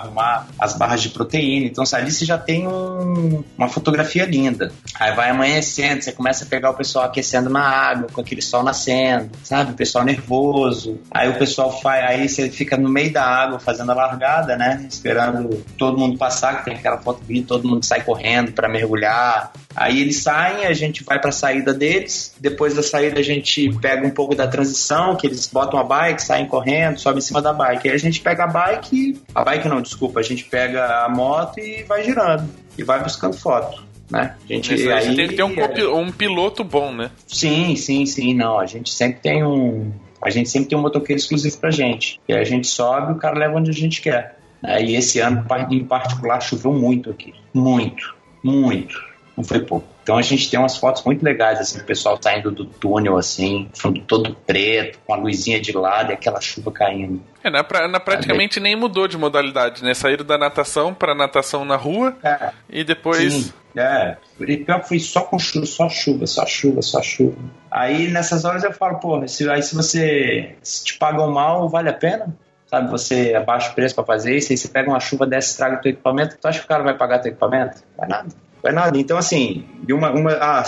arrumar 0.00 0.48
as 0.58 0.76
barras 0.76 1.00
de 1.00 1.10
proteína. 1.10 1.66
Então, 1.66 1.84
ali 1.92 2.10
você 2.10 2.24
já 2.24 2.36
tem 2.36 2.66
um, 2.66 3.44
uma 3.56 3.68
fotografia 3.68 4.24
linda. 4.24 4.72
Aí 4.98 5.14
vai 5.14 5.30
amanhecendo, 5.30 6.02
você 6.02 6.10
começa 6.10 6.44
a 6.44 6.48
pegar 6.48 6.70
o 6.70 6.74
pessoal 6.74 7.04
aquecendo 7.04 7.48
na 7.48 7.62
água, 7.62 8.08
com 8.12 8.20
aquele 8.20 8.42
sol 8.42 8.64
nascendo, 8.64 9.30
sabe? 9.44 9.70
O 9.70 9.74
pessoal 9.74 10.04
nervoso. 10.04 10.98
Aí 11.08 11.28
o 11.28 11.38
pessoal 11.38 11.80
faz, 11.80 12.04
aí 12.04 12.28
você 12.28 12.50
fica 12.50 12.76
no 12.76 12.88
meio 12.88 13.12
da 13.12 13.24
água 13.24 13.60
fazendo 13.60 13.92
a 13.92 13.94
largada, 13.94 14.56
né? 14.56 14.88
Esperando 14.90 15.64
todo 15.78 15.96
mundo 15.96 16.18
passar, 16.18 16.58
que 16.58 16.64
tem 16.64 16.74
aquela 16.74 16.98
foto 16.98 17.22
bonita, 17.22 17.46
todo 17.46 17.68
mundo 17.68 17.84
sai 17.84 18.02
correndo 18.02 18.50
para 18.50 18.68
mergulhar. 18.68 19.52
Aí 19.74 20.00
eles 20.00 20.22
saem, 20.22 20.66
a 20.66 20.72
gente 20.72 21.04
vai 21.04 21.18
para 21.20 21.30
a 21.30 21.32
saída 21.32 21.72
deles. 21.72 22.34
Depois 22.40 22.74
da 22.74 22.82
saída 22.82 23.20
a 23.20 23.22
gente 23.22 23.70
pega 23.80 24.06
um 24.06 24.10
pouco 24.10 24.34
da 24.34 24.46
transição, 24.46 25.16
que 25.16 25.26
eles 25.26 25.46
botam 25.46 25.78
a 25.78 25.84
bike, 25.84 26.22
saem 26.22 26.46
correndo, 26.46 26.98
sobem 26.98 27.18
em 27.18 27.22
cima 27.22 27.40
da 27.40 27.52
bike. 27.52 27.88
Aí 27.88 27.94
a 27.94 27.98
gente 27.98 28.20
pega 28.20 28.44
a 28.44 28.46
bike, 28.46 29.20
a 29.34 29.44
bike 29.44 29.68
não, 29.68 29.80
desculpa, 29.80 30.20
a 30.20 30.22
gente 30.22 30.44
pega 30.44 31.04
a 31.04 31.08
moto 31.08 31.58
e 31.60 31.82
vai 31.84 32.02
girando 32.02 32.48
e 32.76 32.82
vai 32.82 33.02
buscando 33.02 33.36
foto. 33.36 33.84
Né? 34.10 34.34
A 34.42 34.52
gente, 34.52 34.74
aí, 34.74 34.92
aí 34.92 35.14
tem 35.14 35.28
que 35.28 35.36
ter 35.36 35.44
um, 35.44 35.98
um 35.98 36.10
piloto 36.10 36.64
bom, 36.64 36.92
né? 36.92 37.12
Sim, 37.28 37.76
sim, 37.76 38.04
sim. 38.06 38.34
Não, 38.34 38.58
a 38.58 38.66
gente 38.66 38.92
sempre 38.92 39.20
tem 39.20 39.44
um, 39.44 39.92
a 40.20 40.30
gente 40.30 40.48
sempre 40.50 40.70
tem 40.70 40.76
um 40.76 40.82
motoqueiro 40.82 41.20
exclusivo 41.20 41.56
pra 41.58 41.70
gente. 41.70 42.20
E 42.28 42.32
a 42.32 42.42
gente 42.42 42.66
sobe, 42.66 43.12
o 43.12 43.16
cara 43.16 43.38
leva 43.38 43.56
onde 43.56 43.70
a 43.70 43.74
gente 43.74 44.02
quer. 44.02 44.36
E 44.82 44.96
esse 44.96 45.20
ano, 45.20 45.46
em 45.70 45.84
particular, 45.84 46.40
choveu 46.40 46.72
muito 46.72 47.08
aqui. 47.08 47.32
Muito, 47.54 48.14
muito 48.42 49.09
não 49.40 49.44
foi 49.44 49.60
pouco. 49.60 49.86
Então 50.02 50.16
a 50.16 50.22
gente 50.22 50.50
tem 50.50 50.58
umas 50.58 50.76
fotos 50.76 51.02
muito 51.04 51.22
legais, 51.22 51.58
assim, 51.58 51.80
o 51.80 51.84
pessoal 51.84 52.18
saindo 52.20 52.50
do 52.50 52.64
túnel, 52.64 53.16
assim, 53.16 53.68
fundo 53.74 54.00
todo 54.02 54.34
preto, 54.46 54.98
com 55.06 55.14
a 55.14 55.16
luzinha 55.16 55.60
de 55.60 55.72
lado 55.72 56.10
e 56.10 56.14
aquela 56.14 56.40
chuva 56.40 56.70
caindo. 56.70 57.22
É, 57.42 57.50
na, 57.50 57.64
pra, 57.64 57.88
na 57.88 57.98
praticamente 57.98 58.60
nem 58.60 58.76
mudou 58.76 59.08
de 59.08 59.16
modalidade, 59.16 59.82
né? 59.82 59.94
Saíram 59.94 60.24
da 60.24 60.36
natação 60.36 60.92
para 60.92 61.14
natação 61.14 61.64
na 61.64 61.76
rua 61.76 62.16
é, 62.22 62.50
e 62.68 62.84
depois. 62.84 63.32
Sim, 63.32 63.52
é. 63.76 64.16
E 64.40 64.56
pior 64.58 64.82
foi 64.84 64.98
só 64.98 65.22
com 65.22 65.38
chuva, 65.38 65.66
só 65.66 65.88
chuva, 65.88 66.26
só 66.26 66.46
chuva, 66.46 66.82
só 66.82 67.02
chuva. 67.02 67.36
Aí 67.70 68.08
nessas 68.08 68.44
horas 68.44 68.62
eu 68.62 68.72
falo, 68.72 68.98
pô, 68.98 69.26
se, 69.26 69.48
aí 69.48 69.62
se 69.62 69.74
você 69.74 70.56
se 70.62 70.84
te 70.84 70.98
pagam 70.98 71.30
mal, 71.30 71.68
vale 71.68 71.88
a 71.88 71.94
pena? 71.94 72.34
sabe, 72.66 72.88
você 72.88 73.34
abaixa 73.34 73.72
o 73.72 73.74
preço 73.74 73.96
para 73.96 74.04
fazer 74.04 74.36
isso, 74.36 74.52
aí 74.52 74.56
você 74.56 74.68
pega 74.68 74.88
uma 74.88 75.00
chuva 75.00 75.26
dessa, 75.26 75.50
estraga 75.50 75.78
o 75.78 75.80
teu 75.80 75.90
equipamento, 75.90 76.38
tu 76.40 76.46
acha 76.46 76.60
que 76.60 76.64
o 76.64 76.68
cara 76.68 76.84
vai 76.84 76.96
pagar 76.96 77.18
teu 77.18 77.32
equipamento? 77.32 77.82
Vai 77.96 78.08
nada. 78.08 78.28
Vai 78.62 78.72
nada. 78.72 78.98
Então, 78.98 79.16
assim, 79.16 79.64
uma, 79.88 80.10
uma 80.10 80.32
ah, 80.32 80.62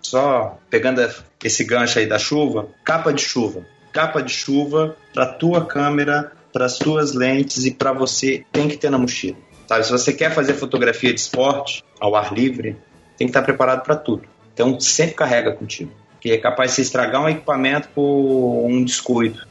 só 0.00 0.58
pegando 0.68 1.00
esse 1.42 1.64
gancho 1.64 1.98
aí 1.98 2.06
da 2.06 2.18
chuva, 2.18 2.68
capa 2.84 3.12
de 3.12 3.22
chuva. 3.22 3.64
Capa 3.92 4.22
de 4.22 4.32
chuva 4.32 4.96
para 5.12 5.26
tua 5.26 5.66
câmera, 5.66 6.32
para 6.52 6.68
suas 6.68 7.14
lentes 7.14 7.64
e 7.64 7.70
para 7.70 7.92
você 7.92 8.44
tem 8.50 8.68
que 8.68 8.76
ter 8.76 8.90
na 8.90 8.98
mochila. 8.98 9.36
Sabe? 9.66 9.84
Se 9.84 9.92
você 9.92 10.12
quer 10.12 10.34
fazer 10.34 10.54
fotografia 10.54 11.12
de 11.12 11.20
esporte 11.20 11.84
ao 12.00 12.14
ar 12.14 12.32
livre, 12.32 12.76
tem 13.16 13.26
que 13.26 13.30
estar 13.30 13.42
preparado 13.42 13.82
para 13.82 13.96
tudo. 13.96 14.22
Então, 14.52 14.78
sempre 14.80 15.14
carrega 15.14 15.52
contigo. 15.52 15.92
Que 16.20 16.32
é 16.32 16.38
capaz 16.38 16.70
de 16.70 16.76
você 16.76 16.82
estragar 16.82 17.22
um 17.22 17.28
equipamento 17.28 17.88
por 17.94 18.66
um 18.66 18.84
descuido, 18.84 19.44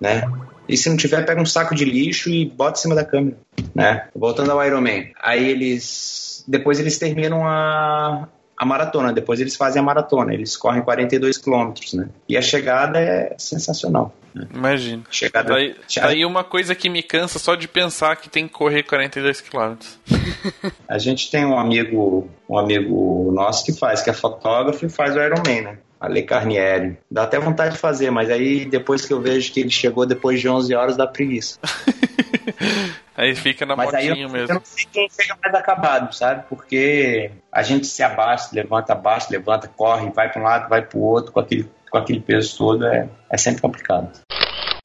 né? 0.00 0.22
E 0.68 0.76
se 0.76 0.88
não 0.88 0.96
tiver, 0.96 1.24
pega 1.26 1.40
um 1.40 1.46
saco 1.46 1.74
de 1.74 1.84
lixo 1.84 2.30
e 2.30 2.46
bota 2.46 2.78
em 2.78 2.82
cima 2.82 2.94
da 2.94 3.04
câmera, 3.04 3.36
né? 3.74 4.08
Voltando 4.14 4.50
ao 4.52 4.64
Iron 4.64 4.80
Man. 4.80 5.10
Aí 5.20 5.50
eles 5.50 6.33
depois 6.46 6.78
eles 6.78 6.98
terminam 6.98 7.46
a, 7.46 8.28
a 8.56 8.64
maratona, 8.64 9.12
depois 9.12 9.40
eles 9.40 9.56
fazem 9.56 9.80
a 9.80 9.84
maratona, 9.84 10.32
eles 10.32 10.56
correm 10.56 10.82
42 10.82 11.38
quilômetros, 11.38 11.92
né? 11.94 12.08
E 12.28 12.36
a 12.36 12.42
chegada 12.42 12.98
é 12.98 13.34
sensacional. 13.38 14.14
Né? 14.34 14.46
Imagina. 14.52 15.02
Chegada, 15.10 15.54
daí, 15.54 15.76
daí 15.96 16.24
uma 16.24 16.44
coisa 16.44 16.74
que 16.74 16.88
me 16.88 17.02
cansa 17.02 17.38
só 17.38 17.54
de 17.54 17.68
pensar 17.68 18.16
que 18.16 18.28
tem 18.28 18.46
que 18.46 18.54
correr 18.54 18.82
42 18.82 19.40
quilômetros. 19.40 19.98
a 20.88 20.98
gente 20.98 21.30
tem 21.30 21.44
um 21.44 21.58
amigo, 21.58 22.28
um 22.48 22.58
amigo 22.58 23.30
nosso 23.32 23.64
que 23.64 23.72
faz, 23.72 24.02
que 24.02 24.10
é 24.10 24.12
fotógrafo 24.12 24.84
e 24.84 24.88
faz 24.88 25.16
o 25.16 25.20
Ironman, 25.20 25.62
né? 25.62 25.78
Ale 26.00 26.22
Carnieri. 26.22 26.98
Dá 27.10 27.22
até 27.22 27.38
vontade 27.38 27.74
de 27.74 27.80
fazer, 27.80 28.10
mas 28.10 28.30
aí 28.30 28.66
depois 28.66 29.06
que 29.06 29.12
eu 29.12 29.20
vejo 29.20 29.52
que 29.52 29.60
ele 29.60 29.70
chegou 29.70 30.04
depois 30.04 30.38
de 30.40 30.48
11 30.48 30.74
horas, 30.74 30.96
dá 30.96 31.06
preguiça. 31.06 31.58
Aí 33.16 33.34
fica 33.34 33.64
na 33.64 33.76
Mas 33.76 33.92
motinha 33.92 34.14
aí 34.14 34.22
eu, 34.22 34.28
mesmo. 34.28 34.48
Eu 34.48 34.54
não 34.56 34.64
sei 34.64 34.86
quem 34.92 35.08
chega 35.08 35.36
mais 35.42 35.54
acabado, 35.54 36.12
sabe? 36.14 36.44
Porque 36.48 37.30
a 37.52 37.62
gente 37.62 37.86
se 37.86 38.02
abaixa, 38.02 38.48
levanta, 38.52 38.92
abaixa, 38.92 39.28
levanta, 39.30 39.68
corre, 39.68 40.10
vai 40.10 40.30
para 40.30 40.40
um 40.40 40.44
lado, 40.44 40.68
vai 40.68 40.82
para 40.82 40.98
o 40.98 41.02
outro, 41.02 41.32
com 41.32 41.40
aquele, 41.40 41.70
com 41.90 41.98
aquele 41.98 42.20
peso 42.20 42.56
todo, 42.58 42.86
é, 42.86 43.08
é 43.30 43.36
sempre 43.36 43.62
complicado. 43.62 44.10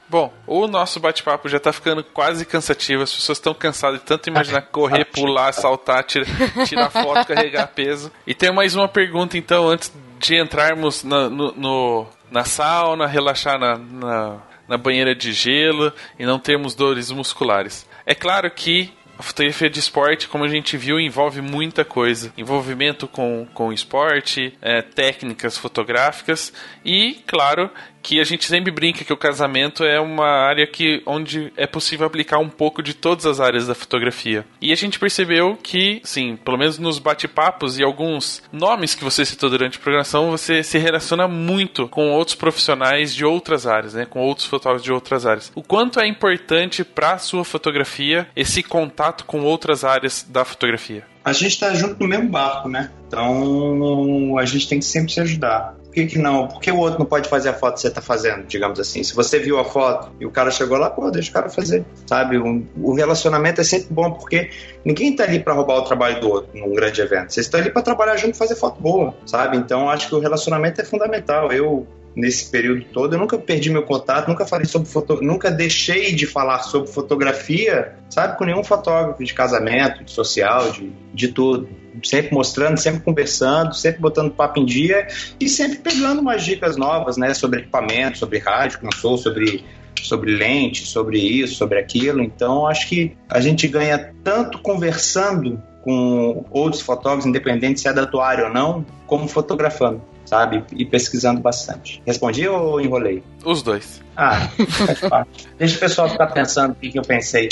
Bom, 0.09 0.33
o 0.47 0.67
nosso 0.67 0.99
bate-papo 0.99 1.47
já 1.47 1.59
tá 1.59 1.71
ficando 1.71 2.03
quase 2.03 2.43
cansativo. 2.43 3.03
As 3.03 3.13
pessoas 3.13 3.37
estão 3.37 3.53
cansadas 3.53 3.99
de 3.99 4.05
tanto 4.05 4.27
imaginar 4.27 4.63
correr, 4.71 5.05
pular, 5.05 5.51
saltar, 5.53 6.03
tirar, 6.03 6.25
tirar 6.65 6.89
foto, 6.89 7.27
carregar 7.27 7.67
peso. 7.73 8.11
E 8.25 8.33
tem 8.33 8.51
mais 8.51 8.75
uma 8.75 8.87
pergunta, 8.87 9.37
então, 9.37 9.67
antes 9.67 9.93
de 10.19 10.35
entrarmos 10.41 11.03
na, 11.03 11.29
no, 11.29 11.51
no, 11.51 12.07
na 12.31 12.43
sauna, 12.43 13.05
relaxar 13.05 13.59
na, 13.59 13.77
na, 13.77 14.37
na 14.69 14.77
banheira 14.77 15.13
de 15.15 15.33
gelo 15.33 15.91
e 16.17 16.25
não 16.25 16.39
termos 16.39 16.75
dores 16.75 17.11
musculares. 17.11 17.89
É 18.05 18.15
claro 18.15 18.49
que 18.49 18.93
a 19.19 19.21
fotografia 19.21 19.69
de 19.69 19.79
esporte, 19.79 20.29
como 20.29 20.45
a 20.45 20.47
gente 20.47 20.77
viu, 20.77 20.97
envolve 20.97 21.41
muita 21.41 21.83
coisa. 21.83 22.31
Envolvimento 22.37 23.05
com, 23.05 23.45
com 23.53 23.73
esporte, 23.73 24.57
é, 24.61 24.81
técnicas 24.81 25.57
fotográficas 25.57 26.53
e, 26.85 27.21
claro, 27.27 27.69
que 28.01 28.19
a 28.19 28.23
gente 28.23 28.45
sempre 28.45 28.71
brinca 28.71 29.03
que 29.03 29.13
o 29.13 29.17
casamento 29.17 29.83
é 29.83 29.99
uma 29.99 30.27
área 30.27 30.65
que 30.65 31.01
onde 31.05 31.51
é 31.55 31.67
possível 31.67 32.07
aplicar 32.07 32.39
um 32.39 32.49
pouco 32.49 32.81
de 32.81 32.93
todas 32.93 33.25
as 33.25 33.39
áreas 33.39 33.67
da 33.67 33.75
fotografia. 33.75 34.45
E 34.61 34.71
a 34.71 34.75
gente 34.75 34.99
percebeu 34.99 35.57
que, 35.61 36.01
sim, 36.03 36.37
pelo 36.37 36.57
menos 36.57 36.77
nos 36.77 36.99
bate-papos 36.99 37.77
e 37.77 37.83
alguns 37.83 38.41
nomes 38.51 38.95
que 38.95 39.03
você 39.03 39.25
citou 39.25 39.49
durante 39.49 39.77
a 39.77 39.81
programação, 39.81 40.31
você 40.31 40.63
se 40.63 40.77
relaciona 40.77 41.27
muito 41.27 41.87
com 41.87 42.11
outros 42.11 42.35
profissionais 42.35 43.13
de 43.13 43.25
outras 43.25 43.67
áreas, 43.67 43.93
né, 43.93 44.05
com 44.05 44.19
outros 44.19 44.47
fotógrafos 44.47 44.83
de 44.83 44.91
outras 44.91 45.25
áreas. 45.25 45.51
O 45.55 45.63
quanto 45.63 45.99
é 45.99 46.07
importante 46.07 46.83
para 46.83 47.13
a 47.13 47.17
sua 47.17 47.43
fotografia 47.43 48.27
esse 48.35 48.63
contato 48.63 49.25
com 49.25 49.41
outras 49.41 49.83
áreas 49.83 50.25
da 50.27 50.45
fotografia? 50.45 51.05
A 51.23 51.33
gente 51.33 51.51
está 51.51 51.73
junto 51.73 51.99
no 51.99 52.07
mesmo 52.07 52.29
barco, 52.29 52.69
né? 52.69 52.91
Então 53.07 54.37
a 54.37 54.45
gente 54.45 54.67
tem 54.67 54.79
que 54.79 54.85
sempre 54.85 55.11
se 55.11 55.19
ajudar. 55.19 55.75
Por 55.89 55.95
que, 55.95 56.05
que 56.05 56.19
não? 56.19 56.47
Por 56.47 56.61
que 56.61 56.71
o 56.71 56.77
outro 56.77 56.99
não 56.99 57.05
pode 57.07 57.27
fazer 57.27 57.49
a 57.49 57.53
foto 57.53 57.73
que 57.73 57.81
você 57.81 57.87
está 57.87 57.99
fazendo, 57.99 58.45
digamos 58.45 58.79
assim? 58.79 59.01
Se 59.01 59.15
você 59.15 59.39
viu 59.39 59.57
a 59.57 59.65
foto 59.65 60.11
e 60.19 60.25
o 60.25 60.29
cara 60.29 60.51
chegou 60.51 60.77
lá, 60.77 60.87
pô, 60.87 61.09
deixa 61.09 61.31
o 61.31 61.33
cara 61.33 61.49
fazer, 61.49 61.83
sabe? 62.05 62.37
O, 62.37 62.93
relacionamento 62.93 63.59
é 63.59 63.63
sempre 63.63 63.87
bom 63.89 64.11
porque 64.11 64.51
ninguém 64.85 65.11
está 65.11 65.23
ali 65.23 65.39
para 65.39 65.51
roubar 65.53 65.79
o 65.79 65.81
trabalho 65.81 66.21
do 66.21 66.29
outro 66.29 66.51
num 66.53 66.75
grande 66.75 67.01
evento. 67.01 67.33
Vocês 67.33 67.47
estão 67.47 67.59
ali 67.59 67.71
para 67.71 67.81
trabalhar 67.81 68.17
junto 68.17 68.37
fazer 68.37 68.55
foto 68.55 68.79
boa, 68.79 69.15
sabe? 69.25 69.57
Então 69.57 69.89
acho 69.89 70.07
que 70.07 70.13
o 70.13 70.19
relacionamento 70.19 70.79
é 70.79 70.85
fundamental. 70.85 71.51
Eu 71.51 71.87
nesse 72.15 72.49
período 72.49 72.85
todo. 72.85 73.13
Eu 73.13 73.19
nunca 73.19 73.37
perdi 73.37 73.69
meu 73.69 73.83
contato, 73.83 74.27
nunca 74.27 74.45
falei 74.45 74.65
sobre 74.65 74.89
foto, 74.89 75.19
nunca 75.21 75.49
deixei 75.49 76.13
de 76.13 76.25
falar 76.25 76.59
sobre 76.59 76.89
fotografia, 76.89 77.95
sabe, 78.09 78.37
com 78.37 78.45
nenhum 78.45 78.63
fotógrafo 78.63 79.23
de 79.23 79.33
casamento, 79.33 80.03
de 80.03 80.11
social, 80.11 80.71
de, 80.71 80.91
de 81.13 81.27
tudo 81.29 81.67
sempre 82.03 82.33
mostrando, 82.33 82.77
sempre 82.77 83.01
conversando, 83.01 83.73
sempre 83.73 83.99
botando 83.99 84.31
papo 84.31 84.59
em 84.59 84.65
dia 84.65 85.07
e 85.39 85.49
sempre 85.49 85.79
pegando 85.79 86.21
umas 86.21 86.45
dicas 86.45 86.77
novas, 86.77 87.17
né, 87.17 87.33
sobre 87.33 87.59
equipamento, 87.59 88.17
sobre 88.17 88.39
rádio, 88.39 88.79
como 88.79 88.93
sou, 88.95 89.17
sobre 89.17 89.65
sobre 90.01 90.31
lente, 90.31 90.85
sobre 90.85 91.19
isso, 91.19 91.55
sobre 91.55 91.77
aquilo. 91.77 92.21
Então, 92.21 92.65
acho 92.65 92.87
que 92.87 93.17
a 93.27 93.41
gente 93.41 93.67
ganha 93.67 94.13
tanto 94.23 94.59
conversando 94.59 95.61
com 95.83 96.45
outros 96.51 96.81
fotógrafos, 96.81 97.25
independente 97.25 97.81
se 97.81 97.87
é 97.87 97.93
da 97.93 98.05
tua 98.05 98.27
área 98.27 98.45
ou 98.45 98.53
não, 98.53 98.85
como 99.05 99.27
fotografando, 99.27 100.01
sabe? 100.29 100.63
E 100.73 100.85
pesquisando 100.85 101.41
bastante. 101.41 102.01
Respondi 102.05 102.47
ou 102.47 102.79
enrolei? 102.79 103.23
Os 103.43 103.63
dois. 103.63 103.99
Ah, 104.15 104.47
faz 104.69 104.99
parte. 105.01 105.47
Deixa 105.57 105.77
o 105.77 105.79
pessoal 105.79 106.07
ficar 106.07 106.27
pensando 106.27 106.73
o 106.73 106.75
que, 106.75 106.91
que 106.91 106.99
eu 106.99 107.03
pensei. 107.03 107.49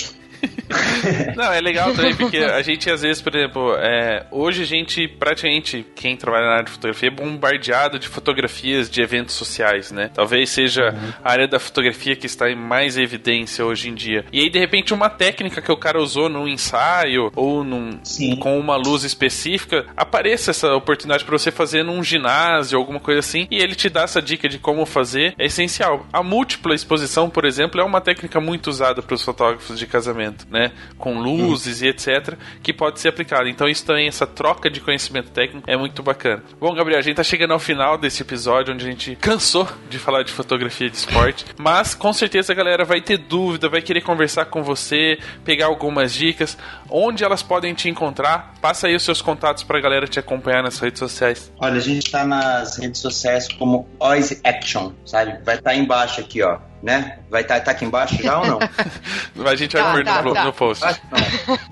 Não, 1.35 1.51
é 1.51 1.61
legal 1.61 1.93
também, 1.93 2.15
porque 2.15 2.37
a 2.37 2.61
gente 2.61 2.89
às 2.89 3.01
vezes, 3.01 3.21
por 3.21 3.35
exemplo, 3.35 3.75
é, 3.77 4.25
hoje 4.31 4.63
a 4.63 4.65
gente, 4.65 5.07
praticamente, 5.07 5.85
quem 5.95 6.15
trabalha 6.15 6.45
na 6.45 6.51
área 6.53 6.65
de 6.65 6.71
fotografia 6.71 7.09
é 7.09 7.11
bombardeado 7.11 7.99
de 7.99 8.07
fotografias 8.07 8.89
de 8.89 9.01
eventos 9.01 9.35
sociais, 9.35 9.91
né? 9.91 10.09
Talvez 10.13 10.49
seja 10.49 10.91
uhum. 10.91 11.13
a 11.23 11.31
área 11.31 11.47
da 11.47 11.59
fotografia 11.59 12.15
que 12.15 12.25
está 12.25 12.49
em 12.49 12.55
mais 12.55 12.97
evidência 12.97 13.65
hoje 13.65 13.89
em 13.89 13.95
dia. 13.95 14.25
E 14.31 14.41
aí, 14.41 14.49
de 14.49 14.59
repente, 14.59 14.93
uma 14.93 15.09
técnica 15.09 15.61
que 15.61 15.71
o 15.71 15.77
cara 15.77 16.01
usou 16.01 16.29
num 16.29 16.47
ensaio 16.47 17.31
ou 17.35 17.63
num, 17.63 17.99
com 18.39 18.59
uma 18.59 18.75
luz 18.75 19.03
específica, 19.03 19.85
apareça 19.95 20.51
essa 20.51 20.73
oportunidade 20.73 21.23
para 21.23 21.37
você 21.37 21.51
fazer 21.51 21.83
num 21.83 22.03
ginásio, 22.03 22.77
alguma 22.77 22.99
coisa 22.99 23.19
assim, 23.19 23.47
e 23.49 23.57
ele 23.57 23.75
te 23.75 23.89
dá 23.89 24.01
essa 24.01 24.21
dica 24.21 24.49
de 24.49 24.59
como 24.59 24.85
fazer, 24.85 25.33
é 25.37 25.45
essencial. 25.45 26.05
A 26.11 26.21
múltipla 26.21 26.75
exposição, 26.75 27.29
por 27.29 27.45
exemplo, 27.45 27.79
é 27.79 27.83
uma 27.83 28.01
técnica 28.01 28.39
muito 28.39 28.67
usada 28.67 29.01
para 29.01 29.15
os 29.15 29.23
fotógrafos 29.23 29.77
de 29.77 29.87
casamento. 29.87 30.26
Conhecimento, 30.27 30.47
né? 30.49 30.71
Com 30.97 31.19
luzes 31.19 31.81
e 31.81 31.87
etc, 31.87 32.35
que 32.61 32.73
pode 32.73 32.99
ser 32.99 33.09
aplicado. 33.09 33.47
Então 33.47 33.67
isso 33.67 33.85
também, 33.85 34.07
essa 34.07 34.27
troca 34.27 34.69
de 34.69 34.79
conhecimento 34.81 35.31
técnico 35.31 35.69
é 35.69 35.77
muito 35.77 36.03
bacana. 36.03 36.43
Bom, 36.59 36.73
Gabriel, 36.73 36.99
a 36.99 37.01
gente 37.01 37.15
tá 37.15 37.23
chegando 37.23 37.53
ao 37.53 37.59
final 37.59 37.97
desse 37.97 38.21
episódio 38.21 38.73
onde 38.73 38.85
a 38.85 38.89
gente 38.89 39.15
cansou 39.15 39.67
de 39.89 39.97
falar 39.97 40.23
de 40.23 40.31
fotografia 40.31 40.89
de 40.89 40.97
esporte, 40.97 41.45
mas 41.57 41.95
com 41.95 42.11
certeza 42.11 42.53
a 42.53 42.55
galera 42.55 42.83
vai 42.83 43.01
ter 43.01 43.17
dúvida, 43.17 43.69
vai 43.69 43.81
querer 43.81 44.01
conversar 44.01 44.45
com 44.45 44.61
você, 44.63 45.17
pegar 45.43 45.67
algumas 45.67 46.13
dicas, 46.13 46.57
onde 46.89 47.23
elas 47.23 47.41
podem 47.41 47.73
te 47.73 47.89
encontrar. 47.89 48.53
Passa 48.61 48.87
aí 48.87 48.95
os 48.95 49.03
seus 49.03 49.21
contatos 49.21 49.63
pra 49.63 49.79
galera 49.79 50.07
te 50.07 50.19
acompanhar 50.19 50.63
nas 50.63 50.79
redes 50.79 50.99
sociais. 50.99 51.51
Olha, 51.59 51.77
a 51.77 51.79
gente 51.79 52.11
tá 52.11 52.25
nas 52.25 52.77
redes 52.77 53.01
sociais 53.01 53.47
como 53.47 53.87
Oz 53.99 54.39
Action, 54.43 54.91
sabe? 55.05 55.39
Vai 55.43 55.55
estar 55.55 55.71
tá 55.71 55.75
embaixo 55.75 56.19
aqui, 56.19 56.41
ó 56.41 56.59
né? 56.81 57.19
Vai 57.29 57.41
estar 57.41 57.55
tá, 57.55 57.65
tá 57.65 57.71
aqui 57.71 57.85
embaixo 57.85 58.21
já 58.21 58.39
ou 58.39 58.45
não? 58.45 58.59
a 59.45 59.55
gente 59.55 59.73
vai 59.75 59.83
tá, 59.83 59.93
pôr 59.93 60.03
tá, 60.03 60.21
no, 60.21 60.33
tá. 60.33 60.45
no, 60.45 60.53
post. 60.53 60.85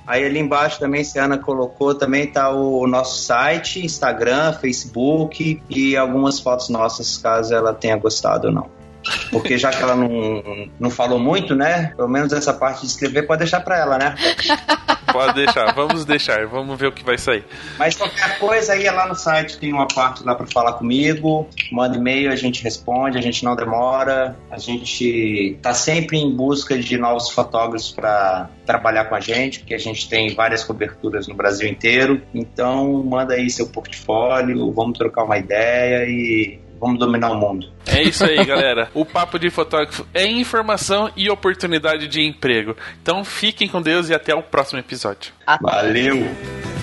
Aí 0.06 0.26
ali 0.26 0.40
embaixo 0.40 0.80
também, 0.80 1.04
se 1.04 1.20
a 1.20 1.26
Ana 1.26 1.38
colocou, 1.38 1.96
também 1.96 2.28
tá 2.28 2.50
o 2.50 2.88
nosso 2.88 3.24
site, 3.24 3.84
Instagram, 3.84 4.54
Facebook 4.54 5.62
e 5.70 5.96
algumas 5.96 6.40
fotos 6.40 6.70
nossas, 6.70 7.18
caso 7.18 7.54
ela 7.54 7.74
tenha 7.74 7.98
gostado 7.98 8.48
ou 8.48 8.54
não. 8.54 8.85
Porque 9.32 9.58
já 9.58 9.72
que 9.72 9.82
ela 9.82 9.96
não, 9.96 10.70
não 10.80 10.90
falou 10.90 11.20
muito, 11.20 11.56
né? 11.56 11.94
Pelo 11.96 12.08
menos 12.08 12.34
essa 12.34 12.54
parte 12.54 12.82
de 12.82 12.88
escrever 12.88 13.28
pode 13.28 13.40
deixar 13.40 13.62
para 13.62 13.78
ela, 13.78 13.98
né? 13.98 14.16
Pode 15.12 15.36
deixar, 15.36 15.74
vamos 15.74 16.04
deixar, 16.04 16.46
vamos 16.48 16.78
ver 16.78 16.88
o 16.88 16.92
que 16.92 17.04
vai 17.04 17.18
sair. 17.18 17.46
Mas 17.78 17.96
qualquer 17.96 18.38
coisa 18.38 18.74
aí 18.74 18.86
é 18.86 18.92
lá 18.92 19.08
no 19.08 19.16
site, 19.16 19.58
tem 19.58 19.72
uma 19.72 19.88
parte 19.88 20.24
lá 20.24 20.36
para 20.36 20.46
falar 20.48 20.74
comigo, 20.74 21.48
manda 21.72 21.96
e-mail, 21.96 22.32
a 22.32 22.36
gente 22.36 22.64
responde, 22.64 23.18
a 23.18 23.22
gente 23.22 23.44
não 23.44 23.56
demora, 23.56 24.36
a 24.52 24.58
gente 24.58 25.58
tá 25.62 25.74
sempre 25.74 26.18
em 26.18 26.36
busca 26.36 26.78
de 26.78 26.98
novos 26.98 27.30
fotógrafos 27.30 27.92
para 27.92 28.50
trabalhar 28.66 29.06
com 29.06 29.16
a 29.16 29.20
gente, 29.20 29.60
porque 29.60 29.74
a 29.76 29.80
gente 29.80 30.10
tem 30.10 30.34
várias 30.36 30.64
coberturas 30.64 31.28
no 31.28 31.36
Brasil 31.36 31.70
inteiro. 31.70 32.22
Então, 32.34 33.04
manda 33.04 33.36
aí 33.36 33.50
seu 33.50 33.68
portfólio, 33.68 34.72
vamos 34.74 34.98
trocar 34.98 35.24
uma 35.24 35.38
ideia 35.38 36.06
e 36.10 36.60
vamos 36.86 37.00
dominar 37.00 37.32
o 37.32 37.36
mundo. 37.36 37.68
É 37.86 38.04
isso 38.04 38.24
aí, 38.24 38.38
galera. 38.46 38.90
O 38.94 39.04
papo 39.04 39.40
de 39.40 39.50
fotógrafo 39.50 40.06
é 40.14 40.28
informação 40.28 41.10
e 41.16 41.30
oportunidade 41.30 42.08
de 42.08 42.22
emprego. 42.22 42.76
Então 43.02 43.26
fiquem 43.26 43.68
com 43.68 43.82
Deus 43.82 44.10
e 44.10 44.14
até 44.14 44.36
o 44.36 44.44
próximo 44.44 44.80
episódio. 44.80 45.34
Valeu! 45.62 46.75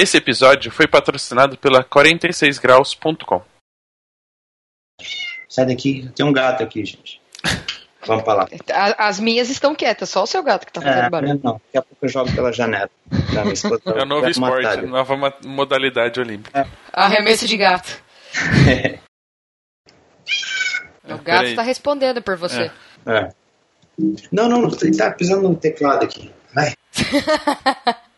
Esse 0.00 0.16
episódio 0.16 0.72
foi 0.72 0.88
patrocinado 0.88 1.58
pela 1.58 1.84
46graus.com. 1.84 3.42
Sai 5.46 5.66
daqui, 5.66 6.10
tem 6.16 6.24
um 6.24 6.32
gato 6.32 6.62
aqui, 6.62 6.82
gente. 6.86 7.20
Vamos 8.06 8.24
pra 8.24 8.32
lá. 8.32 8.48
As 8.96 9.20
minhas 9.20 9.50
estão 9.50 9.74
quietas, 9.74 10.08
só 10.08 10.22
o 10.22 10.26
seu 10.26 10.42
gato 10.42 10.64
que 10.64 10.72
tá 10.72 10.80
fazendo 10.80 11.04
é, 11.04 11.10
barulho. 11.10 11.38
Não, 11.44 11.52
daqui 11.52 11.76
a 11.76 11.82
pouco 11.82 12.02
eu 12.02 12.08
jogo 12.08 12.34
pela 12.34 12.50
janela. 12.50 12.88
é 13.94 14.02
o 14.02 14.06
novo 14.06 14.26
esporte, 14.26 14.86
nova 14.86 15.34
modalidade 15.44 16.18
olímpica. 16.18 16.60
É. 16.60 16.66
Arremesso 16.94 17.46
de 17.46 17.58
gato. 17.58 18.02
o 21.04 21.18
gato 21.18 21.44
está 21.44 21.60
respondendo 21.60 22.22
por 22.22 22.38
você. 22.38 22.70
É. 23.04 23.18
é. 23.18 23.28
Não, 24.32 24.48
não, 24.48 24.66
ele 24.66 24.96
tá 24.96 25.10
pisando 25.10 25.46
no 25.46 25.54
teclado 25.54 26.04
aqui. 26.04 26.32
Vai. 26.54 26.72